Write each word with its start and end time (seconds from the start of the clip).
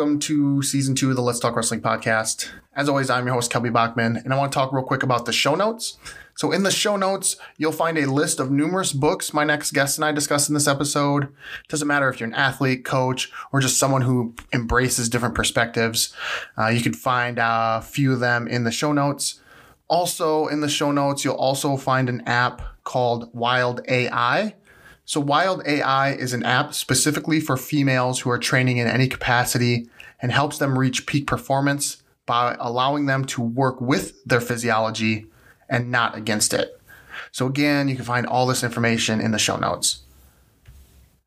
Welcome 0.00 0.18
to 0.18 0.62
season 0.62 0.94
two 0.94 1.10
of 1.10 1.16
the 1.16 1.20
Let's 1.20 1.38
Talk 1.38 1.54
Wrestling 1.54 1.82
podcast. 1.82 2.48
As 2.74 2.88
always, 2.88 3.10
I'm 3.10 3.26
your 3.26 3.34
host, 3.34 3.52
Kelby 3.52 3.70
Bachman, 3.70 4.16
and 4.16 4.32
I 4.32 4.38
want 4.38 4.50
to 4.50 4.56
talk 4.56 4.72
real 4.72 4.82
quick 4.82 5.02
about 5.02 5.26
the 5.26 5.32
show 5.32 5.54
notes. 5.54 5.98
So, 6.34 6.52
in 6.52 6.62
the 6.62 6.70
show 6.70 6.96
notes, 6.96 7.36
you'll 7.58 7.70
find 7.70 7.98
a 7.98 8.10
list 8.10 8.40
of 8.40 8.50
numerous 8.50 8.94
books 8.94 9.34
my 9.34 9.44
next 9.44 9.72
guest 9.72 9.98
and 9.98 10.06
I 10.06 10.12
discuss 10.12 10.48
in 10.48 10.54
this 10.54 10.66
episode. 10.66 11.28
Doesn't 11.68 11.86
matter 11.86 12.08
if 12.08 12.18
you're 12.18 12.30
an 12.30 12.34
athlete, 12.34 12.82
coach, 12.82 13.30
or 13.52 13.60
just 13.60 13.76
someone 13.76 14.00
who 14.00 14.34
embraces 14.54 15.10
different 15.10 15.34
perspectives. 15.34 16.14
Uh, 16.56 16.68
you 16.68 16.80
can 16.80 16.94
find 16.94 17.38
a 17.38 17.82
few 17.82 18.14
of 18.14 18.20
them 18.20 18.48
in 18.48 18.64
the 18.64 18.72
show 18.72 18.94
notes. 18.94 19.42
Also, 19.86 20.46
in 20.46 20.62
the 20.62 20.68
show 20.70 20.92
notes, 20.92 21.26
you'll 21.26 21.34
also 21.34 21.76
find 21.76 22.08
an 22.08 22.22
app 22.22 22.62
called 22.84 23.28
Wild 23.34 23.82
AI 23.86 24.54
so 25.10 25.18
Wild 25.18 25.66
AI 25.66 26.12
is 26.12 26.32
an 26.34 26.44
app 26.44 26.72
specifically 26.72 27.40
for 27.40 27.56
females 27.56 28.20
who 28.20 28.30
are 28.30 28.38
training 28.38 28.76
in 28.76 28.86
any 28.86 29.08
capacity 29.08 29.88
and 30.22 30.30
helps 30.30 30.58
them 30.58 30.78
reach 30.78 31.04
peak 31.04 31.26
performance 31.26 32.00
by 32.26 32.56
allowing 32.60 33.06
them 33.06 33.24
to 33.24 33.42
work 33.42 33.80
with 33.80 34.24
their 34.24 34.40
physiology 34.40 35.26
and 35.68 35.90
not 35.90 36.16
against 36.16 36.54
it. 36.54 36.80
So 37.32 37.46
again, 37.46 37.88
you 37.88 37.96
can 37.96 38.04
find 38.04 38.24
all 38.24 38.46
this 38.46 38.62
information 38.62 39.20
in 39.20 39.32
the 39.32 39.38
show 39.40 39.56
notes. 39.56 40.02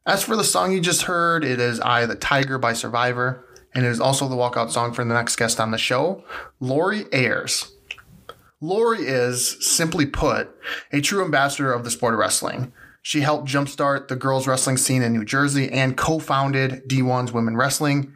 As 0.06 0.24
for 0.24 0.38
the 0.38 0.46
song 0.46 0.72
you 0.72 0.80
just 0.80 1.02
heard, 1.02 1.44
it 1.44 1.60
is 1.60 1.82
I 1.82 2.06
the 2.06 2.16
Tiger 2.16 2.58
by 2.58 2.72
Survivor, 2.72 3.46
and 3.76 3.86
it 3.86 3.90
is 3.90 4.00
also 4.00 4.30
the 4.30 4.38
walkout 4.38 4.72
song 4.72 4.94
for 4.94 5.04
the 5.04 5.14
next 5.14 5.36
guest 5.36 5.60
on 5.60 5.72
the 5.72 5.78
show, 5.78 6.24
Lori 6.62 7.04
Ayres. 7.12 7.74
Lori 8.62 9.00
is, 9.00 9.58
simply 9.60 10.06
put, 10.06 10.58
a 10.94 11.02
true 11.02 11.22
ambassador 11.26 11.74
of 11.74 11.84
the 11.84 11.92
sport 11.92 12.14
of 12.14 12.22
wrestling. 12.22 12.72
She 13.04 13.20
helped 13.20 13.48
jumpstart 13.48 14.08
the 14.08 14.16
girls 14.16 14.48
wrestling 14.48 14.78
scene 14.78 15.02
in 15.04 15.12
New 15.12 15.26
Jersey 15.26 15.70
and 15.70 15.98
co-founded 15.98 16.88
D1's 16.88 17.34
Women 17.34 17.58
Wrestling. 17.58 18.14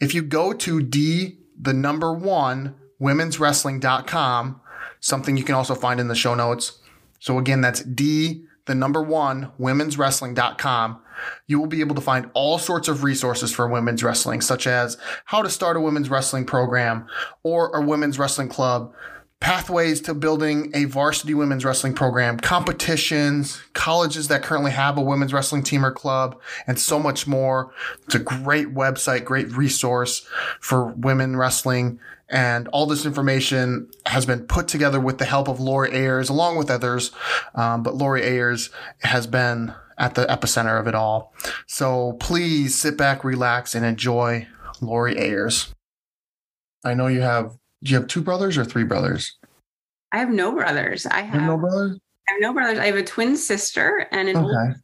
If 0.00 0.14
you 0.14 0.22
go 0.22 0.52
to 0.52 0.82
D 0.82 1.38
the 1.58 1.72
number 1.72 2.12
one 2.12 2.74
women's 2.98 3.38
wrestling.com, 3.38 4.60
something 5.00 5.36
you 5.36 5.44
can 5.44 5.54
also 5.54 5.76
find 5.76 6.00
in 6.00 6.08
the 6.08 6.14
show 6.16 6.34
notes. 6.34 6.80
So 7.20 7.38
again, 7.38 7.60
that's 7.60 7.82
D 7.82 8.44
the 8.66 8.74
number 8.74 9.00
one 9.00 9.52
women's 9.58 9.96
wrestling.com. 9.96 11.00
You 11.46 11.60
will 11.60 11.68
be 11.68 11.80
able 11.80 11.94
to 11.94 12.00
find 12.00 12.28
all 12.34 12.58
sorts 12.58 12.88
of 12.88 13.04
resources 13.04 13.52
for 13.52 13.68
women's 13.68 14.02
wrestling, 14.02 14.40
such 14.40 14.66
as 14.66 14.98
how 15.24 15.40
to 15.40 15.48
start 15.48 15.76
a 15.76 15.80
women's 15.80 16.10
wrestling 16.10 16.44
program 16.44 17.06
or 17.44 17.70
a 17.74 17.80
women's 17.80 18.18
wrestling 18.18 18.48
club 18.48 18.92
pathways 19.40 20.00
to 20.00 20.14
building 20.14 20.70
a 20.74 20.84
varsity 20.86 21.34
women's 21.34 21.64
wrestling 21.64 21.94
program, 21.94 22.38
competitions, 22.38 23.60
colleges 23.74 24.28
that 24.28 24.42
currently 24.42 24.70
have 24.70 24.96
a 24.96 25.02
women's 25.02 25.32
wrestling 25.32 25.62
team 25.62 25.84
or 25.84 25.90
club, 25.90 26.40
and 26.66 26.78
so 26.78 26.98
much 26.98 27.26
more. 27.26 27.72
It's 28.04 28.14
a 28.14 28.20
great 28.20 28.74
website, 28.74 29.24
great 29.24 29.50
resource 29.52 30.26
for 30.60 30.86
women 30.86 31.36
wrestling. 31.36 32.00
And 32.28 32.66
all 32.68 32.86
this 32.86 33.06
information 33.06 33.88
has 34.06 34.26
been 34.26 34.46
put 34.46 34.66
together 34.66 34.98
with 34.98 35.18
the 35.18 35.24
help 35.24 35.48
of 35.48 35.60
Lori 35.60 35.92
Ayres, 35.92 36.28
along 36.28 36.56
with 36.56 36.70
others. 36.70 37.12
Um, 37.54 37.82
but 37.82 37.94
Lori 37.94 38.22
Ayres 38.22 38.70
has 39.02 39.26
been 39.26 39.72
at 39.98 40.14
the 40.14 40.26
epicenter 40.26 40.80
of 40.80 40.86
it 40.86 40.94
all. 40.94 41.32
So 41.66 42.14
please 42.14 42.74
sit 42.74 42.96
back, 42.96 43.22
relax, 43.22 43.74
and 43.74 43.84
enjoy 43.84 44.48
Lori 44.80 45.16
Ayres. 45.16 45.72
I 46.84 46.94
know 46.94 47.06
you 47.06 47.20
have 47.20 47.56
do 47.86 47.92
you 47.92 48.00
have 48.00 48.08
two 48.08 48.20
brothers 48.20 48.58
or 48.58 48.64
three 48.64 48.84
brothers? 48.84 49.36
I 50.12 50.18
have 50.18 50.30
no 50.30 50.52
brothers. 50.52 51.06
I 51.06 51.22
have, 51.22 51.42
no 51.42 51.56
brothers. 51.56 51.98
I 52.28 52.32
have 52.32 52.40
no 52.40 52.52
brothers. 52.52 52.78
I 52.78 52.86
have 52.86 52.96
a 52.96 53.02
twin 53.02 53.36
sister 53.36 54.08
and 54.10 54.28
an 54.28 54.36
okay. 54.36 54.78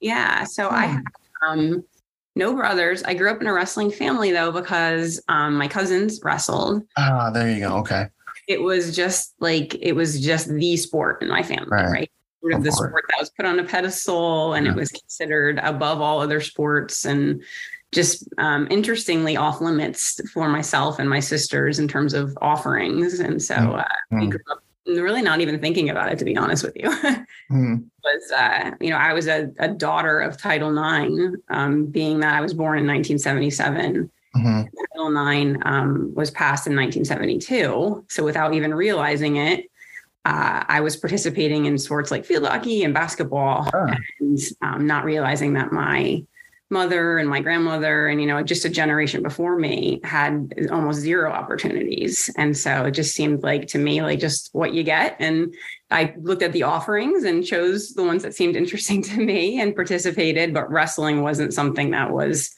Yeah. 0.00 0.44
So 0.44 0.68
hmm. 0.68 0.74
I 0.74 0.86
have 0.86 1.04
um, 1.42 1.84
no 2.36 2.54
brothers. 2.54 3.02
I 3.02 3.14
grew 3.14 3.30
up 3.30 3.40
in 3.40 3.46
a 3.46 3.52
wrestling 3.52 3.90
family 3.90 4.30
though 4.30 4.52
because 4.52 5.20
um, 5.28 5.56
my 5.56 5.66
cousins 5.66 6.20
wrestled. 6.22 6.84
Ah, 6.96 7.30
there 7.30 7.50
you 7.50 7.60
go. 7.60 7.76
Okay. 7.78 8.06
It 8.46 8.62
was 8.62 8.94
just 8.94 9.34
like 9.40 9.74
it 9.80 9.92
was 9.92 10.20
just 10.20 10.48
the 10.48 10.76
sport 10.76 11.22
in 11.22 11.28
my 11.28 11.42
family, 11.42 11.68
right? 11.68 11.90
right? 11.90 12.10
Sort 12.42 12.52
of, 12.52 12.58
of 12.58 12.64
the 12.64 12.70
course. 12.70 12.90
sport 12.90 13.04
that 13.08 13.18
was 13.18 13.30
put 13.30 13.46
on 13.46 13.58
a 13.58 13.64
pedestal 13.64 14.54
and 14.54 14.66
yeah. 14.66 14.72
it 14.72 14.76
was 14.76 14.92
considered 14.92 15.58
above 15.64 16.00
all 16.00 16.20
other 16.20 16.40
sports 16.40 17.04
and 17.04 17.42
just 17.96 18.28
um, 18.36 18.68
interestingly 18.70 19.36
off 19.36 19.60
limits 19.62 20.20
for 20.32 20.48
myself 20.48 20.98
and 20.98 21.08
my 21.08 21.18
sisters 21.18 21.78
in 21.78 21.88
terms 21.88 22.12
of 22.12 22.36
offerings. 22.42 23.20
And 23.20 23.42
so 23.42 23.54
mm. 23.54 23.80
uh, 23.80 23.84
mm. 24.12 24.20
we 24.20 24.26
grew 24.28 24.40
up 24.52 24.62
really 24.86 25.22
not 25.22 25.40
even 25.40 25.58
thinking 25.58 25.88
about 25.88 26.12
it, 26.12 26.18
to 26.18 26.24
be 26.24 26.36
honest 26.36 26.62
with 26.62 26.76
you. 26.76 26.90
mm. 27.50 27.84
Was 28.04 28.32
uh, 28.36 28.72
you 28.80 28.90
know 28.90 28.98
I 28.98 29.14
was 29.14 29.26
a, 29.26 29.50
a 29.58 29.68
daughter 29.68 30.20
of 30.20 30.36
Title 30.36 30.70
IX, 30.70 31.36
um, 31.48 31.86
being 31.86 32.20
that 32.20 32.34
I 32.34 32.42
was 32.42 32.52
born 32.52 32.78
in 32.78 32.86
1977. 32.86 34.10
Mm-hmm. 34.36 34.62
Title 34.92 35.28
IX 35.28 35.58
um, 35.64 36.14
was 36.14 36.30
passed 36.30 36.66
in 36.66 36.76
1972. 36.76 38.04
So 38.08 38.22
without 38.22 38.52
even 38.52 38.74
realizing 38.74 39.36
it, 39.36 39.70
uh, 40.26 40.64
I 40.68 40.80
was 40.80 40.98
participating 40.98 41.64
in 41.64 41.78
sports 41.78 42.10
like 42.10 42.26
field 42.26 42.46
hockey 42.46 42.84
and 42.84 42.92
basketball, 42.92 43.70
oh. 43.72 43.94
and 44.20 44.38
um, 44.60 44.86
not 44.86 45.04
realizing 45.04 45.54
that 45.54 45.72
my 45.72 46.22
mother 46.70 47.18
and 47.18 47.28
my 47.28 47.40
grandmother 47.40 48.08
and 48.08 48.20
you 48.20 48.26
know 48.26 48.42
just 48.42 48.64
a 48.64 48.68
generation 48.68 49.22
before 49.22 49.56
me 49.56 50.00
had 50.02 50.52
almost 50.70 51.00
zero 51.00 51.30
opportunities. 51.30 52.28
And 52.36 52.56
so 52.56 52.84
it 52.84 52.90
just 52.92 53.14
seemed 53.14 53.42
like 53.42 53.68
to 53.68 53.78
me 53.78 54.02
like 54.02 54.18
just 54.18 54.50
what 54.52 54.74
you 54.74 54.82
get. 54.82 55.16
And 55.20 55.54
i 55.90 56.12
looked 56.20 56.42
at 56.42 56.52
the 56.52 56.64
offerings 56.64 57.22
and 57.22 57.46
chose 57.46 57.94
the 57.94 58.02
ones 58.02 58.24
that 58.24 58.34
seemed 58.34 58.56
interesting 58.56 59.02
to 59.10 59.20
me 59.20 59.60
and 59.60 59.74
participated 59.76 60.52
but 60.52 60.70
wrestling 60.70 61.22
wasn't 61.22 61.54
something 61.54 61.92
that 61.92 62.10
was 62.10 62.54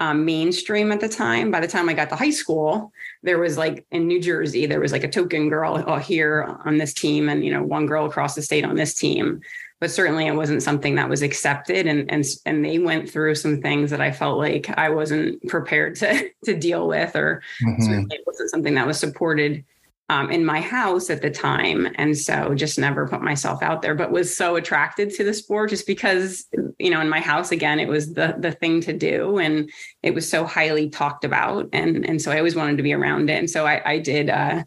um, 0.00 0.24
mainstream 0.24 0.90
at 0.90 0.98
the 0.98 1.08
time. 1.08 1.52
By 1.52 1.60
the 1.60 1.68
time 1.68 1.88
i 1.88 1.94
got 1.94 2.08
to 2.08 2.16
high 2.16 2.30
school 2.30 2.92
there 3.22 3.38
was 3.38 3.56
like 3.56 3.86
in 3.92 4.08
new 4.08 4.20
jersey 4.20 4.66
there 4.66 4.80
was 4.80 4.90
like 4.90 5.04
a 5.04 5.08
token 5.08 5.48
girl 5.48 5.82
uh, 5.86 6.00
here 6.00 6.58
on 6.64 6.78
this 6.78 6.92
team 6.92 7.28
and 7.28 7.44
you 7.44 7.52
know 7.52 7.62
one 7.62 7.86
girl 7.86 8.06
across 8.06 8.34
the 8.34 8.42
state 8.42 8.64
on 8.64 8.74
this 8.74 8.94
team 8.94 9.40
but 9.80 9.90
certainly 9.90 10.26
it 10.26 10.34
wasn't 10.34 10.62
something 10.62 10.94
that 10.94 11.08
was 11.08 11.22
accepted. 11.22 11.86
And 11.86 12.10
and 12.10 12.24
and 12.46 12.64
they 12.64 12.78
went 12.78 13.10
through 13.10 13.34
some 13.34 13.60
things 13.60 13.90
that 13.90 14.00
I 14.00 14.12
felt 14.12 14.38
like 14.38 14.70
I 14.78 14.90
wasn't 14.90 15.46
prepared 15.48 15.96
to 15.96 16.30
to 16.44 16.56
deal 16.56 16.88
with 16.88 17.16
or 17.16 17.42
mm-hmm. 17.62 17.82
certainly 17.82 18.16
it 18.16 18.24
wasn't 18.26 18.50
something 18.50 18.74
that 18.74 18.86
was 18.86 18.98
supported 18.98 19.64
um, 20.10 20.30
in 20.30 20.44
my 20.44 20.60
house 20.60 21.08
at 21.08 21.22
the 21.22 21.30
time. 21.30 21.88
And 21.94 22.16
so 22.16 22.54
just 22.54 22.78
never 22.78 23.08
put 23.08 23.22
myself 23.22 23.62
out 23.62 23.82
there 23.82 23.94
but 23.94 24.10
was 24.10 24.36
so 24.36 24.56
attracted 24.56 25.10
to 25.10 25.24
the 25.24 25.34
sport 25.34 25.70
just 25.70 25.86
because 25.86 26.46
you 26.78 26.90
know 26.90 27.00
in 27.00 27.08
my 27.08 27.20
house 27.20 27.52
again 27.52 27.80
it 27.80 27.88
was 27.88 28.14
the 28.14 28.34
the 28.38 28.52
thing 28.52 28.80
to 28.82 28.92
do 28.92 29.38
and 29.38 29.70
it 30.02 30.14
was 30.14 30.28
so 30.28 30.44
highly 30.44 30.88
talked 30.88 31.24
about. 31.24 31.68
And 31.72 32.06
and 32.06 32.20
so 32.20 32.30
I 32.30 32.38
always 32.38 32.54
wanted 32.56 32.76
to 32.76 32.82
be 32.82 32.92
around 32.92 33.30
it. 33.30 33.38
And 33.38 33.50
so 33.50 33.66
I, 33.66 33.82
I 33.84 33.98
did 33.98 34.30
uh, 34.30 34.64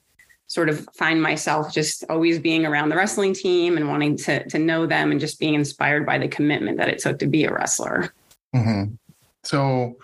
sort 0.47 0.69
of 0.69 0.87
find 0.93 1.21
myself 1.21 1.73
just 1.73 2.05
always 2.09 2.39
being 2.39 2.65
around 2.65 2.89
the 2.89 2.95
wrestling 2.95 3.33
team 3.33 3.77
and 3.77 3.87
wanting 3.87 4.17
to 4.17 4.47
to 4.49 4.57
know 4.57 4.85
them 4.85 5.11
and 5.11 5.19
just 5.19 5.39
being 5.39 5.53
inspired 5.53 6.05
by 6.05 6.17
the 6.17 6.27
commitment 6.27 6.77
that 6.77 6.89
it 6.89 6.99
took 6.99 7.19
to 7.19 7.27
be 7.27 7.43
a 7.43 7.53
wrestler. 7.53 8.11
Mm-hmm. 8.55 8.95
So, 9.43 9.97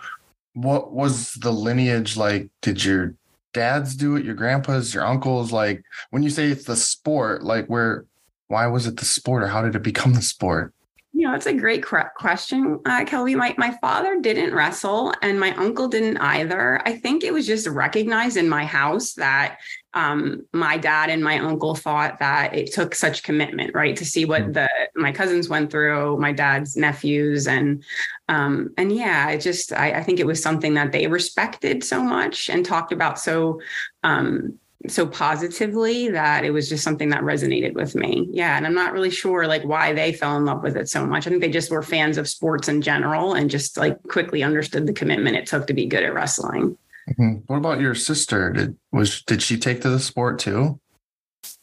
what 0.54 0.94
was 0.94 1.34
the 1.36 1.52
lineage 1.52 2.16
like? 2.18 2.50
Did 2.62 2.84
your 2.84 3.16
dads 3.54 3.96
do 3.96 4.16
it? 4.16 4.26
Your 4.26 4.36
grandpas, 4.36 4.94
your 4.94 5.06
uncles? 5.06 5.52
Like 5.52 5.84
when 6.12 6.24
you 6.24 6.30
say 6.30 6.50
it's 6.50 6.66
the 6.66 6.76
sport, 6.76 7.44
like 7.44 7.68
where? 7.68 8.06
Why 8.50 8.68
was 8.68 8.86
it 8.86 8.98
the 8.98 9.06
sport, 9.06 9.42
or 9.42 9.48
how 9.48 9.64
did 9.64 9.76
it 9.76 9.82
become 9.82 10.14
the 10.14 10.22
sport? 10.22 10.74
You 11.16 11.28
know, 11.28 11.36
it's 11.36 11.46
a 11.46 11.54
great 11.54 11.86
question, 11.86 12.80
uh, 12.86 13.06
Kelby. 13.06 13.36
My 13.38 13.54
my 13.56 13.78
father 13.82 14.20
didn't 14.20 14.56
wrestle, 14.56 15.14
and 15.22 15.40
my 15.40 15.54
uncle 15.56 15.88
didn't 15.88 16.18
either. 16.18 16.82
I 16.88 16.98
think 16.98 17.24
it 17.24 17.32
was 17.32 17.46
just 17.46 17.68
recognized 17.68 18.36
in 18.36 18.50
my 18.50 18.66
house 18.66 19.14
that 19.14 19.60
um, 19.94 20.48
my 20.54 20.76
dad 20.76 21.12
and 21.12 21.24
my 21.24 21.38
uncle 21.38 21.76
thought 21.76 22.18
that 22.18 22.56
it 22.56 22.74
took 22.74 22.96
such 22.96 23.22
commitment, 23.22 23.76
right, 23.76 23.96
to 23.96 24.06
see 24.06 24.26
what 24.26 24.42
mm-hmm. 24.42 24.54
the 24.54 24.70
my 24.96 25.12
cousins 25.12 25.48
went 25.48 25.70
through, 25.70 26.18
my 26.18 26.32
dad's 26.32 26.76
nephews, 26.76 27.48
and 27.48 27.84
um, 28.28 28.74
and 28.76 28.92
yeah, 28.92 29.30
it 29.30 29.42
just 29.42 29.72
I, 29.72 30.00
I 30.00 30.04
think 30.04 30.20
it 30.20 30.26
was 30.26 30.42
something 30.42 30.74
that 30.74 30.92
they 30.92 31.06
respected 31.06 31.84
so 31.84 32.02
much 32.02 32.50
and 32.50 32.66
talked 32.66 32.92
about 32.92 33.20
so 33.20 33.62
um, 34.02 34.58
so 34.88 35.08
positively 35.08 36.10
that 36.10 36.44
it 36.44 36.52
was 36.52 36.68
just 36.68 36.84
something 36.84 37.10
that 37.10 37.22
resonated 37.22 37.74
with 37.74 37.96
me. 37.96 38.28
Yeah. 38.32 38.58
And 38.58 38.66
I'm 38.66 38.74
not 38.74 38.92
really 38.92 39.10
sure 39.10 39.48
like 39.48 39.64
why 39.64 39.94
they 39.94 40.12
fell 40.12 40.36
in 40.36 40.46
love 40.46 40.62
with 40.62 40.76
it 40.76 40.90
so 40.90 41.06
much. 41.06 41.26
I 41.26 41.30
think 41.30 41.42
they 41.42 41.50
just 41.50 41.72
were 41.72 41.82
fans 41.82 42.18
of 42.18 42.28
sports 42.28 42.68
in 42.68 42.82
general 42.82 43.34
and 43.34 43.50
just 43.50 43.78
like 43.78 44.02
quickly 44.04 44.44
understood 44.44 44.86
the 44.86 44.94
commitment 44.94 45.38
it 45.38 45.46
took 45.46 45.68
to 45.68 45.74
be 45.74 45.86
good 45.86 46.04
at 46.04 46.14
wrestling. 46.14 46.78
Mm-hmm. 47.10 47.34
What 47.48 47.58
about 47.58 47.80
your 47.80 47.96
sister? 47.96 48.52
Did 48.52 48.78
was 48.92 49.22
did 49.24 49.42
she 49.42 49.58
take 49.58 49.82
to 49.82 49.90
the 49.90 50.00
sport 50.00 50.40
too? 50.40 50.80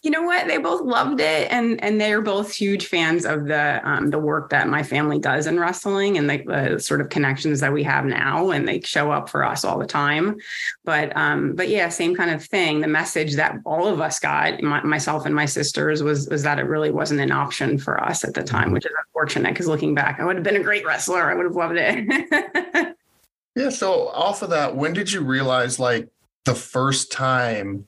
You 0.02 0.10
know 0.10 0.22
what? 0.22 0.48
They 0.48 0.56
both 0.56 0.80
loved 0.80 1.20
it, 1.20 1.52
and 1.52 1.82
and 1.84 2.00
they're 2.00 2.22
both 2.22 2.54
huge 2.54 2.86
fans 2.86 3.26
of 3.26 3.46
the 3.46 3.80
um, 3.84 4.08
the 4.08 4.18
work 4.18 4.48
that 4.48 4.66
my 4.66 4.82
family 4.82 5.18
does 5.18 5.46
in 5.46 5.60
wrestling 5.60 6.16
and 6.16 6.30
the, 6.30 6.42
the, 6.46 6.78
sort 6.78 7.02
of 7.02 7.10
connections 7.10 7.60
that 7.60 7.70
we 7.72 7.82
have 7.82 8.06
now, 8.06 8.50
and 8.50 8.66
they 8.66 8.80
show 8.80 9.12
up 9.12 9.28
for 9.28 9.44
us 9.44 9.62
all 9.62 9.78
the 9.78 9.86
time. 9.86 10.38
But 10.84 11.14
um, 11.16 11.54
but 11.54 11.68
yeah, 11.68 11.90
same 11.90 12.16
kind 12.16 12.30
of 12.30 12.42
thing. 12.42 12.80
The 12.80 12.88
message 12.88 13.34
that 13.34 13.56
all 13.66 13.86
of 13.86 14.00
us 14.00 14.18
got, 14.18 14.62
my, 14.62 14.82
myself 14.82 15.26
and 15.26 15.34
my 15.34 15.44
sisters, 15.44 16.02
was 16.02 16.30
was 16.30 16.44
that 16.44 16.58
it 16.58 16.64
really 16.64 16.90
wasn't 16.90 17.20
an 17.20 17.30
option 17.30 17.76
for 17.76 18.02
us 18.02 18.24
at 18.24 18.32
the 18.32 18.42
time, 18.42 18.64
mm-hmm. 18.64 18.74
which 18.74 18.86
is 18.86 18.92
unfortunate. 19.06 19.50
Because 19.50 19.68
looking 19.68 19.94
back, 19.94 20.18
I 20.18 20.24
would 20.24 20.36
have 20.36 20.44
been 20.44 20.56
a 20.56 20.62
great 20.62 20.86
wrestler. 20.86 21.30
I 21.30 21.34
would 21.34 21.44
have 21.44 21.56
loved 21.56 21.76
it. 21.76 22.96
yeah. 23.54 23.68
So 23.68 24.08
off 24.08 24.40
of 24.40 24.48
that, 24.48 24.76
when 24.76 24.94
did 24.94 25.12
you 25.12 25.20
realize 25.20 25.78
like 25.78 26.08
the 26.46 26.54
first 26.54 27.12
time? 27.12 27.86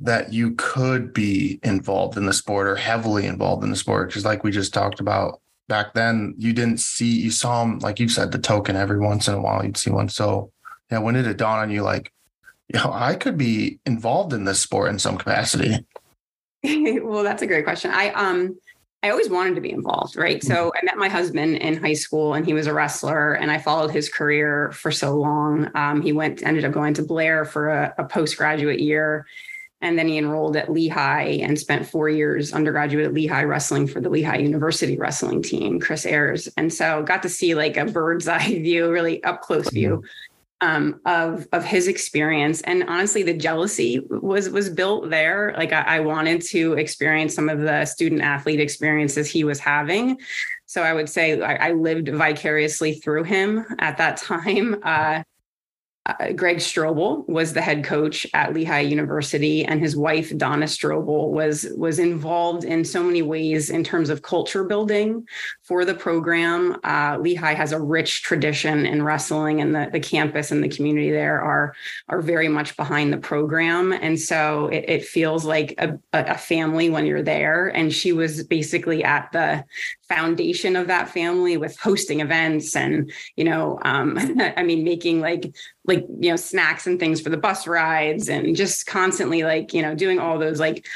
That 0.00 0.32
you 0.32 0.54
could 0.54 1.12
be 1.12 1.58
involved 1.62 2.16
in 2.16 2.26
the 2.26 2.32
sport 2.32 2.68
or 2.68 2.76
heavily 2.76 3.26
involved 3.26 3.64
in 3.64 3.70
the 3.70 3.76
sport 3.76 4.08
because 4.08 4.24
like 4.24 4.44
we 4.44 4.50
just 4.50 4.72
talked 4.72 5.00
about 5.00 5.40
back 5.66 5.92
then 5.94 6.34
you 6.38 6.52
didn't 6.52 6.78
see 6.78 7.18
you 7.20 7.30
saw 7.30 7.62
them 7.62 7.78
like 7.80 7.98
you 7.98 8.08
said 8.08 8.30
the 8.30 8.38
token 8.38 8.76
every 8.76 8.98
once 8.98 9.26
in 9.26 9.34
a 9.34 9.40
while 9.40 9.64
you'd 9.64 9.76
see 9.76 9.90
one 9.90 10.08
so 10.08 10.50
yeah 10.90 10.98
when 10.98 11.14
did 11.14 11.26
it 11.26 11.36
dawn 11.36 11.58
on 11.58 11.70
you 11.70 11.82
like 11.82 12.12
you 12.68 12.78
know 12.78 12.92
i 12.92 13.14
could 13.14 13.36
be 13.36 13.78
involved 13.86 14.32
in 14.32 14.44
this 14.44 14.60
sport 14.60 14.88
in 14.88 14.98
some 14.98 15.18
capacity 15.18 15.84
well 17.02 17.24
that's 17.24 17.42
a 17.42 17.46
great 17.46 17.64
question 17.64 17.90
i 17.92 18.10
um 18.10 18.56
I 19.02 19.10
always 19.10 19.30
wanted 19.30 19.54
to 19.54 19.60
be 19.60 19.70
involved, 19.70 20.16
right? 20.16 20.42
So 20.42 20.54
mm-hmm. 20.54 20.76
I 20.76 20.80
met 20.84 20.96
my 20.96 21.08
husband 21.08 21.58
in 21.58 21.80
high 21.80 21.92
school 21.92 22.34
and 22.34 22.44
he 22.44 22.52
was 22.52 22.66
a 22.66 22.74
wrestler 22.74 23.34
and 23.34 23.48
I 23.48 23.58
followed 23.58 23.92
his 23.92 24.08
career 24.08 24.72
for 24.72 24.90
so 24.90 25.14
long. 25.14 25.70
Um, 25.76 26.02
he 26.02 26.12
went, 26.12 26.42
ended 26.42 26.64
up 26.64 26.72
going 26.72 26.94
to 26.94 27.02
Blair 27.02 27.44
for 27.44 27.68
a, 27.68 27.94
a 27.98 28.04
postgraduate 28.04 28.80
year 28.80 29.24
and 29.80 29.98
then 29.98 30.08
he 30.08 30.18
enrolled 30.18 30.56
at 30.56 30.72
Lehigh 30.72 31.38
and 31.40 31.58
spent 31.58 31.86
four 31.86 32.08
years 32.08 32.52
undergraduate 32.52 33.06
at 33.06 33.14
Lehigh 33.14 33.44
wrestling 33.44 33.86
for 33.86 34.00
the 34.00 34.08
Lehigh 34.08 34.38
University 34.38 34.96
wrestling 34.96 35.42
team, 35.42 35.78
Chris 35.78 36.04
Ayres. 36.04 36.48
And 36.56 36.72
so 36.72 37.02
got 37.02 37.22
to 37.22 37.28
see 37.28 37.54
like 37.54 37.76
a 37.76 37.84
bird's 37.84 38.26
eye 38.28 38.58
view, 38.60 38.90
really 38.90 39.22
up 39.24 39.42
close 39.42 39.70
view 39.70 40.02
um, 40.60 41.00
of 41.06 41.46
of 41.52 41.64
his 41.64 41.86
experience. 41.86 42.60
And 42.62 42.84
honestly, 42.88 43.22
the 43.22 43.34
jealousy 43.34 44.00
was 44.10 44.50
was 44.50 44.68
built 44.68 45.10
there. 45.10 45.54
Like 45.56 45.72
I, 45.72 45.82
I 45.82 46.00
wanted 46.00 46.42
to 46.42 46.72
experience 46.74 47.34
some 47.34 47.48
of 47.48 47.60
the 47.60 47.84
student 47.84 48.22
athlete 48.22 48.60
experiences 48.60 49.30
he 49.30 49.44
was 49.44 49.60
having. 49.60 50.18
So 50.66 50.82
I 50.82 50.92
would 50.92 51.08
say 51.08 51.40
I, 51.40 51.68
I 51.68 51.72
lived 51.72 52.08
vicariously 52.08 52.94
through 52.94 53.24
him 53.24 53.64
at 53.78 53.96
that 53.98 54.16
time. 54.18 54.80
Uh, 54.82 55.22
uh, 56.08 56.32
Greg 56.32 56.56
Strobel 56.56 57.28
was 57.28 57.52
the 57.52 57.60
head 57.60 57.84
coach 57.84 58.26
at 58.32 58.54
Lehigh 58.54 58.80
University, 58.80 59.64
and 59.64 59.80
his 59.80 59.94
wife 59.94 60.34
Donna 60.36 60.64
Strobel 60.64 61.28
was 61.28 61.68
was 61.76 61.98
involved 61.98 62.64
in 62.64 62.84
so 62.84 63.02
many 63.02 63.20
ways 63.20 63.68
in 63.68 63.84
terms 63.84 64.08
of 64.08 64.22
culture 64.22 64.64
building 64.64 65.26
for 65.62 65.84
the 65.84 65.94
program. 65.94 66.78
Uh, 66.82 67.18
Lehigh 67.20 67.54
has 67.54 67.72
a 67.72 67.80
rich 67.80 68.22
tradition 68.22 68.86
in 68.86 69.02
wrestling, 69.02 69.60
and 69.60 69.74
the, 69.74 69.90
the 69.92 70.00
campus 70.00 70.50
and 70.50 70.64
the 70.64 70.68
community 70.68 71.10
there 71.10 71.40
are 71.42 71.74
are 72.08 72.22
very 72.22 72.48
much 72.48 72.74
behind 72.76 73.12
the 73.12 73.18
program, 73.18 73.92
and 73.92 74.18
so 74.18 74.68
it, 74.68 74.84
it 74.88 75.04
feels 75.04 75.44
like 75.44 75.74
a, 75.78 75.98
a 76.14 76.38
family 76.38 76.88
when 76.88 77.04
you're 77.04 77.22
there. 77.22 77.68
And 77.68 77.92
she 77.92 78.12
was 78.12 78.44
basically 78.44 79.04
at 79.04 79.30
the 79.32 79.64
foundation 80.08 80.74
of 80.74 80.86
that 80.86 81.08
family 81.08 81.56
with 81.56 81.78
hosting 81.78 82.20
events 82.20 82.74
and 82.74 83.12
you 83.36 83.44
know 83.44 83.78
um, 83.82 84.18
i 84.56 84.62
mean 84.62 84.82
making 84.82 85.20
like 85.20 85.54
like 85.86 86.06
you 86.18 86.30
know 86.30 86.36
snacks 86.36 86.86
and 86.86 86.98
things 86.98 87.20
for 87.20 87.28
the 87.30 87.36
bus 87.36 87.66
rides 87.66 88.28
and 88.28 88.56
just 88.56 88.86
constantly 88.86 89.42
like 89.42 89.74
you 89.74 89.82
know 89.82 89.94
doing 89.94 90.18
all 90.18 90.38
those 90.38 90.58
like 90.58 90.86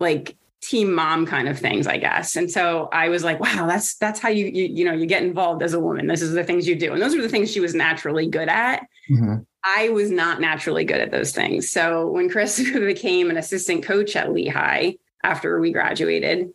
like 0.00 0.36
team 0.60 0.92
mom 0.92 1.24
kind 1.24 1.48
of 1.48 1.56
things 1.56 1.86
i 1.86 1.96
guess. 1.96 2.34
And 2.34 2.50
so 2.50 2.88
i 2.92 3.08
was 3.08 3.22
like 3.22 3.38
wow 3.38 3.66
that's 3.66 3.94
that's 3.96 4.18
how 4.18 4.28
you 4.28 4.46
you, 4.46 4.64
you 4.64 4.84
know 4.84 4.92
you 4.92 5.06
get 5.06 5.22
involved 5.22 5.62
as 5.62 5.72
a 5.72 5.80
woman. 5.80 6.08
This 6.08 6.22
is 6.22 6.32
the 6.32 6.44
things 6.44 6.66
you 6.66 6.76
do. 6.76 6.92
And 6.92 7.00
those 7.00 7.14
are 7.14 7.22
the 7.22 7.28
things 7.28 7.50
she 7.50 7.60
was 7.60 7.74
naturally 7.74 8.26
good 8.26 8.48
at. 8.48 8.86
Mm-hmm. 9.10 9.36
i 9.64 9.88
was 9.90 10.10
not 10.10 10.40
naturally 10.40 10.84
good 10.84 11.00
at 11.00 11.10
those 11.10 11.32
things. 11.32 11.70
So 11.70 12.08
when 12.08 12.28
chris 12.28 12.58
became 12.72 13.30
an 13.30 13.36
assistant 13.36 13.84
coach 13.84 14.16
at 14.16 14.32
lehigh 14.32 14.94
after 15.22 15.60
we 15.60 15.72
graduated 15.72 16.52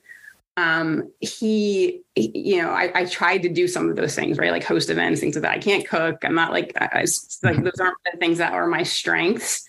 um, 0.57 1.11
he, 1.19 2.01
you 2.15 2.61
know, 2.61 2.69
I, 2.69 2.91
I, 2.94 3.05
tried 3.05 3.39
to 3.39 3.50
do 3.50 3.67
some 3.67 3.89
of 3.89 3.95
those 3.95 4.13
things, 4.13 4.38
right? 4.38 4.51
Like 4.51 4.63
host 4.63 4.91
events, 4.91 5.19
things 5.19 5.35
like 5.35 5.41
that. 5.41 5.51
I 5.51 5.57
can't 5.57 5.88
cook. 5.88 6.23
I'm 6.23 6.35
not 6.35 6.51
like, 6.51 6.73
I, 6.79 6.89
I, 6.94 7.05
like 7.41 7.63
those 7.63 7.79
aren't 7.79 7.97
the 8.11 8.17
things 8.19 8.38
that 8.38 8.53
are 8.53 8.67
my 8.67 8.83
strengths. 8.83 9.67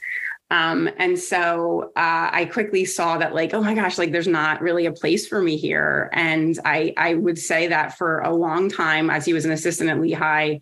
Um, 0.51 0.91
and 0.99 1.19
so 1.19 1.93
uh, 1.97 2.29
I 2.31 2.49
quickly 2.53 2.85
saw 2.85 3.17
that, 3.17 3.35
like, 3.35 3.55
oh 3.55 3.63
my 3.63 3.75
gosh, 3.75 3.97
like 3.97 4.13
there's 4.13 4.29
not 4.29 4.61
really 4.61 4.85
a 4.85 4.93
place 4.93 5.27
for 5.27 5.41
me 5.41 5.57
here. 5.57 6.11
And 6.13 6.59
I, 6.67 6.93
I 6.99 7.15
would 7.15 7.39
say 7.39 7.67
that 7.69 7.97
for 7.97 8.21
a 8.21 8.35
long 8.35 8.69
time, 8.69 9.09
as 9.09 9.25
he 9.25 9.33
was 9.33 9.47
an 9.47 9.53
assistant 9.53 9.89
at 9.89 10.01
Lehigh, 10.01 10.59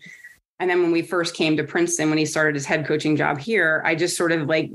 and 0.59 0.69
then 0.69 0.81
when 0.81 0.91
we 0.91 1.01
first 1.01 1.35
came 1.35 1.57
to 1.57 1.63
Princeton, 1.65 2.07
when 2.07 2.17
he 2.17 2.25
started 2.25 2.55
his 2.55 2.65
head 2.65 2.85
coaching 2.85 3.17
job 3.17 3.39
here, 3.39 3.81
I 3.85 3.95
just 3.95 4.15
sort 4.15 4.31
of 4.31 4.47
like 4.47 4.71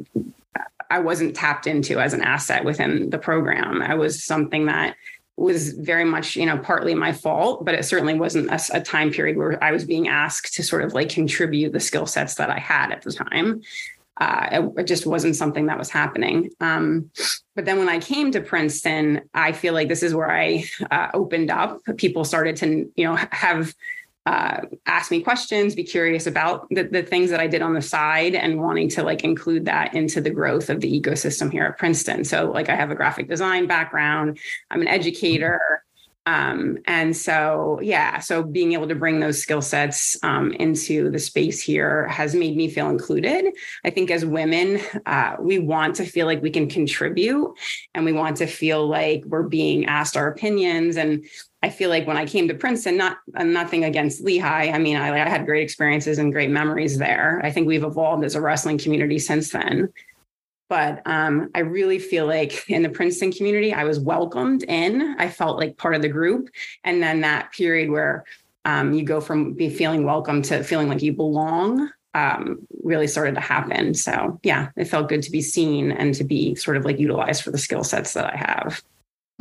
I 0.90 0.98
wasn't 0.98 1.34
tapped 1.34 1.66
into 1.66 1.98
as 1.98 2.12
an 2.12 2.22
asset 2.22 2.64
within 2.64 3.10
the 3.10 3.18
program. 3.18 3.80
I 3.80 3.94
was 3.94 4.22
something 4.22 4.66
that 4.66 4.96
was 5.38 5.72
very 5.72 6.04
much, 6.04 6.36
you 6.36 6.44
know, 6.44 6.58
partly 6.58 6.94
my 6.94 7.12
fault, 7.12 7.64
but 7.64 7.74
it 7.74 7.84
certainly 7.84 8.14
wasn't 8.14 8.50
a, 8.50 8.60
a, 8.78 8.80
time 8.80 9.10
period 9.10 9.36
where 9.36 9.62
I 9.62 9.70
was 9.70 9.84
being 9.84 10.08
asked 10.08 10.54
to 10.54 10.62
sort 10.62 10.84
of 10.84 10.94
like 10.94 11.10
contribute 11.10 11.72
the 11.72 11.80
skill 11.80 12.06
sets 12.06 12.34
that 12.34 12.50
I 12.50 12.58
had 12.58 12.90
at 12.90 13.02
the 13.02 13.12
time. 13.12 13.62
Uh, 14.20 14.48
it, 14.50 14.80
it, 14.80 14.84
just 14.84 15.06
wasn't 15.06 15.36
something 15.36 15.66
that 15.66 15.78
was 15.78 15.90
happening. 15.90 16.50
Um, 16.60 17.08
but 17.54 17.66
then 17.66 17.78
when 17.78 17.88
I 17.88 18.00
came 18.00 18.32
to 18.32 18.40
Princeton, 18.40 19.20
I 19.32 19.52
feel 19.52 19.74
like 19.74 19.86
this 19.86 20.02
is 20.02 20.12
where 20.12 20.30
I 20.30 20.64
uh, 20.90 21.08
opened 21.14 21.52
up. 21.52 21.78
People 21.96 22.24
started 22.24 22.56
to, 22.56 22.90
you 22.96 23.04
know, 23.04 23.16
have 23.30 23.72
uh, 24.26 24.60
ask 24.86 25.10
me 25.10 25.22
questions, 25.22 25.74
be 25.74 25.84
curious 25.84 26.26
about 26.26 26.66
the, 26.70 26.84
the 26.84 27.02
things 27.02 27.30
that 27.30 27.40
I 27.40 27.46
did 27.46 27.62
on 27.62 27.72
the 27.72 27.80
side 27.80 28.34
and 28.34 28.60
wanting 28.60 28.88
to 28.90 29.02
like 29.02 29.24
include 29.24 29.64
that 29.64 29.94
into 29.94 30.20
the 30.20 30.30
growth 30.30 30.68
of 30.68 30.80
the 30.80 31.00
ecosystem 31.00 31.50
here 31.50 31.64
at 31.64 31.78
Princeton. 31.78 32.24
So, 32.24 32.50
like, 32.50 32.68
I 32.68 32.74
have 32.74 32.90
a 32.90 32.94
graphic 32.94 33.28
design 33.28 33.66
background, 33.66 34.38
I'm 34.70 34.82
an 34.82 34.88
educator. 34.88 35.82
Um, 36.26 36.76
and 36.86 37.16
so, 37.16 37.80
yeah, 37.82 38.18
so 38.18 38.42
being 38.42 38.74
able 38.74 38.86
to 38.88 38.94
bring 38.94 39.18
those 39.18 39.40
skill 39.40 39.62
sets 39.62 40.22
um, 40.22 40.52
into 40.52 41.10
the 41.10 41.18
space 41.18 41.62
here 41.62 42.06
has 42.08 42.34
made 42.34 42.54
me 42.54 42.68
feel 42.68 42.90
included. 42.90 43.46
I 43.82 43.88
think 43.88 44.10
as 44.10 44.26
women, 44.26 44.78
uh, 45.06 45.36
we 45.40 45.58
want 45.58 45.94
to 45.94 46.04
feel 46.04 46.26
like 46.26 46.42
we 46.42 46.50
can 46.50 46.68
contribute 46.68 47.54
and 47.94 48.04
we 48.04 48.12
want 48.12 48.36
to 48.38 48.46
feel 48.46 48.86
like 48.86 49.24
we're 49.24 49.48
being 49.48 49.86
asked 49.86 50.18
our 50.18 50.28
opinions. 50.28 50.98
And 50.98 51.24
I 51.62 51.70
feel 51.70 51.90
like 51.90 52.06
when 52.06 52.16
I 52.16 52.24
came 52.24 52.46
to 52.48 52.54
Princeton, 52.54 52.96
not 52.96 53.18
nothing 53.34 53.84
against 53.84 54.22
Lehigh. 54.22 54.70
I 54.70 54.78
mean, 54.78 54.96
I, 54.96 55.24
I, 55.24 55.28
had 55.28 55.44
great 55.44 55.62
experiences 55.62 56.18
and 56.18 56.32
great 56.32 56.50
memories 56.50 56.98
there. 56.98 57.40
I 57.42 57.50
think 57.50 57.66
we've 57.66 57.82
evolved 57.82 58.24
as 58.24 58.36
a 58.36 58.40
wrestling 58.40 58.78
community 58.78 59.18
since 59.18 59.50
then. 59.50 59.92
But 60.68 61.02
um, 61.06 61.50
I 61.54 61.60
really 61.60 61.98
feel 61.98 62.26
like 62.26 62.68
in 62.68 62.82
the 62.82 62.88
Princeton 62.88 63.32
community, 63.32 63.72
I 63.72 63.84
was 63.84 63.98
welcomed 63.98 64.62
in. 64.64 65.16
I 65.18 65.28
felt 65.28 65.58
like 65.58 65.78
part 65.78 65.94
of 65.94 66.02
the 66.02 66.08
group. 66.08 66.48
And 66.84 67.02
then 67.02 67.22
that 67.22 67.52
period 67.52 67.90
where 67.90 68.24
um, 68.64 68.92
you 68.92 69.02
go 69.02 69.20
from 69.20 69.54
be 69.54 69.70
feeling 69.70 70.04
welcome 70.04 70.42
to 70.42 70.62
feeling 70.62 70.88
like 70.88 71.02
you 71.02 71.12
belong 71.12 71.90
um, 72.14 72.66
really 72.82 73.06
started 73.06 73.34
to 73.34 73.40
happen. 73.40 73.94
So 73.94 74.38
yeah, 74.42 74.68
it 74.76 74.86
felt 74.86 75.08
good 75.08 75.22
to 75.22 75.30
be 75.30 75.40
seen 75.40 75.90
and 75.90 76.14
to 76.14 76.24
be 76.24 76.54
sort 76.54 76.76
of 76.76 76.84
like 76.84 76.98
utilized 76.98 77.42
for 77.42 77.50
the 77.50 77.58
skill 77.58 77.84
sets 77.84 78.12
that 78.14 78.32
I 78.32 78.36
have. 78.36 78.82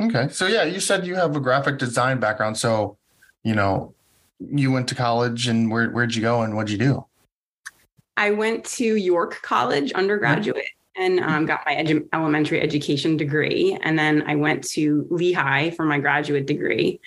Okay. 0.00 0.28
So 0.30 0.46
yeah, 0.46 0.64
you 0.64 0.80
said 0.80 1.06
you 1.06 1.16
have 1.16 1.34
a 1.34 1.40
graphic 1.40 1.78
design 1.78 2.20
background. 2.20 2.56
So, 2.56 2.96
you 3.42 3.54
know, 3.54 3.94
you 4.38 4.70
went 4.70 4.88
to 4.88 4.94
college 4.94 5.48
and 5.48 5.70
where 5.70 5.90
where'd 5.90 6.14
you 6.14 6.22
go 6.22 6.42
and 6.42 6.54
what'd 6.54 6.70
you 6.70 6.78
do? 6.78 7.04
I 8.16 8.30
went 8.30 8.64
to 8.76 8.84
York 8.84 9.40
College 9.42 9.92
undergraduate 9.92 10.70
and 10.96 11.20
um, 11.20 11.46
got 11.46 11.60
my 11.66 11.74
edu- 11.74 12.08
elementary 12.12 12.60
education 12.60 13.16
degree. 13.16 13.78
And 13.82 13.98
then 13.98 14.22
I 14.26 14.34
went 14.34 14.64
to 14.70 15.06
Lehigh 15.10 15.70
for 15.70 15.84
my 15.84 15.98
graduate 15.98 16.46
degree. 16.46 17.00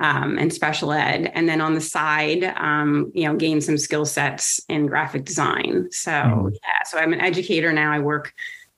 um, 0.00 0.38
and 0.38 0.52
special 0.52 0.92
ed. 0.92 1.30
And 1.34 1.48
then 1.48 1.60
on 1.60 1.74
the 1.74 1.80
side, 1.80 2.44
um, 2.56 3.10
you 3.14 3.24
know, 3.24 3.34
gain 3.34 3.60
some 3.60 3.78
skill 3.78 4.04
sets 4.04 4.60
in 4.68 4.86
graphic 4.86 5.24
design. 5.24 5.88
So, 5.90 6.10
mm-hmm. 6.10 6.48
yeah, 6.48 6.82
so 6.84 6.98
I'm 6.98 7.12
an 7.12 7.20
educator 7.20 7.72
now. 7.72 7.92
I 7.92 8.00
work 8.00 8.34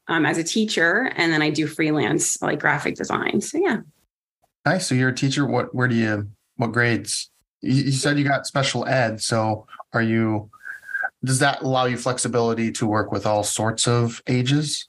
um, 0.09 0.27
as 0.27 0.39
a 0.39 0.45
teacher 0.45 1.13
and 1.17 1.33
then 1.33 1.43
I 1.43 1.51
do 1.51 1.67
freelance 1.67 2.41
like 2.43 2.61
graphic 2.61 2.97
design. 2.97 3.41
So, 3.41 3.59
yeah. 3.59 3.79
Nice. 4.67 4.87
So 4.87 4.95
you're 4.95 5.11
a 5.11 5.15
teacher. 5.15 5.47
What, 5.47 5.75
where 5.75 5.89
do 5.89 5.95
you, 5.95 6.29
what 6.57 6.73
grades? 6.73 7.31
You, 7.61 7.85
you 7.85 7.93
said 7.93 8.19
you 8.19 8.25
got 8.25 8.47
special 8.47 8.87
ed. 8.87 9.21
So 9.21 9.67
are 9.93 10.03
you, 10.03 10.51
does 11.25 11.39
that 11.39 11.63
allow 11.63 11.87
you 11.87 11.97
flexibility 11.97 12.71
to 12.73 12.87
work 12.87 13.13
with 13.13 13.27
all 13.27 13.43
sorts 13.43 13.89
of 13.89 14.23
ages? 14.27 14.89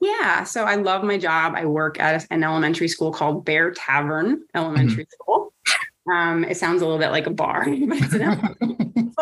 Yeah. 0.00 0.44
So 0.44 0.64
I 0.64 0.76
love 0.76 1.04
my 1.04 1.18
job. 1.18 1.54
I 1.56 1.66
work 1.66 2.00
at 2.00 2.26
an 2.30 2.42
elementary 2.42 2.88
school 2.88 3.12
called 3.12 3.44
Bear 3.44 3.70
Tavern 3.72 4.42
Elementary 4.54 5.04
mm-hmm. 5.04 5.22
School. 5.22 5.39
Um, 6.12 6.44
it 6.44 6.56
sounds 6.56 6.82
a 6.82 6.84
little 6.84 6.98
bit 6.98 7.10
like 7.10 7.26
a 7.26 7.30
bar, 7.30 7.64
but 7.88 7.98
it's 7.98 8.14
an 8.14 8.22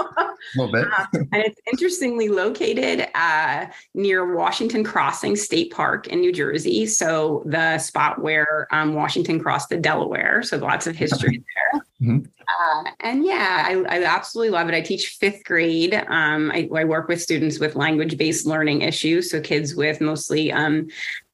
a 0.57 0.59
little 0.61 0.73
bit. 0.73 0.87
Um, 0.87 1.29
and 1.33 1.43
it's 1.43 1.61
interestingly 1.71 2.29
located 2.29 3.09
uh, 3.15 3.67
near 3.95 4.35
Washington 4.35 4.85
Crossing 4.85 5.37
State 5.37 5.73
Park 5.73 6.09
in 6.09 6.21
New 6.21 6.33
Jersey. 6.33 6.87
So 6.87 7.43
the 7.47 7.79
spot 7.79 8.23
where 8.23 8.67
um, 8.71 8.95
Washington 8.95 9.41
crossed 9.41 9.69
the 9.69 9.77
Delaware. 9.77 10.43
So 10.43 10.57
lots 10.59 10.87
of 10.87 10.97
history 10.97 11.43
there. 11.55 11.83
Mm-hmm. 12.01 12.27
Uh, 12.61 12.91
and 13.01 13.25
yeah, 13.25 13.65
I, 13.67 13.97
I, 13.97 14.05
absolutely 14.05 14.51
love 14.51 14.69
it. 14.69 14.75
I 14.75 14.81
teach 14.81 15.17
fifth 15.21 15.45
grade. 15.45 15.95
Um, 15.95 16.51
I, 16.53 16.69
I, 16.75 16.85
work 16.85 17.09
with 17.09 17.21
students 17.21 17.59
with 17.59 17.75
language 17.75 18.17
based 18.17 18.47
learning 18.47 18.83
issues. 18.83 19.31
So 19.31 19.41
kids 19.41 19.75
with 19.75 20.01
mostly 20.01 20.51
um, 20.53 20.89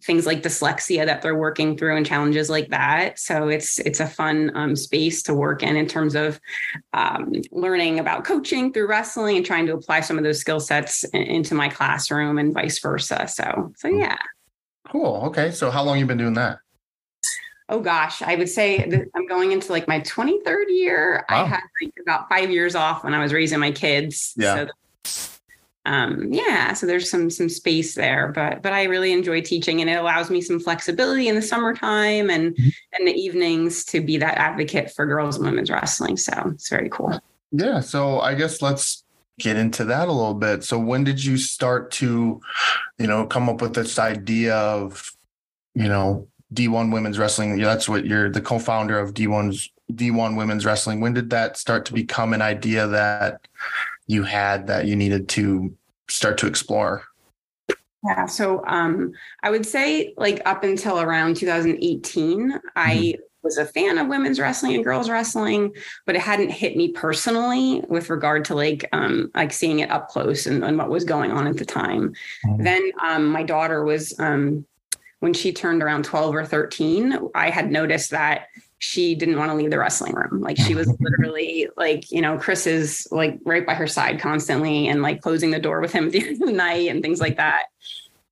things 0.04 0.26
like 0.26 0.42
dyslexia 0.42 1.06
that 1.06 1.22
they're 1.22 1.34
working 1.34 1.76
through 1.76 1.96
and 1.96 2.06
challenges 2.06 2.50
like 2.50 2.68
that. 2.68 3.18
So 3.18 3.48
it's 3.48 3.78
it's 3.80 4.00
a 4.00 4.06
fun 4.06 4.50
um, 4.54 4.76
space 4.76 5.22
to 5.24 5.34
work 5.34 5.62
in 5.62 5.76
in 5.76 5.86
terms 5.86 6.14
of 6.14 6.40
um, 6.92 7.32
learning 7.50 7.98
about 7.98 8.24
coaching 8.24 8.72
through 8.72 8.86
wrestling 8.86 9.36
and 9.36 9.46
trying 9.46 9.66
to 9.66 9.74
apply 9.74 10.00
some 10.00 10.18
of 10.18 10.24
those 10.24 10.40
skill 10.40 10.60
sets 10.60 11.04
in, 11.04 11.22
into 11.22 11.54
my 11.54 11.68
classroom 11.68 12.38
and 12.38 12.52
vice 12.54 12.78
versa. 12.78 13.26
So 13.28 13.72
so 13.76 13.90
hmm. 13.90 14.00
yeah. 14.00 14.16
Cool. 14.88 15.22
Okay. 15.26 15.50
So 15.50 15.70
how 15.70 15.82
long 15.82 15.98
you 15.98 16.06
been 16.06 16.18
doing 16.18 16.34
that? 16.34 16.58
oh 17.68 17.80
gosh, 17.80 18.22
I 18.22 18.34
would 18.36 18.48
say 18.48 18.84
I'm 19.14 19.26
going 19.26 19.52
into 19.52 19.72
like 19.72 19.88
my 19.88 20.00
23rd 20.00 20.66
year. 20.68 21.24
Wow. 21.30 21.44
I 21.44 21.46
had 21.46 21.60
like 21.82 21.94
about 22.00 22.28
five 22.28 22.50
years 22.50 22.74
off 22.74 23.04
when 23.04 23.14
I 23.14 23.22
was 23.22 23.32
raising 23.32 23.58
my 23.58 23.72
kids. 23.72 24.34
Yeah. 24.36 24.66
So, 25.04 25.33
um, 25.86 26.32
yeah, 26.32 26.72
so 26.72 26.86
there's 26.86 27.10
some 27.10 27.28
some 27.28 27.48
space 27.48 27.94
there, 27.94 28.32
but 28.32 28.62
but 28.62 28.72
I 28.72 28.84
really 28.84 29.12
enjoy 29.12 29.42
teaching, 29.42 29.80
and 29.80 29.90
it 29.90 29.94
allows 29.94 30.30
me 30.30 30.40
some 30.40 30.58
flexibility 30.58 31.28
in 31.28 31.34
the 31.34 31.42
summertime 31.42 32.30
and 32.30 32.54
mm-hmm. 32.56 32.68
and 32.94 33.08
the 33.08 33.12
evenings 33.12 33.84
to 33.86 34.00
be 34.00 34.16
that 34.18 34.38
advocate 34.38 34.92
for 34.92 35.04
girls 35.04 35.36
and 35.36 35.44
women's 35.44 35.70
wrestling. 35.70 36.16
So 36.16 36.32
it's 36.54 36.70
very 36.70 36.88
cool. 36.88 37.20
Yeah. 37.52 37.80
So 37.80 38.20
I 38.20 38.34
guess 38.34 38.62
let's 38.62 39.04
get 39.38 39.56
into 39.56 39.84
that 39.86 40.08
a 40.08 40.12
little 40.12 40.34
bit. 40.34 40.64
So 40.64 40.78
when 40.78 41.04
did 41.04 41.22
you 41.22 41.36
start 41.36 41.90
to, 41.92 42.40
you 42.98 43.06
know, 43.06 43.26
come 43.26 43.48
up 43.48 43.60
with 43.60 43.74
this 43.74 43.98
idea 43.98 44.54
of, 44.54 45.12
you 45.74 45.88
know, 45.88 46.28
D1 46.54 46.92
Women's 46.92 47.18
Wrestling. 47.18 47.58
That's 47.58 47.88
what 47.88 48.06
you're 48.06 48.30
the 48.30 48.40
co-founder 48.40 48.98
of 48.98 49.12
D1's 49.12 49.70
D1 49.92 50.36
Women's 50.36 50.64
Wrestling. 50.64 51.00
When 51.00 51.12
did 51.12 51.30
that 51.30 51.56
start 51.56 51.84
to 51.86 51.92
become 51.92 52.32
an 52.32 52.42
idea 52.42 52.86
that 52.86 53.46
you 54.06 54.22
had 54.22 54.66
that 54.66 54.86
you 54.86 54.96
needed 54.96 55.28
to 55.30 55.74
start 56.08 56.38
to 56.38 56.46
explore? 56.46 57.04
Yeah, 58.04 58.26
so 58.26 58.62
um, 58.66 59.12
I 59.42 59.50
would 59.50 59.64
say 59.64 60.12
like 60.16 60.42
up 60.44 60.62
until 60.62 61.00
around 61.00 61.36
2018, 61.36 62.52
mm-hmm. 62.52 62.58
I 62.76 63.14
was 63.42 63.56
a 63.58 63.64
fan 63.64 63.98
of 63.98 64.08
women's 64.08 64.40
wrestling 64.40 64.74
and 64.74 64.84
girls 64.84 65.08
wrestling, 65.08 65.74
but 66.06 66.14
it 66.14 66.20
hadn't 66.20 66.50
hit 66.50 66.76
me 66.76 66.92
personally 66.92 67.82
with 67.88 68.10
regard 68.10 68.44
to 68.46 68.54
like 68.54 68.86
um, 68.92 69.30
like 69.34 69.52
seeing 69.52 69.80
it 69.80 69.90
up 69.90 70.08
close 70.08 70.46
and, 70.46 70.64
and 70.64 70.76
what 70.76 70.90
was 70.90 71.04
going 71.04 71.30
on 71.30 71.46
at 71.46 71.56
the 71.56 71.64
time. 71.64 72.14
Mm-hmm. 72.46 72.62
Then 72.62 72.90
um, 73.02 73.26
my 73.26 73.42
daughter 73.42 73.84
was 73.84 74.18
um, 74.18 74.66
when 75.20 75.32
she 75.32 75.52
turned 75.52 75.82
around 75.82 76.04
12 76.04 76.34
or 76.34 76.44
13, 76.44 77.18
I 77.34 77.48
had 77.48 77.70
noticed 77.70 78.10
that 78.10 78.48
she 78.78 79.14
didn't 79.14 79.38
want 79.38 79.50
to 79.50 79.56
leave 79.56 79.70
the 79.70 79.78
wrestling 79.78 80.14
room. 80.14 80.40
Like 80.40 80.58
she 80.58 80.74
was 80.74 80.88
literally 81.00 81.68
like, 81.76 82.10
you 82.10 82.20
know, 82.20 82.38
Chris 82.38 82.66
is 82.66 83.08
like 83.10 83.38
right 83.44 83.66
by 83.66 83.74
her 83.74 83.86
side 83.86 84.20
constantly 84.20 84.88
and 84.88 85.02
like 85.02 85.22
closing 85.22 85.50
the 85.50 85.58
door 85.58 85.80
with 85.80 85.92
him 85.92 86.06
at 86.06 86.12
the 86.12 86.22
end 86.22 86.42
of 86.42 86.48
the 86.48 86.52
night 86.52 86.88
and 86.88 87.02
things 87.02 87.20
like 87.20 87.36
that. 87.36 87.64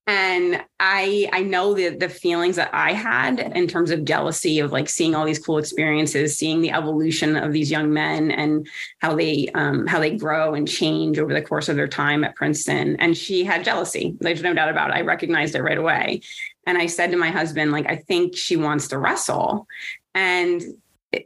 And 0.08 0.60
I 0.80 1.28
I 1.32 1.42
know 1.42 1.74
the 1.74 1.90
the 1.90 2.08
feelings 2.08 2.56
that 2.56 2.70
I 2.72 2.92
had 2.92 3.38
in 3.38 3.68
terms 3.68 3.92
of 3.92 4.04
jealousy 4.04 4.58
of 4.58 4.72
like 4.72 4.88
seeing 4.88 5.14
all 5.14 5.24
these 5.24 5.38
cool 5.38 5.58
experiences, 5.58 6.36
seeing 6.36 6.60
the 6.60 6.72
evolution 6.72 7.36
of 7.36 7.52
these 7.52 7.70
young 7.70 7.92
men 7.92 8.32
and 8.32 8.66
how 8.98 9.14
they 9.14 9.48
um, 9.54 9.86
how 9.86 10.00
they 10.00 10.16
grow 10.16 10.54
and 10.54 10.66
change 10.66 11.20
over 11.20 11.32
the 11.32 11.40
course 11.40 11.68
of 11.68 11.76
their 11.76 11.86
time 11.86 12.24
at 12.24 12.34
Princeton. 12.34 12.96
And 12.96 13.16
she 13.16 13.44
had 13.44 13.64
jealousy. 13.64 14.16
There's 14.18 14.42
no 14.42 14.52
doubt 14.52 14.70
about 14.70 14.90
it. 14.90 14.96
I 14.96 15.02
recognized 15.02 15.54
it 15.54 15.62
right 15.62 15.78
away. 15.78 16.22
And 16.66 16.78
I 16.78 16.86
said 16.86 17.10
to 17.10 17.16
my 17.16 17.30
husband, 17.30 17.72
like, 17.72 17.86
I 17.88 17.96
think 17.96 18.36
she 18.36 18.56
wants 18.56 18.88
to 18.88 18.98
wrestle. 18.98 19.66
And 20.14 20.62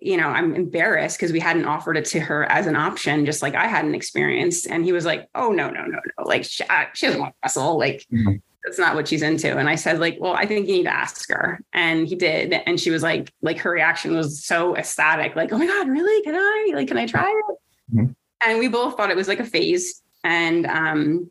you 0.03 0.17
know, 0.17 0.29
I'm 0.29 0.55
embarrassed 0.55 1.19
because 1.19 1.33
we 1.33 1.41
hadn't 1.41 1.65
offered 1.65 1.97
it 1.97 2.05
to 2.07 2.21
her 2.21 2.45
as 2.51 2.67
an 2.67 2.75
option, 2.75 3.25
just 3.25 3.43
like 3.43 3.55
I 3.55 3.67
hadn't 3.67 3.95
experienced. 3.95 4.67
And 4.67 4.85
he 4.85 4.93
was 4.93 5.05
like, 5.05 5.29
"Oh 5.35 5.51
no, 5.51 5.71
no, 5.71 5.83
no, 5.83 5.99
no! 5.99 6.25
Like 6.25 6.45
she, 6.45 6.65
she 6.95 7.07
doesn't 7.07 7.21
want 7.21 7.35
to 7.35 7.39
wrestle. 7.45 7.79
Like 7.79 8.05
mm-hmm. 8.13 8.37
that's 8.65 8.79
not 8.79 8.97
what 8.97 9.07
she's 9.07 9.23
into." 9.23 9.57
And 9.57 9.69
I 9.69 9.77
said, 9.77 10.01
"Like, 10.01 10.19
well, 10.21 10.35
I 10.35 10.45
think 10.45 10.67
you 10.67 10.75
need 10.75 10.85
to 10.85 10.95
ask 10.95 11.29
her." 11.31 11.61
And 11.73 12.09
he 12.09 12.17
did, 12.17 12.53
and 12.53 12.81
she 12.81 12.91
was 12.91 13.03
like, 13.03 13.33
like 13.43 13.59
her 13.59 13.71
reaction 13.71 14.17
was 14.17 14.45
so 14.45 14.77
ecstatic, 14.77 15.37
like, 15.37 15.53
"Oh 15.53 15.59
my 15.59 15.67
god, 15.67 15.89
really? 15.89 16.23
Can 16.25 16.35
I? 16.35 16.73
Like, 16.75 16.89
can 16.89 16.99
I 16.99 17.07
try 17.07 17.31
it?" 17.49 17.57
Mm-hmm. 17.95 18.13
And 18.45 18.59
we 18.59 18.69
both 18.69 18.97
thought 18.97 19.11
it 19.11 19.17
was 19.17 19.29
like 19.29 19.41
a 19.41 19.45
phase, 19.45 20.03
and 20.25 20.67
um, 20.67 21.31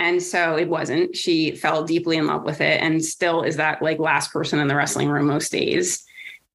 and 0.00 0.20
so 0.20 0.56
it 0.56 0.68
wasn't. 0.68 1.14
She 1.16 1.52
fell 1.52 1.84
deeply 1.84 2.16
in 2.16 2.26
love 2.26 2.42
with 2.42 2.60
it 2.60 2.82
and 2.82 3.04
still 3.04 3.42
is 3.42 3.56
that 3.56 3.80
like 3.80 4.00
last 4.00 4.32
person 4.32 4.58
in 4.58 4.66
the 4.66 4.74
wrestling 4.74 5.08
room 5.08 5.26
most 5.26 5.52
days. 5.52 6.04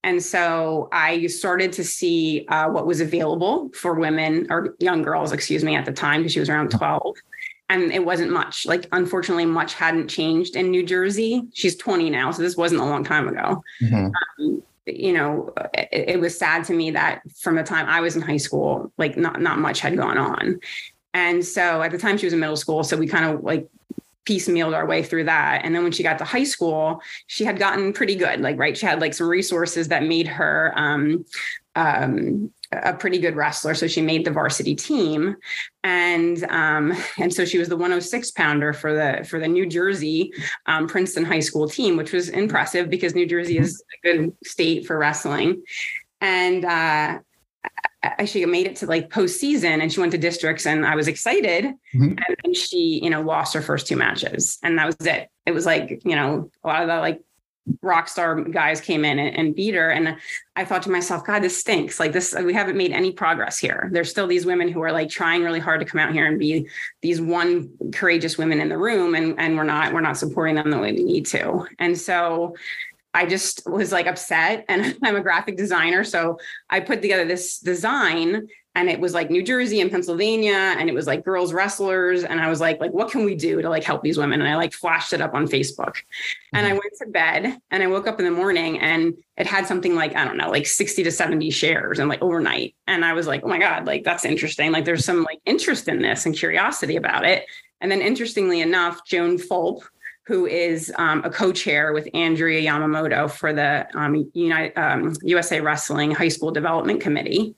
And 0.04 0.24
so 0.24 0.88
I 0.92 1.28
started 1.28 1.74
to 1.74 1.84
see 1.84 2.46
uh, 2.48 2.70
what 2.70 2.88
was 2.88 3.02
available 3.02 3.70
for 3.74 3.96
women 3.96 4.48
or 4.50 4.76
young 4.80 5.02
girls, 5.02 5.32
excuse 5.32 5.64
me, 5.64 5.76
at 5.76 5.86
the 5.86 5.92
time, 5.92 6.22
because 6.22 6.34
she 6.34 6.40
was 6.40 6.50
around 6.50 6.72
12. 6.72 7.18
And 7.70 7.92
it 7.92 8.04
wasn't 8.04 8.32
much. 8.32 8.66
Like, 8.66 8.88
unfortunately, 8.92 9.46
much 9.46 9.74
hadn't 9.74 10.08
changed 10.08 10.56
in 10.56 10.72
New 10.72 10.86
Jersey. 10.86 11.44
She's 11.54 11.76
20 11.76 12.10
now. 12.10 12.32
So 12.32 12.42
this 12.42 12.58
wasn't 12.58 12.82
a 12.82 12.86
long 12.86 13.04
time 13.04 13.28
ago. 13.28 13.62
Mm-hmm. 13.84 14.46
Um, 14.46 14.64
you 14.86 15.14
know, 15.14 15.54
it, 15.74 16.10
it 16.10 16.20
was 16.20 16.38
sad 16.38 16.64
to 16.66 16.74
me 16.74 16.92
that 16.92 17.22
from 17.38 17.56
the 17.56 17.64
time 17.64 17.86
I 17.88 18.02
was 18.02 18.16
in 18.16 18.22
high 18.22 18.38
school, 18.38 18.92
like 18.98 19.18
not 19.18 19.40
not 19.42 19.60
much 19.60 19.82
had 19.82 19.96
gone 19.98 20.18
on. 20.18 20.60
And 21.14 21.46
so 21.46 21.82
at 21.82 21.92
the 21.92 21.98
time 21.98 22.18
she 22.18 22.26
was 22.26 22.34
in 22.34 22.40
middle 22.40 22.56
school, 22.56 22.84
so 22.84 22.98
we 22.98 23.06
kind 23.08 23.26
of 23.26 23.44
like 23.44 23.68
piecemealed 24.30 24.76
our 24.76 24.86
way 24.86 25.02
through 25.02 25.24
that. 25.24 25.62
And 25.64 25.74
then 25.74 25.84
when 25.84 25.92
she 25.92 26.04
got 26.04 26.20
to 26.20 26.24
high 26.24 26.44
school, 26.44 27.02
she 27.28 27.44
had 27.44 27.58
gotten 27.58 27.94
pretty 27.94 28.16
good. 28.16 28.42
Like, 28.42 28.60
right, 28.60 28.78
she 28.78 28.86
had 28.86 29.02
like 29.02 29.14
some 29.14 29.28
resources 29.28 29.88
that 29.88 30.04
made 30.04 30.28
her 30.28 30.72
um, 30.76 31.26
um, 31.76 32.52
a 32.72 32.94
pretty 32.94 33.18
good 33.18 33.36
wrestler. 33.36 33.74
So 33.74 33.88
she 33.88 34.02
made 34.02 34.26
the 34.26 34.32
varsity 34.32 34.76
team, 34.76 35.36
and 35.84 36.44
um, 36.46 36.94
and 37.18 37.34
so 37.34 37.44
she 37.46 37.58
was 37.58 37.70
the 37.70 37.76
106 37.76 38.32
pounder 38.32 38.74
for 38.74 38.94
the 38.94 39.26
for 39.26 39.40
the 39.40 39.48
New 39.48 39.66
Jersey 39.66 40.32
um, 40.68 40.88
Princeton 40.88 41.26
High 41.26 41.40
School 41.40 41.68
team, 41.68 41.98
which 41.98 42.12
was 42.12 42.30
impressive 42.30 42.90
because 42.90 43.16
New 43.16 43.26
Jersey 43.26 43.58
is 43.58 43.82
a 44.04 44.08
good 44.08 44.34
state 44.46 44.86
for 44.86 44.98
wrestling. 44.98 45.64
And 46.22 46.66
uh, 46.66 47.20
she 48.26 48.46
made 48.46 48.66
it 48.66 48.78
to 48.78 48.86
like 48.86 49.10
postseason 49.10 49.82
and 49.82 49.92
she 49.92 50.00
went 50.00 50.12
to 50.14 50.18
districts 50.18 50.66
and 50.66 50.86
I 50.86 50.96
was 50.96 51.08
excited. 51.08 51.66
Mm-hmm. 51.66 52.04
And 52.04 52.38
then 52.44 52.54
she, 52.54 53.02
you 53.04 53.10
know, 53.10 53.22
lost 53.22 53.54
her 53.54 53.62
first 53.62 53.88
two 53.88 53.98
matches. 53.98 54.58
And 54.64 54.78
that 54.78 54.86
was 54.86 54.96
it. 55.06 55.30
It 55.46 55.52
was 55.52 55.66
like, 55.66 56.02
you 56.06 56.16
know, 56.16 56.50
a 56.64 56.68
lot 56.68 56.82
of 56.82 56.88
the 56.88 56.98
like 57.00 57.22
rock 57.82 58.08
star 58.08 58.42
guys 58.42 58.82
came 58.82 59.06
in 59.06 59.20
and, 59.20 59.36
and 59.36 59.56
beat 59.56 59.76
her. 59.76 59.90
And 59.92 60.18
I 60.56 60.66
thought 60.66 60.84
to 60.84 60.92
myself, 60.92 61.26
God, 61.26 61.44
this 61.44 61.60
stinks. 61.60 62.00
Like 62.00 62.14
this, 62.14 62.34
we 62.34 62.54
haven't 62.54 62.78
made 62.78 62.92
any 62.92 63.12
progress 63.12 63.60
here. 63.60 63.90
There's 63.92 64.10
still 64.10 64.28
these 64.28 64.46
women 64.46 64.70
who 64.70 64.82
are 64.82 64.92
like 64.92 65.10
trying 65.10 65.44
really 65.44 65.60
hard 65.60 65.80
to 65.82 65.86
come 65.86 66.00
out 66.00 66.14
here 66.14 66.26
and 66.26 66.40
be 66.40 66.68
these 67.02 67.22
one 67.22 67.70
courageous 67.92 68.38
women 68.38 68.60
in 68.60 68.70
the 68.70 68.78
room. 68.78 69.14
And, 69.14 69.40
and 69.40 69.56
we're 69.56 69.64
not, 69.64 69.94
we're 69.94 70.02
not 70.02 70.18
supporting 70.18 70.56
them 70.56 70.72
the 70.72 70.80
way 70.80 70.94
we 70.94 71.04
need 71.04 71.26
to. 71.28 71.68
And 71.80 71.98
so 71.98 72.56
I 73.14 73.26
just 73.26 73.68
was 73.68 73.92
like 73.92 74.08
upset 74.08 74.66
and 74.70 74.98
I'm 75.04 75.16
a 75.16 75.22
graphic 75.22 75.58
designer. 75.58 76.04
So 76.04 76.38
I 76.70 76.80
put 76.80 77.02
together 77.02 77.26
this 77.26 77.60
design 77.60 78.48
and 78.76 78.88
it 78.88 79.00
was 79.00 79.14
like 79.14 79.32
New 79.32 79.44
Jersey 79.44 79.82
and 79.82 79.90
Pennsylvania 79.90 80.76
and 80.78 80.88
it 80.90 80.94
was 80.94 81.08
like 81.08 81.26
girls 81.26 81.52
wrestlers. 81.54 82.24
And 82.24 82.40
I 82.40 82.50
was 82.50 82.62
like, 82.62 82.80
like, 82.80 82.92
what 82.92 83.12
can 83.12 83.26
we 83.26 83.36
do 83.36 83.62
to 83.62 83.70
like 83.70 83.84
help 83.84 84.04
these 84.04 84.18
women? 84.18 84.40
And 84.42 84.50
I 84.50 84.56
like 84.56 84.74
flashed 84.74 85.12
it 85.12 85.22
up 85.22 85.34
on 85.34 85.48
Facebook 85.48 85.98
and 86.54 86.66
I 86.66 86.70
mm-hmm. 86.70 86.78
went 86.78 86.94
to 87.02 87.08
bed 87.08 87.58
and 87.72 87.84
I 87.84 87.88
woke 87.88 88.08
up 88.08 88.20
in 88.20 88.26
the 88.26 88.32
morning 88.32 88.80
and 88.80 89.16
it 89.38 89.48
had 89.48 89.66
something 89.66 89.96
like, 89.96 90.16
I 90.16 90.24
don't 90.24 90.38
know, 90.38 90.50
like 90.50 90.68
60 90.68 91.04
to 91.04 91.12
70 91.12 91.50
shares 91.50 91.98
and 92.00 92.08
like 92.08 92.22
overnight. 92.22 92.76
And 92.88 93.04
I 93.04 93.14
was 93.14 93.26
like, 93.26 93.42
oh 93.44 93.50
my 93.50 93.60
God, 93.60 93.88
like 93.88 94.04
that's 94.04 94.24
interesting. 94.24 94.72
Like 94.72 94.86
there's 94.86 95.04
some 95.04 95.24
like 95.24 95.40
interest 95.46 95.88
in 95.88 96.02
this 96.02 96.26
and 96.26 96.36
curiosity 96.36 96.96
about 96.96 97.26
it. 97.26 97.46
And 97.82 97.92
then 97.92 98.02
interestingly 98.02 98.62
enough, 98.62 99.04
Joan 99.06 99.38
Fulp, 99.38 99.82
who 100.30 100.46
is 100.46 100.94
um, 101.00 101.24
a 101.26 101.30
co-chair 101.32 101.92
with 101.92 102.08
Andrea 102.14 102.62
Yamamoto 102.62 103.32
for 103.32 103.52
the 103.52 103.88
um, 103.96 104.30
United, 104.36 104.78
um, 104.78 105.16
USA 105.24 105.60
Wrestling 105.60 106.12
High 106.12 106.28
School 106.28 106.52
Development 106.52 107.02
Committee. 107.02 107.56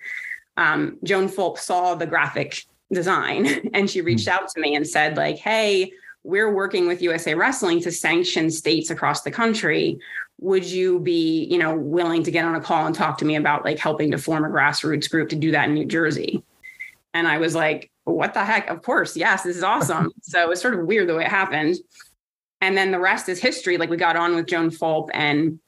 Um, 0.55 0.97
Joan 1.03 1.27
Fulp 1.27 1.57
saw 1.57 1.95
the 1.95 2.05
graphic 2.05 2.63
design 2.93 3.69
and 3.73 3.89
she 3.89 3.99
reached 3.99 4.29
hmm. 4.29 4.35
out 4.35 4.47
to 4.51 4.61
me 4.61 4.73
and 4.73 4.87
said, 4.87 5.17
like, 5.17 5.37
hey, 5.37 5.91
we're 6.23 6.53
working 6.53 6.87
with 6.87 7.01
USA 7.01 7.35
Wrestling 7.35 7.81
to 7.81 7.91
sanction 7.91 8.49
states 8.49 8.89
across 8.89 9.23
the 9.23 9.31
country. 9.31 9.99
Would 10.39 10.63
you 10.63 10.99
be, 10.99 11.43
you 11.51 11.57
know, 11.57 11.75
willing 11.75 12.23
to 12.23 12.31
get 12.31 12.45
on 12.45 12.55
a 12.55 12.61
call 12.61 12.85
and 12.85 12.95
talk 12.95 13.17
to 13.17 13.25
me 13.25 13.35
about 13.35 13.65
like 13.65 13.79
helping 13.79 14.11
to 14.11 14.17
form 14.17 14.45
a 14.45 14.49
grassroots 14.49 15.09
group 15.09 15.27
to 15.29 15.35
do 15.35 15.51
that 15.51 15.67
in 15.67 15.73
New 15.73 15.85
Jersey? 15.85 16.41
And 17.13 17.27
I 17.27 17.37
was 17.37 17.53
like, 17.53 17.91
what 18.05 18.33
the 18.33 18.45
heck? 18.45 18.69
Of 18.69 18.81
course, 18.81 19.17
yes, 19.17 19.43
this 19.43 19.57
is 19.57 19.63
awesome. 19.63 20.13
so 20.21 20.51
it's 20.51 20.61
sort 20.61 20.75
of 20.75 20.85
weird 20.85 21.09
the 21.09 21.15
way 21.15 21.25
it 21.25 21.29
happened. 21.29 21.75
And 22.61 22.77
then 22.77 22.91
the 22.91 22.99
rest 22.99 23.27
is 23.27 23.39
history. 23.39 23.77
Like 23.77 23.89
we 23.89 23.97
got 23.97 24.15
on 24.15 24.35
with 24.35 24.47
Joan 24.47 24.69
Fulp 24.69 25.09
and 25.13 25.59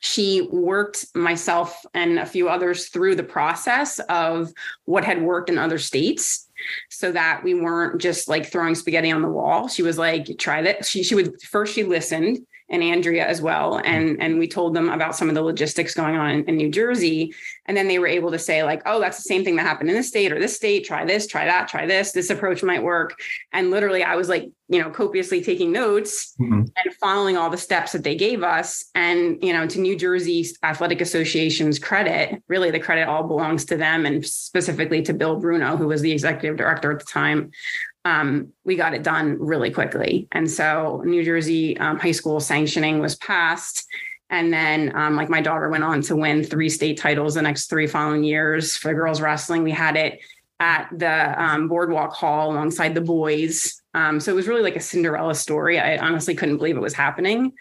she 0.00 0.48
worked 0.50 1.06
myself 1.14 1.84
and 1.94 2.18
a 2.18 2.26
few 2.26 2.48
others 2.48 2.88
through 2.88 3.14
the 3.14 3.22
process 3.22 4.00
of 4.08 4.52
what 4.84 5.04
had 5.04 5.22
worked 5.22 5.48
in 5.48 5.58
other 5.58 5.78
states 5.78 6.48
so 6.90 7.12
that 7.12 7.42
we 7.44 7.54
weren't 7.54 8.00
just 8.00 8.28
like 8.28 8.50
throwing 8.50 8.74
spaghetti 8.74 9.12
on 9.12 9.22
the 9.22 9.28
wall. 9.28 9.68
She 9.68 9.82
was 9.82 9.98
like, 9.98 10.26
try 10.38 10.62
that. 10.62 10.84
She, 10.84 11.04
she 11.04 11.14
would 11.14 11.40
first, 11.42 11.74
she 11.74 11.84
listened 11.84 12.44
and 12.72 12.82
Andrea 12.82 13.26
as 13.26 13.42
well. 13.42 13.80
And, 13.84 14.20
and 14.20 14.38
we 14.38 14.48
told 14.48 14.74
them 14.74 14.88
about 14.88 15.14
some 15.14 15.28
of 15.28 15.34
the 15.34 15.42
logistics 15.42 15.94
going 15.94 16.16
on 16.16 16.30
in, 16.30 16.44
in, 16.46 16.56
New 16.56 16.70
Jersey. 16.70 17.34
And 17.66 17.76
then 17.76 17.86
they 17.86 17.98
were 17.98 18.06
able 18.06 18.30
to 18.30 18.38
say, 18.38 18.62
like, 18.64 18.80
oh, 18.86 18.98
that's 18.98 19.18
the 19.18 19.24
same 19.24 19.44
thing 19.44 19.56
that 19.56 19.66
happened 19.66 19.90
in 19.90 19.94
this 19.94 20.08
state 20.08 20.32
or 20.32 20.40
this 20.40 20.56
state. 20.56 20.86
Try 20.86 21.04
this, 21.04 21.26
try 21.26 21.44
that, 21.44 21.68
try 21.68 21.86
this. 21.86 22.12
This 22.12 22.30
approach 22.30 22.62
might 22.62 22.82
work. 22.82 23.20
And 23.52 23.70
literally, 23.70 24.02
I 24.02 24.16
was 24.16 24.30
like, 24.30 24.50
you 24.68 24.80
know, 24.80 24.90
copiously 24.90 25.44
taking 25.44 25.70
notes 25.70 26.34
mm-hmm. 26.40 26.60
and 26.60 26.94
following 26.98 27.36
all 27.36 27.50
the 27.50 27.58
steps 27.58 27.92
that 27.92 28.04
they 28.04 28.14
gave 28.14 28.42
us. 28.42 28.86
And, 28.94 29.36
you 29.42 29.52
know, 29.52 29.66
to 29.66 29.78
New 29.78 29.96
Jersey 29.96 30.46
Athletic 30.62 31.02
Association's 31.02 31.78
credit, 31.78 32.42
really 32.48 32.70
the 32.70 32.80
credit 32.80 33.06
all 33.06 33.28
belongs 33.28 33.66
to 33.66 33.76
them 33.76 34.06
and 34.06 34.24
specifically 34.24 35.02
to 35.02 35.12
Bill 35.12 35.36
Bruno, 35.36 35.76
who 35.76 35.88
was 35.88 36.00
the 36.00 36.12
executive 36.12 36.56
director 36.56 36.90
at 36.90 37.00
the 37.00 37.04
time 37.04 37.50
um, 38.04 38.52
we 38.64 38.76
got 38.76 38.94
it 38.94 39.02
done 39.02 39.36
really 39.38 39.70
quickly. 39.70 40.28
And 40.32 40.50
so 40.50 41.02
New 41.04 41.24
Jersey 41.24 41.78
um, 41.78 41.98
high 41.98 42.12
school 42.12 42.40
sanctioning 42.40 42.98
was 42.98 43.16
passed. 43.16 43.86
And 44.30 44.52
then, 44.52 44.96
um, 44.96 45.14
like, 45.14 45.28
my 45.28 45.42
daughter 45.42 45.68
went 45.68 45.84
on 45.84 46.00
to 46.02 46.16
win 46.16 46.42
three 46.42 46.70
state 46.70 46.98
titles 46.98 47.34
the 47.34 47.42
next 47.42 47.68
three 47.68 47.86
following 47.86 48.24
years 48.24 48.76
for 48.76 48.94
girls 48.94 49.20
wrestling. 49.20 49.62
We 49.62 49.72
had 49.72 49.94
it 49.94 50.20
at 50.58 50.88
the 50.96 51.42
um, 51.42 51.68
Boardwalk 51.68 52.14
Hall 52.14 52.50
alongside 52.50 52.94
the 52.94 53.02
boys. 53.02 53.82
Um, 53.92 54.20
so 54.20 54.32
it 54.32 54.34
was 54.34 54.48
really 54.48 54.62
like 54.62 54.76
a 54.76 54.80
Cinderella 54.80 55.34
story. 55.34 55.78
I 55.78 55.98
honestly 55.98 56.34
couldn't 56.34 56.56
believe 56.56 56.76
it 56.76 56.80
was 56.80 56.94
happening. 56.94 57.52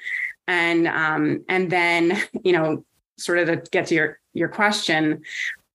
And 0.48 0.88
um, 0.88 1.44
and 1.50 1.70
then, 1.70 2.22
you 2.44 2.54
know, 2.54 2.86
sort 3.18 3.40
of 3.40 3.48
to 3.48 3.70
get 3.72 3.88
to 3.88 3.96
your 3.96 4.20
your 4.34 4.48
question, 4.48 5.24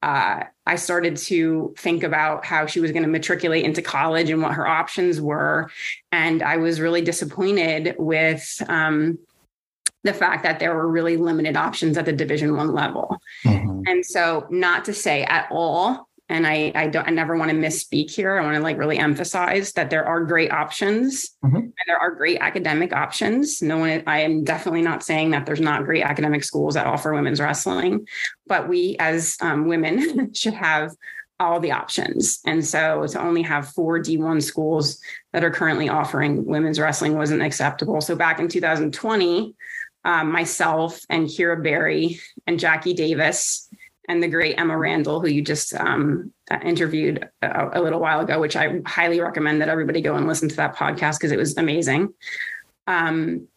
uh, 0.03 0.45
I 0.67 0.77
started 0.77 1.17
to 1.19 1.75
think 1.79 2.03
about 2.03 2.45
how 2.45 2.67
she 2.67 2.81
was 2.81 2.91
going 2.91 3.05
to 3.05 3.09
matriculate 3.09 3.65
into 3.65 3.83
college 3.83 4.31
and 4.31 4.43
what 4.43 4.53
her 4.55 4.67
options 4.67 5.21
were. 5.21 5.71
And 6.11 6.43
I 6.43 6.57
was 6.57 6.81
really 6.81 7.03
disappointed 7.03 7.95
with 7.99 8.63
um, 8.69 9.19
the 10.03 10.13
fact 10.13 10.43
that 10.43 10.59
there 10.59 10.75
were 10.75 10.89
really 10.89 11.17
limited 11.17 11.57
options 11.57 11.97
at 11.97 12.05
the 12.05 12.13
Division 12.13 12.57
One 12.57 12.73
level. 12.73 13.17
Mm-hmm. 13.45 13.83
And 13.87 14.05
so, 14.05 14.47
not 14.51 14.85
to 14.87 14.93
say 14.93 15.23
at 15.25 15.47
all 15.51 16.09
and 16.28 16.47
I 16.47 16.73
I 16.75 16.88
don't 16.88 17.06
I 17.06 17.11
never 17.11 17.37
want 17.37 17.50
to 17.50 17.56
misspeak 17.56 18.11
here. 18.11 18.37
I 18.37 18.42
want 18.42 18.56
to 18.56 18.62
like 18.62 18.78
really 18.78 18.99
emphasize 18.99 19.73
that 19.73 19.90
there 19.90 20.04
are 20.04 20.25
great 20.25 20.50
options 20.50 21.37
mm-hmm. 21.45 21.56
and 21.56 21.75
there 21.87 21.99
are 21.99 22.11
great 22.11 22.38
academic 22.40 22.92
options. 22.92 23.62
No 23.62 23.78
one 23.78 24.02
I 24.06 24.21
am 24.21 24.45
definitely 24.45 24.83
not 24.83 25.02
saying 25.02 25.30
that 25.30 25.47
there's 25.47 25.61
not 25.61 25.85
great 25.85 26.02
academic 26.02 26.45
schools 26.45 26.75
that 26.75 26.87
offer 26.87 27.14
women's 27.14 27.40
wrestling, 27.40 28.06
but 28.47 28.68
we 28.68 28.97
as 28.99 29.37
um, 29.40 29.66
women 29.66 30.33
should 30.35 30.54
have 30.54 30.92
all 31.38 31.61
the 31.61 31.73
options. 31.73 32.40
And 32.47 32.64
so 32.64 33.06
to 33.06 33.21
only 33.21 33.42
have 33.42 33.68
four 33.68 33.99
D1 33.99 34.42
schools 34.42 34.99
that 35.33 35.45
are 35.45 35.50
currently 35.50 35.88
offering 35.88 36.47
women's 36.47 36.80
wrestling 36.80 37.14
wasn't 37.16 37.42
acceptable. 37.42 38.00
So 38.00 38.16
back 38.16 38.40
in 38.40 38.49
2020, 38.49 39.54
um, 40.06 40.30
myself 40.30 41.00
and 41.11 41.26
Kira 41.26 41.62
Berry 41.62 42.21
and 42.47 42.61
Jackie 42.61 42.95
Davis 42.95 43.66
and 44.09 44.23
the 44.23 44.29
great 44.29 44.59
Emma 44.59 44.77
Randall, 44.77 45.21
who 45.21 45.29
you 45.29 45.43
just 45.43 45.75
um, 45.75 46.33
uh, 46.51 46.59
interviewed 46.63 47.29
a, 47.43 47.81
a, 47.81 47.83
little 47.83 48.01
while 48.01 48.21
ago, 48.21 48.41
which 48.41 48.57
I 48.57 48.81
highly 48.87 49.21
recommend 49.21 49.61
that 49.61 49.69
everybody 49.69 50.00
go 50.00 50.15
and 50.15 50.26
listen 50.26 50.49
to 50.49 50.57
that 50.57 50.76
podcast 50.76 51.19
because 51.19 51.33
it 51.33 51.39
was 51.39 51.57
amazing. 51.57 52.13
Um, 52.87 53.49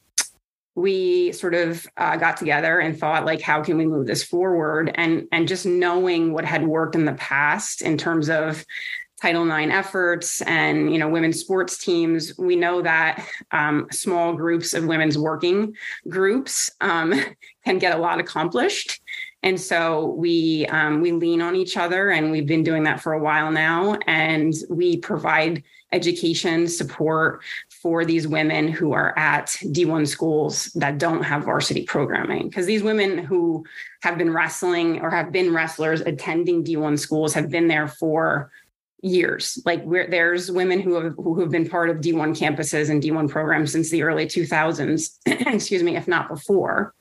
we 0.75 1.31
sort 1.33 1.53
of 1.53 1.85
uh, 1.97 2.15
got 2.15 2.37
together 2.37 2.79
and 2.79 2.97
thought 2.97 3.25
like 3.25 3.41
how 3.41 3.61
can 3.61 3.77
we 3.77 3.85
move 3.85 4.07
this 4.07 4.23
forward 4.23 4.91
and 4.95 5.27
and 5.31 5.47
just 5.47 5.65
knowing 5.65 6.31
what 6.31 6.45
had 6.45 6.65
worked 6.65 6.95
in 6.95 7.05
the 7.05 7.13
past 7.13 7.81
in 7.81 7.97
terms 7.97 8.29
of 8.29 8.63
title 9.21 9.49
ix 9.51 9.73
efforts 9.73 10.41
and 10.43 10.93
you 10.93 10.97
know 10.97 11.09
women's 11.09 11.39
sports 11.39 11.77
teams 11.77 12.37
we 12.37 12.55
know 12.55 12.81
that 12.81 13.27
um, 13.51 13.87
small 13.91 14.33
groups 14.33 14.73
of 14.73 14.85
women's 14.85 15.17
working 15.17 15.75
groups 16.07 16.71
um, 16.81 17.13
can 17.65 17.77
get 17.77 17.95
a 17.95 17.99
lot 17.99 18.19
accomplished 18.19 19.01
and 19.41 19.59
so 19.59 20.07
we 20.17 20.65
um, 20.67 21.01
we 21.01 21.13
lean 21.13 21.41
on 21.41 21.55
each 21.55 21.77
other, 21.77 22.09
and 22.09 22.29
we've 22.29 22.45
been 22.47 22.63
doing 22.63 22.83
that 22.83 22.99
for 22.99 23.13
a 23.13 23.19
while 23.19 23.51
now. 23.51 23.97
And 24.05 24.53
we 24.69 24.97
provide 24.97 25.63
education 25.93 26.67
support 26.67 27.41
for 27.81 28.03
these 28.03 28.27
women 28.27 28.67
who 28.67 28.91
are 28.91 29.17
at 29.17 29.47
D1 29.47 30.07
schools 30.07 30.65
that 30.75 30.97
don't 30.97 31.23
have 31.23 31.45
varsity 31.45 31.83
programming. 31.85 32.49
Because 32.49 32.65
these 32.65 32.83
women 32.83 33.17
who 33.17 33.65
have 34.01 34.17
been 34.17 34.33
wrestling 34.33 34.99
or 34.99 35.09
have 35.09 35.31
been 35.31 35.53
wrestlers 35.53 36.01
attending 36.01 36.63
D1 36.63 36.99
schools 36.99 37.33
have 37.33 37.49
been 37.49 37.67
there 37.67 37.87
for 37.87 38.51
years. 39.01 39.61
Like 39.65 39.89
there's 39.89 40.51
women 40.51 40.81
who 40.81 40.95
have 40.95 41.13
who 41.15 41.39
have 41.39 41.49
been 41.49 41.69
part 41.69 41.89
of 41.89 41.97
D1 41.97 42.37
campuses 42.37 42.89
and 42.89 43.01
D1 43.01 43.29
programs 43.29 43.71
since 43.71 43.89
the 43.89 44.03
early 44.03 44.25
2000s, 44.25 45.17
excuse 45.25 45.81
me, 45.81 45.95
if 45.95 46.09
not 46.09 46.27
before. 46.27 46.93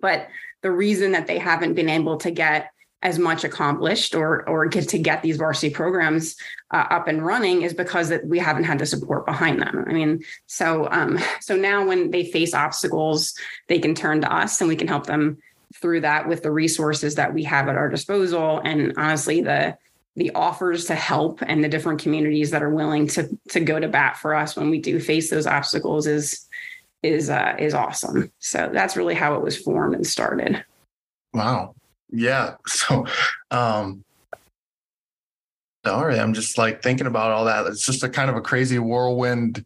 But 0.00 0.28
the 0.62 0.70
reason 0.70 1.12
that 1.12 1.26
they 1.26 1.38
haven't 1.38 1.74
been 1.74 1.88
able 1.88 2.16
to 2.18 2.30
get 2.30 2.70
as 3.02 3.18
much 3.18 3.44
accomplished 3.44 4.14
or 4.14 4.46
or 4.48 4.66
get 4.66 4.88
to 4.90 4.98
get 4.98 5.22
these 5.22 5.38
varsity 5.38 5.72
programs 5.72 6.36
uh, 6.70 6.84
up 6.90 7.08
and 7.08 7.24
running 7.24 7.62
is 7.62 7.72
because 7.72 8.10
that 8.10 8.26
we 8.26 8.38
haven't 8.38 8.64
had 8.64 8.78
the 8.78 8.84
support 8.84 9.24
behind 9.24 9.60
them. 9.60 9.84
I 9.88 9.92
mean, 9.92 10.22
so 10.46 10.88
um, 10.90 11.18
so 11.40 11.56
now 11.56 11.86
when 11.86 12.10
they 12.10 12.24
face 12.24 12.52
obstacles, 12.52 13.34
they 13.68 13.78
can 13.78 13.94
turn 13.94 14.20
to 14.20 14.32
us 14.32 14.60
and 14.60 14.68
we 14.68 14.76
can 14.76 14.88
help 14.88 15.06
them 15.06 15.38
through 15.76 16.00
that 16.00 16.28
with 16.28 16.42
the 16.42 16.50
resources 16.50 17.14
that 17.14 17.32
we 17.32 17.44
have 17.44 17.68
at 17.68 17.76
our 17.76 17.88
disposal. 17.88 18.60
And 18.62 18.92
honestly, 18.96 19.40
the 19.40 19.78
the 20.16 20.32
offers 20.34 20.86
to 20.86 20.94
help 20.94 21.40
and 21.40 21.62
the 21.64 21.68
different 21.68 22.02
communities 22.02 22.50
that 22.50 22.62
are 22.62 22.74
willing 22.74 23.06
to 23.06 23.28
to 23.48 23.60
go 23.60 23.80
to 23.80 23.88
bat 23.88 24.18
for 24.18 24.34
us 24.34 24.56
when 24.56 24.68
we 24.68 24.78
do 24.78 25.00
face 25.00 25.30
those 25.30 25.46
obstacles 25.46 26.06
is 26.06 26.46
is 27.02 27.30
uh, 27.30 27.56
is 27.58 27.74
awesome. 27.74 28.30
So 28.38 28.70
that's 28.72 28.96
really 28.96 29.14
how 29.14 29.34
it 29.34 29.42
was 29.42 29.56
formed 29.56 29.94
and 29.94 30.06
started. 30.06 30.64
Wow. 31.32 31.74
Yeah. 32.10 32.56
So 32.66 33.06
um 33.50 34.04
all 35.86 36.04
right. 36.04 36.18
I'm 36.18 36.34
just 36.34 36.58
like 36.58 36.82
thinking 36.82 37.06
about 37.06 37.30
all 37.30 37.46
that. 37.46 37.66
It's 37.66 37.86
just 37.86 38.02
a 38.02 38.08
kind 38.08 38.28
of 38.28 38.36
a 38.36 38.42
crazy 38.42 38.78
whirlwind 38.78 39.64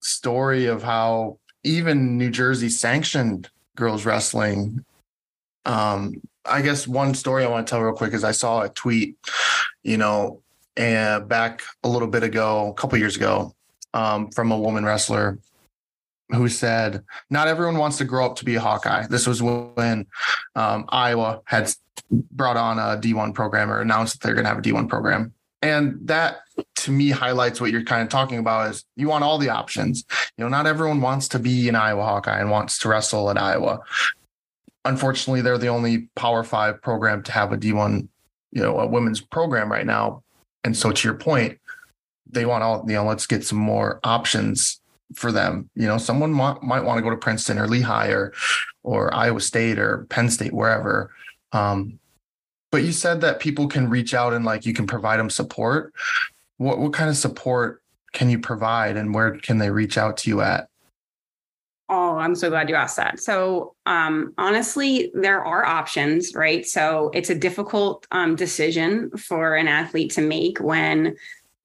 story 0.00 0.66
of 0.66 0.82
how 0.82 1.38
even 1.64 2.18
New 2.18 2.30
Jersey 2.30 2.68
sanctioned 2.68 3.48
girls 3.74 4.04
wrestling. 4.04 4.84
Um, 5.64 6.20
I 6.44 6.62
guess 6.62 6.86
one 6.86 7.14
story 7.14 7.44
I 7.44 7.48
want 7.48 7.66
to 7.66 7.70
tell 7.70 7.80
real 7.80 7.94
quick 7.94 8.12
is 8.12 8.24
I 8.24 8.32
saw 8.32 8.62
a 8.62 8.68
tweet, 8.68 9.16
you 9.82 9.96
know, 9.96 10.42
and 10.76 11.26
back 11.28 11.62
a 11.82 11.88
little 11.88 12.08
bit 12.08 12.22
ago, 12.22 12.68
a 12.68 12.74
couple 12.74 12.98
years 12.98 13.16
ago, 13.16 13.54
um, 13.94 14.30
from 14.30 14.52
a 14.52 14.58
woman 14.58 14.84
wrestler 14.84 15.38
who 16.30 16.48
said, 16.48 17.04
Not 17.30 17.48
everyone 17.48 17.78
wants 17.78 17.98
to 17.98 18.04
grow 18.04 18.26
up 18.26 18.36
to 18.36 18.44
be 18.44 18.56
a 18.56 18.60
Hawkeye. 18.60 19.06
This 19.06 19.26
was 19.26 19.42
when 19.42 20.06
um, 20.54 20.84
Iowa 20.88 21.40
had 21.44 21.72
brought 22.10 22.56
on 22.56 22.78
a 22.78 23.00
D1 23.00 23.34
program 23.34 23.70
or 23.70 23.80
announced 23.80 24.14
that 24.14 24.26
they're 24.26 24.34
going 24.34 24.44
to 24.44 24.50
have 24.50 24.58
a 24.58 24.62
D1 24.62 24.88
program. 24.88 25.32
And 25.60 25.98
that 26.02 26.40
to 26.76 26.90
me 26.92 27.10
highlights 27.10 27.60
what 27.60 27.72
you're 27.72 27.82
kind 27.82 28.02
of 28.02 28.08
talking 28.08 28.38
about 28.38 28.70
is 28.70 28.84
you 28.96 29.08
want 29.08 29.24
all 29.24 29.38
the 29.38 29.48
options. 29.48 30.04
You 30.36 30.44
know, 30.44 30.48
not 30.48 30.66
everyone 30.66 31.00
wants 31.00 31.28
to 31.28 31.38
be 31.38 31.68
an 31.68 31.74
Iowa 31.74 32.04
Hawkeye 32.04 32.38
and 32.38 32.50
wants 32.50 32.78
to 32.80 32.88
wrestle 32.88 33.30
at 33.30 33.38
Iowa. 33.38 33.80
Unfortunately, 34.84 35.40
they're 35.40 35.58
the 35.58 35.68
only 35.68 36.08
Power 36.14 36.44
Five 36.44 36.80
program 36.80 37.22
to 37.24 37.32
have 37.32 37.52
a 37.52 37.56
D1, 37.56 38.06
you 38.52 38.62
know, 38.62 38.78
a 38.78 38.86
women's 38.86 39.20
program 39.20 39.70
right 39.70 39.86
now. 39.86 40.22
And 40.62 40.76
so 40.76 40.92
to 40.92 41.08
your 41.08 41.16
point, 41.16 41.58
they 42.30 42.46
want 42.46 42.62
all, 42.62 42.84
you 42.86 42.94
know, 42.94 43.04
let's 43.04 43.26
get 43.26 43.44
some 43.44 43.58
more 43.58 43.98
options 44.04 44.80
for 45.14 45.32
them. 45.32 45.70
You 45.74 45.86
know, 45.86 45.98
someone 45.98 46.32
might, 46.32 46.62
might 46.62 46.84
want 46.84 46.98
to 46.98 47.02
go 47.02 47.10
to 47.10 47.16
Princeton 47.16 47.58
or 47.58 47.66
Lehigh 47.66 48.08
or 48.08 48.32
or 48.82 49.14
Iowa 49.14 49.40
State 49.40 49.78
or 49.78 50.06
Penn 50.08 50.30
State, 50.30 50.52
wherever. 50.52 51.10
Um, 51.52 51.98
but 52.70 52.84
you 52.84 52.92
said 52.92 53.20
that 53.22 53.40
people 53.40 53.66
can 53.66 53.88
reach 53.88 54.14
out 54.14 54.32
and 54.32 54.44
like 54.44 54.66
you 54.66 54.74
can 54.74 54.86
provide 54.86 55.18
them 55.18 55.30
support. 55.30 55.92
What 56.58 56.78
what 56.78 56.92
kind 56.92 57.08
of 57.10 57.16
support 57.16 57.82
can 58.12 58.30
you 58.30 58.38
provide, 58.38 58.96
and 58.96 59.14
where 59.14 59.38
can 59.38 59.58
they 59.58 59.70
reach 59.70 59.98
out 59.98 60.16
to 60.18 60.30
you 60.30 60.40
at? 60.40 60.68
Oh, 61.90 62.18
I'm 62.18 62.34
so 62.34 62.50
glad 62.50 62.68
you 62.68 62.74
asked 62.74 62.96
that. 62.98 63.18
So, 63.18 63.74
um, 63.86 64.34
honestly, 64.36 65.10
there 65.14 65.42
are 65.42 65.64
options, 65.64 66.34
right? 66.34 66.66
So, 66.66 67.10
it's 67.14 67.30
a 67.30 67.34
difficult 67.34 68.06
um, 68.10 68.36
decision 68.36 69.10
for 69.16 69.56
an 69.56 69.68
athlete 69.68 70.12
to 70.12 70.20
make 70.20 70.58
when 70.58 71.16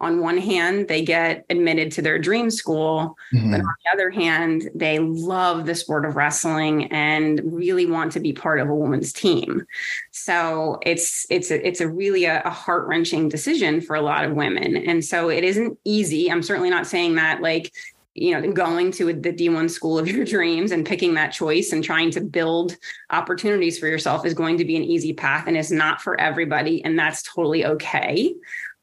on 0.03 0.19
one 0.19 0.37
hand, 0.37 0.87
they 0.87 1.01
get 1.01 1.45
admitted 1.49 1.91
to 1.93 2.01
their 2.01 2.19
dream 2.19 2.51
school, 2.51 3.17
mm-hmm. 3.33 3.51
but 3.51 3.59
on 3.61 3.75
the 3.83 3.91
other 3.91 4.09
hand, 4.09 4.69
they 4.75 4.99
love 4.99 5.65
the 5.65 5.75
sport 5.75 6.05
of 6.05 6.15
wrestling 6.15 6.91
and 6.91 7.41
really 7.43 7.85
want 7.85 8.11
to 8.11 8.19
be 8.19 8.33
part 8.33 8.59
of 8.59 8.69
a 8.69 8.75
women's 8.75 9.13
team. 9.13 9.65
So 10.11 10.79
it's 10.85 11.25
it's 11.29 11.49
a, 11.51 11.67
it's 11.67 11.81
a 11.81 11.87
really 11.87 12.25
a, 12.25 12.41
a 12.43 12.49
heart 12.49 12.87
wrenching 12.87 13.29
decision 13.29 13.81
for 13.81 13.95
a 13.95 14.01
lot 14.01 14.25
of 14.25 14.33
women, 14.33 14.77
and 14.77 15.03
so 15.03 15.29
it 15.29 15.43
isn't 15.43 15.77
easy. 15.83 16.29
I'm 16.29 16.43
certainly 16.43 16.69
not 16.69 16.85
saying 16.85 17.15
that 17.15 17.41
like 17.41 17.71
you 18.15 18.39
know 18.39 18.51
going 18.51 18.91
to 18.91 19.05
the 19.13 19.33
d1 19.33 19.69
school 19.69 19.97
of 19.97 20.07
your 20.11 20.25
dreams 20.25 20.71
and 20.71 20.85
picking 20.85 21.13
that 21.15 21.31
choice 21.31 21.71
and 21.71 21.83
trying 21.83 22.11
to 22.11 22.21
build 22.21 22.77
opportunities 23.09 23.79
for 23.79 23.87
yourself 23.87 24.25
is 24.25 24.33
going 24.33 24.57
to 24.57 24.65
be 24.65 24.75
an 24.75 24.83
easy 24.83 25.13
path 25.13 25.47
and 25.47 25.57
it's 25.57 25.71
not 25.71 26.01
for 26.01 26.19
everybody 26.19 26.83
and 26.85 26.97
that's 26.97 27.23
totally 27.23 27.65
okay 27.65 28.33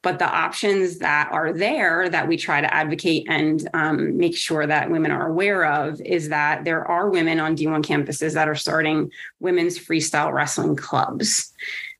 but 0.02 0.18
the 0.18 0.28
options 0.28 0.98
that 0.98 1.28
are 1.30 1.52
there 1.52 2.08
that 2.08 2.26
we 2.26 2.36
try 2.36 2.60
to 2.60 2.74
advocate 2.74 3.26
and 3.28 3.68
um, 3.74 4.16
make 4.16 4.36
sure 4.36 4.66
that 4.66 4.90
women 4.90 5.10
are 5.10 5.28
aware 5.28 5.66
of 5.66 6.00
is 6.00 6.30
that 6.30 6.64
there 6.64 6.86
are 6.86 7.10
women 7.10 7.38
on 7.38 7.56
D1 7.56 7.84
campuses 7.84 8.34
that 8.34 8.48
are 8.48 8.54
starting 8.54 9.10
women's 9.40 9.78
freestyle 9.78 10.32
wrestling 10.32 10.76
clubs. 10.76 11.52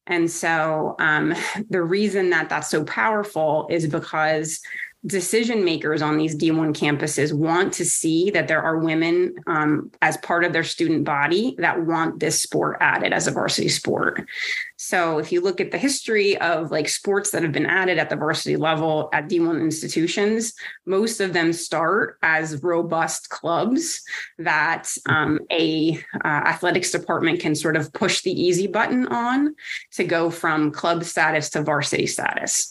And 0.06 0.30
so 0.30 0.96
um, 0.98 1.34
the 1.68 1.82
reason 1.82 2.30
that 2.30 2.48
that's 2.48 2.70
so 2.70 2.84
powerful 2.84 3.66
is 3.70 3.86
because 3.86 4.60
decision 5.06 5.64
makers 5.64 6.02
on 6.02 6.18
these 6.18 6.36
D1 6.36 6.76
campuses 6.76 7.32
want 7.32 7.72
to 7.74 7.84
see 7.86 8.30
that 8.30 8.48
there 8.48 8.62
are 8.62 8.78
women 8.78 9.34
um, 9.46 9.90
as 10.02 10.18
part 10.18 10.44
of 10.44 10.52
their 10.52 10.64
student 10.64 11.04
body 11.04 11.54
that 11.58 11.86
want 11.86 12.20
this 12.20 12.42
sport 12.42 12.76
added 12.80 13.12
as 13.12 13.26
a 13.26 13.30
varsity 13.30 13.70
sport. 13.70 14.26
So 14.76 15.18
if 15.18 15.32
you 15.32 15.40
look 15.40 15.60
at 15.60 15.70
the 15.70 15.78
history 15.78 16.38
of 16.38 16.70
like 16.70 16.88
sports 16.88 17.30
that 17.30 17.42
have 17.42 17.52
been 17.52 17.66
added 17.66 17.98
at 17.98 18.10
the 18.10 18.16
varsity 18.16 18.56
level 18.56 19.08
at 19.12 19.28
D1 19.28 19.60
institutions, 19.60 20.52
most 20.84 21.20
of 21.20 21.32
them 21.32 21.52
start 21.54 22.18
as 22.22 22.62
robust 22.62 23.30
clubs 23.30 24.02
that 24.38 24.90
um, 25.08 25.40
a 25.50 25.98
uh, 26.24 26.28
athletics 26.28 26.90
department 26.90 27.40
can 27.40 27.54
sort 27.54 27.76
of 27.76 27.92
push 27.94 28.20
the 28.22 28.32
easy 28.32 28.66
button 28.66 29.06
on 29.06 29.54
to 29.92 30.04
go 30.04 30.30
from 30.30 30.70
club 30.70 31.04
status 31.04 31.48
to 31.50 31.62
varsity 31.62 32.06
status. 32.06 32.70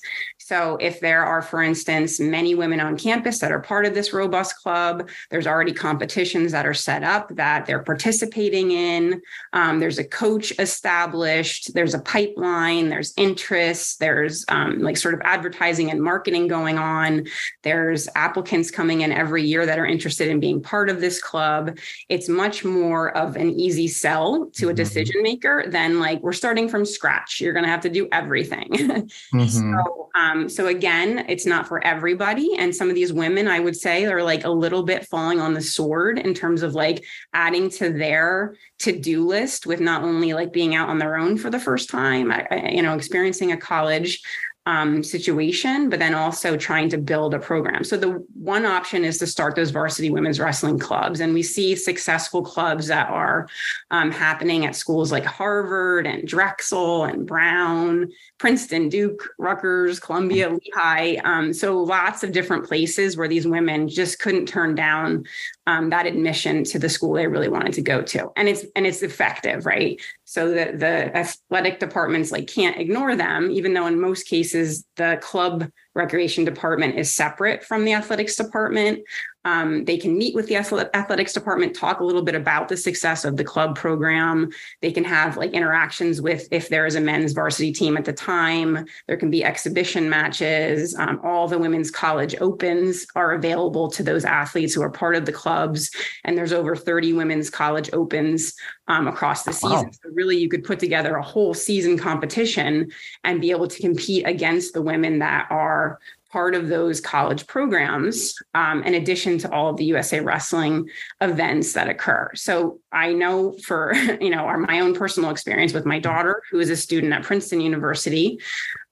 So, 0.50 0.80
if 0.82 1.00
there 1.00 1.24
are, 1.24 1.44
for 1.44 1.62
instance, 1.62 2.20
many 2.20 2.56
women 2.56 2.80
on 2.80 2.98
campus 2.98 3.38
that 3.38 3.52
are 3.52 3.60
part 3.60 3.86
of 3.86 3.94
this 3.94 4.14
robust 4.14 4.56
club, 4.56 5.08
there's 5.30 5.46
already 5.46 5.72
competitions 5.72 6.52
that 6.54 6.66
are 6.66 6.74
set 6.74 7.04
up 7.04 7.30
that 7.36 7.68
they're 7.68 7.84
participating 7.84 8.72
in. 8.72 9.22
Um, 9.54 9.80
there's 9.80 10.00
a 10.00 10.04
coach 10.04 10.52
established, 10.58 11.76
there's 11.76 11.94
a 11.94 12.00
pipeline, 12.00 12.90
there's 12.90 13.14
interest, 13.16 14.00
there's 14.00 14.44
um, 14.48 14.80
like 14.80 14.98
sort 14.98 15.14
of 15.14 15.22
advertising 15.24 15.92
and 15.92 16.02
marketing 16.02 16.48
going 16.48 16.80
on. 16.80 17.28
There's 17.62 18.10
applicants 18.16 18.72
coming 18.72 19.02
in 19.02 19.12
every 19.12 19.44
year 19.44 19.68
that 19.68 19.78
are 19.78 19.86
interested 19.86 20.30
in 20.30 20.40
being 20.40 20.64
part 20.64 20.90
of 20.90 21.00
this 21.00 21.22
club. 21.22 21.78
It's 22.10 22.28
much 22.28 22.66
more 22.66 23.16
of 23.16 23.36
an 23.36 23.52
easy 23.52 23.88
sell 23.88 24.50
to 24.54 24.66
a 24.66 24.70
mm-hmm. 24.70 24.76
decision 24.78 25.22
maker 25.22 25.66
than 25.68 26.00
like 26.00 26.24
we're 26.24 26.34
starting 26.34 26.68
from 26.68 26.86
scratch. 26.86 27.40
You're 27.40 27.54
going 27.54 27.66
to 27.66 27.72
have 27.72 27.82
to 27.82 27.90
do 27.90 28.08
everything. 28.12 28.70
mm-hmm. 28.74 29.46
So, 29.46 30.10
um, 30.16 30.39
um, 30.40 30.50
so 30.50 30.68
again, 30.68 31.26
it's 31.28 31.46
not 31.46 31.68
for 31.68 31.84
everybody. 31.84 32.56
And 32.58 32.76
some 32.76 32.90
of 32.90 32.96
these 32.96 33.14
women, 33.14 33.48
I 33.48 33.60
would 33.60 33.76
say, 33.76 34.06
are 34.06 34.24
like 34.24 34.44
a 34.44 34.50
little 34.50 34.84
bit 34.84 35.06
falling 35.06 35.40
on 35.40 35.54
the 35.54 35.62
sword 35.62 36.20
in 36.20 36.34
terms 36.34 36.64
of 36.64 36.76
like 36.76 37.04
adding 37.34 37.70
to 37.72 37.92
their 37.92 38.56
to-do 38.80 39.26
list 39.26 39.66
with 39.66 39.80
not 39.80 40.04
only 40.04 40.34
like 40.34 40.54
being 40.54 40.76
out 40.76 40.90
on 40.90 40.98
their 40.98 41.18
own 41.18 41.38
for 41.38 41.50
the 41.50 41.60
first 41.60 41.90
time, 41.90 42.32
you 42.72 42.82
know, 42.82 42.96
experiencing 42.96 43.52
a 43.52 43.58
college 43.58 44.22
um, 44.70 45.04
situation, 45.04 45.90
but 45.90 45.98
then 45.98 46.14
also 46.14 46.56
trying 46.56 46.90
to 46.90 46.98
build 47.00 47.34
a 47.34 47.40
program. 47.40 47.84
So 47.84 47.98
the 47.98 48.24
one 48.36 48.66
option 48.68 49.04
is 49.04 49.18
to 49.18 49.26
start 49.26 49.56
those 49.56 49.72
varsity 49.72 50.12
women's 50.12 50.40
wrestling 50.40 50.78
clubs, 50.78 51.22
and 51.22 51.34
we 51.34 51.42
see 51.42 51.76
successful 51.76 52.44
clubs 52.44 52.86
that 52.88 53.10
are 53.10 53.48
um, 53.90 54.12
happening 54.12 54.68
at 54.68 54.76
schools 54.76 55.12
like 55.12 55.26
Harvard 55.26 56.06
and 56.06 56.28
Drexel 56.28 57.06
and 57.06 57.26
Brown, 57.26 58.12
Princeton, 58.38 58.90
Duke, 58.90 59.28
Rutgers, 59.40 60.00
Columbia, 60.00 60.50
Lehigh. 60.50 61.16
Um, 61.24 61.52
so 61.52 61.82
lots 61.82 62.24
of 62.24 62.32
different 62.32 62.68
places 62.68 63.18
where 63.18 63.28
these 63.28 63.48
women 63.48 63.90
just 63.90 64.20
couldn't 64.20 64.46
turn 64.46 64.76
down 64.76 65.26
um, 65.70 65.92
that 65.92 66.08
admission 66.08 66.64
to 66.64 66.80
the 66.80 66.90
school 66.90 67.14
they 67.14 67.28
really 67.28 67.48
wanted 67.48 67.74
to 67.74 67.82
go 67.84 68.02
to, 68.02 68.32
and 68.36 68.50
it's 68.50 68.66
and 68.76 68.88
it's 68.88 69.04
effective, 69.04 69.68
right? 69.68 70.02
So 70.26 70.50
the 70.50 70.76
the 70.76 71.16
athletic 71.16 71.80
departments 71.80 72.32
like 72.32 72.48
can't 72.48 72.78
ignore 72.78 73.16
them, 73.16 73.52
even 73.52 73.76
though 73.76 73.86
in 73.86 74.02
most 74.02 74.24
cases 74.24 74.84
the 74.96 75.20
club 75.22 75.70
recreation 75.94 76.44
department 76.44 76.98
is 76.98 77.14
separate 77.14 77.64
from 77.64 77.86
the 77.86 77.94
athletics 77.94 78.36
department. 78.36 79.04
Um, 79.46 79.86
they 79.86 79.98
can 79.98 80.18
meet 80.18 80.36
with 80.36 80.48
the 80.48 80.58
athletics 80.58 81.34
department, 81.34 81.76
talk 81.76 82.02
a 82.02 82.04
little 82.04 82.22
bit 82.22 82.36
about 82.36 82.68
the 82.68 82.76
success 82.76 83.24
of 83.24 83.38
the 83.38 83.44
club 83.44 83.76
program. 83.76 84.50
They 84.82 84.92
can 84.92 85.06
have 85.06 85.38
like 85.38 85.52
interactions 85.52 86.22
with 86.22 86.48
if 86.52 86.68
there 86.68 86.86
is 86.86 86.96
a 86.96 87.02
men's 87.02 87.32
varsity 87.32 87.72
team 87.72 87.96
at 87.96 88.04
the 88.04 88.14
time. 88.14 88.86
There 89.08 89.16
can 89.18 89.30
be 89.30 89.44
exhibition 89.44 90.10
matches. 90.10 90.94
Um, 90.96 91.22
all 91.24 91.48
the 91.48 91.58
women's 91.58 91.90
college 91.90 92.36
opens 92.42 93.08
are 93.16 93.32
available 93.32 93.90
to 93.92 94.04
those 94.04 94.26
athletes 94.26 94.74
who 94.74 94.82
are 94.82 94.90
part 94.90 95.16
of 95.16 95.26
the 95.26 95.32
clubs. 95.32 95.90
And 96.26 96.38
there's 96.38 96.54
over 96.54 96.76
30 96.76 97.14
women's 97.14 97.50
college 97.50 97.90
opens 97.94 98.54
um, 98.90 99.08
across 99.08 99.44
the 99.44 99.54
season. 99.54 99.72
Wow. 99.72 99.92
So 99.92 100.10
really, 100.12 100.38
you 100.38 100.50
could 100.50 100.64
put 100.66 100.80
together 100.80 101.16
a 101.16 101.24
whole 101.24 101.54
season 101.54 101.98
competition 101.98 102.92
and 103.24 103.40
be 103.40 103.52
able 103.52 103.68
to 103.68 103.82
compete 103.82 104.28
against 104.28 104.74
the 104.74 104.82
women 104.82 105.20
that 105.20 105.48
are 105.50 106.00
part 106.32 106.56
of 106.56 106.68
those 106.68 107.02
college 107.02 107.48
programs, 107.48 108.36
um, 108.54 108.84
in 108.84 108.94
addition 108.94 109.38
to 109.40 109.52
all 109.52 109.70
of 109.70 109.78
the 109.78 109.86
USA 109.86 110.20
Wrestling 110.20 110.88
events 111.22 111.74
that 111.74 111.90
occur. 111.90 112.30
So 112.36 112.80
I 112.92 113.14
know 113.14 113.54
for 113.64 113.94
you 114.22 114.30
know 114.30 114.46
our, 114.46 114.58
my 114.58 114.80
own 114.80 114.94
personal 114.94 115.30
experience 115.30 115.74
with 115.74 115.86
my 115.86 116.00
daughter, 116.00 116.42
who 116.52 116.60
is 116.60 116.70
a 116.70 116.78
student 116.78 117.14
at 117.14 117.24
Princeton 117.24 117.62
University, 117.62 118.40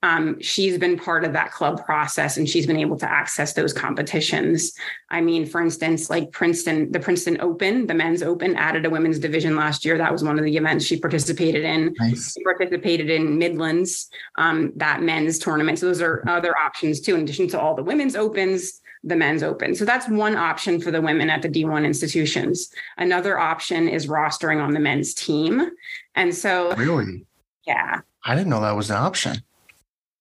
um, 0.04 0.40
she's 0.40 0.78
been 0.78 0.98
part 0.98 1.24
of 1.24 1.34
that 1.34 1.52
club 1.52 1.84
process 1.84 2.38
and 2.38 2.48
she's 2.48 2.68
been 2.68 2.78
able 2.78 2.98
to 2.98 3.10
access 3.10 3.54
those 3.54 3.74
competitions. 3.74 4.74
I 5.10 5.22
mean, 5.22 5.46
for 5.46 5.60
instance, 5.60 6.10
like 6.10 6.32
Princeton, 6.32 6.92
the 6.92 7.00
Princeton 7.00 7.42
Open, 7.42 7.88
the 7.88 7.96
men's 7.96 8.22
Open 8.22 8.56
added 8.56 8.86
a 8.86 8.90
women's 8.92 9.18
division 9.18 9.56
last 9.56 9.84
year. 9.84 9.98
That 9.98 10.12
was 10.12 10.24
one 10.24 10.38
of 10.38 10.46
the 10.46 10.56
events 10.56 10.86
she 10.86 11.00
participated 11.00 11.64
in. 11.64 11.96
Nice. 12.00 12.34
She 12.34 12.44
participated 12.44 13.10
in 13.10 13.40
Midlands, 13.40 14.10
um, 14.36 14.72
that 14.76 15.02
men's 15.02 15.40
tournament. 15.40 15.80
So 15.80 15.88
those 15.88 16.02
are 16.02 16.24
other 16.28 16.56
options 16.58 17.02
too, 17.02 17.16
in 17.16 17.22
addition 17.22 17.48
to 17.50 17.60
all 17.60 17.74
the 17.74 17.84
women's 17.84 18.16
opens 18.16 18.82
the 19.04 19.16
men's 19.16 19.42
open. 19.42 19.74
So 19.74 19.86
that's 19.86 20.10
one 20.10 20.36
option 20.36 20.82
for 20.82 20.92
the 20.92 21.02
women 21.02 21.30
at 21.30 21.42
the 21.42 21.50
D1 21.50 21.86
institutions. 21.86 22.70
Another 22.98 23.40
option 23.40 23.88
is 23.88 24.08
rostering 24.08 24.62
on 24.62 24.74
the 24.74 24.80
men's 24.80 25.14
team. 25.14 25.70
And 26.16 26.34
so, 26.34 26.74
really? 26.76 27.26
Yeah. 27.66 28.02
I 28.26 28.36
didn't 28.36 28.50
know 28.50 28.62
that 28.62 28.76
was 28.76 28.90
an 28.90 28.98
option. 28.98 29.44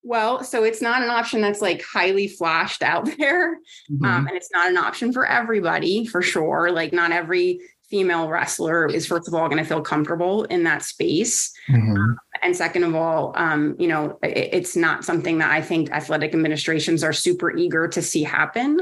Well, 0.07 0.45
so 0.45 0.63
it's 0.63 0.81
not 0.81 1.03
an 1.03 1.11
option 1.11 1.41
that's 1.41 1.61
like 1.61 1.83
highly 1.83 2.29
flashed 2.29 2.85
out 2.85 3.07
there. 3.19 3.57
Mm-hmm. 3.91 4.05
Um, 4.05 4.29
and 4.29 4.37
it's 4.37 4.53
not 4.53 4.69
an 4.71 4.77
option 4.77 5.13
for 5.13 5.27
everybody 5.27 6.07
for 6.07 6.23
sure. 6.23 6.71
Like, 6.71 6.93
not 6.93 7.11
every 7.11 7.61
female 7.89 8.29
wrestler 8.29 8.87
is 8.87 9.07
first 9.07 9.29
of 9.29 9.35
all 9.35 9.49
going 9.49 9.63
to 9.63 9.69
feel 9.69 9.83
comfortable 9.83 10.45
in 10.45 10.65
that 10.65 10.83
space. 10.83 11.53
Mm-hmm. 11.69 11.97
um, 11.97 12.19
and 12.43 12.55
second 12.55 12.85
of 12.85 12.95
all 12.95 13.33
um, 13.37 13.75
you 13.79 13.89
know 13.89 14.19
it, 14.23 14.51
it's 14.53 14.77
not 14.77 15.05
something 15.05 15.39
that 15.39 15.51
i 15.51 15.61
think 15.61 15.91
athletic 15.91 16.35
administrations 16.35 17.03
are 17.03 17.13
super 17.13 17.57
eager 17.57 17.89
to 17.89 18.03
see 18.03 18.23
happen. 18.23 18.79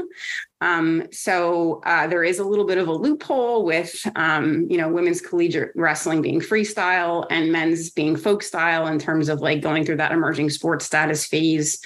Um, 0.61 1.03
so 1.11 1.81
uh, 1.85 2.07
there 2.07 2.23
is 2.23 2.39
a 2.39 2.43
little 2.43 2.65
bit 2.65 2.77
of 2.77 2.87
a 2.87 2.93
loophole 2.93 3.65
with 3.65 3.95
um, 4.15 4.67
you 4.69 4.77
know 4.77 4.89
women's 4.89 5.21
collegiate 5.21 5.71
wrestling 5.75 6.21
being 6.21 6.39
freestyle 6.39 7.25
and 7.29 7.51
men's 7.51 7.89
being 7.89 8.15
folk 8.15 8.41
style 8.41 8.87
in 8.87 8.99
terms 8.99 9.29
of 9.29 9.41
like 9.41 9.61
going 9.61 9.85
through 9.85 9.97
that 9.97 10.11
emerging 10.11 10.49
sports 10.49 10.85
status 10.85 11.25
phase 11.25 11.79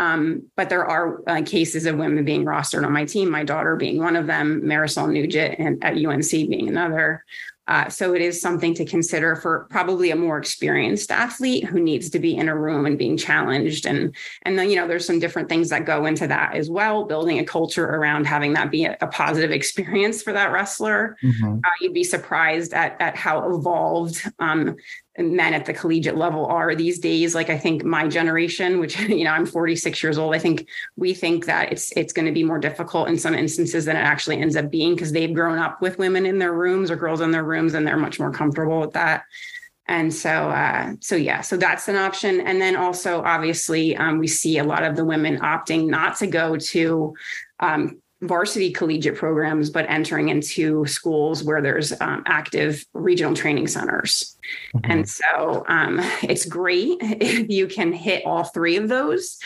um, 0.00 0.50
but 0.56 0.70
there 0.70 0.86
are 0.86 1.22
uh, 1.28 1.42
cases 1.44 1.84
of 1.84 1.98
women 1.98 2.24
being 2.24 2.46
rostered 2.46 2.86
on 2.86 2.92
my 2.92 3.04
team, 3.04 3.30
my 3.30 3.44
daughter 3.44 3.76
being 3.76 3.98
one 3.98 4.16
of 4.16 4.26
them, 4.26 4.62
Marisol 4.62 5.12
Nugent 5.12 5.56
and 5.58 5.84
at 5.84 6.02
UNC 6.02 6.30
being 6.30 6.68
another. 6.68 7.22
Uh, 7.68 7.88
so 7.88 8.14
it 8.14 8.22
is 8.22 8.40
something 8.40 8.74
to 8.74 8.84
consider 8.84 9.36
for 9.36 9.68
probably 9.70 10.10
a 10.10 10.16
more 10.16 10.38
experienced 10.38 11.12
athlete 11.12 11.64
who 11.64 11.78
needs 11.78 12.08
to 12.10 12.18
be 12.18 12.34
in 12.34 12.48
a 12.48 12.56
room 12.56 12.86
and 12.86 12.98
being 12.98 13.16
challenged. 13.16 13.86
And 13.86 14.16
and 14.42 14.58
then 14.58 14.70
you 14.70 14.76
know 14.76 14.88
there's 14.88 15.06
some 15.06 15.20
different 15.20 15.50
things 15.50 15.68
that 15.68 15.84
go 15.84 16.06
into 16.06 16.26
that 16.26 16.56
as 16.56 16.70
well. 16.70 17.04
Building 17.04 17.38
a 17.38 17.44
culture 17.44 17.84
around 17.84 18.26
having 18.26 18.54
that 18.54 18.70
be 18.70 18.86
a, 18.86 18.96
a 19.02 19.06
positive 19.06 19.50
experience 19.52 20.22
for 20.22 20.32
that 20.32 20.50
wrestler. 20.50 21.16
Mm-hmm. 21.22 21.58
Uh, 21.58 21.70
you'd 21.82 21.94
be 21.94 22.04
surprised 22.04 22.72
at 22.72 23.00
at 23.00 23.16
how 23.16 23.54
evolved 23.54 24.20
um, 24.38 24.76
men 25.22 25.54
at 25.54 25.66
the 25.66 25.72
collegiate 25.72 26.16
level 26.16 26.46
are 26.46 26.74
these 26.74 26.98
days. 26.98 27.34
Like 27.34 27.50
i 27.50 27.58
think 27.58 27.84
my 27.84 28.08
generation 28.08 28.80
which 28.80 28.98
you 29.20 29.24
know 29.24 29.30
i'm 29.30 29.46
46 29.46 30.02
years 30.02 30.18
old 30.18 30.34
i 30.34 30.38
think 30.38 30.68
we 30.96 31.14
think 31.14 31.46
that 31.46 31.72
it's 31.72 31.92
it's 31.96 32.12
going 32.12 32.26
to 32.26 32.32
be 32.32 32.44
more 32.44 32.58
difficult 32.58 33.08
in 33.08 33.18
some 33.18 33.34
instances 33.34 33.84
than 33.84 33.96
it 33.96 34.00
actually 34.00 34.40
ends 34.40 34.56
up 34.56 34.70
being 34.70 34.94
because 34.94 35.12
they've 35.12 35.34
grown 35.34 35.58
up 35.58 35.80
with 35.80 35.98
women 35.98 36.26
in 36.26 36.38
their 36.38 36.52
rooms 36.52 36.90
or 36.90 36.96
girls 36.96 37.20
in 37.20 37.30
their 37.30 37.44
rooms 37.44 37.74
and 37.74 37.86
they're 37.86 37.96
much 37.96 38.18
more 38.18 38.32
comfortable 38.32 38.80
with 38.80 38.92
that. 38.92 39.24
And 39.86 40.12
so 40.14 40.30
uh, 40.30 40.94
so 41.00 41.16
yeah 41.16 41.40
so 41.40 41.56
that's 41.56 41.88
an 41.88 41.96
option. 41.96 42.40
And 42.40 42.60
then 42.60 42.76
also 42.76 43.22
obviously 43.22 43.96
um, 43.96 44.18
we 44.18 44.28
see 44.28 44.58
a 44.58 44.64
lot 44.64 44.84
of 44.84 44.96
the 44.96 45.04
women 45.04 45.38
opting 45.40 45.88
not 45.88 46.16
to 46.18 46.26
go 46.26 46.56
to 46.56 47.14
um, 47.58 48.00
varsity 48.22 48.70
collegiate 48.70 49.16
programs, 49.16 49.70
but 49.70 49.86
entering 49.88 50.28
into 50.28 50.84
schools 50.86 51.42
where 51.42 51.62
there's 51.62 51.98
um, 52.00 52.22
active 52.26 52.84
regional 52.92 53.34
training 53.34 53.66
centers. 53.66 54.36
Mm-hmm. 54.76 54.92
And 54.92 55.08
so 55.08 55.64
um, 55.68 56.00
it's 56.22 56.44
great 56.44 56.98
if 57.00 57.48
you 57.48 57.66
can 57.66 57.92
hit 57.92 58.24
all 58.26 58.44
three 58.44 58.76
of 58.76 58.88
those. 58.88 59.38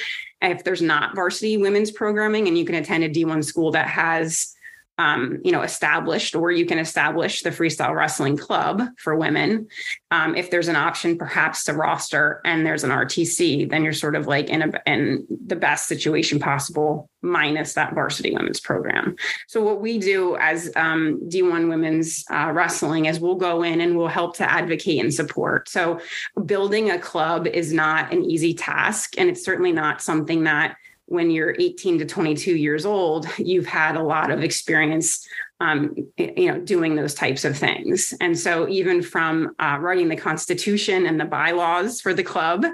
If 0.42 0.64
there's 0.64 0.82
not 0.82 1.14
varsity 1.14 1.56
women's 1.56 1.90
programming 1.90 2.48
and 2.48 2.58
you 2.58 2.64
can 2.64 2.74
attend 2.74 3.04
a 3.04 3.08
D1 3.08 3.44
school 3.44 3.70
that 3.72 3.87
has 3.87 4.54
um, 4.98 5.40
you 5.42 5.50
know, 5.50 5.62
established, 5.62 6.37
or 6.37 6.52
you 6.52 6.66
can 6.66 6.78
establish 6.78 7.42
the 7.42 7.50
freestyle 7.50 7.94
wrestling 7.94 8.37
club 8.37 8.83
for 8.96 9.16
women. 9.16 9.66
Um, 10.11 10.37
if 10.37 10.50
there's 10.50 10.68
an 10.68 10.76
option, 10.76 11.18
perhaps 11.18 11.64
to 11.64 11.72
roster, 11.72 12.40
and 12.44 12.64
there's 12.64 12.85
an 12.85 12.90
RTC, 12.90 13.68
then 13.68 13.83
you're 13.83 13.92
sort 13.92 14.14
of 14.14 14.26
like 14.26 14.48
in 14.48 14.62
a 14.62 14.83
in 14.87 15.26
the 15.46 15.57
best 15.57 15.88
situation 15.88 16.38
possible, 16.38 17.11
minus 17.22 17.74
that 17.74 17.94
varsity 17.94 18.33
women's 18.33 18.61
program. 18.61 19.16
So 19.48 19.62
what 19.62 19.80
we 19.80 19.98
do 19.98 20.37
as 20.37 20.70
um, 20.76 21.20
D1 21.28 21.68
Women's 21.68 22.24
uh, 22.30 22.52
Wrestling 22.54 23.07
is 23.07 23.18
we'll 23.18 23.35
go 23.35 23.64
in 23.64 23.80
and 23.80 23.96
we'll 23.96 24.07
help 24.07 24.37
to 24.37 24.50
advocate 24.50 25.02
and 25.02 25.12
support. 25.12 25.68
So 25.68 26.00
building 26.44 26.90
a 26.90 26.98
club 27.00 27.48
is 27.48 27.72
not 27.72 28.12
an 28.12 28.24
easy 28.24 28.54
task, 28.54 29.14
and 29.18 29.28
it's 29.28 29.44
certainly 29.44 29.72
not 29.72 30.00
something 30.00 30.44
that 30.44 30.76
when 31.07 31.31
you're 31.31 31.55
18 31.59 31.99
to 31.99 32.05
22 32.07 32.57
years 32.57 32.87
old, 32.87 33.27
you've 33.38 33.67
had 33.67 33.97
a 33.97 34.03
lot 34.03 34.31
of 34.31 34.43
experience 34.43 35.27
um, 35.61 35.95
you 36.17 36.51
know, 36.51 36.61
doing 36.61 36.97
those 36.97 37.14
types 37.14 37.45
of 37.45 37.57
things. 37.57 38.12
And 38.21 38.37
so, 38.37 38.69
even 38.69 39.03
from 39.03 39.55
uh, 39.61 39.79
writing 39.81 40.09
the 40.09 40.17
constitution 40.17 41.07
and 41.07 41.19
the 41.19 41.25
bylaws 41.25 42.01
for 42.01 42.12
the 42.12 42.25
club, 42.25 42.67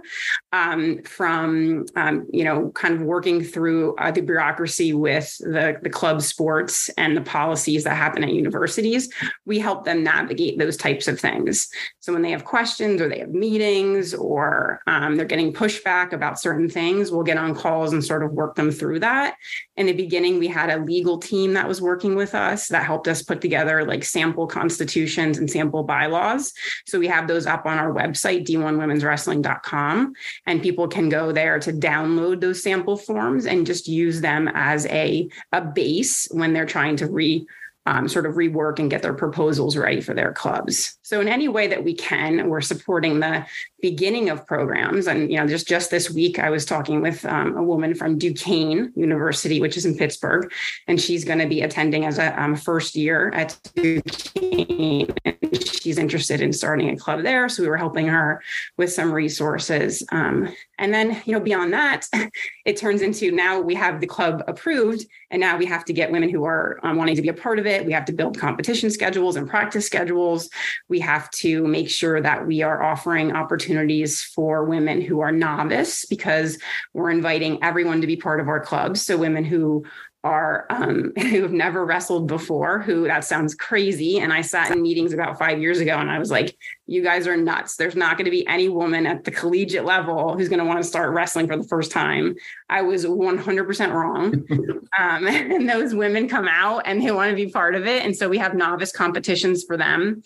um, 0.53 1.03
from 1.03 1.85
um, 1.97 2.27
you 2.33 2.43
know, 2.43 2.71
kind 2.71 2.95
of 2.95 3.03
working 3.03 3.45
through 3.45 3.95
uh, 3.97 4.11
the 4.11 4.23
bureaucracy 4.23 4.95
with 4.95 5.37
the 5.39 5.79
the 5.83 5.91
club 5.91 6.23
sports 6.23 6.89
and 6.97 7.17
the 7.17 7.21
policies 7.21 7.85
that 7.85 7.97
happen 7.97 8.25
at 8.25 8.33
universities, 8.33 9.13
we 9.45 9.59
help 9.59 9.85
them 9.85 10.03
navigate 10.03 10.59
those 10.59 10.79
types 10.79 11.07
of 11.07 11.21
things. 11.21 11.69
So 11.99 12.15
when 12.15 12.23
they 12.23 12.31
have 12.31 12.45
questions 12.45 13.03
or 13.03 13.09
they 13.09 13.19
have 13.19 13.31
meetings 13.31 14.15
or 14.15 14.81
um, 14.87 15.17
they're 15.17 15.27
getting 15.27 15.53
pushback 15.53 16.13
about 16.13 16.41
certain 16.41 16.69
things, 16.69 17.11
we'll 17.11 17.25
get 17.25 17.37
on 17.37 17.55
calls 17.55 17.93
and 17.93 18.03
sort 18.03 18.23
of 18.23 18.33
work 18.33 18.55
them 18.55 18.71
through 18.71 19.01
that. 19.01 19.37
In 19.77 19.85
the 19.87 19.93
beginning, 19.93 20.39
we 20.39 20.49
had 20.49 20.71
a 20.71 20.83
legal 20.83 21.19
team 21.19 21.53
that 21.55 21.69
was 21.69 21.83
working 21.83 22.17
with 22.17 22.35
us 22.35 22.70
that 22.71 22.85
helped 22.85 23.09
us 23.09 23.23
put 23.23 23.41
together 23.41 23.85
like 23.85 24.05
sample 24.05 24.47
constitutions 24.47 25.39
and 25.39 25.51
sample 25.51 25.83
bylaws. 25.83 26.53
So 26.87 26.99
we 26.99 27.07
have 27.09 27.29
those 27.29 27.47
up 27.47 27.67
on 27.67 27.79
our 27.79 27.93
website, 27.93 28.47
d1womenswrestling.com, 28.47 30.13
and 30.47 30.63
people 30.63 30.89
can 30.89 31.09
go 31.09 31.33
there 31.33 31.59
to 31.61 31.73
download 31.73 32.41
those 32.41 32.63
sample 32.63 32.97
forms 32.97 33.47
and 33.47 33.67
just 33.67 33.89
use 33.89 34.21
them 34.21 34.51
as 34.55 34.87
a, 34.87 35.29
a 35.53 35.61
base 35.61 36.27
when 36.31 36.53
they're 36.53 36.67
trying 36.67 36.97
to 36.97 37.07
re 37.07 37.47
um, 37.87 38.09
sort 38.09 38.27
of 38.27 38.35
rework 38.35 38.79
and 38.79 38.91
get 38.91 39.03
their 39.03 39.15
proposals 39.15 39.77
ready 39.77 40.01
for 40.01 40.15
their 40.15 40.33
clubs. 40.33 40.99
So 41.11 41.21
in 41.21 41.27
any 41.27 41.49
way 41.49 41.67
that 41.67 41.83
we 41.83 41.93
can, 41.93 42.49
we're 42.49 42.61
supporting 42.61 43.19
the 43.19 43.45
beginning 43.83 44.31
of 44.31 44.47
programs. 44.47 45.09
And 45.09 45.29
you 45.29 45.39
know, 45.39 45.47
just 45.49 45.67
just 45.67 45.91
this 45.91 46.09
week, 46.09 46.39
I 46.39 46.51
was 46.51 46.65
talking 46.65 47.01
with 47.01 47.25
um, 47.27 47.57
a 47.57 47.65
woman 47.65 47.97
from 47.97 48.17
Duquesne 48.17 48.93
University, 48.95 49.61
which 49.61 49.77
is 49.77 49.85
in 49.85 49.97
Pittsburgh, 49.97 50.53
and 50.87 51.01
she's 51.01 51.25
going 51.25 51.41
to 51.41 51.49
be 51.49 51.63
attending 51.63 52.05
as 52.05 52.19
a 52.19 52.41
um, 52.41 52.55
first 52.55 52.95
year 52.95 53.33
at 53.35 53.59
Duquesne. 53.75 55.13
And 55.25 55.67
she's 55.67 55.99
interested 55.99 56.41
in 56.41 56.53
starting 56.53 56.91
a 56.91 56.97
club 56.97 57.25
there, 57.25 57.49
so 57.49 57.65
we 57.65 57.69
were 57.69 57.77
helping 57.77 58.07
her 58.07 58.41
with 58.77 58.93
some 58.93 59.11
resources. 59.11 60.05
Um, 60.13 60.55
and 60.79 60.95
then, 60.95 61.21
you 61.25 61.33
know, 61.33 61.41
beyond 61.41 61.73
that, 61.73 62.07
it 62.65 62.77
turns 62.77 63.03
into 63.03 63.33
now 63.33 63.61
we 63.61 63.75
have 63.75 64.01
the 64.01 64.07
club 64.07 64.45
approved, 64.47 65.07
and 65.31 65.41
now 65.41 65.57
we 65.57 65.67
have 65.67 65.85
to 65.87 65.93
get 65.93 66.13
women 66.13 66.29
who 66.29 66.45
are 66.45 66.79
um, 66.83 66.97
wanting 66.97 67.17
to 67.17 67.23
be 67.23 67.29
a 67.29 67.35
part 67.35 67.59
of 67.59 67.67
it. 67.67 67.85
We 67.85 67.93
have 67.93 68.05
to 68.05 68.13
build 68.13 68.39
competition 68.39 68.91
schedules 68.91 69.37
and 69.37 69.49
practice 69.49 69.87
schedules. 69.87 70.49
We 70.89 71.00
have 71.01 71.31
to 71.31 71.67
make 71.67 71.91
sure 71.91 72.21
that 72.21 72.47
we 72.47 72.63
are 72.63 72.83
offering 72.83 73.33
opportunities 73.33 74.23
for 74.23 74.65
women 74.65 75.01
who 75.01 75.21
are 75.21 75.33
novice 75.33 76.05
because 76.05 76.59
we're 76.95 77.11
inviting 77.11 77.63
everyone 77.63 78.01
to 78.01 78.07
be 78.07 78.17
part 78.17 78.41
of 78.41 78.49
our 78.49 78.61
club. 78.61 78.97
So 78.97 79.17
women 79.17 79.45
who 79.45 79.85
are 80.23 80.67
um, 80.71 81.13
who 81.19 81.43
have 81.43 81.53
never 81.53 81.85
wrestled 81.85 82.29
before 82.29 82.81
who 82.81 83.05
that 83.09 83.25
sounds 83.25 83.55
crazy. 83.55 84.19
And 84.19 84.33
i 84.33 84.43
sat 84.43 84.71
in 84.71 84.83
meetings 84.83 85.13
about 85.15 85.39
five 85.39 85.61
years 85.61 85.81
ago 85.81 85.97
and 85.97 86.11
i 86.11 86.19
was 86.19 86.31
like 86.31 86.57
you 86.91 87.05
guys 87.05 87.29
are 87.29 87.37
nuts. 87.37 87.77
There's 87.77 87.95
not 87.95 88.17
going 88.17 88.25
to 88.25 88.33
be 88.33 88.45
any 88.49 88.69
woman 88.69 89.07
at 89.07 89.23
the 89.23 89.31
collegiate 89.31 89.85
level 89.85 90.37
who's 90.37 90.49
going 90.49 90.59
to 90.59 90.65
want 90.65 90.83
to 90.83 90.89
start 90.89 91.15
wrestling 91.15 91.47
for 91.47 91.57
the 91.57 91.63
first 91.63 91.93
time. 91.93 92.35
I 92.69 92.83
was 92.83 93.07
100% 93.07 93.93
wrong. 93.93 94.45
Um, 94.99 95.25
and 95.29 95.69
those 95.69 95.95
women 95.95 96.29
come 96.29 96.49
out 96.49 96.83
and 96.85 97.01
they 97.01 97.13
want 97.13 97.31
to 97.31 97.37
be 97.37 97.49
part 97.49 97.77
of 97.77 97.87
it. 97.87 98.05
And 98.05 98.15
so 98.15 98.29
we 98.29 98.39
have 98.39 98.57
novice 98.57 98.91
competitions 98.91 99.63
for 99.63 99.77
them 99.77 100.25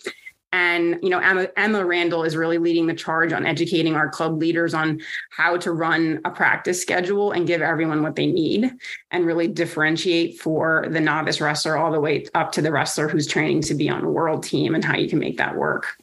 and 0.51 0.97
you 1.01 1.09
know 1.09 1.19
Emma, 1.19 1.47
Emma 1.57 1.85
Randall 1.85 2.23
is 2.23 2.35
really 2.35 2.57
leading 2.57 2.87
the 2.87 2.93
charge 2.93 3.33
on 3.33 3.45
educating 3.45 3.95
our 3.95 4.09
club 4.09 4.39
leaders 4.39 4.73
on 4.73 5.01
how 5.31 5.57
to 5.57 5.71
run 5.71 6.21
a 6.25 6.31
practice 6.31 6.81
schedule 6.81 7.31
and 7.31 7.47
give 7.47 7.61
everyone 7.61 8.01
what 8.01 8.15
they 8.15 8.27
need 8.27 8.71
and 9.11 9.25
really 9.25 9.47
differentiate 9.47 10.39
for 10.39 10.87
the 10.89 11.01
novice 11.01 11.41
wrestler 11.41 11.77
all 11.77 11.91
the 11.91 11.99
way 11.99 12.25
up 12.35 12.51
to 12.53 12.61
the 12.61 12.71
wrestler 12.71 13.07
who's 13.07 13.27
training 13.27 13.61
to 13.61 13.73
be 13.73 13.89
on 13.89 14.03
a 14.03 14.09
world 14.09 14.43
team 14.43 14.75
and 14.75 14.85
how 14.85 14.95
you 14.95 15.09
can 15.09 15.19
make 15.19 15.37
that 15.37 15.55
work. 15.55 15.97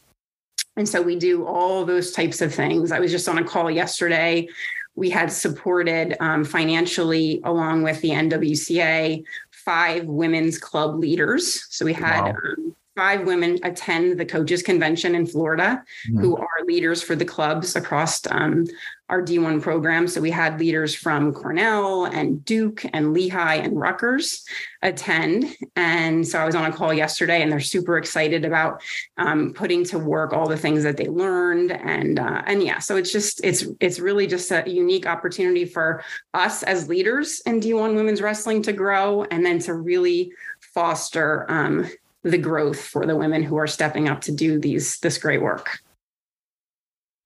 And 0.76 0.88
so 0.88 1.02
we 1.02 1.16
do 1.16 1.46
all 1.46 1.84
those 1.84 2.12
types 2.12 2.40
of 2.40 2.54
things. 2.54 2.92
I 2.92 3.00
was 3.00 3.10
just 3.10 3.28
on 3.28 3.38
a 3.38 3.44
call 3.44 3.70
yesterday. 3.70 4.48
We 4.94 5.10
had 5.10 5.32
supported 5.32 6.16
um, 6.20 6.44
financially, 6.44 7.40
along 7.44 7.82
with 7.82 8.00
the 8.00 8.10
NWCA, 8.10 9.22
five 9.50 10.04
women's 10.04 10.58
club 10.58 10.98
leaders. 10.98 11.66
So 11.74 11.84
we 11.84 11.92
had 11.92 12.22
wow. 12.22 12.30
um, 12.30 12.76
five 12.94 13.26
women 13.26 13.58
attend 13.62 14.18
the 14.18 14.24
coaches 14.24 14.62
convention 14.62 15.14
in 15.14 15.26
Florida 15.26 15.82
mm-hmm. 16.08 16.20
who 16.20 16.36
are 16.36 16.64
leaders 16.66 17.02
for 17.02 17.16
the 17.16 17.24
clubs 17.24 17.74
across 17.76 18.20
um, 18.30 18.66
our 19.08 19.22
D1 19.22 19.60
program. 19.60 20.08
So 20.08 20.22
we 20.22 20.30
had 20.30 20.58
leaders 20.58 20.94
from 20.94 21.34
Cornell 21.34 22.06
and 22.06 22.42
Duke 22.46 22.82
and 22.94 23.12
Lehigh 23.12 23.56
and 23.56 23.78
Rutgers 23.78 24.42
attend. 24.80 25.54
And 25.76 26.26
so 26.26 26.38
I 26.38 26.46
was 26.46 26.54
on 26.54 26.64
a 26.64 26.72
call 26.72 26.94
yesterday 26.94 27.42
and 27.42 27.52
they're 27.52 27.60
super 27.60 27.98
excited 27.98 28.46
about 28.46 28.82
um, 29.18 29.52
putting 29.52 29.84
to 29.86 29.98
work 29.98 30.32
all 30.32 30.48
the 30.48 30.56
things 30.56 30.82
that 30.84 30.96
they 30.96 31.08
learned. 31.08 31.72
And, 31.72 32.18
uh, 32.18 32.42
and 32.46 32.62
yeah, 32.62 32.78
so 32.78 32.96
it's 32.96 33.12
just, 33.12 33.44
it's, 33.44 33.66
it's 33.80 33.98
really 33.98 34.26
just 34.26 34.50
a 34.50 34.64
unique 34.66 35.06
opportunity 35.06 35.66
for 35.66 36.02
us 36.32 36.62
as 36.62 36.88
leaders 36.88 37.42
in 37.44 37.60
D1 37.60 37.94
women's 37.94 38.22
wrestling 38.22 38.62
to 38.62 38.72
grow 38.72 39.24
and 39.24 39.44
then 39.44 39.58
to 39.60 39.74
really 39.74 40.32
foster 40.72 41.44
um, 41.50 41.86
the 42.22 42.38
growth 42.38 42.80
for 42.80 43.04
the 43.06 43.16
women 43.16 43.42
who 43.42 43.56
are 43.56 43.66
stepping 43.66 44.08
up 44.08 44.20
to 44.22 44.32
do 44.32 44.58
these 44.58 44.98
this 45.00 45.18
great 45.18 45.42
work. 45.42 45.80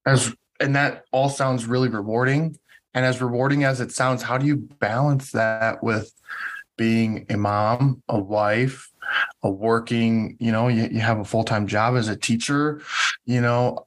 As 0.04 0.35
and 0.61 0.74
that 0.76 1.04
all 1.12 1.28
sounds 1.28 1.66
really 1.66 1.88
rewarding. 1.88 2.59
And 2.94 3.04
as 3.04 3.20
rewarding 3.20 3.64
as 3.64 3.80
it 3.80 3.92
sounds, 3.92 4.22
how 4.22 4.38
do 4.38 4.46
you 4.46 4.56
balance 4.56 5.32
that 5.32 5.82
with 5.82 6.14
being 6.78 7.26
a 7.28 7.37
mom, 7.37 8.02
a 8.09 8.18
wife, 8.18 8.90
a 9.42 9.50
working, 9.50 10.37
you 10.40 10.50
know, 10.50 10.68
you, 10.68 10.88
you 10.90 11.00
have 11.00 11.18
a 11.18 11.24
full-time 11.24 11.66
job 11.66 11.94
as 11.96 12.09
a 12.09 12.16
teacher, 12.16 12.80
you 13.26 13.40
know, 13.40 13.87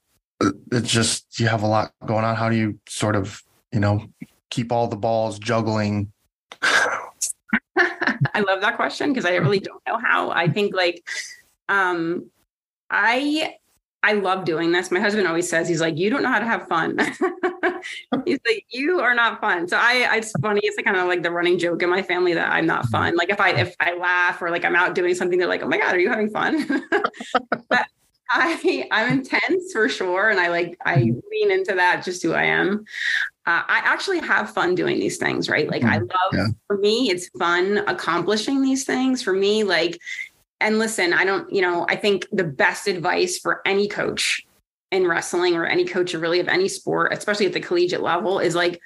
it's 0.72 0.92
just 0.92 1.40
you 1.40 1.48
have 1.48 1.64
a 1.64 1.68
lot 1.68 1.92
going 2.06 2.24
on. 2.24 2.36
How 2.36 2.50
do 2.50 2.56
you 2.56 2.80
sort 2.88 3.16
of, 3.16 3.44
you 3.72 3.80
know, 3.80 4.06
keep 4.50 4.72
all 4.72 4.88
the 4.88 4.96
balls 4.96 5.40
juggling 5.40 6.12
I 8.40 8.52
love 8.52 8.62
that 8.62 8.76
question 8.76 9.12
because 9.12 9.26
I 9.26 9.36
really 9.36 9.60
don't 9.60 9.82
know 9.88 9.98
how. 9.98 10.32
I 10.32 10.48
think 10.48 10.76
like 10.76 11.08
um 11.68 12.30
I 12.90 13.56
I 14.02 14.14
love 14.14 14.46
doing 14.46 14.72
this. 14.72 14.92
My 14.92 15.00
husband 15.00 15.28
always 15.28 15.50
says 15.50 15.68
he's 15.68 15.82
like, 15.82 15.98
you 15.98 16.10
don't 16.10 16.24
know 16.24 16.30
how 16.30 16.40
to 16.40 16.46
have 16.46 16.68
fun. 16.68 16.98
he's 18.26 18.40
like, 18.48 18.66
you 18.70 19.02
are 19.02 19.14
not 19.14 19.42
fun. 19.42 19.68
So 19.68 19.78
I, 19.78 20.16
it's 20.16 20.32
funny. 20.42 20.62
It's 20.64 20.78
like 20.78 20.86
kind 20.86 20.96
of 20.96 21.08
like 21.08 21.22
the 21.22 21.32
running 21.32 21.60
joke 21.60 21.84
in 21.84 21.90
my 21.90 22.02
family 22.02 22.34
that 22.34 22.50
I'm 22.50 22.66
not 22.66 22.86
fun. 22.86 23.18
Like 23.18 23.30
if 23.30 23.42
I 23.42 23.52
if 23.52 23.76
I 23.82 23.96
laugh 23.96 24.42
or 24.42 24.52
like 24.52 24.64
I'm 24.64 24.76
out 24.76 24.96
doing 24.96 25.16
something, 25.16 25.38
they're 25.38 25.50
like, 25.50 25.64
oh 25.64 25.68
my 25.68 25.78
god, 25.78 25.96
are 25.96 26.00
you 26.00 26.10
having 26.10 26.30
fun? 26.30 26.66
but 27.70 27.86
I 28.30 28.88
I'm 28.92 29.20
intense 29.20 29.74
for 29.74 29.90
sure, 29.90 30.30
and 30.30 30.40
I 30.40 30.50
like 30.50 30.78
I 30.86 30.98
mm-hmm. 30.98 31.20
lean 31.32 31.52
into 31.52 31.74
that 31.76 32.04
just 32.04 32.24
who 32.24 32.34
I 32.34 32.44
am. 32.44 32.86
Uh, 33.50 33.64
I 33.68 33.82
actually 33.84 34.20
have 34.20 34.52
fun 34.52 34.76
doing 34.76 35.00
these 35.00 35.18
things, 35.18 35.50
right? 35.50 35.68
Like 35.68 35.84
I 35.84 35.98
mm-hmm. 35.98 36.06
love. 36.06 36.34
Yeah. 36.34 36.48
For 36.68 36.78
me, 36.78 37.10
it's 37.10 37.30
fun 37.30 37.80
accomplishing 37.88 38.62
these 38.62 38.86
things. 38.86 39.24
For 39.24 39.34
me, 39.34 39.64
like, 39.64 40.00
and 40.62 40.78
listen, 40.78 41.14
I 41.14 41.26
don't. 41.26 41.52
You 41.52 41.64
know, 41.64 41.84
I 41.90 41.96
think 41.96 42.28
the 42.32 42.44
best 42.44 42.88
advice 42.88 43.40
for 43.40 43.64
any 43.66 43.88
coach 43.88 44.46
in 44.92 45.08
wrestling 45.08 45.56
or 45.56 45.66
any 45.66 45.84
coach 45.84 46.14
or 46.14 46.20
really 46.20 46.40
of 46.40 46.48
any 46.48 46.68
sport, 46.68 47.12
especially 47.12 47.48
at 47.48 47.54
the 47.54 47.60
collegiate 47.60 48.04
level, 48.04 48.38
is 48.38 48.54
like 48.54 48.80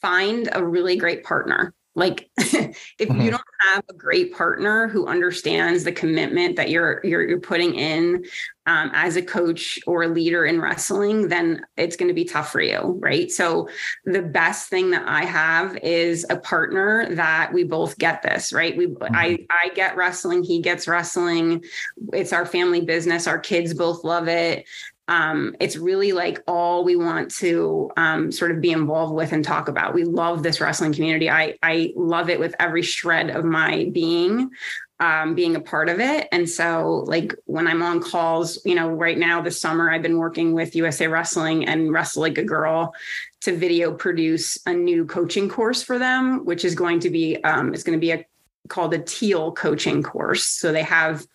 find 0.00 0.48
a 0.52 0.64
really 0.64 0.96
great 0.96 1.22
partner. 1.22 1.74
Like 1.94 2.30
if 2.38 2.74
mm-hmm. 2.98 3.20
you 3.20 3.30
don't 3.30 3.42
have 3.70 3.84
a 3.90 3.94
great 3.94 4.34
partner 4.34 4.88
who 4.88 5.06
understands 5.06 5.84
the 5.84 5.92
commitment 5.92 6.56
that 6.56 6.70
you're 6.70 7.02
you're, 7.04 7.28
you're 7.28 7.40
putting 7.40 7.74
in 7.74 8.24
um, 8.66 8.90
as 8.92 9.16
a 9.16 9.22
coach 9.22 9.78
or 9.86 10.02
a 10.02 10.08
leader 10.08 10.44
in 10.44 10.60
wrestling, 10.60 11.28
then 11.28 11.64
it's 11.76 11.96
going 11.96 12.08
to 12.08 12.14
be 12.14 12.24
tough 12.24 12.50
for 12.50 12.60
you, 12.60 12.98
right? 13.00 13.30
So 13.30 13.68
the 14.04 14.22
best 14.22 14.68
thing 14.68 14.90
that 14.90 15.06
I 15.06 15.24
have 15.24 15.76
is 15.78 16.26
a 16.28 16.36
partner 16.36 17.14
that 17.14 17.52
we 17.52 17.64
both 17.64 17.96
get 17.98 18.22
this, 18.22 18.52
right? 18.52 18.76
We 18.76 18.88
mm-hmm. 18.88 19.14
I 19.14 19.46
I 19.50 19.70
get 19.74 19.96
wrestling, 19.96 20.42
he 20.42 20.60
gets 20.60 20.88
wrestling. 20.88 21.64
It's 22.12 22.32
our 22.32 22.46
family 22.46 22.80
business. 22.80 23.26
Our 23.26 23.38
kids 23.38 23.72
both 23.74 24.04
love 24.04 24.28
it 24.28 24.66
um, 25.08 25.54
it's 25.60 25.76
really 25.76 26.12
like 26.12 26.42
all 26.48 26.82
we 26.82 26.96
want 26.96 27.30
to 27.36 27.90
um, 27.96 28.32
sort 28.32 28.50
of 28.50 28.60
be 28.60 28.72
involved 28.72 29.14
with 29.14 29.32
and 29.32 29.44
talk 29.44 29.68
about. 29.68 29.94
We 29.94 30.04
love 30.04 30.42
this 30.42 30.60
wrestling 30.60 30.92
community. 30.92 31.30
I 31.30 31.56
I 31.62 31.92
love 31.94 32.28
it 32.28 32.40
with 32.40 32.56
every 32.58 32.82
shred 32.82 33.30
of 33.30 33.44
my 33.44 33.88
being, 33.92 34.50
um, 34.98 35.34
being 35.34 35.56
a 35.56 35.60
part 35.60 35.88
of 35.88 36.00
it. 36.00 36.28
And 36.32 36.48
so, 36.48 37.04
like 37.06 37.34
when 37.44 37.66
I'm 37.66 37.82
on 37.82 38.00
calls, 38.00 38.58
you 38.64 38.74
know, 38.74 38.88
right 38.88 39.18
now 39.18 39.42
this 39.42 39.60
summer 39.60 39.90
I've 39.90 40.02
been 40.02 40.18
working 40.18 40.52
with 40.52 40.74
USA 40.74 41.06
Wrestling 41.06 41.66
and 41.66 41.92
Wrestle 41.92 42.22
Like 42.22 42.38
a 42.38 42.44
Girl 42.44 42.94
to 43.42 43.56
video 43.56 43.92
produce 43.92 44.58
a 44.66 44.72
new 44.72 45.04
coaching 45.04 45.48
course 45.48 45.82
for 45.82 45.98
them, 45.98 46.44
which 46.44 46.64
is 46.64 46.74
going 46.74 47.00
to 47.00 47.10
be 47.10 47.42
um, 47.44 47.74
it's 47.74 47.82
going 47.82 47.98
to 47.98 48.00
be 48.00 48.12
a 48.12 48.24
called 48.68 48.94
a 48.94 48.98
teal 48.98 49.52
coaching 49.52 50.02
course. 50.02 50.44
So 50.44 50.72
they 50.72 50.82
have 50.82 51.26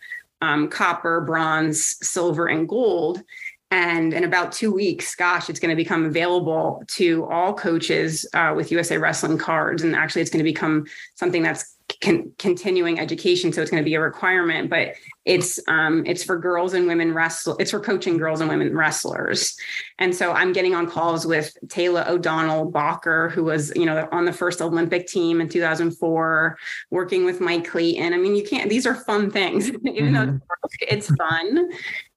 um, 0.42 0.68
copper, 0.68 1.22
bronze, 1.22 1.98
silver, 2.06 2.48
and 2.48 2.68
gold 2.68 3.24
and 3.72 4.14
in 4.14 4.26
about 4.26 4.52
two 4.52 4.74
weeks, 4.74 5.16
gosh, 5.16 5.50
it's 5.50 5.60
going 5.60 5.70
to 5.70 5.82
become 5.82 6.04
available 6.04 6.84
to 6.90 7.26
all 7.28 7.54
coaches 7.54 8.26
uh, 8.34 8.54
with 8.54 8.70
USA 8.70 8.98
Wrestling 8.98 9.38
cards. 9.38 9.82
And 9.82 9.96
actually, 9.96 10.22
it's 10.22 10.30
going 10.30 10.44
to 10.44 10.52
become 10.52 10.86
something 11.16 11.42
that's 11.42 11.78
con- 12.02 12.34
continuing 12.38 13.00
education. 13.00 13.54
So 13.54 13.62
it's 13.62 13.72
going 13.72 13.82
to 13.82 13.88
be 13.88 13.96
a 13.96 14.02
requirement, 14.02 14.70
but 14.70 14.96
it's 15.24 15.60
um, 15.68 16.04
it's 16.06 16.24
for 16.24 16.38
girls 16.38 16.74
and 16.74 16.88
women 16.88 17.14
wrestle. 17.14 17.56
It's 17.60 17.72
for 17.72 17.80
coaching 17.80 18.18
girls 18.18 18.42
and 18.42 18.50
women 18.50 18.76
wrestlers. 18.76 19.56
And 20.00 20.14
so 20.14 20.32
I'm 20.32 20.52
getting 20.52 20.74
on 20.74 20.90
calls 20.90 21.26
with 21.26 21.56
Tela 21.70 22.06
O'Donnell 22.08 22.72
Bocker, 22.72 23.32
who 23.32 23.44
was 23.44 23.72
you 23.76 23.86
know 23.86 24.08
on 24.12 24.26
the 24.26 24.34
first 24.34 24.62
Olympic 24.62 25.08
team 25.08 25.40
in 25.40 25.48
2004, 25.48 26.58
working 26.90 27.24
with 27.24 27.40
Mike 27.40 27.70
Clayton. 27.70 28.14
I 28.14 28.18
mean, 28.18 28.36
you 28.36 28.44
can't. 28.44 28.70
These 28.70 28.86
are 28.86 28.96
fun 28.96 29.30
things, 29.30 29.70
even 29.86 30.14
mm-hmm. 30.14 30.14
though 30.14 30.40
it's 30.82 31.14
fun 31.16 31.70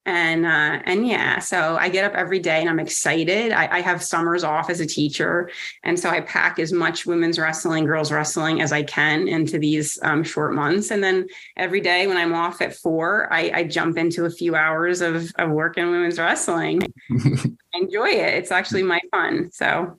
and 0.05 0.45
uh, 0.45 0.79
and 0.85 1.07
yeah 1.07 1.39
so 1.39 1.77
i 1.77 1.89
get 1.89 2.05
up 2.05 2.13
every 2.13 2.39
day 2.39 2.61
and 2.61 2.69
i'm 2.69 2.79
excited. 2.79 3.51
I, 3.51 3.77
I, 3.77 3.81
have 3.81 4.03
summers 4.03 4.43
off 4.43 4.69
as 4.69 4.79
a 4.79 4.85
teacher. 4.85 5.49
And 5.83 5.99
so 5.99 6.09
i 6.09 6.21
pack 6.21 6.59
as 6.59 6.71
much 6.71 7.05
women's 7.05 7.39
wrestling 7.39 7.85
girls 7.85 8.11
wrestling 8.11 8.61
as 8.61 8.71
i 8.71 8.83
can 8.83 9.27
into 9.27 9.57
these 9.57 9.99
um, 10.03 10.23
short 10.23 10.53
months. 10.53 10.91
And 10.91 11.03
then 11.03 11.27
every 11.57 11.81
day 11.81 12.07
when 12.07 12.17
i'm 12.17 12.33
off 12.33 12.61
at 12.61 12.75
four 12.75 13.31
i, 13.33 13.51
I 13.53 13.63
jump 13.63 13.97
into 13.97 14.25
a 14.25 14.29
few 14.29 14.55
hours 14.55 15.01
of, 15.01 15.31
of 15.37 15.49
work 15.49 15.77
in 15.77 15.89
women's 15.89 16.19
wrestling. 16.19 16.81
Enjoy 17.73 18.09
it. 18.09 18.33
It's 18.35 18.51
actually 18.51 18.83
my 18.83 19.01
fun. 19.11 19.51
So. 19.51 19.97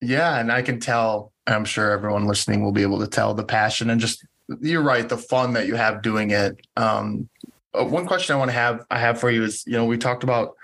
Yeah 0.00 0.38
and 0.38 0.52
i 0.52 0.60
can 0.60 0.80
tell 0.80 1.32
i'm 1.46 1.64
sure 1.64 1.90
everyone 1.90 2.26
listening 2.26 2.62
will 2.62 2.72
be 2.72 2.82
able 2.82 3.00
to 3.00 3.06
tell 3.06 3.32
the 3.32 3.44
passion 3.44 3.88
and 3.88 4.00
just 4.00 4.24
you're 4.60 4.82
right 4.82 5.08
the 5.08 5.16
fun 5.16 5.54
that 5.54 5.66
you 5.66 5.74
have 5.74 6.02
doing 6.02 6.30
it. 6.30 6.66
Um, 6.76 7.28
uh, 7.78 7.84
one 7.84 8.06
question 8.06 8.34
I 8.34 8.38
want 8.38 8.50
to 8.50 8.56
have 8.56 8.84
I 8.90 8.98
have 8.98 9.18
for 9.18 9.30
you 9.30 9.44
is 9.44 9.64
you 9.66 9.72
know 9.72 9.84
we 9.84 9.98
talked 9.98 10.22
about 10.22 10.54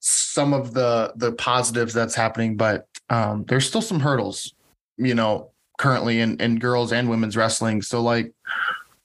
some 0.00 0.54
of 0.54 0.74
the 0.74 1.12
the 1.16 1.32
positives 1.32 1.94
that's 1.94 2.14
happening, 2.14 2.56
but 2.56 2.86
um, 3.10 3.44
there's 3.48 3.66
still 3.66 3.82
some 3.82 4.00
hurdles, 4.00 4.54
you 4.96 5.14
know, 5.14 5.50
currently 5.78 6.20
in 6.20 6.40
in 6.40 6.58
girls 6.58 6.92
and 6.92 7.08
women's 7.08 7.36
wrestling. 7.36 7.82
So 7.82 8.02
like, 8.02 8.32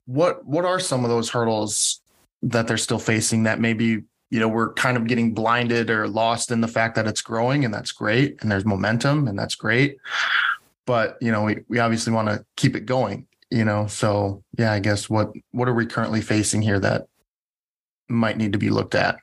what 0.06 0.46
what 0.46 0.66
are 0.66 0.80
some 0.80 1.04
of 1.04 1.10
those 1.10 1.30
hurdles 1.30 2.02
that 2.44 2.68
they're 2.68 2.78
still 2.78 3.00
facing 3.00 3.44
that 3.44 3.60
maybe 3.60 4.04
you 4.30 4.40
know 4.40 4.48
we're 4.48 4.74
kind 4.74 4.98
of 4.98 5.08
getting 5.08 5.34
blinded 5.34 5.90
or 5.90 6.08
lost 6.08 6.52
in 6.52 6.62
the 6.62 6.68
fact 6.68 6.96
that 6.96 7.08
it's 7.08 7.22
growing 7.22 7.64
and 7.66 7.74
that's 7.74 7.92
great 7.92 8.42
and 8.42 8.52
there's 8.52 8.66
momentum 8.66 9.28
and 9.28 9.40
that's 9.40 9.56
great 9.56 9.98
but 10.86 11.18
you 11.22 11.32
know 11.32 11.44
we, 11.44 11.60
we 11.70 11.80
obviously 11.80 12.12
want 12.12 12.28
to 12.28 12.44
keep 12.58 12.76
it 12.76 12.86
going 12.86 13.26
you 13.50 13.64
know 13.64 13.88
so 13.88 14.44
yeah 14.58 14.74
i 14.74 14.80
guess 14.80 15.10
what 15.10 15.32
what 15.52 15.70
are 15.70 15.74
we 15.74 15.86
currently 15.86 16.20
facing 16.20 16.62
here 16.62 16.80
that 16.80 17.08
might 18.10 18.38
need 18.38 18.54
to 18.54 18.60
be 18.60 18.70
looked 18.70 18.96
at. 18.96 19.18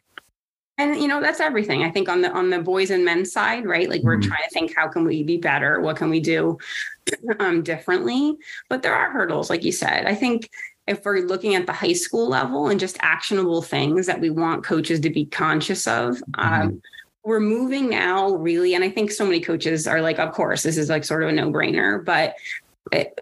And 0.78 0.96
you 0.96 1.08
know 1.08 1.20
that's 1.20 1.40
everything 1.40 1.82
i 1.82 1.90
think 1.90 2.08
on 2.08 2.22
the 2.22 2.30
on 2.32 2.48
the 2.48 2.58
boys 2.58 2.90
and 2.90 3.04
men's 3.04 3.32
side 3.32 3.66
right? 3.66 3.88
Like 3.88 4.02
we're 4.02 4.16
mm-hmm. 4.16 4.30
trying 4.30 4.48
to 4.48 4.50
think 4.50 4.74
how 4.74 4.88
can 4.88 5.04
we 5.04 5.22
be 5.22 5.36
better? 5.36 5.80
What 5.80 5.96
can 5.96 6.08
we 6.08 6.20
do 6.20 6.56
um, 7.38 7.62
differently? 7.62 8.36
But 8.70 8.82
there 8.82 8.94
are 8.94 9.10
hurdles 9.10 9.50
like 9.50 9.62
you 9.62 9.72
said. 9.72 10.06
I 10.06 10.14
think 10.14 10.48
if 10.86 11.04
we're 11.04 11.20
looking 11.20 11.54
at 11.54 11.66
the 11.66 11.72
high 11.72 11.92
school 11.92 12.28
level 12.28 12.68
and 12.68 12.80
just 12.80 12.96
actionable 13.00 13.62
things 13.62 14.06
that 14.06 14.20
we 14.20 14.30
want 14.30 14.64
coaches 14.64 15.00
to 15.00 15.10
be 15.10 15.26
conscious 15.26 15.86
of 15.86 16.16
mm-hmm. 16.16 16.62
um, 16.62 16.82
we're 17.24 17.40
moving 17.40 17.90
now 17.90 18.30
really 18.34 18.74
and 18.74 18.82
i 18.82 18.88
think 18.88 19.10
so 19.10 19.24
many 19.24 19.40
coaches 19.40 19.86
are 19.86 20.00
like 20.00 20.18
of 20.18 20.32
course 20.32 20.62
this 20.62 20.78
is 20.78 20.88
like 20.88 21.04
sort 21.04 21.22
of 21.22 21.28
a 21.28 21.32
no-brainer 21.32 22.04
but 22.04 22.34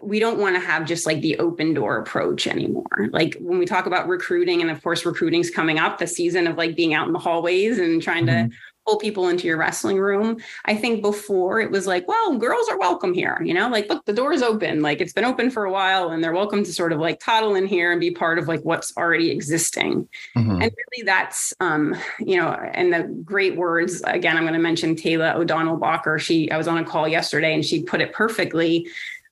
we 0.01 0.19
don't 0.19 0.39
want 0.39 0.55
to 0.55 0.61
have 0.61 0.85
just 0.85 1.05
like 1.05 1.21
the 1.21 1.37
open 1.37 1.73
door 1.73 1.97
approach 1.97 2.47
anymore. 2.47 3.09
Like 3.11 3.35
when 3.39 3.59
we 3.59 3.65
talk 3.65 3.85
about 3.85 4.07
recruiting, 4.07 4.61
and 4.61 4.71
of 4.71 4.81
course, 4.81 5.05
recruiting's 5.05 5.49
coming 5.49 5.79
up, 5.79 5.97
the 5.97 6.07
season 6.07 6.47
of 6.47 6.57
like 6.57 6.75
being 6.75 6.93
out 6.93 7.07
in 7.07 7.13
the 7.13 7.19
hallways 7.19 7.77
and 7.77 8.01
trying 8.01 8.25
mm-hmm. 8.25 8.49
to 8.49 8.55
pull 8.89 8.97
people 8.97 9.27
into 9.27 9.45
your 9.45 9.57
wrestling 9.57 9.99
room. 9.99 10.37
I 10.65 10.75
think 10.75 11.03
before 11.03 11.59
it 11.59 11.69
was 11.69 11.85
like, 11.85 12.07
well, 12.07 12.37
girls 12.37 12.67
are 12.69 12.79
welcome 12.79 13.13
here, 13.13 13.39
you 13.43 13.53
know, 13.53 13.69
like, 13.69 13.87
look, 13.89 14.03
the 14.05 14.13
door 14.13 14.33
is 14.33 14.41
open. 14.41 14.81
Like 14.81 14.99
it's 14.99 15.13
been 15.13 15.25
open 15.25 15.51
for 15.51 15.65
a 15.65 15.71
while 15.71 16.09
and 16.09 16.23
they're 16.23 16.33
welcome 16.33 16.63
to 16.63 16.73
sort 16.73 16.91
of 16.91 16.99
like 16.99 17.19
toddle 17.19 17.53
in 17.53 17.67
here 17.67 17.91
and 17.91 18.01
be 18.01 18.09
part 18.09 18.39
of 18.39 18.47
like 18.47 18.61
what's 18.61 18.95
already 18.97 19.29
existing. 19.29 20.07
Mm-hmm. 20.35 20.61
And 20.61 20.61
really 20.61 21.05
that's, 21.05 21.53
um, 21.59 21.95
you 22.19 22.37
know, 22.37 22.49
and 22.49 22.91
the 22.91 23.03
great 23.23 23.55
words, 23.55 24.01
again, 24.05 24.37
I'm 24.37 24.43
going 24.43 24.53
to 24.53 24.59
mention 24.59 24.95
Tela 24.95 25.33
O'Donnell 25.35 25.77
Bocker. 25.77 26.19
She, 26.19 26.49
I 26.49 26.57
was 26.57 26.67
on 26.67 26.77
a 26.79 26.83
call 26.83 27.07
yesterday 27.07 27.53
and 27.53 27.63
she 27.63 27.83
put 27.83 28.01
it 28.01 28.13
perfectly 28.13 28.87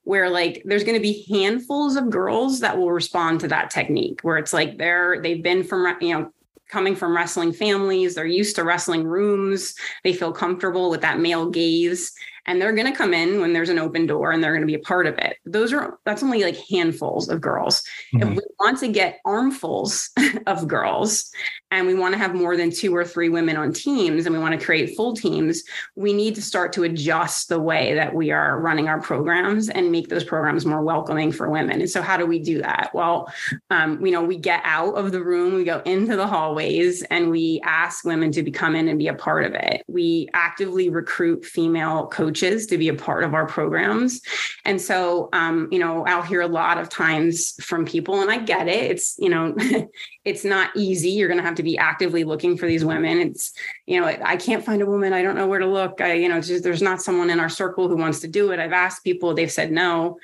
where 0.07 0.29
like 0.29 0.61
there's 0.63 0.85
going 0.85 0.95
to 0.95 1.01
be 1.01 1.25
handfuls 1.29 1.97
of 1.97 2.09
girls 2.09 2.61
that 2.61 2.77
will 2.77 2.93
respond 2.93 3.41
to 3.41 3.47
that 3.49 3.69
technique 3.69 4.21
where 4.21 4.37
it's 4.37 4.53
like 4.53 4.77
they're 4.77 5.21
they've 5.21 5.43
been 5.43 5.65
from 5.65 5.85
you 5.99 6.13
know 6.13 6.31
coming 6.69 6.95
from 6.95 7.13
wrestling 7.13 7.51
families 7.51 8.15
they're 8.15 8.25
used 8.25 8.55
to 8.55 8.63
wrestling 8.63 9.03
rooms 9.03 9.75
they 10.05 10.13
feel 10.13 10.31
comfortable 10.31 10.89
with 10.89 11.01
that 11.01 11.19
male 11.19 11.49
gaze 11.49 12.13
and 12.47 12.61
they're 12.61 12.73
going 12.73 12.87
to 12.87 12.97
come 12.97 13.13
in 13.13 13.41
when 13.41 13.51
there's 13.51 13.69
an 13.69 13.77
open 13.77 14.05
door 14.05 14.31
and 14.31 14.41
they're 14.41 14.53
going 14.53 14.61
to 14.61 14.67
be 14.67 14.73
a 14.73 14.79
part 14.79 15.05
of 15.05 15.17
it. 15.17 15.37
Those 15.45 15.73
are 15.73 15.99
that's 16.05 16.23
only 16.23 16.43
like 16.43 16.57
handfuls 16.69 17.27
of 17.27 17.41
girls. 17.41 17.83
Mm-hmm. 18.15 18.29
If 18.29 18.37
we 18.37 18.43
want 18.59 18.79
to 18.79 18.87
get 18.87 19.19
armfuls 19.25 20.09
of 20.47 20.67
girls 20.67 21.29
and 21.71 21.85
we 21.85 21.93
want 21.93 22.13
to 22.13 22.17
have 22.17 22.33
more 22.33 22.55
than 22.55 22.71
two 22.71 22.95
or 22.95 23.03
three 23.03 23.27
women 23.27 23.57
on 23.57 23.73
teams 23.73 24.25
and 24.25 24.33
we 24.33 24.39
want 24.41 24.57
to 24.57 24.65
create 24.65 24.95
full 24.95 25.13
teams, 25.13 25.63
we 25.95 26.13
need 26.13 26.35
to 26.35 26.41
start 26.41 26.71
to 26.73 26.83
adjust 26.83 27.49
the 27.49 27.59
way 27.59 27.93
that 27.93 28.15
we 28.15 28.31
are 28.31 28.59
running 28.59 28.87
our 28.87 29.01
programs 29.01 29.67
and 29.69 29.91
make 29.91 30.07
those 30.07 30.23
programs 30.23 30.65
more 30.65 30.81
welcoming 30.81 31.31
for 31.31 31.49
women. 31.49 31.81
And 31.81 31.89
so 31.89 32.01
how 32.01 32.15
do 32.15 32.25
we 32.25 32.39
do 32.39 32.61
that? 32.61 32.91
Well, 32.93 33.31
um, 33.69 34.03
you 34.05 34.11
know, 34.11 34.23
we 34.23 34.37
get 34.37 34.61
out 34.63 34.93
of 34.93 35.11
the 35.11 35.21
room, 35.21 35.53
we 35.53 35.65
go 35.65 35.81
into 35.85 36.15
the 36.15 36.27
hallways 36.27 37.03
and 37.03 37.29
we 37.29 37.59
ask 37.65 38.05
women 38.05 38.31
to 38.31 38.41
be, 38.41 38.51
come 38.51 38.75
in 38.75 38.87
and 38.87 38.97
be 38.97 39.09
a 39.09 39.13
part 39.13 39.43
of 39.43 39.53
it. 39.53 39.83
We 39.87 40.29
actively 40.33 40.89
recruit 40.89 41.43
female 41.43 42.07
coaches 42.07 42.36
coaches 42.37 42.67
to 42.67 42.77
be 42.77 42.89
a 42.89 42.93
part 42.93 43.23
of 43.23 43.33
our 43.33 43.45
programs. 43.45 44.21
And 44.65 44.79
so, 44.79 45.29
um, 45.33 45.67
you 45.71 45.79
know, 45.79 46.05
I'll 46.05 46.21
hear 46.21 46.41
a 46.41 46.47
lot 46.47 46.77
of 46.77 46.89
times 46.89 47.53
from 47.63 47.85
people, 47.85 48.21
and 48.21 48.29
I 48.29 48.37
get 48.37 48.67
it. 48.67 48.91
It's, 48.91 49.15
you 49.17 49.29
know, 49.29 49.55
it's 50.25 50.43
not 50.43 50.69
easy. 50.75 51.09
You're 51.09 51.27
going 51.27 51.39
to 51.39 51.45
have 51.45 51.55
to 51.55 51.63
be 51.63 51.77
actively 51.77 52.23
looking 52.23 52.57
for 52.57 52.67
these 52.67 52.85
women. 52.85 53.19
It's, 53.19 53.53
you 53.85 53.99
know, 53.99 54.07
I 54.07 54.35
can't 54.37 54.65
find 54.65 54.81
a 54.81 54.85
woman. 54.85 55.13
I 55.13 55.21
don't 55.21 55.35
know 55.35 55.47
where 55.47 55.59
to 55.59 55.67
look. 55.67 56.01
I, 56.01 56.13
you 56.13 56.29
know, 56.29 56.41
just, 56.41 56.63
there's 56.63 56.81
not 56.81 57.01
someone 57.01 57.29
in 57.29 57.39
our 57.39 57.49
circle 57.49 57.87
who 57.87 57.97
wants 57.97 58.19
to 58.21 58.27
do 58.27 58.51
it. 58.51 58.59
I've 58.59 58.73
asked 58.73 59.03
people, 59.03 59.33
they've 59.33 59.51
said 59.51 59.71
no. 59.71 60.17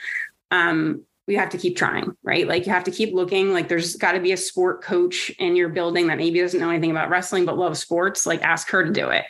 Um, 0.51 1.03
we 1.25 1.35
have 1.35 1.49
to 1.49 1.57
keep 1.57 1.77
trying, 1.77 2.15
right? 2.23 2.47
Like 2.47 2.65
you 2.65 2.73
have 2.73 2.83
to 2.83 2.91
keep 2.91 3.13
looking. 3.13 3.53
Like 3.53 3.69
there's 3.69 3.95
got 3.95 4.11
to 4.11 4.19
be 4.19 4.33
a 4.33 4.37
sport 4.37 4.81
coach 4.81 5.29
in 5.39 5.55
your 5.55 5.69
building 5.69 6.07
that 6.07 6.17
maybe 6.17 6.41
doesn't 6.41 6.59
know 6.59 6.69
anything 6.69 6.91
about 6.91 7.09
wrestling 7.09 7.45
but 7.45 7.57
loves 7.57 7.79
sports. 7.79 8.25
Like 8.25 8.41
ask 8.41 8.69
her 8.69 8.83
to 8.83 8.91
do 8.91 9.09
it. 9.09 9.25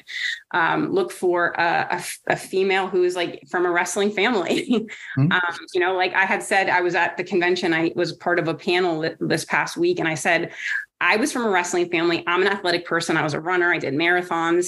Um, 0.56 0.92
look 0.92 1.12
for 1.12 1.50
a, 1.52 1.88
a, 1.92 2.34
a, 2.34 2.36
female 2.36 2.88
who 2.88 3.04
is 3.04 3.16
like 3.16 3.44
from 3.50 3.68
a 3.68 3.72
wrestling 3.72 4.12
family. 4.12 4.68
mm-hmm. 5.18 5.32
um, 5.32 5.58
you 5.74 5.80
know, 5.80 5.96
like 5.96 6.14
I 6.14 6.26
had 6.26 6.42
said, 6.42 6.68
I 6.68 6.82
was 6.82 6.96
at 6.96 7.16
the 7.16 7.24
convention. 7.24 7.74
I 7.74 7.92
was 7.96 8.14
part 8.14 8.40
of 8.40 8.48
a 8.48 8.56
panel 8.56 9.08
this 9.20 9.46
past 9.46 9.78
week, 9.78 10.00
and 10.00 10.08
I 10.08 10.16
said 10.16 10.52
I 11.00 11.18
was 11.18 11.32
from 11.32 11.44
a 11.44 11.50
wrestling 11.50 11.90
family. 11.90 12.24
I'm 12.26 12.42
an 12.42 12.48
athletic 12.48 12.86
person. 12.86 13.18
I 13.18 13.24
was 13.24 13.36
a 13.36 13.40
runner. 13.40 13.72
I 13.72 13.78
did 13.78 13.94
marathons. 13.94 14.68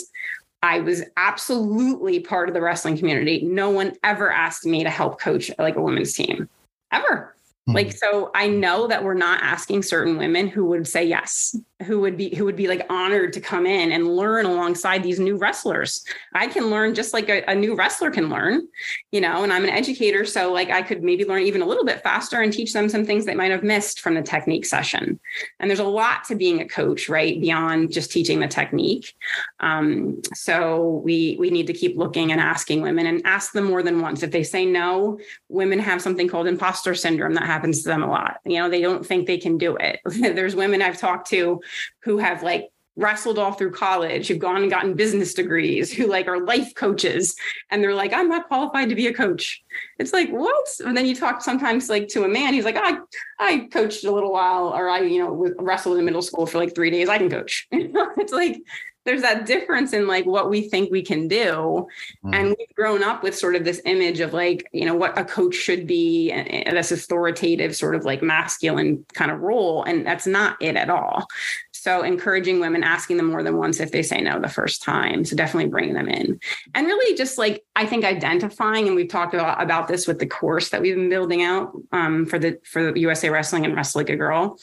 I 0.62 0.80
was 0.80 1.04
absolutely 1.18 2.20
part 2.20 2.50
of 2.50 2.56
the 2.56 2.62
wrestling 2.62 2.98
community. 2.98 3.42
No 3.44 3.70
one 3.70 3.94
ever 4.04 4.32
asked 4.32 4.66
me 4.66 4.84
to 4.84 4.90
help 4.90 5.20
coach 5.20 5.52
like 5.60 5.76
a 5.76 5.82
women's 5.82 6.14
team 6.14 6.50
ever. 6.96 7.35
Like, 7.68 7.88
mm-hmm. 7.88 7.98
so 7.98 8.30
I 8.36 8.48
know 8.48 8.86
that 8.88 9.04
we're 9.04 9.16
not 9.16 9.42
asking 9.42 9.82
certain 9.82 10.20
women 10.20 10.48
who 10.48 10.66
would 10.66 10.88
say 10.88 11.04
yes, 11.04 11.56
who 11.84 12.00
would 12.00 12.16
be 12.16 12.34
who 12.36 12.46
would 12.46 12.56
be 12.56 12.68
like 12.68 12.86
honored 12.92 13.34
to 13.34 13.42
come 13.42 13.66
in 13.66 13.92
and 13.92 14.16
learn 14.16 14.46
alongside 14.46 15.02
these 15.02 15.20
new 15.20 15.36
wrestlers. 15.36 16.06
I 16.36 16.46
can 16.46 16.70
learn 16.70 16.94
just 16.94 17.12
like 17.12 17.28
a, 17.28 17.44
a, 17.50 17.56
new 17.56 17.76
wrestler 17.76 18.12
can 18.12 18.30
learn, 18.30 18.68
you 19.12 19.20
know, 19.20 19.44
and 19.44 19.52
I'm 19.52 19.64
an 19.64 19.72
educator. 19.72 20.26
So 20.26 20.54
like 20.54 20.70
I 20.70 20.84
could 20.84 21.04
maybe 21.04 21.26
learn 21.26 21.42
even 21.42 21.64
a 21.64 21.66
little 21.66 21.84
bit 21.84 22.04
faster 22.04 22.40
and 22.40 22.54
teach 22.54 22.72
them 22.72 22.88
some 22.88 23.04
things 23.04 23.26
they 23.26 23.34
might 23.34 23.52
have 23.52 23.64
missed 23.64 24.00
from 24.00 24.14
the 24.14 24.22
technique 24.22 24.66
session. 24.66 25.20
And 25.60 25.68
there's 25.70 25.80
a 25.80 25.86
lot 25.86 26.24
to 26.26 26.36
being 26.36 26.62
a 26.62 26.68
coach, 26.68 27.10
right? 27.10 27.42
Beyond 27.42 27.92
just 27.92 28.12
teaching 28.12 28.42
the 28.42 28.48
technique. 28.48 29.16
Um, 29.60 30.22
so 30.36 31.02
we 31.04 31.36
we 31.40 31.50
need 31.50 31.66
to 31.68 31.74
keep 31.74 31.98
looking 31.98 32.32
and 32.32 32.40
asking 32.40 32.84
women 32.84 33.08
and 33.08 33.24
ask 33.26 33.54
them 33.54 33.66
more 33.66 33.82
than 33.82 34.02
once. 34.02 34.22
If 34.22 34.30
they 34.30 34.44
say 34.44 34.68
no, 34.68 35.20
women 35.50 35.80
have 35.80 36.00
something 36.00 36.28
called 36.28 36.46
imposter 36.46 36.94
syndrome 36.94 37.34
that 37.34 37.55
happens 37.56 37.84
to 37.84 37.90
them 37.90 38.04
a 38.04 38.10
lot. 38.10 38.38
You 38.46 38.60
know, 38.60 38.70
they 38.70 38.82
don't 38.82 39.06
think 39.06 39.26
they 39.26 39.38
can 39.38 39.58
do 39.58 39.78
it. 39.78 40.02
There's 40.06 40.56
women 40.56 40.82
I've 40.82 41.00
talked 41.00 41.30
to 41.30 41.62
who 42.04 42.18
have 42.18 42.44
like 42.44 42.70
wrestled 42.98 43.38
all 43.38 43.52
through 43.52 43.72
college, 43.72 44.28
who've 44.28 44.40
gone 44.40 44.62
and 44.62 44.70
gotten 44.70 44.94
business 44.94 45.34
degrees, 45.34 45.92
who 45.92 46.08
like 46.08 46.28
are 46.28 46.40
life 46.40 46.74
coaches, 46.76 47.36
and 47.70 47.82
they're 47.82 47.94
like, 47.94 48.14
I'm 48.14 48.30
not 48.30 48.48
qualified 48.48 48.90
to 48.90 48.96
be 48.96 49.08
a 49.08 49.14
coach. 49.14 49.64
It's 50.00 50.14
like, 50.14 50.30
what? 50.30 50.66
And 50.86 50.96
then 50.96 51.06
you 51.06 51.16
talk 51.16 51.42
sometimes 51.42 51.90
like 51.90 52.08
to 52.10 52.24
a 52.24 52.28
man, 52.28 52.54
he's 52.54 52.66
like, 52.66 52.78
I 52.78 52.98
I 53.40 53.68
coached 53.72 54.04
a 54.04 54.12
little 54.12 54.32
while, 54.32 54.68
or 54.68 54.90
I, 54.90 55.02
you 55.02 55.20
know, 55.20 55.54
wrestled 55.60 55.98
in 55.98 56.06
middle 56.06 56.22
school 56.22 56.46
for 56.46 56.58
like 56.58 56.76
three 56.76 56.92
days. 56.92 57.10
I 57.10 57.18
can 57.18 57.30
coach. 57.30 57.68
it's 57.72 58.34
like 58.34 58.58
there's 59.06 59.22
that 59.22 59.46
difference 59.46 59.94
in 59.94 60.08
like 60.08 60.26
what 60.26 60.50
we 60.50 60.68
think 60.68 60.92
we 60.92 61.02
can 61.02 61.28
do. 61.28 61.88
Mm. 62.24 62.36
and 62.36 62.56
we've 62.58 62.76
grown 62.76 63.04
up 63.04 63.24
with 63.24 63.38
sort 63.38 63.56
of 63.56 63.64
this 63.64 63.82
image 63.86 64.20
of 64.20 64.34
like 64.34 64.68
you 64.74 64.86
know 64.86 64.96
what 64.96 65.18
a 65.18 65.24
coach 65.24 65.56
should 65.56 65.88
be 65.88 66.32
and 66.32 66.76
this 66.76 66.92
authoritative 66.92 67.76
sort 67.76 67.96
of 67.96 68.04
like 68.04 68.22
masculine 68.22 69.06
kind 69.14 69.32
of 69.32 69.42
role 69.42 69.84
and 69.84 70.06
that's 70.06 70.28
not 70.28 70.62
it 70.62 70.76
at 70.76 70.90
all. 70.90 71.28
So 71.72 72.02
encouraging 72.02 72.60
women 72.60 72.84
asking 72.84 73.18
them 73.18 73.28
more 73.28 73.44
than 73.44 73.58
once 73.58 73.80
if 73.80 73.92
they 73.92 74.02
say 74.02 74.20
no 74.20 74.40
the 74.40 74.50
first 74.50 74.82
time 74.82 75.24
so 75.24 75.36
definitely 75.36 75.70
bringing 75.70 75.94
them 75.94 76.10
in. 76.10 76.40
And 76.74 76.88
really 76.88 77.16
just 77.16 77.38
like 77.38 77.64
i 77.76 77.86
think 77.86 78.04
identifying 78.06 78.88
and 78.88 78.96
we've 78.96 79.10
talked 79.10 79.34
about, 79.34 79.62
about 79.62 79.88
this 79.88 80.08
with 80.08 80.20
the 80.20 80.26
course 80.26 80.70
that 80.70 80.82
we've 80.82 80.96
been 80.96 81.10
building 81.10 81.44
out 81.44 81.72
um, 81.92 82.26
for 82.26 82.40
the 82.40 82.60
for 82.64 82.92
the 82.92 83.00
usa 83.00 83.30
wrestling 83.30 83.66
and 83.66 83.76
wrestle 83.76 84.00
like 84.00 84.10
a 84.10 84.16
girl 84.16 84.58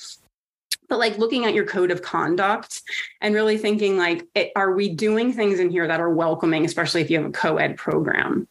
but 0.93 0.99
like 0.99 1.17
looking 1.17 1.47
at 1.47 1.55
your 1.55 1.65
code 1.65 1.91
of 1.91 2.03
conduct 2.03 2.83
and 3.23 3.35
really 3.35 3.57
thinking 3.57 3.97
like 3.97 4.27
it, 4.35 4.53
are 4.55 4.75
we 4.75 4.91
doing 4.91 5.33
things 5.33 5.59
in 5.59 5.71
here 5.71 5.89
that 5.89 6.01
are 6.01 6.11
welcoming 6.13 6.67
especially 6.67 7.01
if 7.01 7.09
you 7.09 7.17
have 7.17 7.27
a 7.27 7.33
co-ed 7.33 7.79
program? 7.79 8.47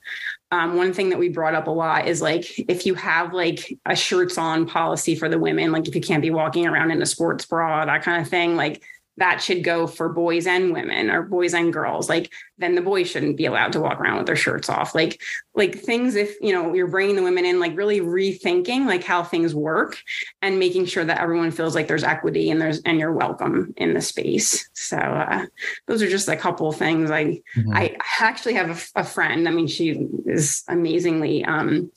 Um, 0.50 0.76
one 0.76 0.92
thing 0.92 1.10
that 1.10 1.20
we 1.20 1.30
brought 1.30 1.54
up 1.54 1.68
a 1.68 1.72
lot 1.72 2.08
is 2.08 2.20
like 2.20 2.68
if 2.68 2.88
you 2.88 2.96
have 2.96 3.32
like 3.32 3.78
a 3.86 3.96
shirts 3.96 4.40
on 4.40 4.66
policy 4.66 5.14
for 5.14 5.30
the 5.30 5.38
women 5.38 5.72
like 5.72 5.88
if 5.88 5.94
you 5.94 6.02
can't 6.02 6.24
be 6.24 6.32
walking 6.32 6.66
around 6.66 6.90
in 6.90 7.00
a 7.00 7.06
sports 7.06 7.46
bra 7.46 7.86
that 7.86 8.02
kind 8.02 8.20
of 8.20 8.28
thing 8.28 8.56
like 8.56 8.82
that 9.22 9.40
should 9.40 9.64
go 9.64 9.86
for 9.86 10.10
boys 10.10 10.48
and 10.48 10.74
women 10.74 11.12
or 11.12 11.22
boys 11.22 11.54
and 11.54 11.72
girls 11.72 12.10
like 12.10 12.34
then 12.58 12.74
the 12.74 12.82
boys 12.82 13.08
shouldn't 13.08 13.38
be 13.38 13.46
allowed 13.46 13.72
to 13.72 13.80
walk 13.80 14.00
around 14.00 14.18
with 14.18 14.26
their 14.26 14.36
shirts 14.36 14.68
off 14.68 14.96
like 14.96 15.22
like 15.54 15.78
things 15.78 16.16
if 16.16 16.36
you 16.42 16.52
know 16.52 16.74
you're 16.74 16.88
bringing 16.88 17.16
the 17.16 17.22
women 17.22 17.46
in 17.46 17.60
like 17.60 17.78
really 17.78 18.00
rethinking 18.02 18.88
like 18.88 19.04
how 19.04 19.22
things 19.22 19.54
work 19.54 20.02
and 20.42 20.58
making 20.58 20.88
sure 20.88 21.06
that 21.06 21.22
everyone 21.22 21.52
feels 21.52 21.76
like 21.76 21.88
there's 21.88 22.04
equity 22.04 22.50
and 22.50 22.60
there's 22.60 22.82
and 22.82 22.98
you're 22.98 23.14
welcome 23.14 23.72
in 23.78 23.94
the 23.94 24.02
space 24.02 24.68
so 24.74 24.98
uh, 24.98 25.46
those 25.86 26.02
are 26.02 26.10
just 26.10 26.28
a 26.28 26.36
couple 26.36 26.70
of 26.70 26.76
things 26.76 27.12
i 27.12 27.26
mm-hmm. 27.26 27.76
i 27.76 27.96
actually 28.20 28.56
have 28.56 28.72
a, 28.96 29.02
a, 29.02 29.04
friend 29.04 29.48
i 29.48 29.52
mean 29.52 29.68
she 29.68 30.08
is 30.26 30.64
amazingly 30.68 31.46
um 31.46 31.92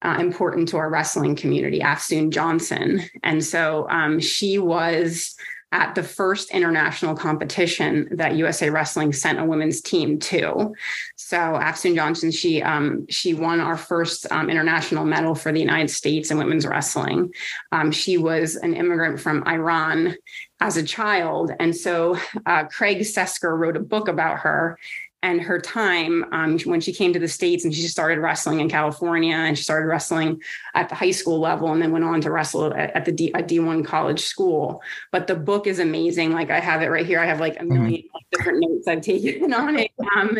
uh, 0.00 0.18
important 0.20 0.68
to 0.68 0.76
our 0.76 0.90
wrestling 0.90 1.34
community, 1.34 1.80
Afsoon 1.80 2.30
Johnson. 2.30 3.00
And 3.22 3.42
so 3.42 3.88
um, 3.88 4.20
she 4.20 4.58
was 4.58 5.34
at 5.74 5.96
the 5.96 6.02
first 6.04 6.52
international 6.52 7.16
competition 7.16 8.08
that 8.12 8.36
USA 8.36 8.70
Wrestling 8.70 9.12
sent 9.12 9.40
a 9.40 9.44
women's 9.44 9.80
team 9.80 10.20
to. 10.20 10.72
So 11.16 11.36
Afsoon 11.36 11.96
Johnson, 11.96 12.30
she 12.30 12.62
um, 12.62 13.06
she 13.10 13.34
won 13.34 13.58
our 13.58 13.76
first 13.76 14.30
um, 14.30 14.48
international 14.48 15.04
medal 15.04 15.34
for 15.34 15.50
the 15.50 15.58
United 15.58 15.90
States 15.90 16.30
in 16.30 16.38
women's 16.38 16.64
wrestling. 16.64 17.34
Um, 17.72 17.90
she 17.90 18.16
was 18.16 18.54
an 18.54 18.74
immigrant 18.74 19.18
from 19.18 19.42
Iran 19.48 20.14
as 20.60 20.76
a 20.76 20.82
child, 20.84 21.50
and 21.58 21.74
so 21.74 22.16
uh, 22.46 22.64
Craig 22.66 23.00
Sesker 23.00 23.58
wrote 23.58 23.76
a 23.76 23.80
book 23.80 24.06
about 24.06 24.38
her 24.38 24.78
and 25.24 25.40
her 25.40 25.58
time 25.58 26.22
um, 26.32 26.58
when 26.60 26.82
she 26.82 26.92
came 26.92 27.12
to 27.14 27.18
the 27.18 27.26
states 27.26 27.64
and 27.64 27.74
she 27.74 27.80
started 27.88 28.18
wrestling 28.18 28.60
in 28.60 28.68
california 28.68 29.34
and 29.34 29.56
she 29.56 29.64
started 29.64 29.86
wrestling 29.86 30.40
at 30.74 30.90
the 30.90 30.94
high 30.94 31.10
school 31.10 31.40
level 31.40 31.72
and 31.72 31.80
then 31.80 31.90
went 31.90 32.04
on 32.04 32.20
to 32.20 32.30
wrestle 32.30 32.72
at, 32.74 32.94
at 32.94 33.06
the 33.06 33.12
D, 33.12 33.32
at 33.34 33.48
d1 33.48 33.84
college 33.84 34.20
school. 34.20 34.82
But 35.10 35.26
the 35.26 35.34
book 35.34 35.66
is 35.66 35.78
amazing. 35.78 36.32
Like 36.32 36.50
i 36.50 36.60
have 36.60 36.82
it 36.82 36.88
right 36.88 37.06
here. 37.06 37.18
I 37.18 37.24
have 37.24 37.40
like 37.40 37.56
a 37.56 37.64
1000000 37.64 37.68
mm-hmm. 37.70 38.18
different 38.30 38.60
notes 38.60 38.86
i've 38.86 39.00
taken 39.00 39.52
on 39.64 39.78
it. 39.78 39.90
Um, 40.14 40.38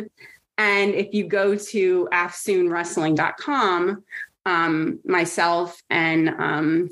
and 0.59 0.95
if 0.95 1.15
you 1.15 1.27
go 1.27 1.57
to 1.57 2.09
afsoonwrestling.com 2.13 4.05
um, 4.47 5.01
myself 5.05 5.83
and 5.89 6.29
um, 6.29 6.91